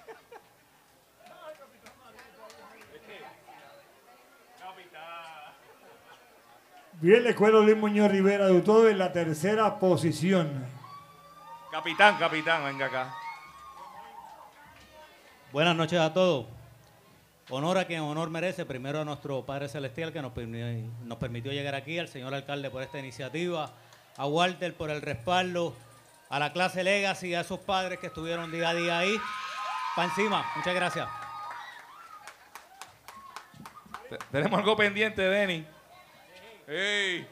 Bien, 7.01 7.23
la 7.23 7.31
escuela 7.31 7.59
Luis 7.59 7.75
Muñoz 7.77 8.11
Rivera 8.11 8.45
de 8.45 8.53
Utuado 8.53 8.87
en 8.87 8.97
la 8.99 9.11
tercera 9.11 9.79
posición. 9.79 10.65
Capitán, 11.71 12.17
capitán, 12.19 12.63
venga 12.63 12.85
acá. 12.85 13.13
Buenas 15.51 15.75
noches 15.75 15.99
a 15.99 16.13
todos. 16.13 16.45
Honor 17.49 17.79
a 17.79 17.85
quien 17.85 18.01
honor 18.01 18.29
merece. 18.29 18.65
Primero 18.65 19.01
a 19.01 19.05
nuestro 19.05 19.43
Padre 19.45 19.67
Celestial 19.67 20.13
que 20.13 20.21
nos 20.21 20.31
permitió, 20.31 20.67
nos 21.03 21.17
permitió 21.17 21.51
llegar 21.51 21.73
aquí, 21.75 21.97
al 21.97 22.07
señor 22.07 22.33
alcalde 22.35 22.69
por 22.69 22.83
esta 22.83 22.99
iniciativa, 22.99 23.71
a 24.17 24.25
Walter 24.27 24.75
por 24.75 24.89
el 24.91 25.01
respaldo, 25.01 25.75
a 26.29 26.37
la 26.39 26.53
clase 26.53 26.83
Legacy, 26.83 27.33
a 27.33 27.41
esos 27.41 27.59
padres 27.59 27.99
que 27.99 28.07
estuvieron 28.07 28.51
día 28.51 28.69
a 28.69 28.73
día 28.75 28.99
ahí. 28.99 29.19
Pa' 29.95 30.05
encima. 30.05 30.45
Muchas 30.55 30.75
gracias. 30.75 31.09
Te- 34.07 34.17
Tenemos 34.31 34.59
algo 34.59 34.77
pendiente, 34.77 35.21
Denny. 35.23 35.65
Ey, 36.71 37.27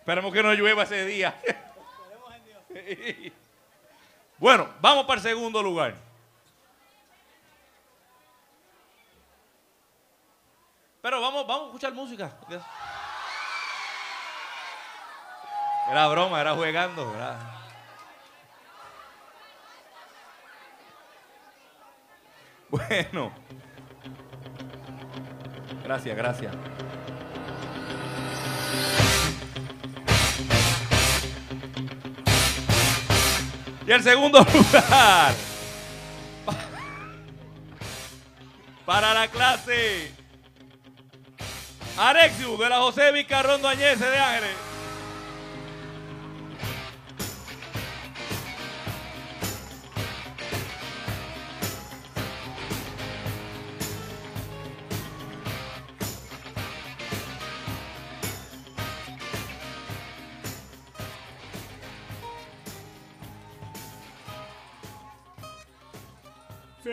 esperemos 0.00 0.30
que 0.34 0.42
no 0.42 0.52
llueva 0.52 0.82
ese 0.82 1.06
día. 1.06 1.34
bueno, 4.36 4.68
vamos 4.82 5.06
para 5.06 5.16
el 5.16 5.22
segundo 5.26 5.62
lugar. 5.62 5.94
Pero 11.00 11.22
vamos, 11.22 11.46
vamos 11.46 11.62
a 11.62 11.66
escuchar 11.68 11.94
música. 11.94 12.36
Era 15.90 16.08
broma, 16.08 16.42
era 16.42 16.54
jugando, 16.54 17.12
¿verdad? 17.12 17.38
Bueno. 22.68 23.32
Gracias, 25.82 26.14
gracias. 26.14 26.54
Y 33.86 33.90
el 33.90 34.02
segundo 34.02 34.38
lugar. 34.54 35.34
Para 38.86 39.14
la 39.14 39.28
clase. 39.28 40.12
Arexiu 41.96 42.56
de 42.56 42.68
la 42.68 42.78
José 42.78 43.12
Vicarrón 43.12 43.60
Doñese 43.60 44.06
de 44.06 44.18
Ángeles. 44.18 44.71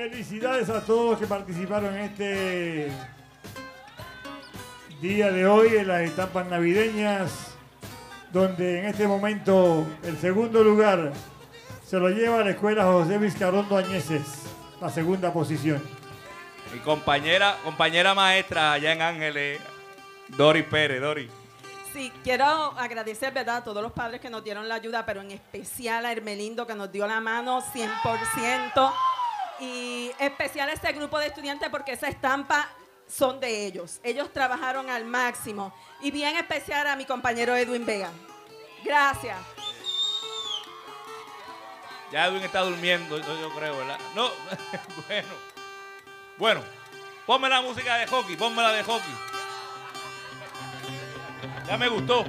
Felicidades 0.10 0.69
a 0.69 0.81
todos 0.81 1.11
los 1.11 1.19
que 1.19 1.27
participaron 1.27 1.94
en 1.94 2.02
este 2.02 2.91
día 4.99 5.31
de 5.31 5.45
hoy 5.45 5.77
en 5.77 5.88
las 5.88 6.02
etapas 6.02 6.48
navideñas, 6.48 7.53
donde 8.34 8.80
en 8.80 8.86
este 8.86 9.07
momento 9.07 9.86
el 10.02 10.18
segundo 10.18 10.64
lugar 10.64 11.14
se 11.86 11.99
lo 11.99 12.10
lleva 12.10 12.44
la 12.44 12.49
escuela 12.49 12.86
José 12.86 13.19
Vizcarrondo 13.19 13.77
Añeses, 13.77 14.45
la 14.81 14.90
segunda 14.90 15.31
posición. 15.31 15.80
Mi 16.73 16.80
compañera, 16.80 17.57
compañera 17.64 18.15
maestra 18.15 18.73
allá 18.73 18.94
en 18.94 19.03
Ángeles, 19.03 19.60
Dori 20.30 20.64
Pérez, 20.64 21.02
Dori. 21.02 21.30
Sí, 21.94 22.11
quiero 22.23 22.45
agradecer, 22.45 23.31
¿verdad?, 23.31 23.57
a 23.57 23.64
todos 23.64 23.84
los 23.84 23.91
padres 23.91 24.19
que 24.19 24.31
nos 24.31 24.44
dieron 24.44 24.68
la 24.68 24.76
ayuda, 24.76 25.06
pero 25.06 25.22
en 25.22 25.30
especial 25.31 26.06
a 26.07 26.11
Hermelindo 26.11 26.65
que 26.65 26.73
nos 26.73 26.91
dio 26.91 27.06
la 27.06 27.19
mano 27.19 27.61
100%. 27.61 28.91
Y 29.60 30.11
especial 30.19 30.69
a 30.69 30.73
este 30.73 30.91
grupo 30.94 31.19
de 31.19 31.27
estudiantes 31.27 31.69
porque 31.69 31.94
esa 31.94 32.07
estampa 32.07 32.69
son 33.07 33.40
de 33.40 33.65
ellos. 33.65 33.99
Ellos 34.03 34.31
trabajaron 34.31 34.90
al 34.90 35.06
máximo. 35.06 35.73
Y 36.02 36.11
bien 36.11 36.38
especial 36.38 36.88
a 36.88 36.95
mi 36.95 37.06
compañero 37.06 37.56
Edwin 37.56 37.86
Vega. 37.86 38.11
Gracias. 38.84 39.38
Ya 42.11 42.26
Edwin 42.27 42.44
está 42.44 42.61
durmiendo, 42.61 43.18
yo, 43.18 43.49
creo, 43.56 43.77
¿verdad? 43.77 43.99
No, 44.15 44.30
bueno. 45.07 45.49
Bueno, 46.38 46.61
ponme 47.26 47.49
la 47.49 47.61
música 47.61 47.98
de 47.98 48.07
hockey, 48.07 48.36
ponme 48.36 48.61
la 48.64 48.72
de 48.72 48.84
hockey. 48.84 49.14
Ya 51.68 51.77
me 51.77 51.88
gustó. 51.88 52.26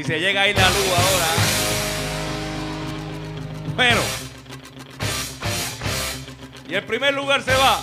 Si 0.00 0.06
se 0.06 0.18
llega 0.18 0.40
a 0.40 0.48
ir 0.48 0.56
la 0.56 0.66
luz 0.70 0.86
ahora. 0.96 1.26
Bueno. 3.76 4.00
Y 6.70 6.74
el 6.74 6.84
primer 6.84 7.12
lugar 7.12 7.42
se 7.42 7.54
va 7.54 7.82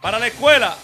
para 0.00 0.18
la 0.18 0.28
escuela. 0.28 0.74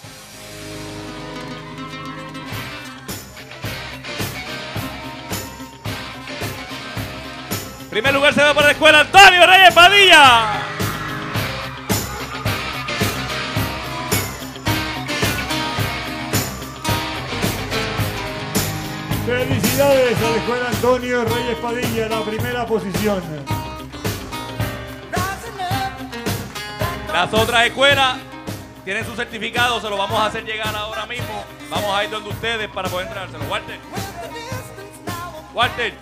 Primer 7.89 8.12
lugar 8.12 8.35
se 8.35 8.43
va 8.43 8.52
para 8.52 8.66
la 8.66 8.73
escuela 8.73 9.01
Antonio 9.01 9.47
Reyes 9.47 9.73
Padilla. 9.73 10.70
Felicidades 19.81 20.19
Felicidades 20.19 20.23
a 20.23 20.31
la 20.31 20.36
Escuela 20.36 20.69
Antonio 20.69 21.24
Reyes 21.24 21.57
Padilla, 21.57 22.09
la 22.09 22.23
primera 22.23 22.66
posición. 22.66 23.23
Las 27.11 27.32
otras 27.32 27.66
escuelas 27.66 28.19
tienen 28.85 29.07
su 29.07 29.16
certificado, 29.16 29.81
se 29.81 29.89
lo 29.89 29.97
vamos 29.97 30.20
a 30.20 30.27
hacer 30.27 30.44
llegar 30.44 30.74
ahora 30.77 31.07
mismo. 31.07 31.44
Vamos 31.70 31.94
a 31.94 32.05
ir 32.05 32.11
donde 32.11 32.28
ustedes 32.28 32.69
para 32.69 32.90
poder 32.90 33.07
entrárselo. 33.07 33.44
Walter. 33.44 33.78
Walter. 35.55 35.94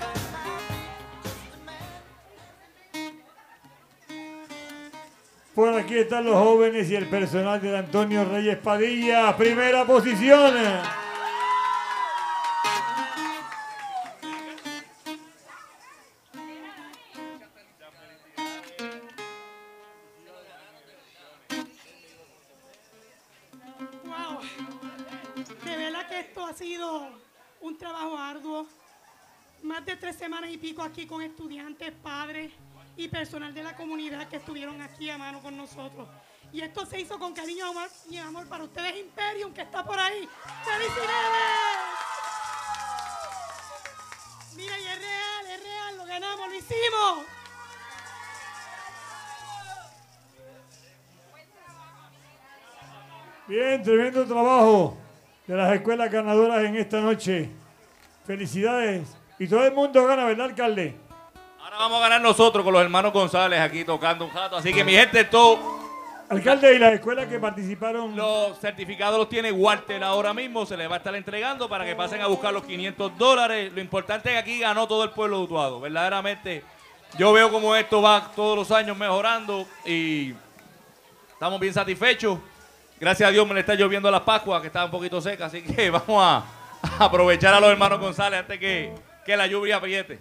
Por 5.55 5.79
aquí 5.79 5.99
están 5.99 6.25
los 6.25 6.35
jóvenes 6.35 6.91
y 6.91 6.97
el 6.97 7.07
personal 7.07 7.61
del 7.61 7.77
Antonio 7.77 8.25
Reyes 8.25 8.59
Padilla, 8.59 9.37
primera 9.37 9.85
posición. 9.85 10.53
Trabajo 27.79 28.19
arduo. 28.19 28.67
Más 29.63 29.85
de 29.85 29.97
tres 29.97 30.17
semanas 30.17 30.51
y 30.51 30.59
pico 30.59 30.83
aquí 30.83 31.07
con 31.07 31.23
estudiantes, 31.23 31.93
padres 32.03 32.53
y 32.97 33.09
personal 33.09 33.55
de 33.55 33.63
la 33.63 33.75
comunidad 33.75 34.29
que 34.29 34.37
estuvieron 34.37 34.81
aquí 34.83 35.09
a 35.09 35.19
mano 35.19 35.41
con 35.41 35.57
nosotros. 35.57 36.09
Y 36.53 36.61
esto 36.61 36.87
se 36.87 37.01
hizo 37.01 37.19
con 37.19 37.33
cariño 37.33 37.67
y 38.11 38.17
amor 38.19 38.49
para 38.49 38.65
ustedes, 38.65 38.97
Imperium, 38.99 39.53
que 39.53 39.63
está 39.63 39.85
por 39.85 39.99
ahí. 39.99 40.29
¡Felicidades! 40.65 41.79
Mira, 44.57 44.79
y 44.79 44.87
es 44.87 44.99
real, 44.99 45.47
es 45.47 45.63
real, 45.63 45.97
lo 45.99 46.05
ganamos, 46.07 46.49
lo 46.49 46.55
hicimos. 46.55 47.27
Bien, 53.47 53.83
tremendo 53.83 54.27
trabajo 54.27 54.97
de 55.47 55.57
las 55.57 55.75
escuelas 55.75 56.11
ganadoras 56.11 56.65
en 56.65 56.77
esta 56.77 57.01
noche. 57.01 57.51
Felicidades. 58.29 59.17
Y 59.39 59.49
todo 59.49 59.65
el 59.65 59.73
mundo 59.73 60.07
gana, 60.07 60.27
¿verdad, 60.27 60.49
alcalde? 60.49 60.95
Ahora 61.63 61.79
vamos 61.79 61.97
a 61.97 62.03
ganar 62.03 62.21
nosotros 62.21 62.63
con 62.63 62.75
los 62.75 62.83
hermanos 62.83 63.11
González 63.11 63.59
aquí 63.59 63.85
tocando 63.85 64.27
un 64.27 64.31
jato. 64.31 64.59
Así 64.59 64.71
que 64.71 64.85
mi 64.85 64.93
gente, 64.93 65.25
todo. 65.25 65.79
Alcalde, 66.29 66.75
y 66.75 66.79
las 66.79 66.93
escuelas 66.93 67.27
que 67.27 67.39
participaron. 67.39 68.15
Los 68.15 68.59
certificados 68.59 69.19
los 69.19 69.31
tiene 69.31 69.51
Walter 69.51 70.05
ahora 70.05 70.35
mismo. 70.35 70.67
Se 70.67 70.77
les 70.77 70.91
va 70.91 70.97
a 70.97 70.99
estar 70.99 71.15
entregando 71.15 71.71
para 71.71 71.87
que 71.87 71.97
pasen 71.97 72.21
a 72.21 72.27
buscar 72.27 72.53
los 72.53 72.65
500 72.65 73.17
dólares. 73.17 73.73
Lo 73.73 73.81
importante 73.81 74.29
es 74.29 74.35
que 74.35 74.39
aquí 74.39 74.59
ganó 74.61 74.87
todo 74.87 75.05
el 75.05 75.11
pueblo 75.11 75.39
de 75.39 75.45
Utuado. 75.45 75.81
Verdaderamente, 75.81 76.63
yo 77.17 77.33
veo 77.33 77.51
como 77.51 77.75
esto 77.75 78.03
va 78.03 78.31
todos 78.37 78.59
los 78.59 78.71
años 78.73 78.95
mejorando 78.95 79.67
y 79.87 80.35
estamos 81.33 81.59
bien 81.59 81.73
satisfechos. 81.73 82.39
Gracias 83.01 83.27
a 83.27 83.33
Dios 83.33 83.49
me 83.49 83.55
le 83.55 83.61
está 83.61 83.75
lloviendo 83.75 84.11
las 84.11 84.21
Pascuas, 84.21 84.61
que 84.61 84.67
estaba 84.67 84.85
un 84.85 84.91
poquito 84.91 85.19
seca. 85.19 85.47
Así 85.47 85.63
que 85.63 85.89
vamos 86.07 86.23
a 86.23 86.58
aprovechar 86.99 87.55
a 87.55 87.61
los 87.61 87.71
hermanos 87.71 88.01
González 88.01 88.41
antes 88.41 88.59
que, 88.59 88.95
que 89.25 89.37
la 89.37 89.47
lluvia 89.47 89.77
apriete. 89.77 90.19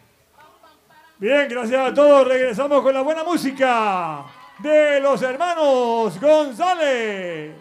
Bien, 1.20 1.48
gracias 1.50 1.92
a 1.92 1.94
todos. 1.94 2.28
Regresamos 2.28 2.82
con 2.82 2.94
la 2.94 3.02
buena 3.02 3.24
música 3.24 4.24
de 4.60 5.00
los 5.00 5.22
hermanos 5.22 6.20
González. 6.20 7.56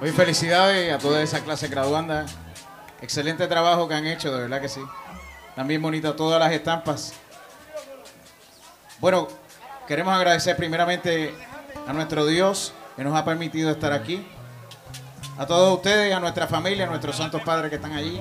Hoy 0.00 0.12
felicidades 0.12 0.92
a 0.92 0.98
toda 0.98 1.20
esa 1.22 1.42
clase 1.42 1.66
graduanda. 1.66 2.26
Excelente 3.02 3.48
trabajo 3.48 3.88
que 3.88 3.94
han 3.94 4.06
hecho, 4.06 4.32
de 4.32 4.42
verdad 4.42 4.60
que 4.60 4.68
sí. 4.68 4.80
También 5.56 5.82
bonitas 5.82 6.14
todas 6.14 6.38
las 6.38 6.52
estampas. 6.52 7.14
Bueno, 9.00 9.26
queremos 9.88 10.14
agradecer 10.14 10.56
primeramente 10.56 11.34
a 11.86 11.92
nuestro 11.92 12.26
Dios 12.26 12.72
que 12.96 13.02
nos 13.02 13.16
ha 13.16 13.24
permitido 13.24 13.70
estar 13.70 13.92
aquí. 13.92 14.24
A 15.38 15.46
todos 15.46 15.76
ustedes, 15.76 16.12
a 16.12 16.18
nuestra 16.18 16.48
familia, 16.48 16.84
a 16.84 16.88
nuestros 16.88 17.16
santos 17.16 17.40
padres 17.42 17.70
que 17.70 17.76
están 17.76 17.92
allí. 17.92 18.20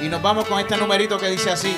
Y 0.00 0.08
nos 0.08 0.22
vamos 0.22 0.46
con 0.46 0.60
este 0.60 0.76
numerito 0.76 1.18
que 1.18 1.30
dice 1.30 1.50
así. 1.50 1.76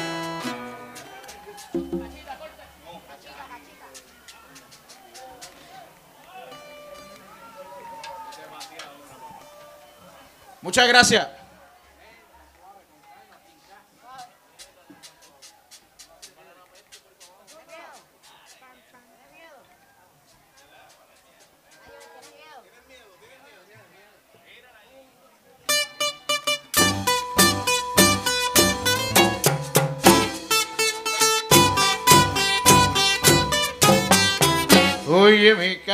Muchas 10.61 10.87
gracias. 10.87 11.44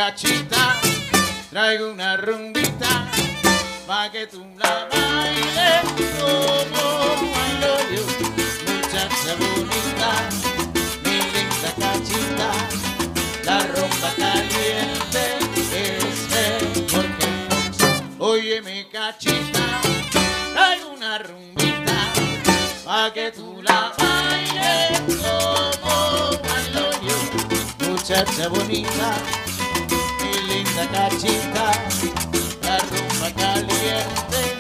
Cachita, 0.01 0.81
traigo 1.51 1.91
una 1.91 2.17
rumbita 2.17 3.07
pa' 3.87 4.11
que 4.11 4.27
tú 4.27 4.43
la 4.57 4.89
bailes 4.91 5.83
como 6.19 6.85
bailo 7.35 7.75
yo. 7.95 8.05
Muchacha 8.67 9.33
bonita, 9.41 10.11
mi 11.05 11.17
linda 11.35 11.71
cachita, 11.83 12.49
la 13.45 13.59
rumba 13.73 14.11
caliente 14.17 15.23
es 15.85 16.19
mejor 16.33 17.07
que. 17.19 17.29
Oye, 18.19 18.63
mi 18.63 18.85
cachita, 18.85 19.65
traigo 20.55 20.93
una 20.97 21.19
rumbita 21.19 21.99
pa' 22.87 23.13
que 23.13 23.33
tú 23.33 23.61
la 23.63 23.93
bailes 23.99 24.99
como 25.21 26.41
bailo 26.47 26.87
yo. 27.07 27.91
Muchacha 27.91 28.49
bonita, 28.49 29.09
linda 30.81 30.93
cachita, 30.93 31.73
la 32.63 32.79
rumba 32.79 33.31
caliente 33.37 34.60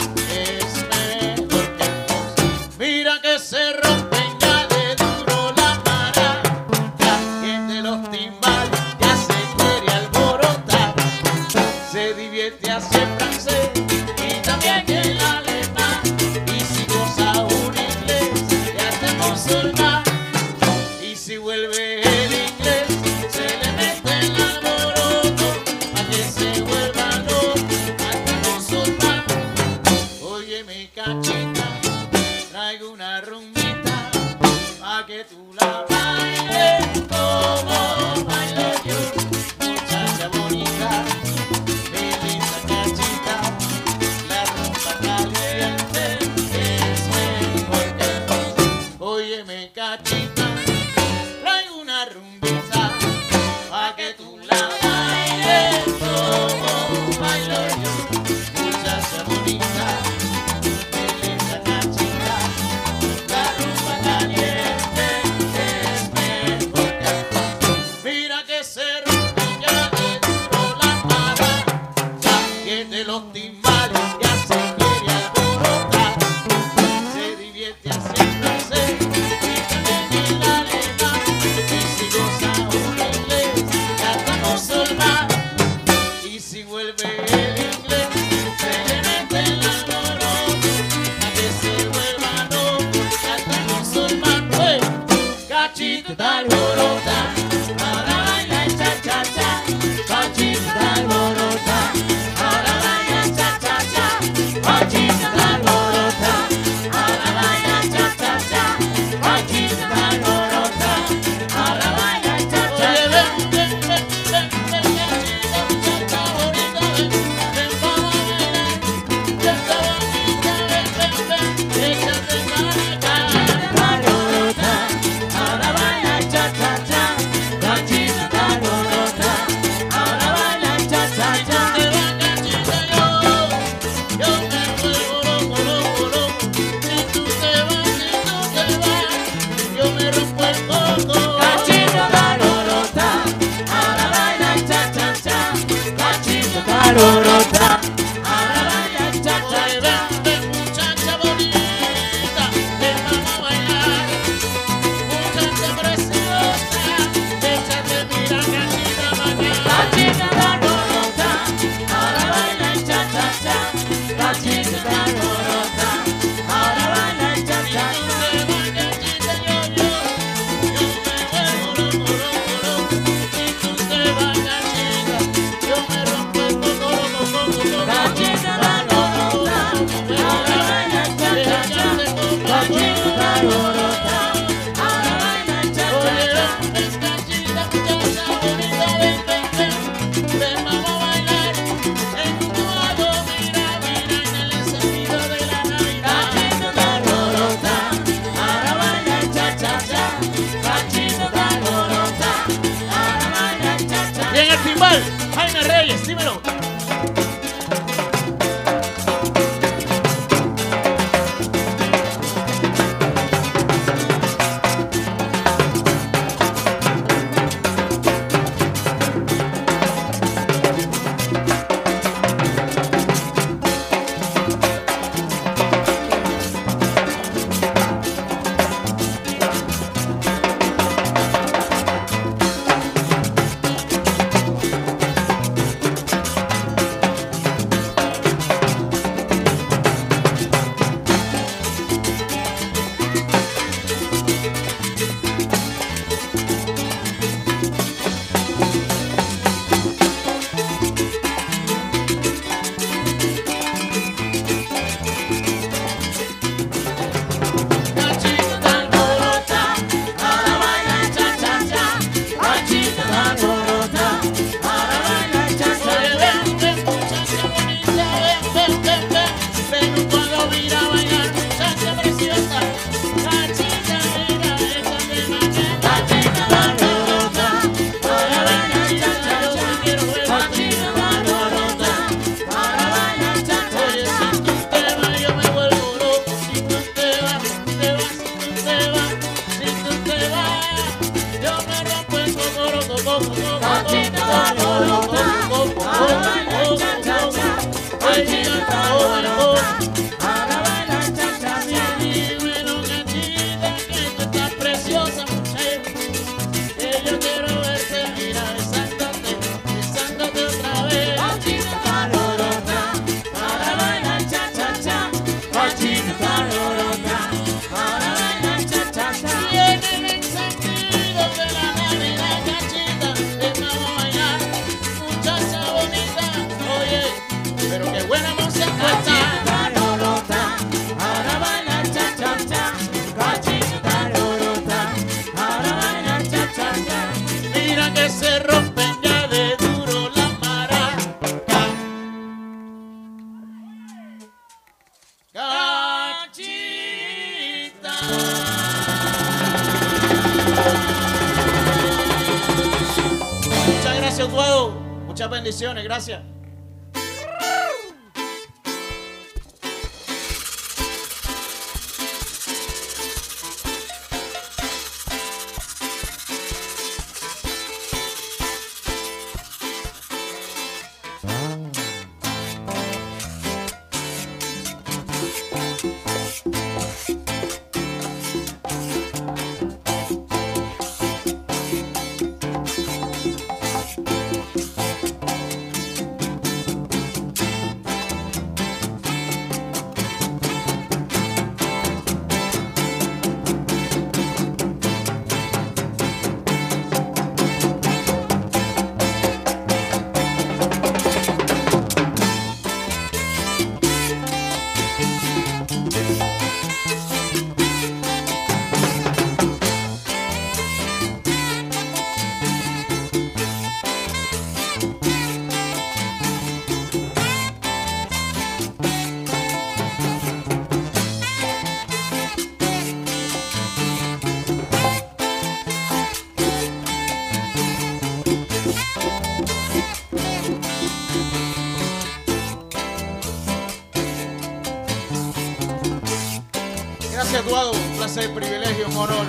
Placer, 438.20 438.34
privilegio, 438.34 438.86
un 438.88 438.96
honor. 438.98 439.26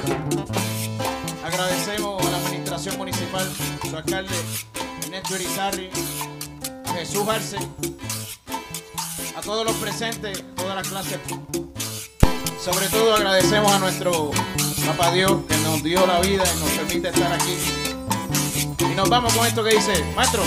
Agradecemos 1.46 2.28
a 2.28 2.30
la 2.30 2.38
administración 2.38 2.98
municipal, 2.98 3.50
su 3.90 3.96
alcalde 3.96 4.36
Ernesto 5.04 5.36
Irizarri, 5.36 5.90
a 6.86 6.94
Jesús 6.96 7.26
Arce, 7.26 7.58
a 9.34 9.42
todos 9.42 9.66
los 9.66 9.76
presentes, 9.78 10.44
todas 10.56 10.76
las 10.76 10.88
clases. 10.90 11.20
Sobre 12.60 12.88
todo 12.88 13.16
agradecemos 13.16 13.72
a 13.72 13.80
nuestro 13.80 14.32
Papá 14.86 15.12
Dios 15.12 15.40
que 15.48 15.56
nos 15.58 15.82
dio 15.84 16.06
la 16.06 16.20
vida 16.20 16.44
y 16.44 16.60
nos 16.60 16.70
permite 16.72 17.10
estar 17.10 17.32
aquí. 17.32 17.58
Y 18.80 18.96
nos 18.96 19.08
vamos 19.08 19.34
con 19.34 19.48
esto 19.48 19.64
que 19.64 19.76
dice, 19.76 20.04
maestro. 20.16 20.44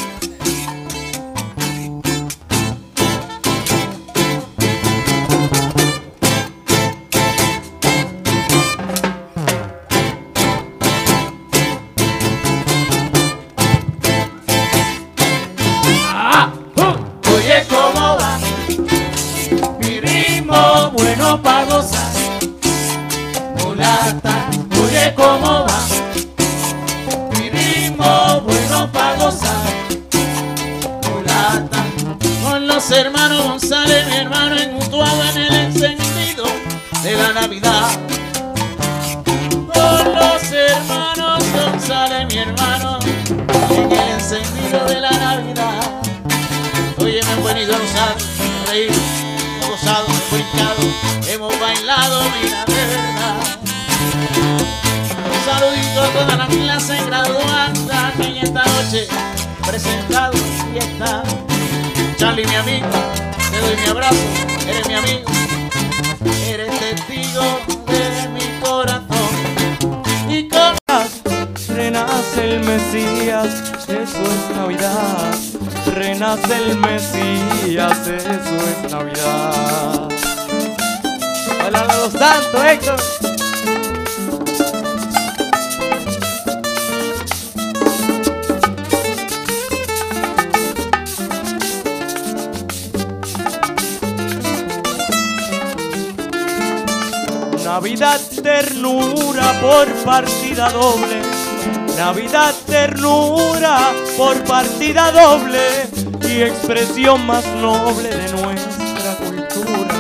Expresión 106.75 107.25
más 107.25 107.47
noble 107.55 108.09
de 108.09 108.33
nuestra 108.33 109.15
cultura. 109.17 109.95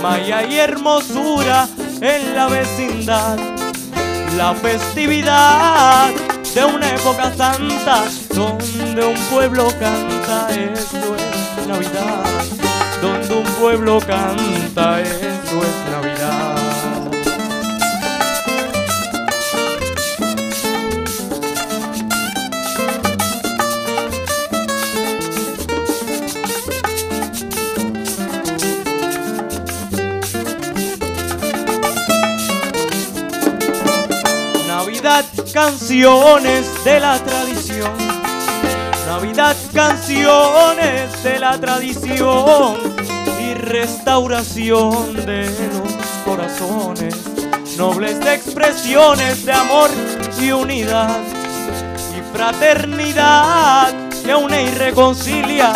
Maya 0.00 0.46
y 0.46 0.56
hermosura 0.56 1.68
en 2.00 2.34
la 2.34 2.46
vecindad. 2.46 3.36
La 4.36 4.54
festividad 4.54 6.12
de 6.54 6.64
una 6.64 6.90
época 6.90 7.34
santa 7.34 8.04
donde 8.34 9.04
un 9.04 9.18
pueblo 9.32 9.68
canta, 9.80 10.48
eso 10.50 11.16
es 11.16 11.66
Navidad. 11.66 12.24
Donde 13.02 13.34
un 13.34 13.44
pueblo 13.54 13.98
canta, 13.98 15.00
eso 15.00 15.62
es 15.62 15.85
canciones 35.56 36.84
de 36.84 37.00
la 37.00 37.18
tradición. 37.18 37.90
Navidad, 39.06 39.56
canciones 39.72 41.22
de 41.22 41.38
la 41.38 41.58
tradición 41.58 42.76
y 43.40 43.54
restauración 43.54 45.16
de 45.24 45.46
los 45.46 45.92
corazones. 46.26 47.16
Nobles 47.78 48.18
expresiones 48.26 49.46
de 49.46 49.52
amor 49.52 49.88
y 50.38 50.52
unidad 50.52 51.20
y 52.14 52.36
fraternidad 52.36 53.94
que 54.22 54.34
une 54.34 54.62
y 54.62 54.70
reconcilia 54.74 55.72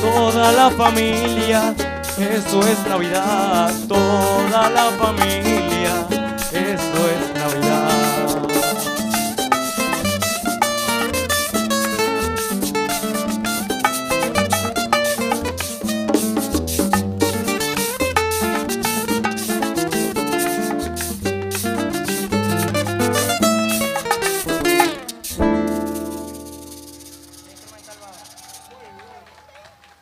toda 0.00 0.50
la 0.52 0.70
familia. 0.70 1.74
Eso 2.16 2.60
es 2.60 2.86
Navidad, 2.88 3.70
toda 3.86 4.70
la 4.70 4.90
familia. 4.98 6.06
Eso 6.52 7.00
es 7.12 7.38
Navidad. 7.38 7.79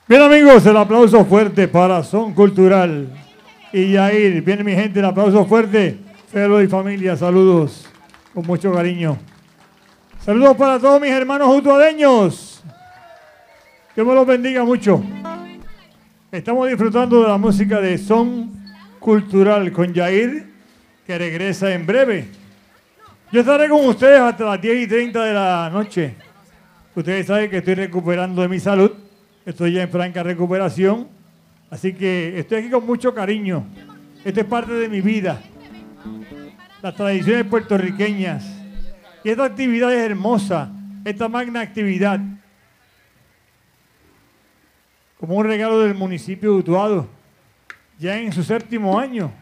Bien 0.08 0.22
amigos, 0.22 0.64
el 0.64 0.74
aplauso 0.74 1.22
fuerte 1.26 1.68
para 1.68 2.02
Son 2.02 2.32
Cultural 2.32 3.08
y 3.74 3.92
Yair. 3.92 4.40
Viene 4.40 4.64
mi 4.64 4.72
gente, 4.72 5.00
el 5.00 5.04
aplauso 5.04 5.44
fuerte. 5.44 5.98
Felo 6.32 6.62
y 6.62 6.66
familia, 6.66 7.14
saludos 7.14 7.86
con 8.32 8.46
mucho 8.46 8.72
cariño. 8.72 9.18
Saludos 10.24 10.56
para 10.56 10.78
todos 10.78 10.98
mis 10.98 11.10
hermanos 11.10 11.54
utuadeños. 11.54 12.64
Dios 13.94 14.06
me 14.06 14.14
los 14.14 14.26
bendiga 14.26 14.64
mucho. 14.64 15.04
Estamos 16.32 16.68
disfrutando 16.68 17.20
de 17.20 17.28
la 17.28 17.36
música 17.36 17.78
de 17.78 17.98
Son 17.98 18.50
Cultural 19.00 19.70
con 19.72 19.92
Yair, 19.92 20.46
que 21.06 21.18
regresa 21.18 21.70
en 21.74 21.84
breve. 21.84 22.28
Yo 23.30 23.40
estaré 23.40 23.68
con 23.68 23.84
ustedes 23.84 24.20
hasta 24.20 24.44
las 24.44 24.58
10 24.62 24.84
y 24.84 24.86
30 24.86 25.22
de 25.22 25.34
la 25.34 25.68
noche. 25.70 26.14
Ustedes 26.94 27.26
saben 27.26 27.50
que 27.50 27.58
estoy 27.58 27.74
recuperando 27.74 28.40
de 28.40 28.48
mi 28.48 28.58
salud. 28.58 28.90
Estoy 29.48 29.72
ya 29.72 29.82
en 29.82 29.88
franca 29.88 30.22
recuperación. 30.22 31.08
Así 31.70 31.94
que 31.94 32.38
estoy 32.38 32.58
aquí 32.58 32.68
con 32.68 32.84
mucho 32.84 33.14
cariño. 33.14 33.64
Esto 34.22 34.40
es 34.40 34.46
parte 34.46 34.74
de 34.74 34.90
mi 34.90 35.00
vida. 35.00 35.40
Las 36.82 36.94
tradiciones 36.94 37.46
puertorriqueñas. 37.46 38.44
Y 39.24 39.30
esta 39.30 39.46
actividad 39.46 39.90
es 39.94 40.00
hermosa. 40.00 40.70
Esta 41.02 41.30
magna 41.30 41.62
actividad. 41.62 42.20
Como 45.18 45.36
un 45.36 45.46
regalo 45.46 45.80
del 45.80 45.94
municipio 45.94 46.52
de 46.52 46.58
Utuado. 46.58 47.08
Ya 47.98 48.18
en 48.18 48.34
su 48.34 48.44
séptimo 48.44 48.98
año. 48.98 49.32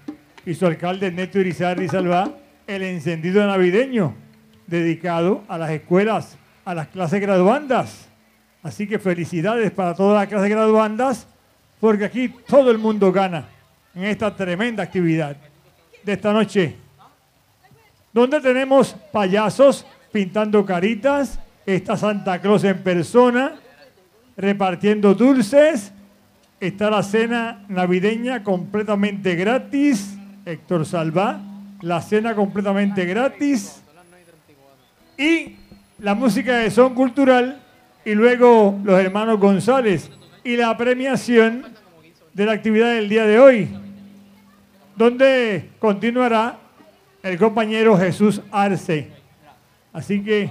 Y 0.45 0.55
su 0.55 0.67
alcalde 0.67 1.11
Neto 1.11 1.41
Irizarry 1.41 1.89
Salvá. 1.89 2.31
El 2.69 2.85
encendido 2.85 3.45
navideño. 3.45 4.15
Dedicado 4.69 5.43
a 5.49 5.59
las 5.59 5.71
escuelas, 5.73 6.39
a 6.65 6.77
las 6.77 6.87
clases 6.87 7.21
graduandas. 7.21 8.09
Así 8.67 8.89
que 8.89 8.99
felicidades 8.99 9.71
para 9.71 9.95
todas 9.95 10.19
las 10.21 10.29
clases 10.29 10.51
graduandas, 10.51 11.29
porque 11.79 12.05
aquí 12.05 12.35
todo 12.49 12.73
el 12.73 12.79
mundo 12.79 13.13
gana 13.13 13.47
en 13.95 14.03
esta 14.03 14.35
tremenda 14.35 14.83
actividad 14.83 15.37
de 16.03 16.13
esta 16.13 16.33
noche, 16.33 16.75
donde 18.13 18.41
tenemos 18.41 18.97
payasos 19.13 19.87
pintando 20.11 20.67
caritas, 20.67 21.39
está 21.65 21.97
Santa 21.97 22.41
Claus 22.41 22.65
en 22.65 22.83
persona, 22.83 23.55
repartiendo 24.37 25.15
dulces, 25.15 25.93
está 26.59 26.91
la 26.91 27.05
cena 27.05 27.65
navideña 27.69 28.43
completamente 28.43 29.37
gratis 29.37 30.19
Héctor 30.45 30.85
Salva, 30.85 31.41
la 31.83 32.03
cena 32.03 32.35
completamente 32.35 33.05
gratis 33.05 33.81
y 35.17 35.55
la 36.01 36.17
música 36.17 36.57
de 36.57 36.73
son 36.73 36.97
cultural 36.97 37.63
y 38.07 38.15
luego 38.15 38.79
los 38.85 39.01
hermanos 39.01 39.41
González 39.41 40.13
y 40.45 40.57
la 40.57 40.77
premiación 40.77 41.67
de 42.33 42.47
la 42.47 42.53
actividad 42.53 42.95
del 42.95 43.09
día 43.09 43.27
de 43.27 43.41
hoy, 43.41 43.69
donde 44.95 45.71
continuará 45.81 46.57
el 47.25 47.37
compañero 47.37 47.99
Jesús 47.99 48.41
Arce. 48.53 49.11
Así 49.93 50.23
que 50.23 50.49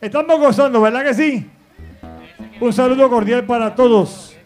estamos 0.00 0.38
gozando, 0.38 0.80
¿verdad 0.80 1.02
que 1.02 1.12
sí? 1.12 1.50
Un 2.60 2.72
saludo 2.72 3.10
cordial 3.10 3.44
para 3.44 3.74
todos 3.74 4.36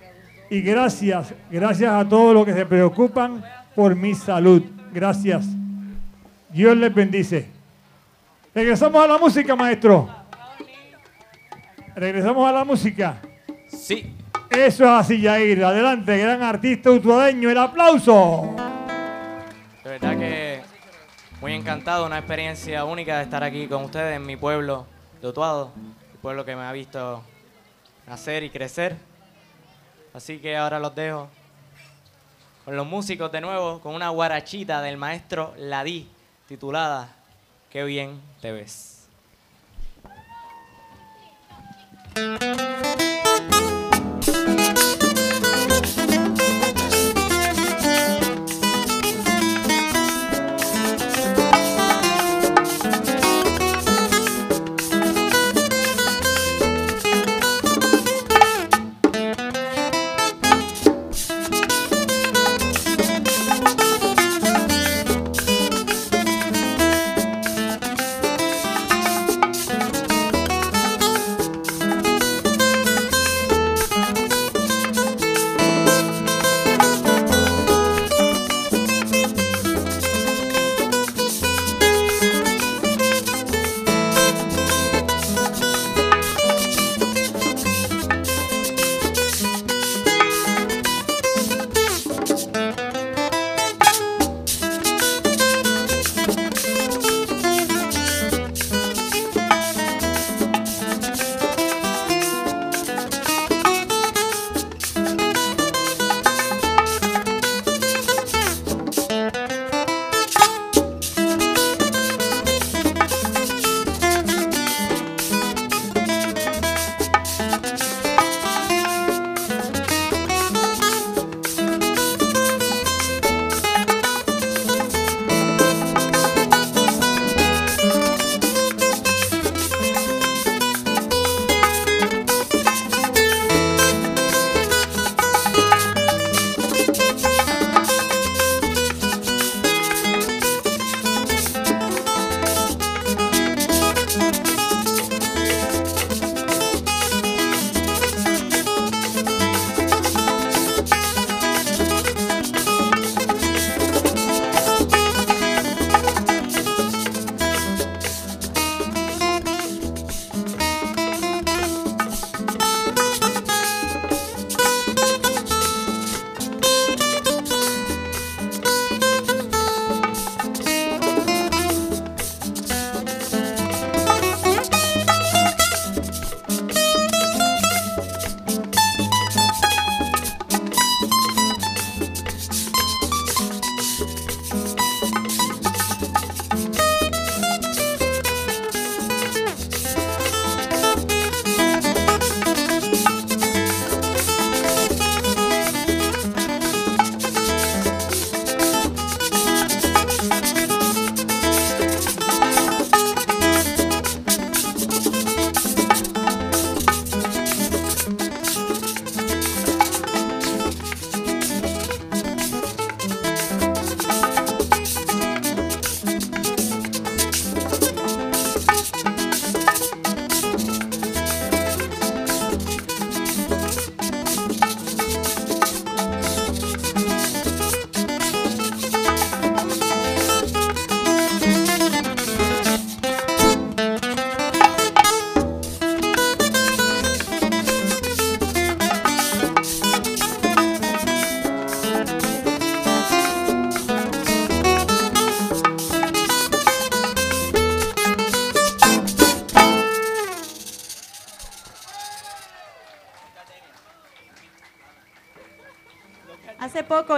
y 0.49 0.63
gracias, 0.63 1.35
gracias 1.51 1.93
a 1.93 2.09
todos 2.09 2.33
los 2.33 2.47
que 2.47 2.55
se 2.55 2.65
preocupan 2.65 3.45
por 3.75 3.95
mi 3.95 4.15
salud. 4.15 4.63
Gracias. 4.95 5.45
Dios 6.49 6.75
les 6.75 6.95
bendice. 6.95 7.51
Regresamos 8.55 9.05
a 9.05 9.07
la 9.07 9.19
música, 9.19 9.55
maestro. 9.55 10.26
Regresamos 11.97 12.47
a 12.47 12.53
la 12.53 12.63
música. 12.63 13.23
Sí. 13.69 14.15
Eso 14.51 14.85
es 14.85 14.91
así, 14.91 15.23
Jair. 15.23 15.65
Adelante, 15.65 16.19
gran 16.19 16.43
artista 16.43 16.91
utuadeño. 16.91 17.49
El 17.49 17.57
aplauso. 17.57 18.55
De 19.83 19.91
verdad 19.91 20.19
que 20.19 20.61
muy 21.41 21.55
encantado, 21.55 22.05
una 22.05 22.19
experiencia 22.19 22.85
única 22.85 23.17
de 23.17 23.25
estar 23.25 23.43
aquí 23.43 23.67
con 23.67 23.85
ustedes 23.85 24.15
en 24.15 24.27
mi 24.27 24.37
pueblo 24.37 24.87
de 25.23 25.29
Utuado, 25.29 25.73
el 26.13 26.19
pueblo 26.19 26.45
que 26.45 26.55
me 26.55 26.65
ha 26.65 26.73
visto 26.73 27.23
nacer 28.07 28.43
y 28.43 28.51
crecer. 28.51 28.97
Así 30.13 30.39
que 30.39 30.55
ahora 30.55 30.79
los 30.79 30.95
dejo 30.95 31.29
con 32.67 32.77
los 32.77 32.87
músicos 32.87 33.33
de 33.33 33.41
nuevo, 33.41 33.81
con 33.81 33.95
una 33.95 34.11
guarachita 34.11 34.83
del 34.83 34.99
maestro 34.99 35.55
Ladí, 35.57 36.11
titulada 36.47 37.09
Qué 37.71 37.85
bien 37.85 38.21
te 38.43 38.53
ves. 38.53 38.96
Hace 42.17 43.26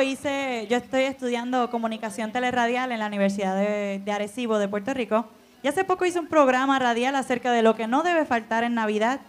hice, 0.00 0.66
yo 0.70 0.76
estoy 0.76 1.02
estudiando 1.02 1.70
comunicación 1.70 2.32
teleradial 2.32 2.92
en 2.92 2.98
la 2.98 3.06
Universidad 3.06 3.56
de, 3.56 4.00
de 4.04 4.12
Arecibo 4.12 4.58
de 4.58 4.68
Puerto 4.68 4.94
Rico. 4.94 5.26
Y 5.62 5.68
hace 5.68 5.84
poco 5.84 6.04
hice 6.04 6.20
un 6.20 6.28
programa 6.28 6.78
radial 6.78 7.16
acerca 7.16 7.52
de 7.52 7.62
lo 7.62 7.74
que 7.74 7.86
no 7.86 8.02
debe 8.02 8.24
faltar 8.24 8.64
en 8.64 8.74
Navidad. 8.74 9.20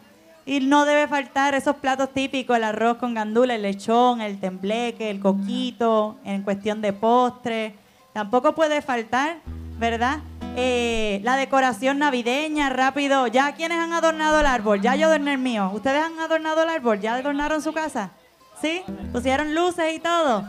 Y 0.46 0.62
no 0.62 0.86
debe 0.86 1.08
faltar 1.08 1.54
esos 1.54 1.76
platos 1.76 2.12
típicos, 2.12 2.58
el 2.58 2.64
arroz 2.64 2.98
con 2.98 3.14
gandula, 3.14 3.56
el 3.56 3.62
lechón, 3.62 4.22
el 4.22 4.40
tembleque, 4.40 5.10
el 5.12 5.20
coquito, 5.20 6.18
en 6.24 6.42
cuestión 6.42 6.82
de 6.82 6.92
postre. 6.94 7.76
Tampoco 8.14 8.56
puede 8.56 8.82
faltar, 8.82 9.38
¿verdad? 9.78 10.20
Eh, 10.56 11.22
la 11.24 11.36
decoración 11.36 12.00
navideña, 12.00 12.70
rápido. 12.70 13.28
¿Ya 13.28 13.54
quienes 13.54 13.78
han 13.78 13.94
adornado 13.94 14.40
el 14.40 14.46
árbol? 14.48 14.82
Ya 14.82 14.96
yo 14.96 15.08
adorné 15.08 15.34
el 15.34 15.38
mío. 15.38 15.70
¿Ustedes 15.74 16.04
han 16.04 16.20
adornado 16.20 16.64
el 16.64 16.70
árbol? 16.70 17.00
¿Ya 17.00 17.16
adornaron 17.16 17.62
su 17.62 17.72
casa? 17.72 18.12
¿Sí? 18.60 18.82
¿Pusieron 19.12 19.54
luces 19.54 19.94
y 19.96 20.00
todo? 20.00 20.44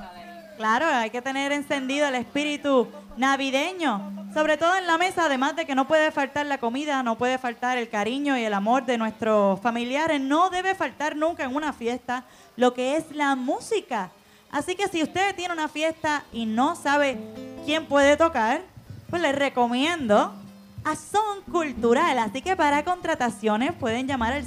Claro, 0.61 0.85
hay 0.85 1.09
que 1.09 1.23
tener 1.23 1.53
encendido 1.53 2.07
el 2.07 2.17
espíritu 2.17 2.87
navideño. 3.17 4.29
Sobre 4.35 4.59
todo 4.59 4.77
en 4.77 4.87
la 4.87 4.99
mesa, 4.99 5.25
además 5.25 5.57
de 5.57 5.65
que 5.65 5.75
no 5.75 5.89
puede 5.89 6.11
faltar 6.11 6.45
la 6.45 6.59
comida, 6.59 7.03
no 7.03 7.17
puede 7.17 7.39
faltar 7.39 7.79
el 7.79 7.89
cariño 7.89 8.37
y 8.37 8.45
el 8.45 8.53
amor 8.53 8.85
de 8.85 8.99
nuestros 8.99 9.59
familiares, 9.61 10.21
no 10.21 10.51
debe 10.51 10.75
faltar 10.75 11.17
nunca 11.17 11.45
en 11.45 11.57
una 11.57 11.73
fiesta 11.73 12.25
lo 12.57 12.75
que 12.75 12.99
es 12.99 13.11
la 13.13 13.37
música. 13.37 14.11
Así 14.51 14.75
que 14.75 14.87
si 14.89 15.03
usted 15.03 15.35
tiene 15.35 15.55
una 15.55 15.67
fiesta 15.67 16.25
y 16.31 16.45
no 16.45 16.77
sabe 16.77 17.17
quién 17.65 17.87
puede 17.87 18.19
tocar, 18.19 18.61
pues 19.09 19.23
les 19.23 19.35
recomiendo 19.35 20.35
a 20.85 20.95
Son 20.95 21.41
Cultural. 21.51 22.19
Así 22.19 22.43
que 22.43 22.55
para 22.55 22.85
contrataciones 22.85 23.73
pueden 23.73 24.07
llamar 24.07 24.35
al 24.35 24.45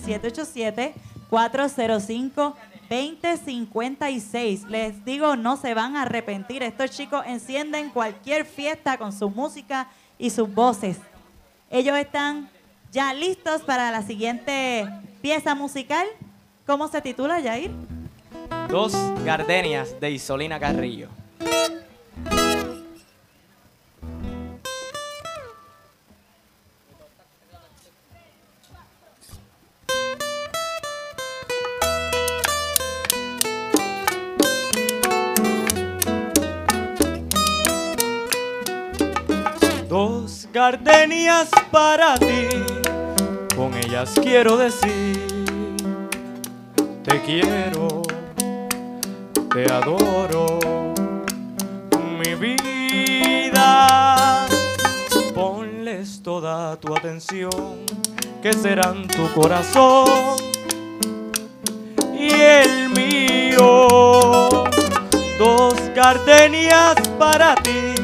787-405-2056. 2.94 4.68
Les 4.68 5.04
digo, 5.06 5.36
no 5.36 5.58
se 5.58 5.74
van 5.74 5.96
a 5.96 6.04
arrepentir. 6.04 6.64
Estos 6.64 6.92
chicos 6.92 7.24
encienden 7.26 7.90
cualquier 7.90 8.46
fiesta 8.46 8.98
con 8.98 9.12
su 9.12 9.30
música 9.30 9.88
y 10.18 10.30
sus 10.30 10.54
voces. 10.54 10.98
Ellos 11.70 11.98
están 11.98 12.50
ya 12.92 13.14
listos 13.14 13.62
para 13.64 13.92
la 13.92 14.04
siguiente 14.04 14.88
pieza 15.22 15.56
musical. 15.56 16.06
¿Cómo 16.66 16.88
se 16.88 17.02
titula, 17.02 17.42
Jair? 17.42 17.72
Dos 18.70 18.94
gardenias 19.26 20.00
de 20.00 20.12
Isolina 20.12 20.60
Carrillo. 20.60 21.10
Gardenias 40.54 41.50
para 41.72 42.16
ti, 42.16 42.48
con 43.56 43.74
ellas 43.74 44.14
quiero 44.22 44.56
decir, 44.56 45.26
te 47.04 47.20
quiero, 47.24 48.04
te 49.52 49.66
adoro, 49.74 50.60
mi 52.20 52.36
vida. 52.36 53.48
Ponles 55.34 56.22
toda 56.22 56.76
tu 56.78 56.96
atención, 56.96 57.50
que 58.44 58.54
serán 58.54 59.08
tu 59.08 59.28
corazón 59.34 60.38
y 62.14 62.30
el 62.32 62.90
mío. 62.90 63.88
Dos 65.40 65.74
gardenias 65.96 66.96
para 67.18 67.56
ti 67.56 67.96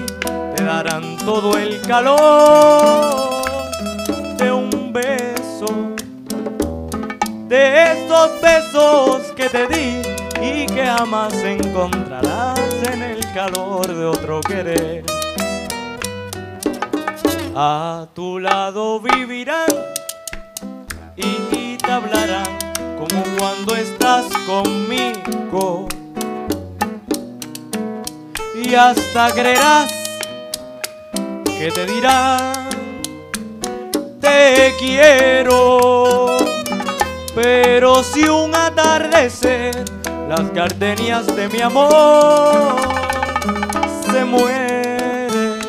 te 0.56 0.64
darán 0.64 1.19
todo 1.32 1.56
el 1.60 1.80
calor 1.82 3.44
de 4.40 4.52
un 4.52 4.92
beso, 4.92 5.68
de 7.48 7.92
esos 7.92 8.42
besos 8.42 9.32
que 9.36 9.48
te 9.48 9.68
di 9.68 10.02
y 10.42 10.66
que 10.66 10.84
jamás 10.84 11.32
encontrarás 11.36 12.60
en 12.92 13.04
el 13.04 13.20
calor 13.32 13.86
de 13.96 14.06
otro 14.06 14.42
querer. 14.42 15.06
A 17.56 18.08
tu 18.16 18.40
lado 18.40 19.00
vivirán 19.00 19.70
y 21.16 21.78
te 21.78 21.92
hablarán 21.92 22.58
como 22.98 23.24
cuando 23.38 23.76
estás 23.76 24.26
conmigo 24.48 25.88
y 28.64 28.74
hasta 28.74 29.32
creerás 29.32 29.99
que 31.60 31.72
te 31.72 31.86
dirán 31.86 32.70
te 34.22 34.74
quiero 34.80 36.38
pero 37.36 38.02
si 38.02 38.24
un 38.24 38.56
atardecer 38.56 39.84
las 40.30 40.54
gardenias 40.54 41.28
de 41.36 41.50
mi 41.50 41.60
amor 41.60 42.76
se 44.10 44.24
mueren. 44.24 45.60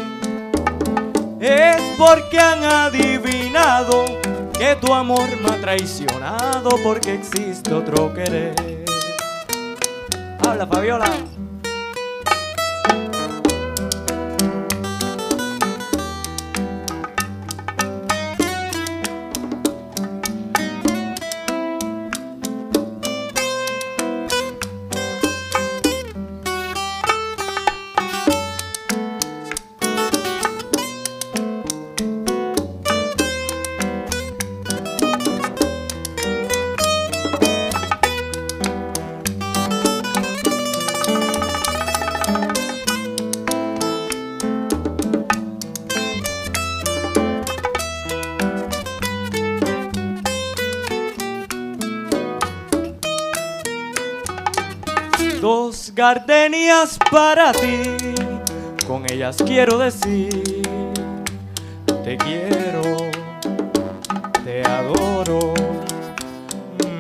Es 1.40 1.80
porque 1.98 2.38
han 2.38 2.62
adivinado 2.62 4.04
que 4.56 4.76
tu 4.80 4.94
amor 4.94 5.28
me 5.42 5.50
ha 5.50 5.60
traicionado 5.60 6.70
porque 6.84 7.14
existe 7.14 7.72
otro 7.72 8.14
querer. 8.14 8.54
Habla 10.46 10.66
Fabiola 10.66 11.10
gardenias 56.00 56.98
para 57.10 57.52
ti, 57.52 57.82
con 58.86 59.04
ellas 59.12 59.36
quiero 59.44 59.76
decir, 59.76 60.62
te 62.02 62.16
quiero, 62.16 62.96
te 64.42 64.62
adoro, 64.62 65.52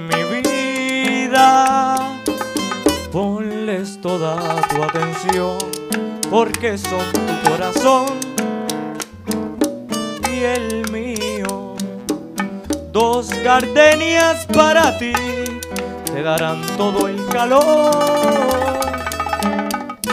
mi 0.06 0.22
vida. 0.42 1.96
Ponles 3.10 3.98
toda 4.02 4.36
tu 4.68 4.82
atención, 4.82 5.56
porque 6.28 6.76
son 6.76 7.10
tu 7.10 7.50
corazón 7.50 8.06
y 10.30 10.42
el 10.42 10.90
mío. 10.92 11.74
Dos 12.92 13.30
gardenias 13.42 14.44
para 14.44 14.98
ti 14.98 15.14
te 16.04 16.22
darán 16.22 16.60
todo 16.76 17.08
el 17.08 17.24
calor 17.28 18.69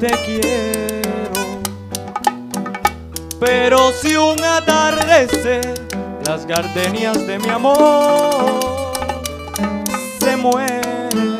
te 0.00 0.08
quiero. 0.24 1.60
Pero 3.38 3.92
si 3.92 4.16
un 4.16 4.42
atardecer 4.42 5.74
las 6.26 6.46
gardenias 6.46 7.26
de 7.26 7.38
mi 7.38 7.50
amor 7.50 8.94
se 10.18 10.36
mueren, 10.38 11.38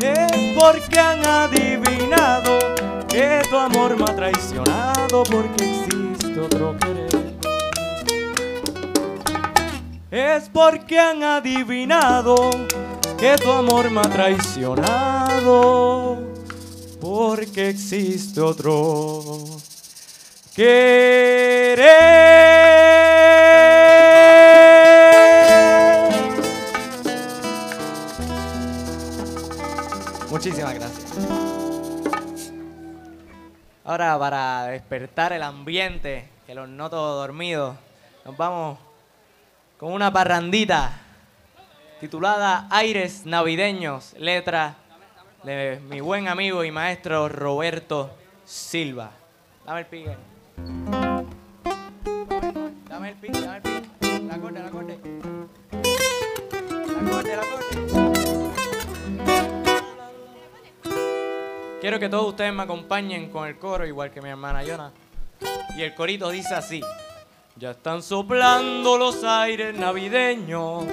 es 0.00 0.32
porque 0.58 0.98
han 0.98 1.24
adivinado 1.24 2.58
que 3.08 3.40
tu 3.48 3.56
amor 3.56 3.96
me 3.96 4.02
ha 4.04 4.16
traicionado 4.16 5.22
porque 5.30 5.64
existe 5.64 6.40
otro 6.40 6.76
querer. 6.78 7.06
Es 10.10 10.48
porque 10.48 10.98
han 10.98 11.22
adivinado 11.22 12.50
que 13.16 13.36
tu 13.36 13.48
amor 13.50 13.90
me 13.90 14.00
ha 14.00 14.10
traicionado, 14.10 16.18
porque 17.06 17.68
existe 17.68 18.40
otro 18.40 19.44
querer. 20.56 21.78
Muchísimas 30.28 30.74
gracias. 30.74 31.12
Ahora, 33.84 34.18
para 34.18 34.64
despertar 34.64 35.32
el 35.32 35.44
ambiente, 35.44 36.28
que 36.44 36.56
los 36.56 36.68
noto 36.68 36.96
dormidos, 36.96 37.76
nos 38.24 38.36
vamos 38.36 38.80
con 39.78 39.92
una 39.92 40.12
parrandita 40.12 40.98
titulada 42.00 42.66
Aires 42.68 43.24
Navideños, 43.26 44.14
letra 44.18 44.74
de 45.46 45.80
mi 45.88 46.00
buen 46.00 46.26
amigo 46.26 46.64
y 46.64 46.72
maestro 46.72 47.28
Roberto 47.28 48.10
Silva. 48.44 49.12
Dame 49.64 49.80
el 49.80 49.86
pique. 49.86 50.16
Dame 52.88 53.10
el 53.10 53.14
pique, 53.14 53.40
dame 53.40 53.56
el 53.58 53.62
pique. 53.62 54.26
La 54.26 54.38
corte, 54.38 54.58
la 54.58 54.70
corte. 54.70 54.98
La 56.88 57.10
corte, 57.10 57.36
la 57.36 57.42
corte. 57.42 57.76
Quiero 61.80 62.00
que 62.00 62.08
todos 62.08 62.26
ustedes 62.26 62.52
me 62.52 62.64
acompañen 62.64 63.30
con 63.30 63.46
el 63.46 63.56
coro, 63.56 63.86
igual 63.86 64.10
que 64.10 64.20
mi 64.20 64.30
hermana 64.30 64.64
Yona. 64.64 64.90
Y 65.76 65.82
el 65.82 65.94
corito 65.94 66.28
dice 66.30 66.56
así. 66.56 66.80
Ya 67.54 67.70
están 67.70 68.02
soplando 68.02 68.98
los 68.98 69.22
aires 69.22 69.78
navideños. 69.78 70.86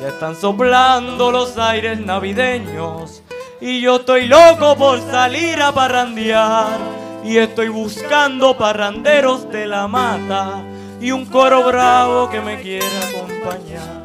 Ya 0.00 0.08
están 0.08 0.34
soplando 0.34 1.30
los 1.30 1.56
aires 1.56 2.00
navideños. 2.00 3.22
Y 3.60 3.82
yo 3.82 3.96
estoy 3.96 4.26
loco 4.26 4.74
por 4.76 5.00
salir 5.00 5.60
a 5.60 5.72
parrandear. 5.72 6.78
Y 7.22 7.36
estoy 7.36 7.68
buscando 7.68 8.56
parranderos 8.56 9.50
de 9.50 9.66
la 9.66 9.86
mata. 9.86 10.62
Y 10.98 11.10
un 11.10 11.26
coro 11.26 11.62
bravo 11.64 12.30
que 12.30 12.40
me 12.40 12.60
quiera 12.60 12.86
acompañar. 13.08 14.00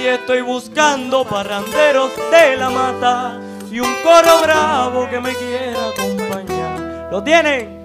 Y 0.00 0.06
estoy 0.06 0.42
buscando 0.42 1.24
parranderos 1.24 2.12
de 2.30 2.56
la 2.56 2.70
mata. 2.70 3.40
Y 3.70 3.80
un 3.80 3.92
coro 4.04 4.40
bravo 4.42 5.08
que 5.10 5.20
me 5.20 5.34
quiera 5.34 5.88
acompañar. 5.88 7.08
¿Lo 7.10 7.22
tienen? 7.22 7.76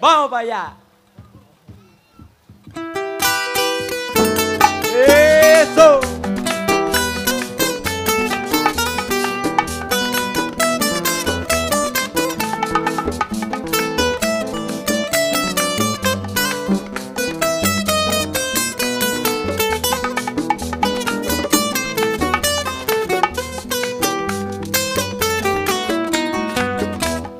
Vamos 0.00 0.30
para 0.30 0.42
allá. 0.42 0.72
Eso. 5.06 6.17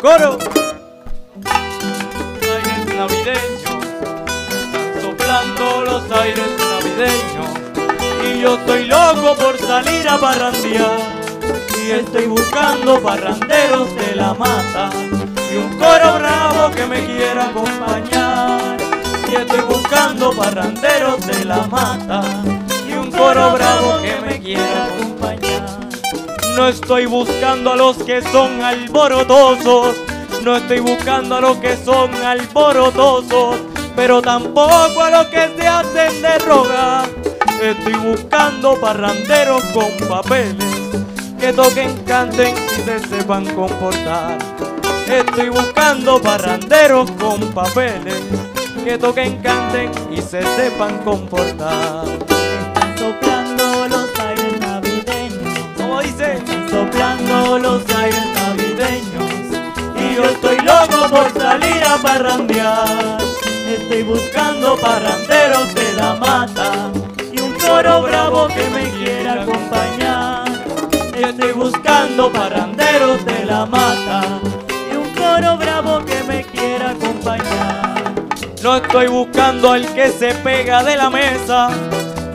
Coro. 0.08 0.38
Aires 2.40 2.86
navideños, 2.96 3.60
están 4.48 5.02
soplando 5.02 5.84
los 5.84 6.10
aires 6.22 6.50
navideños. 6.72 7.50
Y 8.24 8.40
yo 8.40 8.54
estoy 8.54 8.86
loco 8.86 9.34
por 9.36 9.58
salir 9.58 10.08
a 10.08 10.16
parrandear. 10.16 10.98
Y 11.84 11.90
estoy 11.90 12.24
buscando 12.24 13.02
parranderos 13.02 13.94
de 13.96 14.16
la 14.16 14.32
mata. 14.32 14.88
Y 15.52 15.56
un 15.56 15.76
coro 15.76 16.14
bravo 16.18 16.70
que 16.74 16.86
me 16.86 17.04
quiera 17.04 17.50
acompañar. 17.50 18.78
Y 19.30 19.34
estoy 19.34 19.60
buscando 19.60 20.32
parranderos 20.32 21.26
de 21.26 21.44
la 21.44 21.66
mata. 21.66 22.22
Y 22.88 22.92
un 22.94 23.10
coro 23.10 23.50
bravo 23.52 24.00
que 24.00 24.16
me 24.26 24.40
quiera 24.40 24.84
acompañar. 24.84 25.17
No 26.58 26.66
estoy 26.66 27.06
buscando 27.06 27.70
a 27.70 27.76
los 27.76 27.98
que 27.98 28.20
son 28.20 28.60
alborotosos. 28.60 29.94
No 30.42 30.56
estoy 30.56 30.80
buscando 30.80 31.36
a 31.36 31.40
los 31.40 31.56
que 31.58 31.76
son 31.76 32.12
alborotosos. 32.12 33.58
Pero 33.94 34.20
tampoco 34.20 35.04
a 35.04 35.08
los 35.08 35.26
que 35.26 35.54
se 35.56 35.68
hacen 35.68 36.20
de 36.20 36.36
rogar. 36.40 37.08
Estoy 37.62 37.92
buscando 37.92 38.74
parranderos 38.80 39.62
con 39.66 40.08
papeles. 40.08 40.74
Que 41.38 41.52
toquen, 41.52 41.96
canten 41.98 42.52
y 42.56 42.82
se 42.82 42.98
sepan 43.06 43.46
comportar. 43.54 44.36
Estoy 45.06 45.50
buscando 45.50 46.20
parranderos 46.20 47.08
con 47.12 47.40
papeles. 47.52 48.20
Que 48.82 48.98
toquen, 48.98 49.40
canten 49.42 49.92
y 50.10 50.16
se 50.16 50.42
sepan 50.56 50.98
comportar. 51.04 52.04
Soplando 56.78 57.58
los 57.58 57.82
aires 57.96 58.26
navideños. 58.34 59.32
Y 59.96 60.14
yo 60.14 60.24
estoy 60.24 60.58
loco 60.58 61.08
por 61.10 61.40
salir 61.40 61.82
a 61.82 61.96
parrandear. 61.96 63.18
Estoy 63.66 64.02
buscando 64.02 64.76
parranderos 64.76 65.74
de 65.74 65.92
la 65.94 66.14
mata. 66.14 66.90
Y 67.32 67.40
un 67.40 67.52
coro 67.54 68.02
bravo 68.02 68.48
que 68.48 68.70
me 68.70 68.84
quiera 68.98 69.42
acompañar. 69.42 70.44
Estoy 71.14 71.52
buscando 71.52 72.30
parranderos 72.30 73.24
de 73.24 73.44
la 73.44 73.66
mata. 73.66 74.20
Y 74.90 74.96
un 74.96 75.10
coro 75.14 75.56
bravo 75.56 76.04
que 76.04 76.22
me 76.24 76.44
quiera 76.44 76.90
acompañar. 76.90 78.14
No 78.62 78.76
estoy 78.76 79.08
buscando 79.08 79.72
al 79.72 79.86
que 79.94 80.10
se 80.10 80.32
pega 80.34 80.84
de 80.84 80.96
la 80.96 81.10
mesa. 81.10 81.70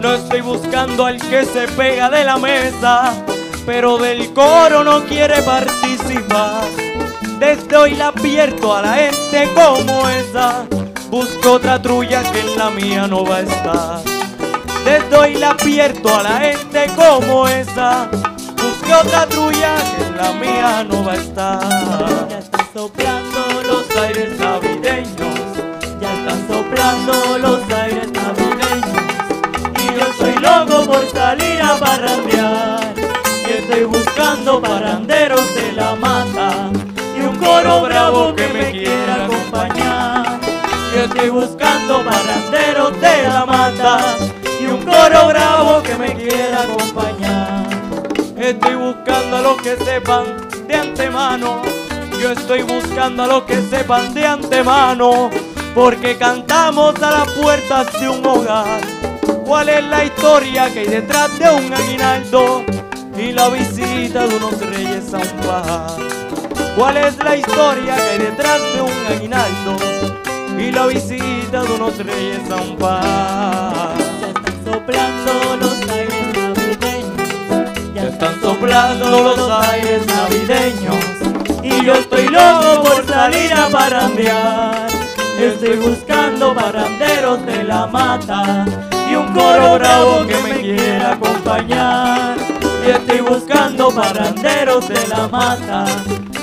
No 0.02 0.16
estoy 0.16 0.42
buscando 0.42 1.06
al 1.06 1.18
que 1.30 1.46
se 1.46 1.68
pega 1.70 2.10
de 2.10 2.24
la 2.26 2.38
mesa. 2.38 3.14
Pero 3.66 3.98
del 3.98 4.34
coro 4.34 4.84
no 4.84 5.04
quiere 5.06 5.42
participar. 5.42 6.66
Desde 7.40 7.78
hoy 7.78 7.96
la 7.96 8.08
advierto 8.08 8.76
a 8.76 8.82
la 8.82 8.94
gente 8.96 9.50
como 9.56 10.10
esa. 10.10 10.66
Busco 11.10 11.54
otra 11.54 11.82
trulla 11.82 12.24
que 12.32 12.42
en 12.42 12.58
la 12.58 12.70
mía 12.70 13.08
no 13.08 13.26
va 13.26 13.38
a 13.38 13.42
estar. 13.42 14.02
Desde 14.84 15.16
hoy 15.16 15.36
la 15.36 15.52
advierto 15.52 16.14
a 16.14 16.24
la 16.24 16.40
gente 16.40 16.88
como 16.96 17.48
esa. 17.48 18.10
Busco 18.12 19.00
otra 19.02 19.28
trulla 19.28 19.76
que 19.96 20.04
en 20.04 20.18
la 20.18 20.32
mía 20.34 20.84
no 20.84 21.06
va 21.06 21.14
a 21.14 21.16
estar. 21.16 22.28
Ya 22.30 22.40
están 22.40 22.68
soplando 22.74 23.64
los 23.66 23.96
aires 23.96 24.40
navideños. 24.40 25.58
Ya 26.02 26.14
están 26.14 26.48
soplando 26.48 27.38
los 27.38 27.72
aires 27.72 28.12
navideños. 28.12 29.04
Y 29.82 30.00
yo 30.00 30.06
estoy 30.08 30.36
loco 30.42 30.86
por 30.86 31.08
salir 31.12 31.62
a 31.62 31.78
parrandear. 31.78 32.83
Estoy 33.74 33.88
buscando 33.88 34.62
parranderos 34.62 35.56
de 35.56 35.72
la 35.72 35.96
mata. 35.96 36.70
Y 37.18 37.22
un 37.22 37.36
coro 37.38 37.82
bravo 37.82 38.36
que 38.36 38.48
me 38.50 38.72
quiera 38.72 39.26
acompañar. 39.26 40.40
Estoy 40.96 41.30
buscando 41.30 42.06
parranderos 42.06 43.02
de 43.02 43.24
la 43.24 43.46
mata. 43.48 44.16
Y 44.62 44.66
un 44.68 44.86
coro 44.86 45.28
bravo 45.28 45.82
que 45.82 45.96
me 45.96 46.14
quiera 46.14 46.62
acompañar. 46.62 47.68
Estoy 48.38 48.76
buscando 48.76 49.38
a 49.38 49.42
los 49.42 49.60
que 49.64 49.76
sepan 49.78 50.26
de 50.68 50.76
antemano. 50.76 51.64
Yo 52.22 52.30
estoy 52.30 52.62
buscando 52.62 53.24
a 53.24 53.28
los 53.28 53.44
que 53.46 53.60
sepan 53.60 54.14
de 54.14 54.24
antemano. 54.24 55.32
Porque 55.74 56.16
cantamos 56.16 56.94
a 57.02 57.10
las 57.10 57.28
puertas 57.32 57.92
de 58.00 58.08
un 58.08 58.24
hogar. 58.24 58.82
¿Cuál 59.48 59.70
es 59.70 59.84
la 59.86 60.06
historia 60.06 60.72
que 60.72 60.82
hay 60.82 60.88
detrás 60.90 61.40
de 61.40 61.50
un 61.50 61.74
aguinaldo? 61.74 62.64
Y 63.16 63.32
la 63.32 63.50
visita 63.50 64.26
de 64.28 64.36
unos 64.36 64.60
reyes 64.60 65.14
a 65.14 65.18
un 65.18 65.48
pajar. 65.48 65.92
¿Cuál 66.76 66.98
es 66.98 67.16
la 67.18 67.36
historia 67.38 67.96
que 67.96 68.02
hay 68.02 68.18
detrás 68.18 68.60
de 68.74 68.82
un 68.82 69.16
aguinaldo? 69.16 69.78
Y 70.58 70.72
la 70.72 70.88
visita 70.88 71.62
de 71.62 71.74
unos 71.74 71.98
reyes 71.98 72.50
a 72.50 72.56
un 72.56 72.76
pajar. 72.78 73.94
Soplando 74.66 75.58
los 75.60 75.90
aires 75.90 76.28
navideños. 76.34 77.94
Ya 77.94 78.04
están 78.04 78.42
soplando 78.42 79.10
los 79.10 79.52
aires 79.70 80.02
navideños. 80.08 81.24
Y 81.62 81.86
yo 81.86 81.94
estoy 81.94 82.28
loco 82.28 82.84
por 82.84 83.06
salir 83.08 83.54
a 83.54 83.68
parrandear. 83.70 84.88
Estoy 85.40 85.78
buscando 85.78 86.54
parranderos 86.56 87.46
de 87.46 87.64
la 87.64 87.86
mata 87.86 88.66
y 89.10 89.16
un 89.16 89.34
coro 89.34 89.76
bravo 89.76 90.26
que 90.28 90.38
me 90.38 90.62
quiera 90.62 91.14
acompañar. 91.14 92.43
Y 92.86 92.90
estoy 92.90 93.22
buscando 93.22 93.90
parranderos 93.90 94.90
de 94.90 95.08
la 95.08 95.28
mata 95.30 95.86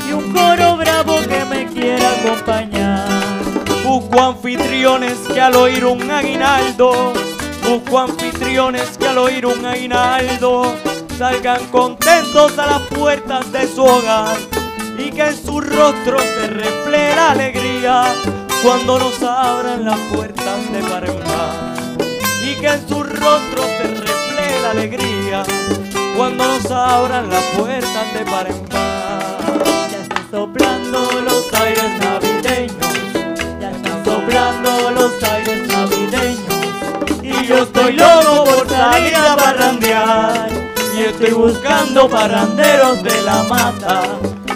y 0.08 0.12
un 0.12 0.32
coro 0.32 0.76
bravo 0.78 1.16
que 1.28 1.44
me 1.44 1.66
quiera 1.66 2.10
acompañar. 2.12 3.06
Busco 3.84 4.20
anfitriones 4.20 5.18
que 5.32 5.40
al 5.40 5.54
oír 5.56 5.84
un 5.84 6.10
aguinaldo, 6.10 7.12
busco 7.68 7.98
anfitriones 7.98 8.96
que 8.96 9.08
al 9.08 9.18
oír 9.18 9.44
un 9.44 9.66
aguinaldo 9.66 10.76
salgan 11.18 11.66
contentos 11.66 12.58
a 12.58 12.66
las 12.66 12.80
puertas 12.82 13.52
de 13.52 13.68
su 13.68 13.84
hogar 13.84 14.38
y 14.96 15.10
que 15.10 15.22
en 15.22 15.36
su 15.36 15.60
rostro 15.60 16.18
se 16.20 16.46
refleje 16.46 17.16
la 17.16 17.32
alegría 17.32 18.14
cuando 18.62 18.98
nos 18.98 19.22
abran 19.22 19.84
las 19.84 19.98
puertas 20.14 20.72
de 20.72 20.80
par 20.88 21.04
en 21.04 21.18
par 21.18 21.74
y 22.42 22.54
que 22.54 22.66
en 22.66 22.88
su 22.88 23.02
rostro 23.02 23.62
se 23.62 23.88
refleje 23.88 24.62
la 24.62 24.70
alegría 24.70 25.42
cuando 26.16 26.44
nos 26.44 26.70
abran 26.70 27.28
las 27.28 27.44
puertas 27.56 28.14
de 28.14 28.24
par 28.24 28.46
en 28.48 28.58
par. 28.66 29.20
Ya 29.90 30.00
están 30.02 30.30
soplando 30.30 30.98
los 31.22 31.52
aires 31.54 31.90
navideños, 32.00 32.94
ya 33.60 33.70
están 33.70 34.04
soplando 34.04 34.90
los 34.90 35.22
aires 35.22 35.68
navideños. 35.68 36.54
Y 37.22 37.46
yo 37.46 37.62
estoy 37.62 37.92
loco 37.94 38.44
por 38.44 38.68
salir 38.68 39.14
a 39.16 39.36
parrandear, 39.36 40.48
y 40.96 41.02
estoy 41.04 41.30
buscando 41.30 42.08
parranderos 42.08 43.02
de 43.02 43.22
la 43.22 43.42
mata, 43.44 44.02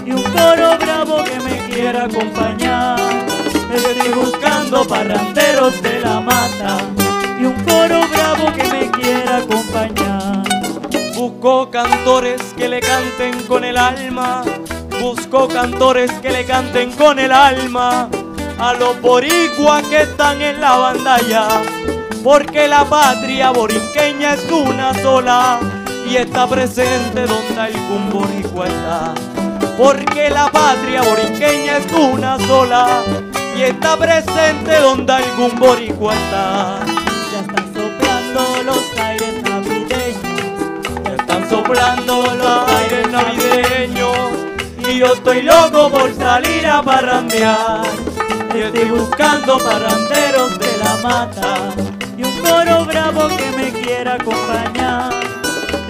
y 0.05 0.11
un 0.13 0.23
coro 0.23 0.77
bravo 0.79 1.25
que 1.25 1.41
me 1.41 1.69
quiera 1.69 2.05
acompañar. 2.05 3.01
Estoy 3.75 4.13
buscando 4.13 4.85
parranderos 4.87 5.83
de 5.83 6.01
la 6.01 6.21
mata, 6.21 6.79
y 7.41 7.45
un 7.47 7.55
coro 7.65 8.07
bravo 8.09 8.53
que 8.53 8.65
me 8.65 8.91
quiera 8.91 9.39
acompañar. 9.39 9.64
Busco 11.45 11.71
cantores 11.71 12.41
que 12.57 12.71
le 12.71 12.81
canten 12.81 13.39
con 13.43 13.65
el 13.65 13.77
alma, 13.77 14.43
busco 15.03 15.47
cantores 15.47 16.11
que 16.23 16.31
le 16.31 16.47
canten 16.47 16.91
con 16.93 17.19
el 17.19 17.31
alma. 17.31 18.09
A 18.59 18.73
los 18.73 18.99
boricuas 19.03 19.83
que 19.89 20.05
están 20.05 20.41
en 20.41 20.59
la 20.59 20.79
bandalla, 20.79 21.49
porque 22.23 22.67
la 22.67 22.87
patria 22.87 23.51
borinqueña 23.51 24.33
es 24.33 24.51
una 24.51 24.95
sola. 25.03 25.61
Y 26.09 26.17
está 26.17 26.47
presente 26.47 27.27
donde 27.27 27.61
algún 27.61 28.09
boricua 28.09 28.67
está. 28.67 29.15
Porque 29.77 30.31
la 30.31 30.51
patria 30.51 31.03
borinqueña 31.03 31.77
es 31.77 31.93
una 31.93 32.39
sola. 32.47 33.03
Y 33.55 33.65
está 33.65 33.99
presente 33.99 34.81
donde 34.81 35.13
algún 35.13 35.59
boricua 35.59 36.15
está. 36.15 37.14
Soplando 41.55 42.23
los 42.37 42.69
aires 42.69 43.09
navideños 43.13 44.17
y 44.89 44.99
yo 44.99 45.07
estoy 45.15 45.43
loco 45.43 45.89
por 45.89 46.13
salir 46.15 46.67
a 46.67 46.83
parrandear. 46.83 47.85
Y 48.55 48.59
estoy 48.59 48.91
buscando 48.91 49.59
parranderos 49.59 50.59
de 50.59 50.79
la 50.83 50.97
mata 51.09 51.57
y 52.19 52.25
un 52.25 52.33
coro 52.43 52.85
bravo 52.87 53.29
que 53.37 53.51
me 53.57 53.73
quiera 53.83 54.15
acompañar. 54.15 55.13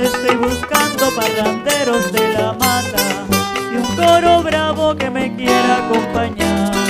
Estoy 0.00 0.36
buscando 0.36 1.10
parranderos 1.16 2.12
de 2.12 2.32
la 2.34 2.52
mata 2.52 3.04
y 3.72 3.76
un 3.76 3.96
coro 3.96 4.42
bravo 4.42 4.94
que 4.94 5.08
me 5.10 5.34
quiera 5.34 5.78
acompañar. 5.86 6.83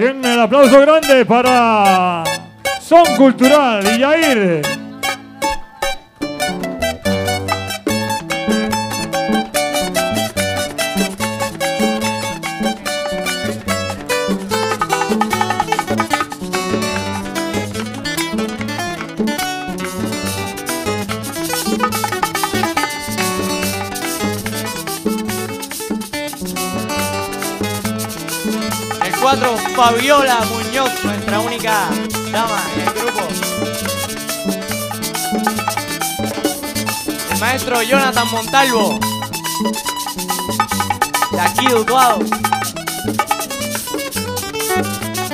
Bien, 0.00 0.24
el 0.24 0.40
aplauso 0.40 0.80
grande 0.80 1.26
para 1.26 2.24
Son 2.80 3.04
Cultural 3.18 3.84
y 3.86 3.98
Yair. 3.98 4.62
Fabiola 29.82 30.40
Muñoz, 30.50 30.90
nuestra 31.04 31.40
única 31.40 31.88
dama 32.30 32.62
en 32.74 32.80
el 32.86 32.92
grupo. 32.92 33.20
El 37.32 37.40
maestro 37.40 37.80
Jonathan 37.80 38.30
Montalvo. 38.30 39.00
De 41.32 41.40
aquí 41.40 41.66
de. 41.72 42.18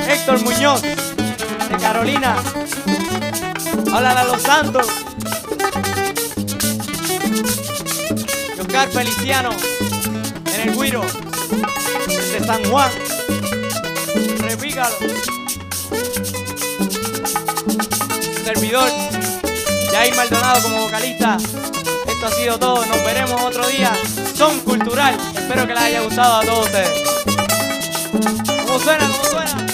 Héctor 0.07 0.41
Muñoz, 0.45 0.81
de 0.81 1.77
Carolina. 1.81 2.37
Hola 3.93 4.11
a 4.11 4.23
los 4.23 4.41
Santos. 4.41 4.87
Oscar 8.61 8.87
Feliciano, 8.91 9.49
en 10.55 10.69
el 10.69 10.81
Guiro, 10.81 11.01
de 12.31 12.45
San 12.45 12.63
Juan. 12.71 13.06
Repícalo. 14.47 14.95
Servidor, 18.45 18.89
Jair 19.91 20.15
Maldonado 20.15 20.61
como 20.61 20.83
vocalista. 20.83 21.35
Esto 22.07 22.25
ha 22.25 22.31
sido 22.31 22.57
todo. 22.57 22.85
Nos 22.85 23.03
veremos 23.03 23.41
otro 23.41 23.67
día. 23.67 23.91
Son 24.35 24.61
cultural. 24.61 25.17
Espero 25.35 25.67
que 25.67 25.73
les 25.73 25.83
haya 25.83 26.01
gustado 26.01 26.35
a 26.37 26.45
todos 26.45 26.65
ustedes. 26.67 27.03
¿Cómo 28.65 28.79
suena? 28.79 29.05
¿Cómo 29.09 29.23
suena? 29.25 29.66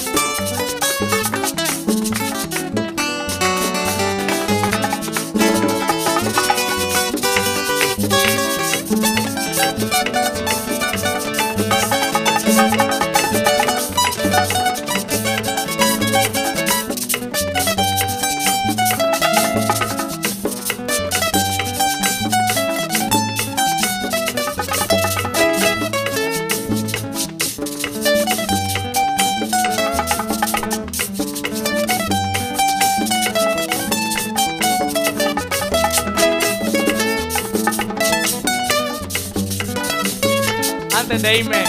Antes 41.14 41.30
de 41.30 41.38
irme, 41.38 41.64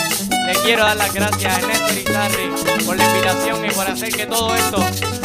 le 0.47 0.55
quiero 0.63 0.85
dar 0.85 0.97
las 0.97 1.13
gracias 1.13 1.55
a 1.55 1.59
Ernesto 1.59 1.93
Irizarry 1.93 2.83
por 2.87 2.97
la 2.97 3.05
invitación 3.05 3.63
y 3.63 3.71
por 3.73 3.87
hacer 3.87 4.09
que 4.11 4.25
todo 4.25 4.55
esto 4.55 4.83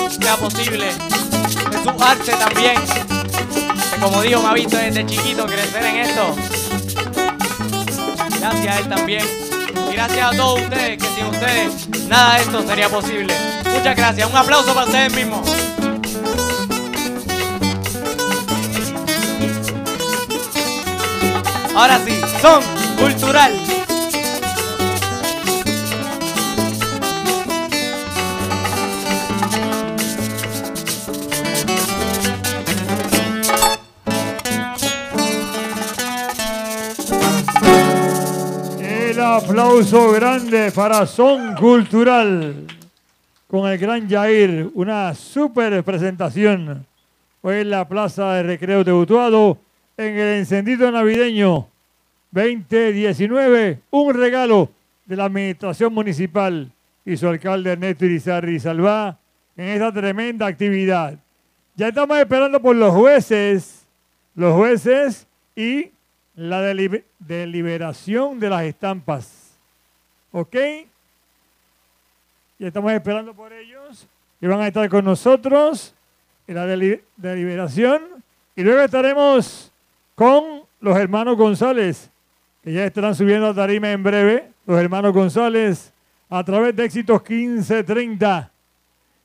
sea 0.09 0.35
posible. 0.35 0.87
De 0.87 1.83
su 1.83 2.03
arte 2.03 2.31
también, 2.33 2.75
que 2.75 4.01
como 4.01 4.21
digo, 4.21 4.41
me 4.41 4.49
ha 4.49 4.53
visto 4.53 4.75
desde 4.75 5.05
chiquito 5.05 5.45
crecer 5.45 5.85
en 5.85 5.95
esto. 5.99 6.35
Gracias 8.41 8.75
a 8.75 8.79
él 8.79 8.89
también. 8.89 9.25
Y 9.89 9.93
gracias 9.93 10.33
a 10.33 10.35
todos 10.35 10.63
ustedes, 10.63 10.97
que 10.97 11.15
sin 11.15 11.25
ustedes 11.27 12.09
nada 12.09 12.35
de 12.35 12.41
esto 12.41 12.67
sería 12.67 12.89
posible. 12.89 13.33
Muchas 13.73 13.95
gracias. 13.95 14.29
Un 14.29 14.35
aplauso 14.35 14.73
para 14.73 14.85
ustedes 14.85 15.13
mismos. 15.13 15.49
Ahora 21.73 22.01
sí, 22.05 22.19
son 22.41 22.61
cultural. 22.97 23.78
Aplauso 39.39 40.11
grande 40.11 40.69
para 40.71 41.05
Son 41.05 41.55
Cultural 41.55 42.67
con 43.47 43.71
el 43.71 43.77
gran 43.77 44.09
Jair. 44.09 44.69
Una 44.73 45.15
super 45.15 45.81
presentación 45.81 46.85
hoy 47.41 47.59
en 47.59 47.69
la 47.69 47.87
Plaza 47.87 48.33
de 48.33 48.43
Recreo 48.43 48.83
de 48.83 48.91
Utuado, 48.91 49.57
en 49.95 50.17
el 50.17 50.39
encendido 50.39 50.91
navideño 50.91 51.67
2019, 52.31 53.79
un 53.91 54.13
regalo 54.13 54.69
de 55.05 55.15
la 55.15 55.25
Administración 55.25 55.93
Municipal 55.93 56.69
y 57.05 57.15
su 57.15 57.29
alcalde 57.29 57.71
Ernesto 57.71 58.05
Irizarry 58.05 58.59
Salvá 58.59 59.17
en 59.55 59.69
esta 59.69 59.93
tremenda 59.93 60.47
actividad. 60.47 61.17
Ya 61.75 61.87
estamos 61.87 62.17
esperando 62.17 62.61
por 62.61 62.75
los 62.75 62.93
jueces, 62.93 63.87
los 64.35 64.53
jueces 64.53 65.27
y 65.55 65.91
la 66.47 66.61
deli- 66.61 67.03
deliberación 67.19 68.39
de 68.39 68.49
las 68.49 68.63
estampas. 68.63 69.57
¿Ok? 70.31 70.55
Ya 72.57 72.67
estamos 72.67 72.91
esperando 72.93 73.33
por 73.33 73.51
ellos 73.53 74.07
que 74.39 74.47
van 74.47 74.61
a 74.61 74.67
estar 74.67 74.87
con 74.89 75.03
nosotros 75.05 75.93
en 76.47 76.55
la 76.55 76.65
deli- 76.65 77.01
deliberación 77.17 78.01
y 78.55 78.63
luego 78.63 78.81
estaremos 78.81 79.71
con 80.15 80.61
los 80.81 80.97
hermanos 80.97 81.35
González, 81.37 82.09
que 82.63 82.71
ya 82.73 82.85
estarán 82.85 83.15
subiendo 83.15 83.47
a 83.47 83.53
tarima 83.53 83.91
en 83.91 84.03
breve, 84.03 84.49
los 84.65 84.79
hermanos 84.79 85.13
González, 85.13 85.91
a 86.29 86.43
través 86.43 86.75
de 86.75 86.85
Éxitos 86.85 87.21
1530, 87.27 88.51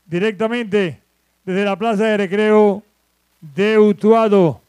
directamente 0.07 1.01
desde 1.45 1.65
la 1.65 1.77
Plaza 1.77 2.05
de 2.05 2.17
Recreo 2.17 2.83
de 3.41 3.79
Utuado. 3.79 4.61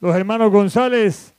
Los 0.00 0.14
hermanos 0.16 0.50
González, 0.50 1.32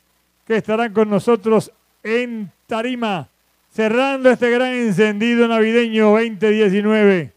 que 0.47 0.55
estarán 0.55 0.93
con 0.93 1.09
nosotros 1.09 1.73
en 2.03 2.49
tarima, 2.67 3.27
cerrando 3.69 4.29
este 4.29 4.49
gran 4.49 4.71
encendido 4.71 5.45
navideño 5.45 6.11
2019. 6.11 7.33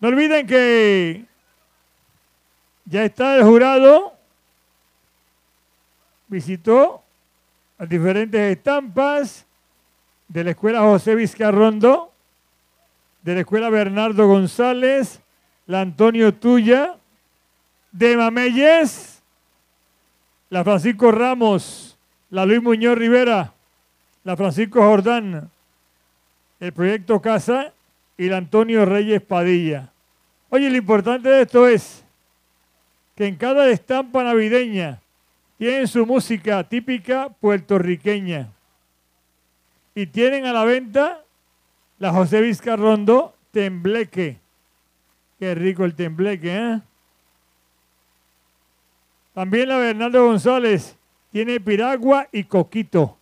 No 0.00 0.08
olviden 0.08 0.46
que 0.46 1.26
ya 2.86 3.04
está 3.04 3.36
el 3.36 3.44
jurado, 3.44 4.14
visitó 6.26 7.02
las 7.78 7.86
diferentes 7.86 8.40
estampas 8.56 9.44
de 10.28 10.42
la 10.42 10.50
Escuela 10.52 10.80
José 10.80 11.14
Vizcarrondo, 11.14 12.12
de 13.22 13.34
la 13.34 13.40
Escuela 13.40 13.68
Bernardo 13.68 14.26
González, 14.26 15.20
la 15.66 15.82
Antonio 15.82 16.32
Tuya, 16.32 16.96
de 17.92 18.16
Mameyes, 18.16 19.13
la 20.54 20.62
Francisco 20.62 21.10
Ramos, 21.10 21.98
la 22.30 22.46
Luis 22.46 22.62
Muñoz 22.62 22.96
Rivera, 22.96 23.52
la 24.22 24.36
Francisco 24.36 24.80
Jordán, 24.80 25.50
el 26.60 26.72
Proyecto 26.72 27.20
Casa 27.20 27.72
y 28.16 28.28
la 28.28 28.36
Antonio 28.36 28.84
Reyes 28.84 29.20
Padilla. 29.20 29.90
Oye, 30.50 30.70
lo 30.70 30.76
importante 30.76 31.28
de 31.28 31.42
esto 31.42 31.66
es 31.66 32.04
que 33.16 33.26
en 33.26 33.34
cada 33.34 33.68
estampa 33.68 34.22
navideña 34.22 35.00
tienen 35.58 35.88
su 35.88 36.06
música 36.06 36.62
típica 36.62 37.30
puertorriqueña 37.30 38.48
y 39.92 40.06
tienen 40.06 40.46
a 40.46 40.52
la 40.52 40.62
venta 40.62 41.24
la 41.98 42.12
José 42.12 42.40
Vizcarrondo 42.40 43.34
Tembleque. 43.50 44.38
Qué 45.40 45.52
rico 45.56 45.84
el 45.84 45.96
tembleque, 45.96 46.56
¿eh? 46.56 46.80
También 49.34 49.68
la 49.68 49.78
Bernardo 49.78 50.24
González 50.26 50.96
tiene 51.32 51.58
piragua 51.58 52.28
y 52.30 52.44
coquito. 52.44 53.18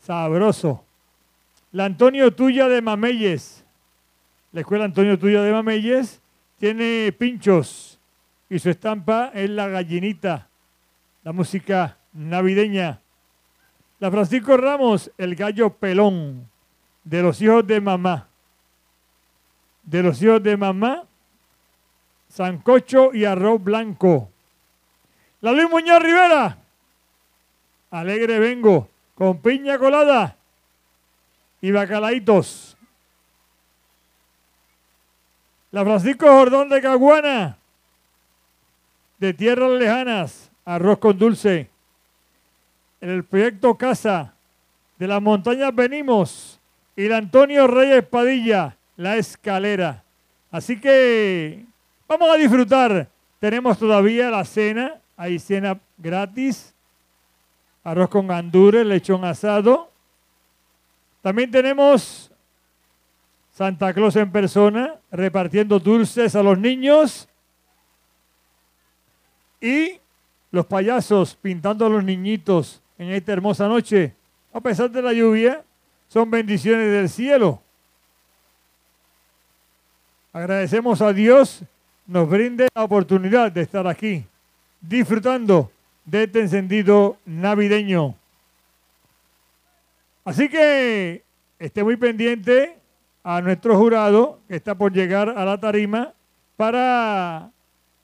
Sabroso. 0.00 0.82
La 1.72 1.84
Antonio 1.84 2.32
Tuya 2.34 2.68
de 2.68 2.80
Mameyes. 2.80 3.64
La 4.50 4.62
escuela 4.62 4.86
Antonio 4.86 5.18
Tuya 5.18 5.42
de 5.42 5.52
Mameyes 5.52 6.22
tiene 6.58 7.12
pinchos 7.12 8.00
y 8.48 8.58
su 8.58 8.70
estampa 8.70 9.30
es 9.34 9.50
la 9.50 9.68
gallinita, 9.68 10.48
la 11.22 11.32
música 11.32 11.98
navideña. 12.12 13.00
La 13.98 14.10
Francisco 14.10 14.56
Ramos, 14.56 15.10
el 15.18 15.34
gallo 15.36 15.70
pelón 15.74 16.48
de 17.04 17.22
los 17.22 17.40
hijos 17.42 17.66
de 17.66 17.80
mamá. 17.80 18.28
De 19.82 20.02
los 20.02 20.20
hijos 20.22 20.42
de 20.42 20.56
mamá, 20.56 21.04
sancocho 22.28 23.14
y 23.14 23.26
arroz 23.26 23.62
blanco. 23.62 24.31
La 25.42 25.50
Luis 25.50 25.68
Muñoz 25.68 26.00
Rivera, 26.00 26.56
alegre 27.90 28.38
vengo, 28.38 28.88
con 29.16 29.42
piña 29.42 29.76
colada 29.76 30.36
y 31.60 31.72
bacalaitos. 31.72 32.76
La 35.72 35.82
Francisco 35.82 36.28
Jordón 36.28 36.68
de 36.68 36.80
Caguana, 36.80 37.58
de 39.18 39.34
tierras 39.34 39.72
lejanas, 39.72 40.48
arroz 40.64 40.98
con 40.98 41.18
dulce. 41.18 41.68
En 43.00 43.10
el 43.10 43.24
proyecto 43.24 43.76
Casa, 43.76 44.34
de 44.96 45.08
las 45.08 45.20
montañas 45.20 45.74
venimos, 45.74 46.60
y 46.94 47.08
la 47.08 47.16
Antonio 47.16 47.66
Reyes 47.66 48.06
Padilla, 48.06 48.76
la 48.96 49.16
escalera. 49.16 50.04
Así 50.52 50.80
que 50.80 51.64
vamos 52.06 52.32
a 52.32 52.36
disfrutar. 52.36 53.08
Tenemos 53.40 53.76
todavía 53.76 54.30
la 54.30 54.44
cena, 54.44 55.01
hay 55.22 55.38
cena 55.38 55.78
gratis, 55.98 56.74
arroz 57.84 58.08
con 58.08 58.26
gandures, 58.26 58.84
lechón 58.84 59.24
asado. 59.24 59.88
También 61.20 61.48
tenemos 61.48 62.32
Santa 63.52 63.94
Claus 63.94 64.16
en 64.16 64.32
persona, 64.32 64.96
repartiendo 65.12 65.78
dulces 65.78 66.34
a 66.34 66.42
los 66.42 66.58
niños. 66.58 67.28
Y 69.60 70.00
los 70.50 70.66
payasos 70.66 71.36
pintando 71.36 71.86
a 71.86 71.88
los 71.88 72.02
niñitos 72.02 72.82
en 72.98 73.10
esta 73.10 73.32
hermosa 73.32 73.68
noche. 73.68 74.16
A 74.52 74.60
pesar 74.60 74.90
de 74.90 75.02
la 75.02 75.12
lluvia, 75.12 75.62
son 76.08 76.32
bendiciones 76.32 76.90
del 76.90 77.08
cielo. 77.08 77.62
Agradecemos 80.32 81.00
a 81.00 81.12
Dios 81.12 81.62
nos 82.08 82.28
brinde 82.28 82.66
la 82.74 82.82
oportunidad 82.82 83.52
de 83.52 83.60
estar 83.60 83.86
aquí 83.86 84.26
disfrutando 84.82 85.70
de 86.04 86.24
este 86.24 86.40
encendido 86.40 87.16
navideño. 87.24 88.14
Así 90.24 90.48
que 90.48 91.24
esté 91.58 91.82
muy 91.82 91.96
pendiente 91.96 92.76
a 93.24 93.40
nuestro 93.40 93.76
jurado 93.76 94.40
que 94.48 94.56
está 94.56 94.74
por 94.74 94.92
llegar 94.92 95.28
a 95.30 95.44
la 95.44 95.58
tarima 95.58 96.12
para 96.56 97.50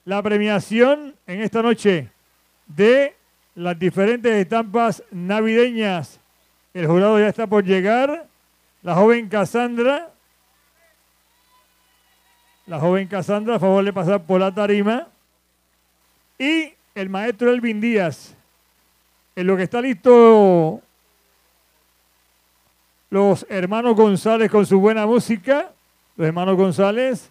la 0.04 0.22
premiación 0.22 1.14
en 1.26 1.42
esta 1.42 1.60
noche 1.60 2.10
de 2.66 3.14
las 3.54 3.78
diferentes 3.78 4.32
estampas 4.32 5.02
navideñas. 5.10 6.20
El 6.72 6.86
jurado 6.86 7.18
ya 7.18 7.28
está 7.28 7.46
por 7.46 7.64
llegar. 7.64 8.26
La 8.82 8.94
joven 8.94 9.28
Cassandra, 9.28 10.10
la 12.66 12.78
joven 12.78 13.08
Cassandra, 13.08 13.56
a 13.56 13.58
favor 13.58 13.84
de 13.84 13.92
pasar 13.92 14.22
por 14.22 14.40
la 14.40 14.54
tarima. 14.54 15.08
Y 16.38 16.72
el 16.94 17.08
maestro 17.08 17.50
Elvin 17.50 17.80
Díaz. 17.80 18.34
En 19.34 19.46
lo 19.46 19.56
que 19.56 19.64
está 19.64 19.80
listo 19.80 20.80
los 23.10 23.46
hermanos 23.48 23.96
González 23.96 24.50
con 24.50 24.66
su 24.66 24.78
buena 24.80 25.06
música. 25.06 25.72
Los 26.16 26.26
hermanos 26.26 26.56
González. 26.56 27.30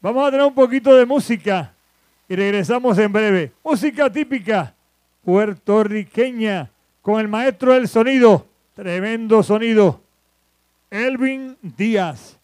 Vamos 0.00 0.26
a 0.26 0.30
tener 0.30 0.46
un 0.46 0.54
poquito 0.54 0.94
de 0.96 1.06
música 1.06 1.72
y 2.28 2.34
regresamos 2.34 2.98
en 2.98 3.12
breve. 3.12 3.52
Música 3.62 4.10
típica 4.10 4.74
puertorriqueña 5.24 6.70
con 7.02 7.20
el 7.20 7.28
maestro 7.28 7.74
del 7.74 7.88
sonido. 7.88 8.46
Tremendo 8.74 9.42
sonido. 9.42 10.00
Elvin 10.90 11.56
Díaz, 11.62 12.38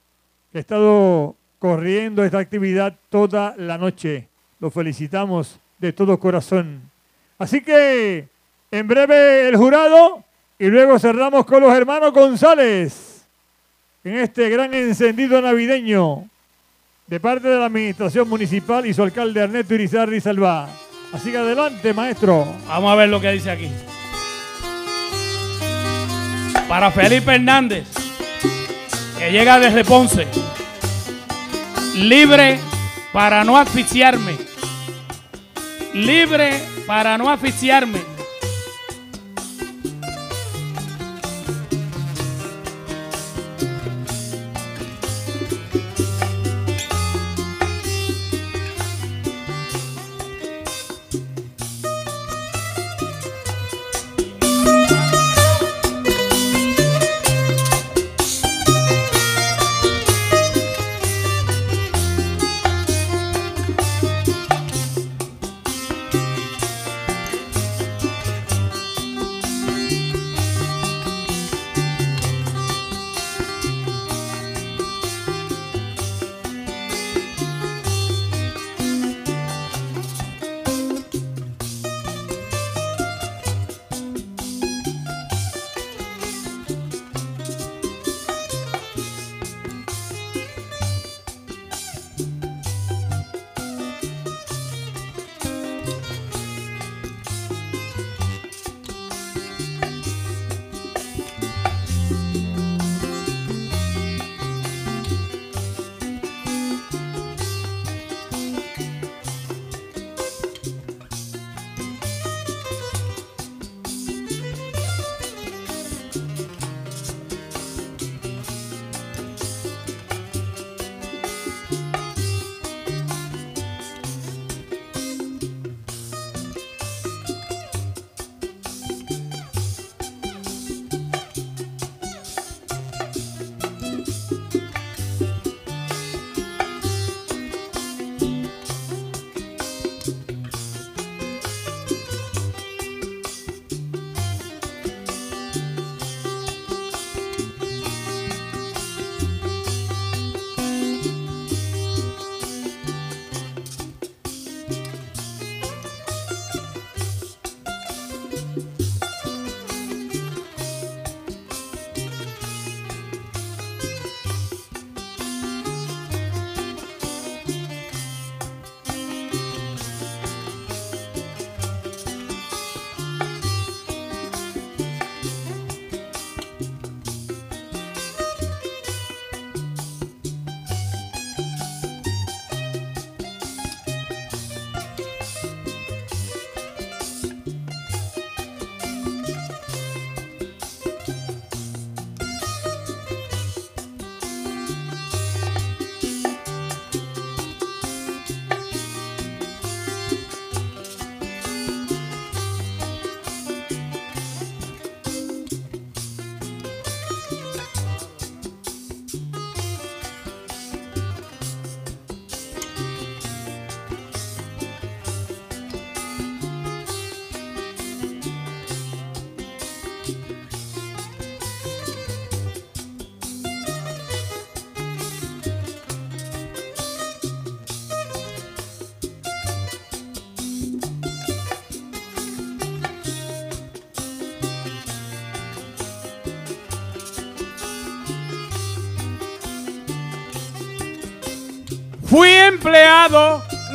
que 0.50 0.58
ha 0.58 0.60
estado 0.60 1.36
corriendo 1.58 2.24
esta 2.24 2.38
actividad 2.38 2.96
toda 3.08 3.54
la 3.56 3.78
noche. 3.78 4.28
Lo 4.58 4.70
felicitamos 4.70 5.58
de 5.82 5.92
todo 5.92 6.16
corazón. 6.18 6.80
Así 7.38 7.60
que 7.60 8.28
en 8.70 8.86
breve 8.86 9.48
el 9.48 9.56
jurado 9.56 10.22
y 10.56 10.68
luego 10.68 10.96
cerramos 11.00 11.44
con 11.44 11.60
los 11.60 11.74
hermanos 11.74 12.12
González 12.12 13.26
en 14.04 14.18
este 14.18 14.48
gran 14.48 14.72
encendido 14.72 15.40
navideño 15.42 16.24
de 17.08 17.18
parte 17.18 17.48
de 17.48 17.58
la 17.58 17.66
administración 17.66 18.28
municipal 18.28 18.86
y 18.86 18.94
su 18.94 19.02
alcalde 19.02 19.40
Ernesto 19.40 19.74
Irizarry 19.74 20.20
Salva. 20.20 20.68
Así 21.12 21.32
que 21.32 21.38
adelante, 21.38 21.92
maestro. 21.92 22.46
Vamos 22.68 22.92
a 22.92 22.94
ver 22.94 23.08
lo 23.08 23.20
que 23.20 23.32
dice 23.32 23.50
aquí. 23.50 23.68
Para 26.68 26.92
Felipe 26.92 27.34
Hernández, 27.34 27.88
que 29.18 29.32
llega 29.32 29.58
desde 29.58 29.84
Ponce. 29.84 30.28
Libre 31.96 32.60
para 33.12 33.42
no 33.42 33.58
asfixiarme. 33.58 34.51
Libre 35.94 36.52
para 36.86 37.18
no 37.18 37.28
asfixiarme. 37.28 38.11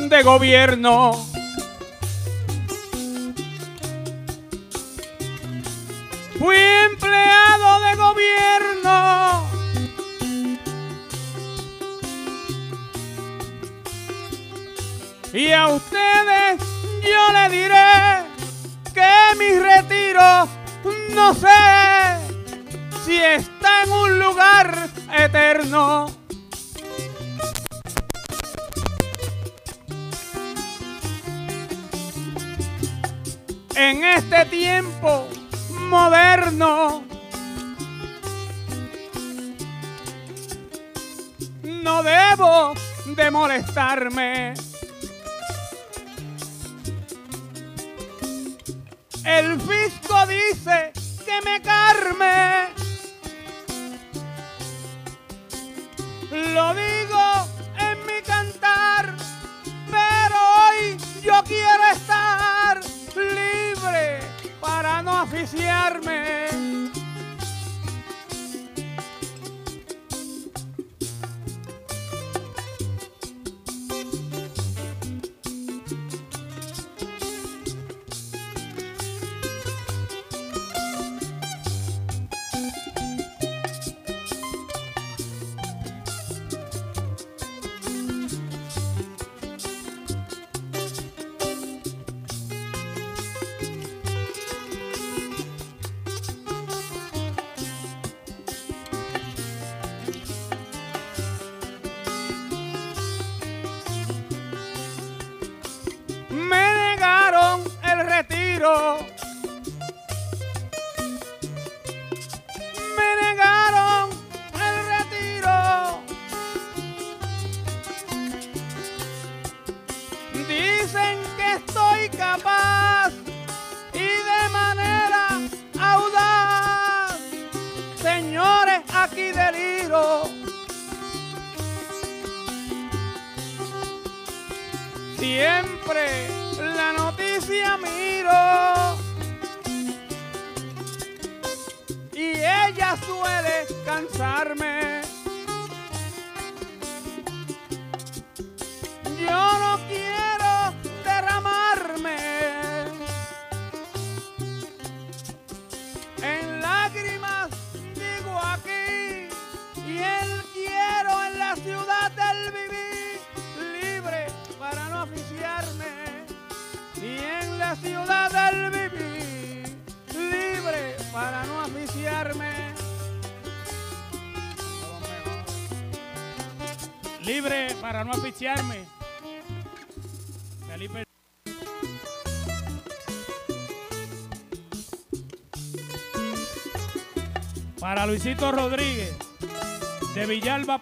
de 0.08 0.22
gobierno. 0.22 1.27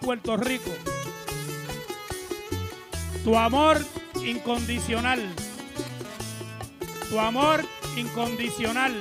Puerto 0.07 0.37
Rico. 0.37 0.71
Tu 3.25 3.35
amor 3.35 3.77
incondicional. 4.23 5.19
Tu 7.09 7.19
amor 7.19 7.65
incondicional. 7.97 8.93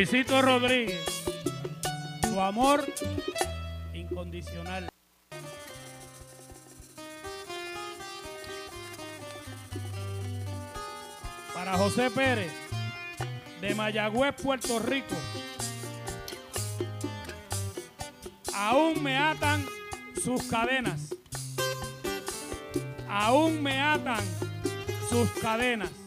Luisito 0.00 0.40
Rodríguez, 0.40 0.98
su 2.22 2.40
amor 2.40 2.82
incondicional. 3.92 4.88
Para 11.52 11.76
José 11.76 12.10
Pérez, 12.10 12.50
de 13.60 13.74
Mayagüez, 13.74 14.34
Puerto 14.42 14.78
Rico. 14.78 15.14
Aún 18.54 19.02
me 19.02 19.18
atan 19.18 19.66
sus 20.24 20.44
cadenas. 20.44 21.14
Aún 23.06 23.62
me 23.62 23.78
atan 23.78 24.24
sus 25.10 25.28
cadenas. 25.42 25.99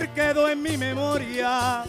Amor 0.00 0.14
quedó 0.14 0.48
en 0.48 0.62
mi 0.62 0.76
memoria. 0.76 1.84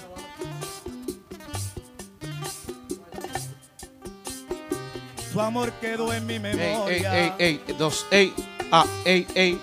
Su 5.32 5.40
amor 5.40 5.72
quedó 5.80 6.14
en 6.14 6.26
mi 6.26 6.34
Ey, 6.34 6.40
memoria. 6.40 7.18
ey, 7.18 7.32
ey, 7.40 7.62
ey, 7.68 7.76
dos, 7.78 8.06
ey, 8.12 8.34
ah, 8.72 8.86
ey, 9.06 9.26
ey, 9.34 9.62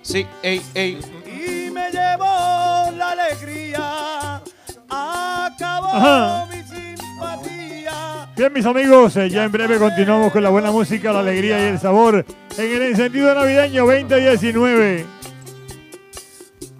sí, 0.00 0.26
ey, 0.42 0.62
ey. 0.74 0.98
Y 1.26 1.70
me 1.70 1.90
llevó 1.90 2.90
la 2.96 3.10
alegría. 3.12 4.40
Acabó 4.88 5.88
Ajá. 5.88 6.46
mi 6.46 6.62
simpatía. 6.62 8.28
Bien, 8.34 8.52
mis 8.52 8.64
amigos, 8.64 9.14
eh, 9.16 9.28
ya 9.28 9.44
en 9.44 9.52
breve 9.52 9.78
continuamos 9.78 10.32
con 10.32 10.42
la 10.42 10.48
buena 10.48 10.70
música, 10.70 11.12
la 11.12 11.20
alegría 11.20 11.58
y 11.58 11.68
el 11.72 11.78
sabor 11.78 12.24
en 12.56 12.72
el 12.72 12.82
encendido 12.82 13.34
navideño 13.34 13.84
2019. 13.84 15.19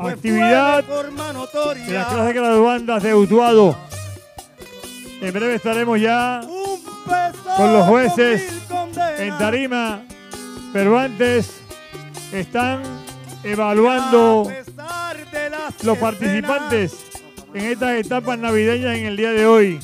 Actividad 0.03 0.85
de 0.85 1.93
las 1.93 2.07
clases 2.09 2.35
graduandas 2.35 3.03
de 3.03 3.15
Utuado. 3.15 3.77
En 5.21 5.33
breve 5.33 5.57
estaremos 5.57 6.01
ya 6.01 6.41
con 7.57 7.73
los 7.73 7.87
jueces 7.87 8.43
en 9.19 9.37
tarima, 9.37 10.03
pero 10.73 10.99
antes 10.99 11.61
están 12.33 12.83
evaluando 13.45 14.51
los 15.83 15.99
participantes 15.99 16.97
en 17.53 17.65
estas 17.67 17.97
etapas 17.97 18.39
navideñas 18.39 18.97
en 18.97 19.07
el 19.07 19.17
día 19.17 19.31
de 19.31 19.47
hoy, 19.47 19.81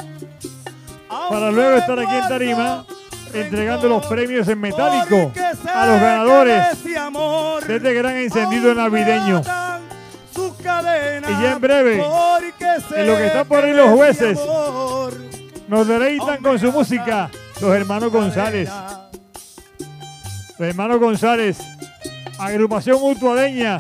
para 1.09 1.51
luego 1.51 1.77
estar 1.77 1.99
aquí 1.99 2.15
en 2.15 2.29
tarima 2.29 2.87
entregando 3.35 3.89
los 3.89 4.07
premios 4.07 4.49
en 4.49 4.61
metálico 4.61 5.33
a 5.75 5.87
los 5.87 6.01
ganadores 6.01 6.85
de 7.67 7.77
este 7.77 7.95
gran 7.95 8.17
encendido 8.17 8.75
navideño. 8.75 9.43
Y 10.67 11.43
ya 11.43 11.53
en 11.53 11.61
breve, 11.61 12.05
en 12.97 13.07
lo 13.07 13.17
que 13.17 13.27
están 13.27 13.47
por 13.47 13.65
ahí 13.65 13.73
los 13.73 13.91
jueces, 13.91 14.39
nos 15.69 15.87
deleitan 15.87 16.43
con 16.43 16.59
su 16.59 16.73
música 16.73 17.31
los 17.61 17.75
hermanos 17.75 18.11
González. 18.11 18.69
Los 20.59 20.69
hermanos 20.69 20.99
González, 20.99 21.59
agrupación 22.39 23.01
mutuadeña. 23.01 23.79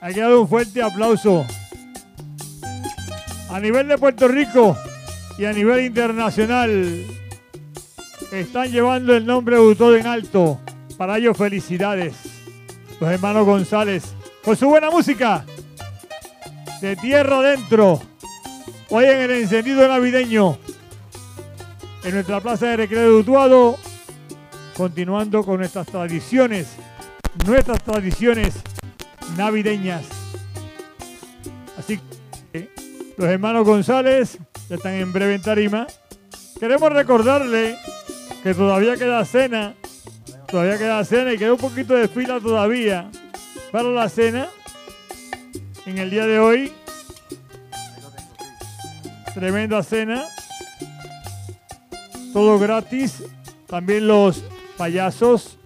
Hay 0.00 0.14
que 0.14 0.20
dar 0.20 0.34
un 0.34 0.48
fuerte 0.48 0.82
aplauso. 0.82 1.46
A 3.50 3.60
nivel 3.60 3.86
de 3.86 3.96
Puerto 3.96 4.26
Rico 4.26 4.76
y 5.38 5.44
a 5.44 5.52
nivel 5.52 5.84
internacional, 5.84 7.04
están 8.32 8.72
llevando 8.72 9.14
el 9.14 9.24
nombre 9.24 9.56
de 9.56 9.74
todo 9.76 9.96
en 9.96 10.06
alto. 10.06 10.60
Para 10.96 11.18
ellos, 11.18 11.36
felicidades. 11.36 12.14
Los 13.00 13.10
hermanos 13.10 13.44
González, 13.44 14.14
con 14.44 14.56
su 14.56 14.68
buena 14.68 14.90
música, 14.90 15.44
de 16.82 16.96
tierra 16.96 17.38
adentro. 17.38 18.00
Hoy 18.90 19.06
en 19.06 19.18
el 19.22 19.30
encendido 19.30 19.88
navideño, 19.88 20.58
en 22.04 22.14
nuestra 22.14 22.40
plaza 22.40 22.66
de 22.66 22.76
recreo 22.76 23.02
de 23.04 23.10
Utuado, 23.20 23.78
continuando 24.76 25.42
con 25.44 25.58
nuestras 25.58 25.86
tradiciones, 25.86 26.76
nuestras 27.46 27.82
tradiciones 27.82 28.54
navideñas. 29.38 30.04
Así 31.78 31.98
que 32.52 32.68
los 33.16 33.26
hermanos 33.26 33.64
González 33.64 34.38
ya 34.68 34.76
están 34.76 34.92
en 34.92 35.10
breve 35.10 35.36
en 35.36 35.42
tarima. 35.42 35.86
Queremos 36.60 36.92
recordarle 36.92 37.78
que 38.42 38.52
todavía 38.52 38.96
queda 38.96 39.24
cena, 39.24 39.74
todavía 40.48 40.76
queda 40.76 41.02
cena 41.04 41.32
y 41.32 41.38
queda 41.38 41.54
un 41.54 41.58
poquito 41.58 41.94
de 41.94 42.08
fila 42.08 42.40
todavía 42.40 43.10
para 43.74 43.90
la 43.90 44.08
cena 44.08 44.46
en 45.84 45.98
el 45.98 46.08
día 46.08 46.26
de 46.26 46.38
hoy. 46.38 46.72
Tremenda 49.34 49.82
cena. 49.82 50.26
Todo 52.32 52.56
gratis. 52.60 53.24
También 53.66 54.06
los 54.06 54.44
payasos. 54.76 55.58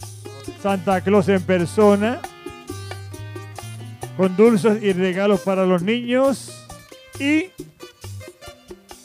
Santa 0.63 1.03
Claus 1.03 1.29
en 1.29 1.43
persona. 1.43 2.23
Con 4.17 4.35
dulces 4.39 4.83
y 4.83 4.95
regalos 4.95 5.41
para 5.41 5.67
los 5.67 5.83
niños. 5.83 6.67
Y 7.21 7.51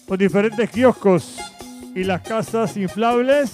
los 0.07 0.17
diferentes 0.17 0.69
kioscos 0.69 1.39
y 1.93 2.05
las 2.05 2.21
casas 2.21 2.77
inflables. 2.77 3.51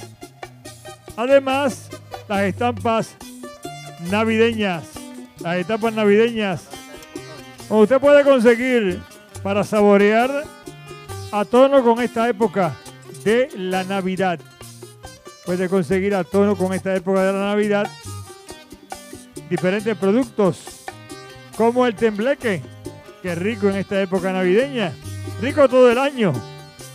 Además, 1.18 1.90
las 2.28 2.42
estampas 2.42 3.16
navideñas. 4.12 4.99
Las 5.42 5.58
estampas 5.58 5.94
navideñas. 5.94 6.64
Usted 7.70 8.00
puede 8.00 8.24
conseguir 8.24 9.02
para 9.42 9.64
saborear 9.64 10.44
a 11.32 11.46
tono 11.46 11.84
con 11.84 12.02
esta 12.02 12.28
época 12.28 12.76
de 13.24 13.50
la 13.56 13.84
Navidad. 13.84 14.40
Puede 15.46 15.70
conseguir 15.70 16.14
a 16.16 16.24
con 16.24 16.74
esta 16.74 16.96
época 16.96 17.24
de 17.24 17.34
la 17.34 17.40
Navidad 17.40 17.90
diferentes 19.50 19.96
productos 19.98 20.86
como 21.58 21.86
el 21.86 21.96
tembleque, 21.96 22.62
que 23.22 23.36
rico 23.36 23.68
en 23.68 23.78
esta 23.78 24.02
época 24.02 24.32
navideña, 24.32 24.94
rico 25.42 25.68
todo 25.68 25.92
el 25.92 25.98
año, 25.98 26.34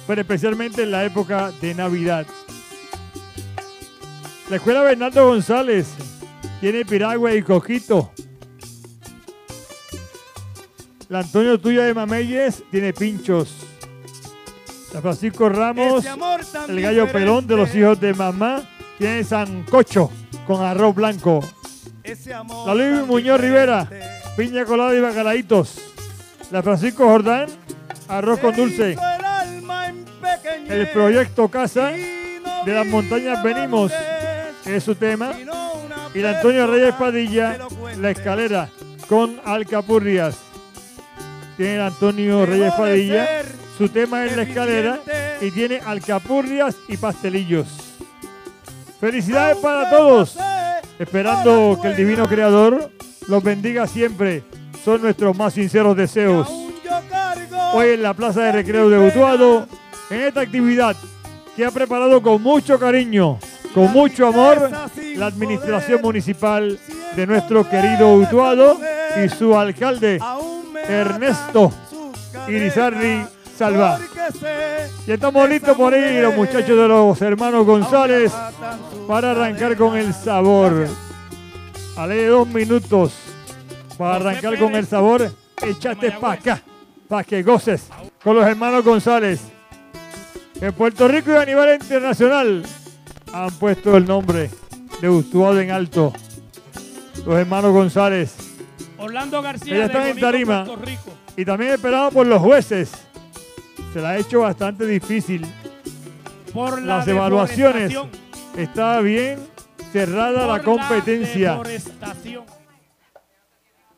pero 0.06 0.20
especialmente 0.20 0.84
en 0.84 0.90
la 0.90 1.05
época 1.05 1.50
de 1.60 1.74
Navidad. 1.74 2.26
La 4.48 4.56
escuela 4.56 4.82
Bernardo 4.82 5.26
González 5.26 5.89
tiene 6.60 6.84
piragua 6.84 7.34
y 7.34 7.42
coquito. 7.42 8.12
La 11.08 11.20
Antonio 11.20 11.60
Tuya 11.60 11.84
de 11.84 11.94
Mameyes 11.94 12.62
tiene 12.70 12.92
pinchos. 12.92 13.55
La 14.92 15.02
Francisco 15.02 15.49
Ramos, 15.49 16.05
el 16.68 16.81
gallo 16.81 17.10
pelón 17.10 17.47
de 17.47 17.57
los 17.57 17.74
hijos 17.74 18.00
de 18.00 18.15
mamá, 18.15 18.62
tiene 18.97 19.23
sancocho 19.24 20.10
con 20.47 20.62
arroz 20.62 20.94
blanco. 20.94 21.41
Ese 22.02 22.33
amor 22.33 22.66
La 22.66 22.74
Luis 22.74 23.07
Muñoz 23.07 23.41
Rivera, 23.41 23.89
piña 24.36 24.65
colada 24.65 24.94
y 24.94 25.00
bacalaitos. 25.00 25.78
La 26.50 26.62
Francisco 26.62 27.05
Jordán, 27.05 27.49
arroz 28.08 28.39
con 28.39 28.55
dulce. 28.55 28.97
El 30.68 30.89
proyecto 30.91 31.49
Casa 31.49 31.91
de 31.91 32.73
las 32.73 32.86
Montañas 32.86 33.42
Venimos, 33.42 33.92
que 34.62 34.76
es 34.76 34.84
su 34.84 34.94
tema. 34.94 35.33
Y 36.15 36.20
la 36.20 36.36
Antonio 36.36 36.66
Reyes 36.66 36.94
Padilla, 36.94 37.58
la 37.99 38.10
escalera 38.10 38.70
con 39.08 39.41
alcapurrias. 39.44 40.53
Tiene 41.57 41.81
Antonio 41.81 42.44
Reyes 42.44 42.73
Padilla, 42.74 43.42
su 43.78 43.89
tema 43.89 44.24
es 44.24 44.36
la 44.36 44.42
escalera 44.42 44.99
y 45.41 45.50
tiene 45.52 45.78
alcapurrias 45.78 46.76
y 46.89 46.97
pastelillos. 46.97 47.66
Felicidades 49.00 49.58
para 49.58 49.89
todos, 49.89 50.36
esperando 50.99 51.78
que 51.81 51.89
el 51.89 51.97
Divino 51.97 52.26
Creador 52.26 52.91
los 53.28 53.42
bendiga 53.42 53.86
siempre. 53.86 54.42
Son 54.84 55.00
nuestros 55.00 55.36
más 55.36 55.55
sinceros 55.55 55.97
deseos. 55.97 56.49
Hoy 57.73 57.91
en 57.91 58.02
la 58.02 58.15
Plaza 58.15 58.42
de 58.42 58.52
Recreo 58.52 58.89
de 58.91 59.08
Utuado, 59.08 59.66
en 60.10 60.20
esta 60.23 60.41
actividad 60.41 60.97
que 61.57 61.65
ha 61.65 61.70
preparado 61.70 62.20
con 62.20 62.42
mucho 62.42 62.78
cariño, 62.81 63.39
con 63.73 63.92
mucho 63.92 64.26
amor, 64.26 64.70
la 65.16 65.26
administración 65.26 66.02
municipal 66.02 66.78
de 67.15 67.26
nuestro 67.26 67.68
querido 67.68 68.12
Utuado 68.15 68.81
y 69.24 69.28
su 69.28 69.57
alcalde, 69.57 70.18
Ernesto 70.88 71.72
Irizarri 72.48 73.24
Salva. 73.56 73.98
Y 75.06 75.12
estamos 75.12 75.48
listos 75.48 75.76
por 75.76 75.94
ahí 75.94 76.20
los 76.20 76.34
muchachos 76.34 76.76
de 76.76 76.88
los 76.88 77.22
hermanos 77.22 77.64
González 77.64 78.32
para 79.06 79.30
arrancar 79.30 79.76
con 79.76 79.96
el 79.96 80.12
sabor. 80.12 80.88
A 81.96 82.06
ley 82.06 82.18
de 82.18 82.26
dos 82.26 82.48
minutos 82.48 83.12
para 83.96 84.16
arrancar 84.16 84.58
con 84.58 84.74
el 84.74 84.86
sabor, 84.86 85.30
échate 85.62 86.10
para 86.12 86.32
acá, 86.32 86.62
para 87.08 87.22
que 87.22 87.42
goces 87.42 87.88
con 88.22 88.34
los 88.34 88.46
hermanos 88.46 88.84
González. 88.84 89.40
En 90.60 90.72
Puerto 90.72 91.06
Rico 91.06 91.32
y 91.32 91.36
a 91.36 91.44
nivel 91.44 91.74
internacional 91.74 92.64
han 93.32 93.50
puesto 93.52 93.96
el 93.96 94.06
nombre 94.06 94.50
de 95.00 95.08
Utuado 95.08 95.60
en 95.60 95.70
alto. 95.70 96.12
Los 97.24 97.38
hermanos 97.38 97.72
González. 97.72 98.53
Orlando 99.05 99.42
García 99.42 99.86
de 99.86 99.92
en 99.92 99.92
Bonito, 99.92 100.20
tarima 100.20 100.65
Puerto 100.65 100.84
Rico. 100.84 101.10
y 101.36 101.44
también 101.44 101.73
esperado 101.73 102.10
por 102.10 102.26
los 102.26 102.41
jueces. 102.41 103.07
Se 103.92 104.00
la 104.00 104.10
ha 104.10 104.16
hecho 104.16 104.41
bastante 104.41 104.86
difícil. 104.86 105.47
Por 106.55 106.81
la 106.81 106.99
Las 106.99 107.08
evaluaciones. 107.08 107.94
Está 108.57 109.00
bien 109.00 109.39
cerrada 109.92 110.47
la 110.47 110.62
competencia. 110.62 111.60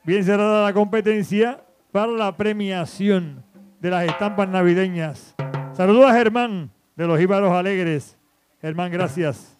Bien 0.02 0.24
cerrada 0.24 0.64
la 0.64 0.72
competencia 0.72 1.62
para 1.92 2.08
la 2.08 2.36
premiación 2.36 3.44
de 3.80 3.90
las 3.90 4.06
estampas 4.06 4.48
navideñas. 4.48 5.34
Saludos 5.72 6.10
a 6.10 6.14
Germán 6.14 6.70
de 6.96 7.06
los 7.06 7.20
Íbaros 7.20 7.52
Alegres. 7.52 8.18
Germán, 8.60 8.90
gracias. 8.90 9.56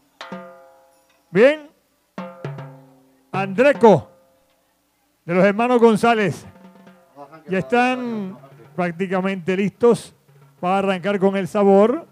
Bien. 1.31 1.70
Andreco 3.31 4.15
de 5.26 5.34
los 5.34 5.44
hermanos 5.44 5.80
González. 5.80 6.46
Ya 7.48 7.58
están 7.58 8.38
prácticamente 8.76 9.56
listos 9.56 10.14
para 10.60 10.78
arrancar 10.78 11.18
con 11.18 11.36
el 11.36 11.48
sabor, 11.48 12.06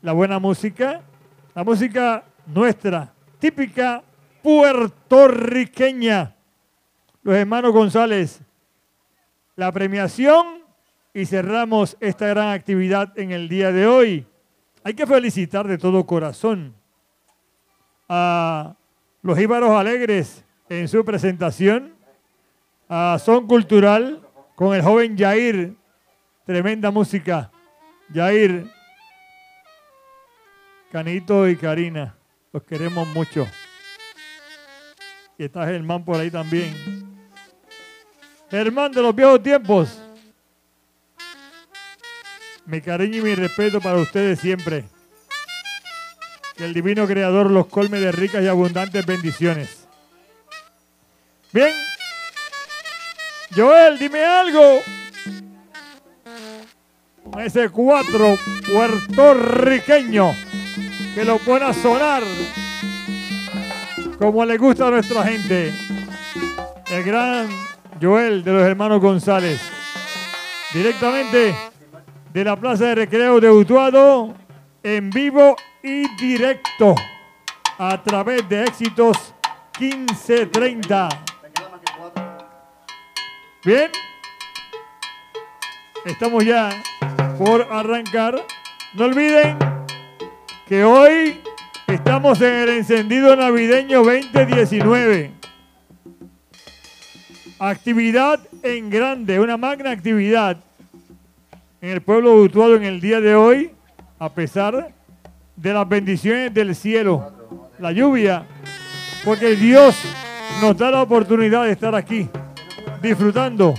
la 0.00 0.12
buena 0.12 0.38
música, 0.38 1.02
la 1.54 1.64
música 1.64 2.24
nuestra, 2.46 3.12
típica 3.40 4.02
puertorriqueña. 4.42 6.36
Los 7.22 7.34
hermanos 7.34 7.72
González, 7.72 8.40
la 9.56 9.72
premiación 9.72 10.62
y 11.12 11.26
cerramos 11.26 11.96
esta 12.00 12.28
gran 12.28 12.50
actividad 12.50 13.18
en 13.18 13.32
el 13.32 13.48
día 13.48 13.72
de 13.72 13.86
hoy. 13.86 14.26
Hay 14.84 14.94
que 14.94 15.06
felicitar 15.06 15.66
de 15.66 15.78
todo 15.78 16.06
corazón 16.06 16.74
a 18.08 18.76
los 19.22 19.38
Íbaros 19.40 19.70
Alegres 19.70 20.44
en 20.68 20.86
su 20.86 21.04
presentación, 21.04 21.93
a 22.88 23.18
Son 23.18 23.46
Cultural 23.46 24.20
con 24.54 24.74
el 24.74 24.82
joven 24.82 25.16
Jair, 25.16 25.76
tremenda 26.44 26.90
música. 26.90 27.50
Jair, 28.12 28.70
Canito 30.92 31.48
y 31.48 31.56
Karina, 31.56 32.16
los 32.52 32.62
queremos 32.62 33.08
mucho. 33.08 33.48
Y 35.36 35.44
está 35.44 35.66
Germán 35.66 36.04
por 36.04 36.20
ahí 36.20 36.30
también. 36.30 36.72
Germán 38.50 38.92
de 38.92 39.02
los 39.02 39.14
viejos 39.14 39.42
tiempos. 39.42 40.00
Mi 42.66 42.80
cariño 42.80 43.18
y 43.18 43.22
mi 43.22 43.34
respeto 43.34 43.80
para 43.80 43.96
ustedes 43.96 44.38
siempre. 44.38 44.84
Que 46.56 46.64
el 46.64 46.72
divino 46.72 47.06
creador 47.06 47.50
los 47.50 47.66
colme 47.66 47.98
de 47.98 48.12
ricas 48.12 48.42
y 48.44 48.46
abundantes 48.46 49.04
bendiciones. 49.04 49.88
Bien. 51.52 51.72
Joel, 53.56 53.98
dime 53.98 54.24
algo. 54.24 54.80
Ese 57.38 57.68
cuatro 57.68 58.36
puertorriqueño 58.72 60.32
que 61.14 61.24
lo 61.24 61.38
pone 61.38 61.64
a 61.64 61.72
sonar 61.72 62.22
como 64.18 64.44
le 64.44 64.56
gusta 64.56 64.88
a 64.88 64.90
nuestra 64.90 65.22
gente. 65.24 65.72
El 66.90 67.04
gran 67.04 67.48
Joel 68.00 68.42
de 68.42 68.52
los 68.52 68.62
hermanos 68.62 69.00
González. 69.00 69.60
Directamente 70.72 71.54
de 72.32 72.44
la 72.44 72.56
Plaza 72.56 72.86
de 72.86 72.94
Recreo 72.96 73.40
de 73.40 73.50
Utuado, 73.50 74.34
en 74.82 75.10
vivo 75.10 75.56
y 75.82 76.08
directo, 76.16 76.94
a 77.78 78.02
través 78.02 78.48
de 78.48 78.64
Éxitos 78.64 79.34
1530. 79.78 81.23
Bien, 83.64 83.90
estamos 86.04 86.44
ya 86.44 86.68
por 87.38 87.66
arrancar. 87.70 88.44
No 88.92 89.06
olviden 89.06 89.56
que 90.68 90.84
hoy 90.84 91.40
estamos 91.86 92.42
en 92.42 92.52
el 92.52 92.68
encendido 92.68 93.34
navideño 93.34 94.04
2019. 94.04 95.30
Actividad 97.58 98.38
en 98.62 98.90
grande, 98.90 99.40
una 99.40 99.56
magna 99.56 99.92
actividad 99.92 100.58
en 101.80 101.88
el 101.88 102.02
pueblo 102.02 102.32
de 102.32 102.40
Utuado 102.42 102.76
en 102.76 102.82
el 102.82 103.00
día 103.00 103.22
de 103.22 103.34
hoy, 103.34 103.70
a 104.18 104.28
pesar 104.28 104.92
de 105.56 105.72
las 105.72 105.88
bendiciones 105.88 106.52
del 106.52 106.76
cielo, 106.76 107.32
la 107.78 107.92
lluvia, 107.92 108.46
porque 109.24 109.56
Dios 109.56 109.96
nos 110.60 110.76
da 110.76 110.90
la 110.90 111.00
oportunidad 111.00 111.64
de 111.64 111.72
estar 111.72 111.94
aquí, 111.94 112.28
disfrutando 113.04 113.74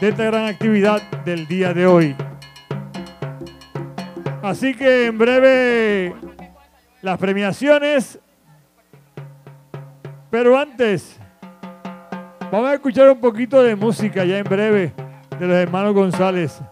de 0.00 0.08
esta 0.08 0.24
gran 0.24 0.46
actividad 0.46 1.02
del 1.26 1.46
día 1.46 1.74
de 1.74 1.86
hoy. 1.86 2.16
Así 4.42 4.74
que 4.74 5.06
en 5.06 5.18
breve 5.18 6.14
las 7.02 7.18
premiaciones, 7.18 8.18
pero 10.30 10.58
antes 10.58 11.20
vamos 12.50 12.70
a 12.70 12.74
escuchar 12.74 13.10
un 13.10 13.20
poquito 13.20 13.62
de 13.62 13.76
música 13.76 14.24
ya 14.24 14.38
en 14.38 14.44
breve 14.44 14.94
de 15.38 15.46
los 15.46 15.56
hermanos 15.56 15.92
González. 15.92 16.62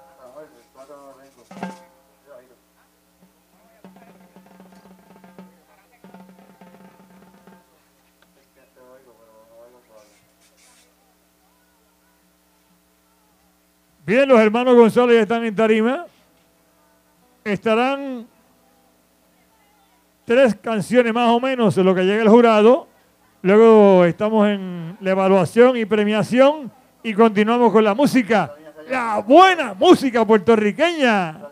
Bien, 14.11 14.29
los 14.29 14.41
hermanos 14.41 14.75
González 14.75 15.15
ya 15.15 15.23
están 15.23 15.45
en 15.45 15.55
tarima. 15.55 16.05
Estarán 17.45 18.27
tres 20.25 20.57
canciones 20.57 21.15
más 21.15 21.29
o 21.29 21.39
menos 21.39 21.79
en 21.79 21.87
lo 21.87 21.95
que 21.95 22.03
llega 22.03 22.21
el 22.21 22.29
jurado. 22.29 22.89
Luego 23.41 24.05
estamos 24.05 24.49
en 24.49 24.97
la 25.01 25.13
evaluación 25.13 25.77
y 25.77 25.85
premiación 25.85 26.73
y 27.05 27.15
continuamos 27.15 27.71
con 27.71 27.85
la 27.85 27.95
música. 27.95 28.53
La 28.89 29.19
buena 29.19 29.75
música 29.75 30.27
puertorriqueña 30.27 31.43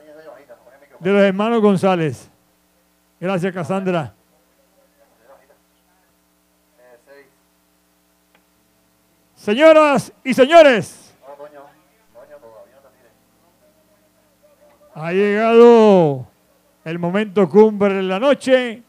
de 0.99 1.13
los 1.13 1.23
hermanos 1.23 1.63
González. 1.63 2.29
Gracias, 3.21 3.55
Casandra. 3.55 4.13
Señoras 9.37 10.13
y 10.25 10.35
señores, 10.35 11.08
ha 15.01 15.13
llegado 15.13 16.27
el 16.85 16.99
momento 16.99 17.49
cumbre 17.49 17.95
de 17.95 18.03
la 18.03 18.19
noche, 18.19 18.83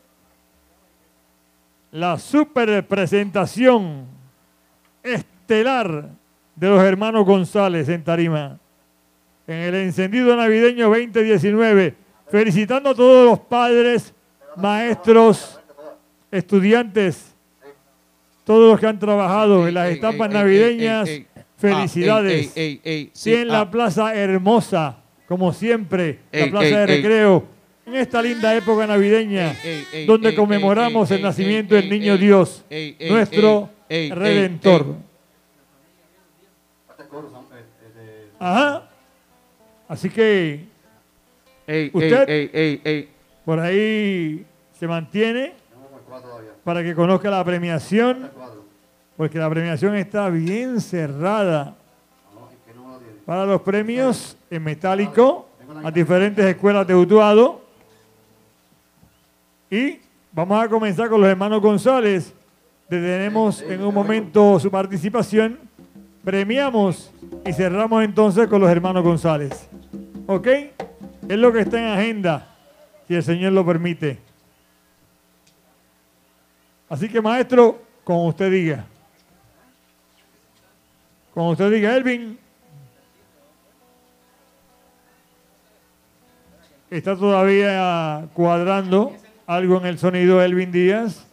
la 1.91 2.17
super 2.17 2.87
presentación 2.87 4.05
estelar 5.03 6.09
de 6.55 6.67
los 6.67 6.81
hermanos 6.83 7.25
González 7.25 7.87
en 7.89 8.03
Tarima, 8.03 8.57
en 9.45 9.55
el 9.55 9.75
encendido 9.75 10.35
navideño 10.35 10.87
2019, 10.89 11.95
felicitando 12.27 12.89
a 12.89 12.95
todos 12.95 13.29
los 13.29 13.39
padres, 13.39 14.13
maestros, 14.55 15.59
estudiantes, 16.31 17.35
todos 18.45 18.71
los 18.71 18.79
que 18.79 18.87
han 18.87 18.97
trabajado 18.97 19.67
en 19.67 19.75
las 19.75 19.91
etapas 19.91 20.31
navideñas, 20.31 21.07
felicidades. 21.55 22.57
Y 22.57 23.33
en 23.33 23.47
la 23.47 23.69
plaza 23.69 24.15
hermosa, 24.15 25.03
como 25.29 25.53
siempre, 25.53 26.19
la 26.31 26.49
plaza 26.49 26.65
ey, 26.65 26.73
de 26.73 26.81
ey. 26.81 27.01
recreo, 27.01 27.45
en 27.85 27.95
esta 27.95 28.19
linda 28.19 28.55
época 28.55 28.87
navideña, 28.87 29.55
donde 30.07 30.33
conmemoramos 30.33 31.09
el 31.11 31.21
nacimiento 31.21 31.75
del 31.75 31.87
niño 31.87 32.17
Dios, 32.17 32.65
nuestro 33.07 33.69
Redentor. 33.87 34.95
Ajá. 38.39 38.89
Así 39.87 40.09
que 40.09 40.65
usted 41.93 43.07
por 43.45 43.59
ahí 43.59 44.45
se 44.79 44.87
mantiene 44.87 45.53
para 46.63 46.83
que 46.83 46.95
conozca 46.95 47.29
la 47.29 47.43
premiación, 47.43 48.31
porque 49.15 49.37
la 49.37 49.49
premiación 49.49 49.95
está 49.95 50.29
bien 50.29 50.81
cerrada. 50.81 51.75
Para 53.29 53.45
los 53.45 53.61
premios 53.61 54.35
en 54.49 54.63
metálico 54.63 55.47
a 55.83 55.91
diferentes 55.91 56.43
escuelas 56.43 56.87
de 56.87 56.95
Utuado. 56.95 57.61
Y 59.69 59.99
vamos 60.31 60.63
a 60.63 60.67
comenzar 60.67 61.09
con 61.09 61.21
los 61.21 61.29
hermanos 61.29 61.61
González. 61.61 62.33
Tenemos 62.87 63.61
en 63.61 63.83
un 63.83 63.93
momento 63.93 64.59
su 64.59 64.71
participación. 64.71 65.59
Premiamos 66.23 67.11
y 67.45 67.53
cerramos 67.53 68.03
entonces 68.03 68.47
con 68.47 68.61
los 68.61 68.69
hermanos 68.71 69.03
González. 69.03 69.69
¿Ok? 70.25 70.47
Es 71.27 71.37
lo 71.37 71.53
que 71.53 71.59
está 71.59 71.77
en 71.77 71.99
agenda, 71.99 72.47
si 73.07 73.13
el 73.13 73.21
Señor 73.21 73.53
lo 73.53 73.63
permite. 73.63 74.17
Así 76.89 77.07
que 77.07 77.21
maestro, 77.21 77.79
como 78.03 78.25
usted 78.25 78.49
diga. 78.49 78.87
Como 81.31 81.51
usted 81.51 81.69
diga, 81.69 81.95
Elvin. 81.95 82.48
Está 86.89 87.15
todavía 87.15 88.29
cuadrando 88.33 89.13
algo 89.45 89.77
en 89.77 89.85
el 89.85 89.99
sonido 89.99 90.41
Elvin 90.41 90.71
Díaz 90.71 91.23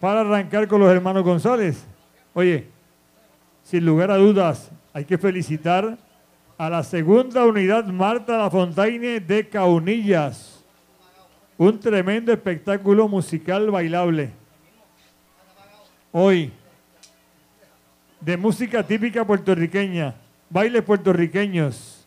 para 0.00 0.20
arrancar 0.20 0.66
con 0.66 0.80
los 0.80 0.90
hermanos 0.90 1.22
González. 1.22 1.84
Oye, 2.32 2.68
sin 3.62 3.84
lugar 3.84 4.10
a 4.10 4.16
dudas, 4.16 4.70
hay 4.94 5.04
que 5.04 5.18
felicitar 5.18 5.98
a 6.56 6.70
la 6.70 6.82
segunda 6.82 7.44
unidad 7.44 7.84
Marta 7.84 8.38
Lafontaine 8.38 9.20
de 9.20 9.46
Caunillas. 9.46 10.64
Un 11.58 11.78
tremendo 11.78 12.32
espectáculo 12.32 13.06
musical 13.06 13.70
bailable. 13.70 14.30
Hoy, 16.12 16.50
de 18.20 18.38
música 18.38 18.82
típica 18.82 19.26
puertorriqueña, 19.26 20.14
bailes 20.48 20.82
puertorriqueños. 20.82 22.06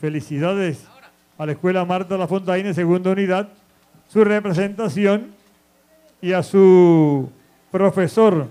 Felicidades 0.00 0.88
a 1.38 1.46
la 1.46 1.52
Escuela 1.52 1.84
Marta 1.84 2.16
Lafontaine, 2.16 2.74
segunda 2.74 3.10
unidad, 3.10 3.48
su 4.08 4.24
representación 4.24 5.34
y 6.20 6.32
a 6.32 6.42
su 6.42 7.30
profesor, 7.70 8.48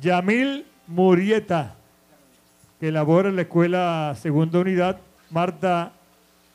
Yamil 0.00 0.66
Murieta, 0.86 1.74
que 2.80 2.92
labora 2.92 3.28
en 3.28 3.36
la 3.36 3.42
Escuela 3.42 4.14
Segunda 4.20 4.60
Unidad 4.60 4.98
Marta 5.30 5.92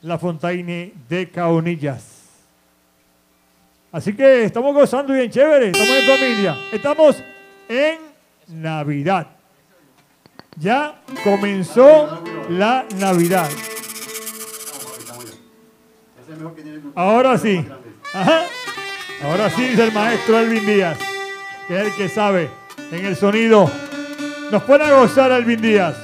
Lafontaine 0.01 0.93
de 1.09 1.29
Caonillas. 1.29 2.21
Así 3.91 4.13
que 4.13 4.45
estamos 4.45 4.73
gozando 4.73 5.13
bien 5.13 5.29
chévere, 5.29 5.67
estamos 5.67 5.89
en 5.89 6.07
familia, 6.07 6.57
estamos 6.71 7.23
en 7.67 7.99
Navidad. 8.61 9.27
Ya 10.57 11.01
comenzó 11.23 12.23
la 12.49 12.85
Navidad. 12.97 13.49
Ahora 16.95 17.37
sí. 17.37 17.65
Ajá. 18.13 18.43
Ahora 19.23 19.49
sí 19.51 19.63
dice 19.67 19.83
el 19.83 19.91
maestro 19.91 20.39
Elvin 20.39 20.65
Díaz, 20.65 20.97
que 21.67 21.75
es 21.79 21.87
el 21.87 21.95
que 21.95 22.09
sabe 22.09 22.49
en 22.91 23.05
el 23.05 23.15
sonido. 23.15 23.69
Nos 24.51 24.63
pone 24.63 24.83
a 24.83 24.93
gozar 24.93 25.31
Elvin 25.31 25.61
Díaz 25.61 25.95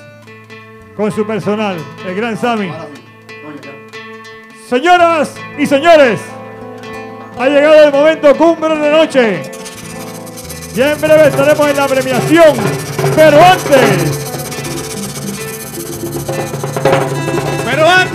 con 0.96 1.12
su 1.12 1.26
personal, 1.26 1.78
el 2.06 2.16
gran 2.16 2.38
Sammy. 2.38 2.72
Señoras 4.68 5.34
y 5.58 5.66
señores, 5.66 6.20
ha 7.40 7.48
llegado 7.48 7.84
el 7.84 7.92
momento 7.92 8.36
cumbre 8.36 8.76
de 8.78 8.92
noche. 8.92 9.52
Ya 10.76 10.94
en 10.94 11.02
breve 11.02 11.28
estaremos 11.28 11.68
en 11.70 11.78
la 11.78 11.88
premiación, 11.88 12.56
pero 13.16 13.42
antes... 13.42 14.27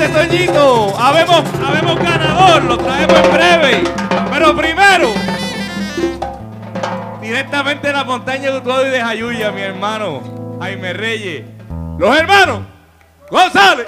Antes, 0.02 0.28
Toñito, 0.28 0.98
habemos, 0.98 1.44
habemos 1.64 1.96
ganador, 1.96 2.64
lo 2.64 2.76
traemos 2.76 3.20
en 3.20 3.32
breve. 3.32 3.84
Pero 4.32 4.56
primero, 4.56 5.08
directamente 7.20 7.86
de 7.86 7.92
la 7.92 8.02
montaña 8.02 8.50
de 8.50 8.58
Utuado 8.58 8.84
y 8.84 8.90
de 8.90 9.00
Jayuya, 9.00 9.52
mi 9.52 9.60
hermano 9.60 10.58
Jaime 10.60 10.92
Reyes. 10.92 11.44
Los 11.98 12.16
hermanos 12.16 12.62
González. 13.30 13.86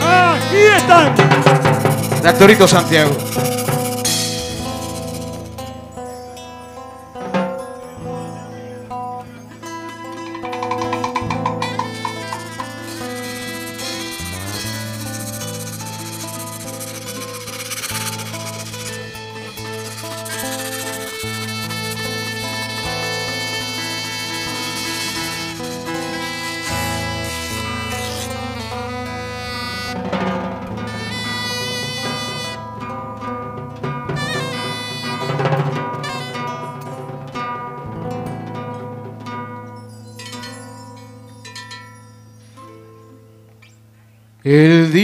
Aquí 0.00 0.56
están. 0.76 1.14
Tractorito 2.20 2.66
Santiago. 2.66 3.16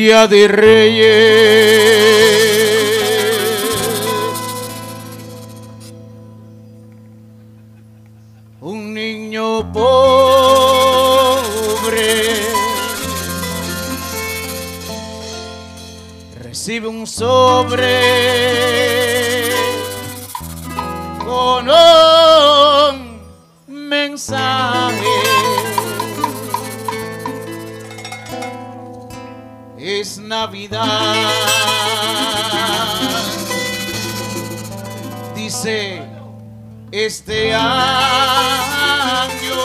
Día 0.08 0.26
de 0.26 0.48
Reyes. 0.48 2.37